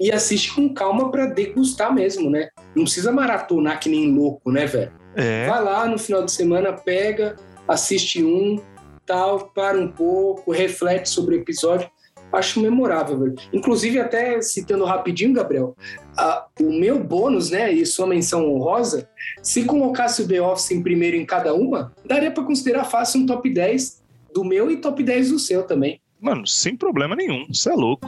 E 0.00 0.12
assiste 0.12 0.52
com 0.54 0.72
calma 0.72 1.10
pra 1.10 1.26
degustar 1.26 1.92
mesmo, 1.92 2.30
né? 2.30 2.48
Não 2.76 2.84
precisa 2.84 3.10
maratonar 3.10 3.80
que 3.80 3.88
nem 3.88 4.12
louco, 4.14 4.52
né, 4.52 4.64
velho? 4.66 4.92
É. 5.16 5.48
Vai 5.48 5.64
lá 5.64 5.86
no 5.86 5.98
final 5.98 6.24
de 6.24 6.30
semana, 6.30 6.72
pega, 6.72 7.34
assiste 7.66 8.22
um, 8.22 8.62
tal, 9.08 9.50
para 9.52 9.76
um 9.76 9.88
pouco, 9.90 10.52
reflete 10.52 11.08
sobre 11.08 11.34
o 11.34 11.38
episódio. 11.40 11.90
Acho 12.30 12.60
memorável, 12.60 13.18
velho. 13.18 13.34
Inclusive, 13.54 13.98
até 13.98 14.40
citando 14.42 14.84
rapidinho, 14.84 15.32
Gabriel, 15.32 15.74
a- 16.14 16.46
o 16.60 16.70
meu 16.78 17.02
bônus, 17.02 17.50
né, 17.50 17.72
e 17.72 17.86
sua 17.86 18.06
menção 18.06 18.46
honrosa, 18.52 19.08
se 19.42 19.64
colocasse 19.64 20.20
o 20.22 20.28
The 20.28 20.42
Office 20.42 20.70
em 20.72 20.82
primeiro 20.82 21.16
em 21.16 21.24
cada 21.24 21.54
uma, 21.54 21.94
daria 22.04 22.30
pra 22.30 22.44
considerar 22.44 22.84
fácil 22.84 23.22
um 23.22 23.26
top 23.26 23.48
10 23.48 24.02
do 24.34 24.44
meu 24.44 24.70
e 24.70 24.76
top 24.76 25.02
10 25.02 25.30
do 25.30 25.38
seu 25.38 25.62
também. 25.62 26.00
Mano, 26.20 26.46
sem 26.46 26.76
problema 26.76 27.16
nenhum. 27.16 27.46
Isso 27.48 27.70
é 27.70 27.74
louco. 27.74 28.06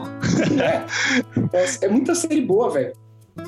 É, 0.61 1.57
é, 1.57 1.87
é 1.87 1.89
muita 1.89 2.15
série 2.15 2.43
boa, 2.43 2.69
velho. 2.69 2.93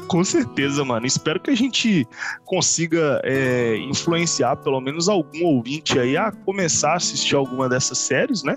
Com 0.09 0.23
certeza, 0.25 0.85
mano. 0.85 1.07
Espero 1.07 1.41
que 1.41 1.51
a 1.51 1.55
gente 1.55 2.07
consiga 2.45 3.21
é, 3.25 3.77
influenciar 3.79 4.57
pelo 4.57 4.81
menos 4.81 5.09
algum 5.09 5.45
ouvinte 5.45 5.99
aí 5.99 6.17
a 6.17 6.31
começar 6.31 6.93
a 6.93 6.97
assistir 6.97 7.35
alguma 7.35 7.69
dessas 7.69 7.99
séries, 7.99 8.43
né? 8.43 8.57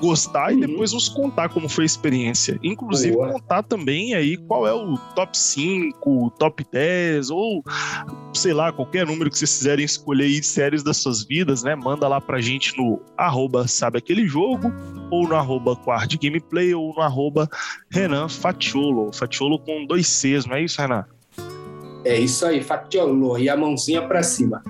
Gostar 0.00 0.52
e 0.52 0.54
Uhum. 0.56 0.60
depois 0.60 0.92
nos 0.92 1.08
contar 1.08 1.48
como 1.48 1.68
foi 1.68 1.84
a 1.84 1.86
experiência. 1.86 2.58
Inclusive, 2.62 3.14
Boa. 3.16 3.32
contar 3.32 3.62
também 3.62 4.14
aí 4.14 4.36
qual 4.36 4.66
é 4.66 4.72
o 4.72 4.98
top 5.14 5.36
5, 5.38 6.30
top 6.38 6.66
10, 6.70 7.30
ou 7.30 7.62
sei 8.34 8.52
lá, 8.52 8.72
qualquer 8.72 9.06
número 9.06 9.30
que 9.30 9.38
vocês 9.38 9.56
quiserem 9.56 9.84
escolher 9.84 10.24
aí 10.24 10.40
de 10.40 10.46
séries 10.46 10.82
das 10.82 10.96
suas 10.96 11.24
vidas, 11.24 11.62
né? 11.62 11.74
Manda 11.76 12.08
lá 12.08 12.20
pra 12.20 12.40
gente 12.40 12.76
no 12.76 13.00
arroba 13.16 13.68
sabe 13.68 13.98
aquele 13.98 14.26
jogo, 14.26 14.72
ou 15.10 15.28
no 15.28 15.36
arroba 15.36 15.76
Quard 15.76 16.18
Gameplay, 16.18 16.74
ou 16.74 16.92
no 16.94 17.00
arroba 17.00 17.48
Renan 17.90 18.28
Fatiolo. 18.28 19.12
Fatiolo 19.12 19.58
com 19.60 19.86
dois 19.86 20.06
Cs, 20.08 20.44
não 20.46 20.56
é 20.56 20.64
isso, 20.64 20.80
Renan? 20.80 21.04
É 22.04 22.18
isso 22.18 22.44
aí, 22.44 22.62
Fatiolo, 22.62 23.38
e 23.38 23.48
a 23.48 23.56
mãozinha 23.56 24.02
pra 24.02 24.22
cima. 24.22 24.62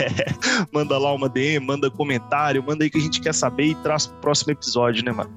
manda 0.72 0.96
lá 0.96 1.12
uma 1.12 1.28
DM, 1.28 1.66
manda 1.66 1.90
comentário, 1.90 2.62
manda 2.62 2.84
aí 2.84 2.90
que 2.90 2.98
a 2.98 3.00
gente 3.00 3.20
quer 3.20 3.34
saber 3.34 3.64
e 3.64 3.74
traz 3.76 4.06
pro 4.06 4.16
próximo 4.18 4.52
episódio, 4.52 5.04
né, 5.04 5.10
mano? 5.10 5.30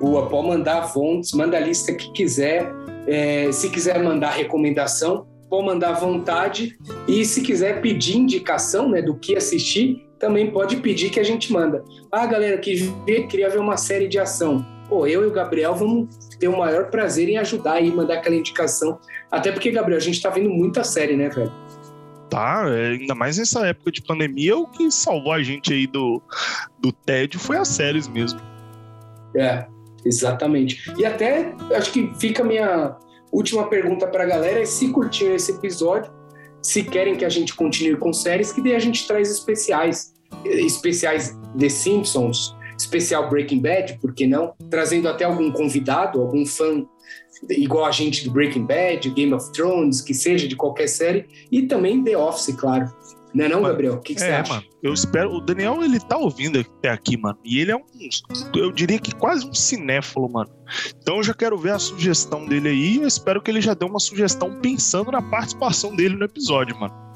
Boa, 0.00 0.28
pode 0.28 0.48
mandar 0.48 0.88
fontes, 0.88 1.32
manda 1.32 1.58
a 1.58 1.60
lista 1.60 1.92
que 1.92 2.10
quiser. 2.12 2.72
É, 3.06 3.52
se 3.52 3.68
quiser 3.68 4.02
mandar 4.02 4.30
recomendação, 4.30 5.26
pode 5.50 5.66
mandar 5.66 5.90
à 5.90 5.92
vontade. 5.92 6.78
E 7.06 7.22
se 7.24 7.42
quiser 7.42 7.82
pedir 7.82 8.16
indicação 8.16 8.88
né, 8.88 9.02
do 9.02 9.14
que 9.16 9.36
assistir, 9.36 10.06
também 10.18 10.50
pode 10.50 10.76
pedir 10.76 11.10
que 11.10 11.20
a 11.20 11.24
gente 11.24 11.52
manda. 11.52 11.84
Ah, 12.10 12.24
galera, 12.24 12.56
que 12.56 12.90
queria 13.28 13.50
ver 13.50 13.58
uma 13.58 13.76
série 13.76 14.08
de 14.08 14.18
ação. 14.18 14.64
Pô, 14.90 15.06
eu 15.06 15.22
e 15.22 15.26
o 15.26 15.30
Gabriel 15.30 15.72
vamos 15.72 16.08
ter 16.40 16.48
o 16.48 16.58
maior 16.58 16.90
prazer 16.90 17.28
em 17.28 17.38
ajudar 17.38 17.80
e 17.80 17.92
mandar 17.92 18.14
aquela 18.14 18.34
indicação. 18.34 18.98
Até 19.30 19.52
porque, 19.52 19.70
Gabriel, 19.70 19.98
a 19.98 20.02
gente 20.02 20.20
tá 20.20 20.28
vendo 20.30 20.50
muita 20.50 20.82
série, 20.82 21.16
né, 21.16 21.28
velho? 21.28 21.52
Tá, 22.28 22.64
é, 22.66 22.88
ainda 22.88 23.14
mais 23.14 23.38
nessa 23.38 23.64
época 23.68 23.92
de 23.92 24.02
pandemia, 24.02 24.56
o 24.56 24.66
que 24.66 24.90
salvou 24.90 25.32
a 25.32 25.42
gente 25.42 25.72
aí 25.72 25.86
do, 25.86 26.20
do 26.80 26.90
tédio 26.90 27.38
foi 27.38 27.56
as 27.56 27.68
séries 27.68 28.08
mesmo. 28.08 28.40
É, 29.36 29.64
exatamente. 30.04 30.92
E 30.98 31.04
até 31.04 31.54
acho 31.72 31.92
que 31.92 32.12
fica 32.18 32.42
a 32.42 32.46
minha 32.46 32.96
última 33.30 33.68
pergunta 33.68 34.08
para 34.08 34.24
a 34.24 34.26
galera: 34.26 34.60
é 34.60 34.64
se 34.64 34.88
curtiram 34.88 35.36
esse 35.36 35.52
episódio, 35.52 36.10
se 36.60 36.82
querem 36.82 37.14
que 37.14 37.24
a 37.24 37.28
gente 37.28 37.54
continue 37.54 37.96
com 37.96 38.12
séries, 38.12 38.52
que 38.52 38.60
daí 38.60 38.74
a 38.74 38.80
gente 38.80 39.06
traz 39.06 39.30
especiais. 39.30 40.18
Especiais 40.44 41.36
The 41.58 41.68
Simpsons, 41.68 42.56
especial 42.80 43.28
Breaking 43.28 43.60
Bad, 43.60 43.98
por 44.00 44.14
que 44.14 44.26
não? 44.26 44.54
Trazendo 44.68 45.08
até 45.08 45.24
algum 45.24 45.50
convidado, 45.52 46.20
algum 46.20 46.44
fã 46.46 46.84
igual 47.48 47.86
a 47.86 47.90
gente 47.90 48.24
do 48.24 48.30
Breaking 48.30 48.66
Bad, 48.66 49.08
Game 49.10 49.32
of 49.32 49.50
Thrones, 49.52 50.00
que 50.00 50.12
seja 50.12 50.46
de 50.46 50.56
qualquer 50.56 50.88
série, 50.88 51.26
e 51.50 51.62
também 51.62 52.02
The 52.02 52.16
Office, 52.16 52.54
claro. 52.54 52.92
Não 53.32 53.44
é 53.44 53.48
não, 53.48 53.62
Gabriel? 53.62 53.94
O 53.94 54.00
que, 54.00 54.14
que 54.14 54.22
é, 54.22 54.26
você 54.26 54.32
acha? 54.32 54.52
Mano, 54.54 54.66
eu 54.82 54.92
espero. 54.92 55.32
O 55.32 55.40
Daniel, 55.40 55.82
ele 55.84 56.00
tá 56.00 56.16
ouvindo 56.16 56.58
até 56.58 56.88
aqui, 56.88 57.16
mano. 57.16 57.38
E 57.44 57.60
ele 57.60 57.70
é 57.70 57.76
um. 57.76 57.84
Eu 58.54 58.72
diria 58.72 58.98
que 58.98 59.14
quase 59.14 59.46
um 59.46 59.54
cinéfalo, 59.54 60.28
mano. 60.28 60.50
Então 61.00 61.18
eu 61.18 61.22
já 61.22 61.32
quero 61.32 61.56
ver 61.56 61.70
a 61.70 61.78
sugestão 61.78 62.44
dele 62.44 62.70
aí. 62.70 62.96
Eu 62.96 63.06
espero 63.06 63.40
que 63.40 63.48
ele 63.48 63.60
já 63.60 63.72
dê 63.72 63.84
uma 63.84 64.00
sugestão 64.00 64.58
pensando 64.60 65.12
na 65.12 65.22
participação 65.22 65.94
dele 65.94 66.16
no 66.16 66.24
episódio, 66.24 66.76
mano. 66.78 67.09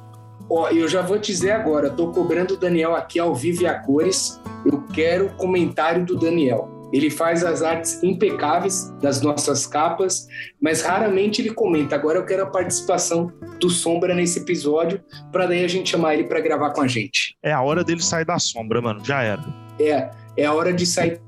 Ó, 0.48 0.68
eu 0.68 0.88
já 0.88 1.00
vou 1.00 1.18
dizer 1.18 1.52
agora, 1.52 1.88
tô 1.90 2.10
cobrando 2.10 2.54
o 2.54 2.56
Daniel 2.56 2.94
aqui 2.94 3.18
ao 3.18 3.34
vivo 3.34 3.62
e 3.62 3.66
a 3.66 3.78
cores. 3.78 4.40
Eu 4.64 4.82
quero 4.92 5.34
comentário 5.36 6.04
do 6.04 6.16
Daniel. 6.16 6.70
Ele 6.92 7.10
faz 7.10 7.42
as 7.42 7.62
artes 7.62 8.00
impecáveis 8.02 8.90
das 9.00 9.20
nossas 9.20 9.66
capas, 9.66 10.28
mas 10.60 10.82
raramente 10.82 11.42
ele 11.42 11.52
comenta. 11.52 11.96
Agora 11.96 12.18
eu 12.18 12.24
quero 12.24 12.44
a 12.44 12.46
participação 12.46 13.32
do 13.58 13.68
Sombra 13.68 14.14
nesse 14.14 14.38
episódio, 14.38 15.02
para 15.32 15.46
daí 15.46 15.64
a 15.64 15.68
gente 15.68 15.90
chamar 15.90 16.14
ele 16.14 16.24
para 16.24 16.40
gravar 16.40 16.70
com 16.70 16.82
a 16.82 16.86
gente. 16.86 17.36
É 17.42 17.52
a 17.52 17.60
hora 17.60 17.82
dele 17.82 18.02
sair 18.02 18.24
da 18.24 18.38
sombra, 18.38 18.80
mano. 18.80 19.04
Já 19.04 19.22
era. 19.22 19.42
É, 19.80 20.10
é 20.36 20.44
a 20.44 20.52
hora 20.52 20.72
de 20.72 20.86
sair 20.86 21.20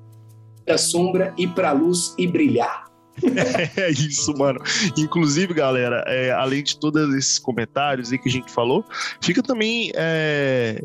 da 0.65 0.79
sombra, 0.79 1.35
ir 1.37 1.49
para 1.49 1.71
a 1.71 1.73
luz 1.73 2.15
e 2.17 2.27
brilhar. 2.27 2.86
é 3.77 3.91
isso, 3.91 4.37
mano. 4.37 4.61
Inclusive, 4.97 5.55
galera, 5.55 6.05
é, 6.07 6.33
além 6.33 6.63
de 6.63 6.79
todos 6.79 7.15
esses 7.15 7.39
comentários 7.39 8.13
aí 8.13 8.19
que 8.19 8.29
a 8.29 8.33
gente 8.33 8.51
falou, 8.51 8.85
fica 9.21 9.43
também 9.43 9.91
é, 9.95 10.81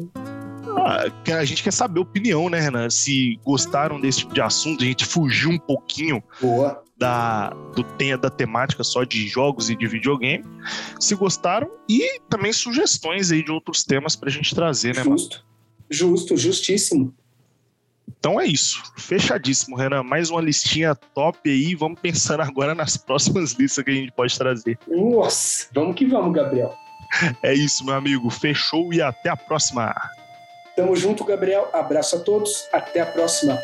ah, 0.78 1.06
a 1.38 1.46
gente 1.46 1.64
quer 1.64 1.72
saber 1.72 2.00
a 2.00 2.04
opinião, 2.04 2.50
né, 2.50 2.60
Renan? 2.60 2.90
Se 2.90 3.40
gostaram 3.44 4.00
desse 4.00 4.20
tipo 4.20 4.34
de 4.34 4.42
assunto, 4.42 4.84
a 4.84 4.88
gente 4.88 5.06
fugiu 5.06 5.52
um 5.52 5.60
pouquinho 5.60 6.24
Boa. 6.40 6.84
Da, 6.98 7.50
do, 7.76 7.84
da 8.18 8.30
temática 8.30 8.84
só 8.84 9.04
de 9.04 9.28
jogos 9.28 9.70
e 9.70 9.76
de 9.76 9.88
videogame. 9.88 10.46
Se 11.00 11.16
gostaram, 11.16 11.70
e 11.90 12.20
também 12.30 12.54
sugestões 12.54 13.32
aí 13.32 13.44
de 13.44 13.52
outros 13.52 13.84
temas 13.84 14.16
pra 14.16 14.30
gente 14.30 14.54
trazer, 14.54 14.96
né, 14.96 15.04
Justo. 15.04 15.38
Mano? 15.38 15.52
Justo, 15.90 16.38
justíssimo. 16.38 17.14
Então 18.20 18.40
é 18.40 18.46
isso. 18.46 18.82
Fechadíssimo, 18.98 19.76
Renan. 19.76 20.04
Mais 20.04 20.30
uma 20.30 20.42
listinha 20.42 20.96
top 20.96 21.50
aí. 21.50 21.76
Vamos 21.76 22.00
pensando 22.00 22.42
agora 22.42 22.76
nas 22.76 22.98
próximas 22.98 23.54
listas 23.60 23.84
que 23.84 23.92
a 23.92 23.94
gente 23.94 24.12
pode 24.12 24.38
trazer. 24.38 24.78
Nossa, 24.88 25.68
vamos 25.74 25.96
que 25.96 26.06
vamos, 26.06 26.34
Gabriel. 26.34 26.74
É 27.44 27.54
isso, 27.54 27.86
meu 27.86 27.96
amigo. 27.96 28.30
Fechou 28.30 28.94
e 28.94 29.02
até 29.02 29.30
a 29.30 29.36
próxima. 29.36 29.94
Tamo 30.78 30.96
junto, 30.96 31.26
Gabriel. 31.26 31.70
Abraço 31.74 32.16
a 32.16 32.20
todos. 32.20 32.70
Até 32.72 33.02
a 33.02 33.06
próxima. 33.06 33.62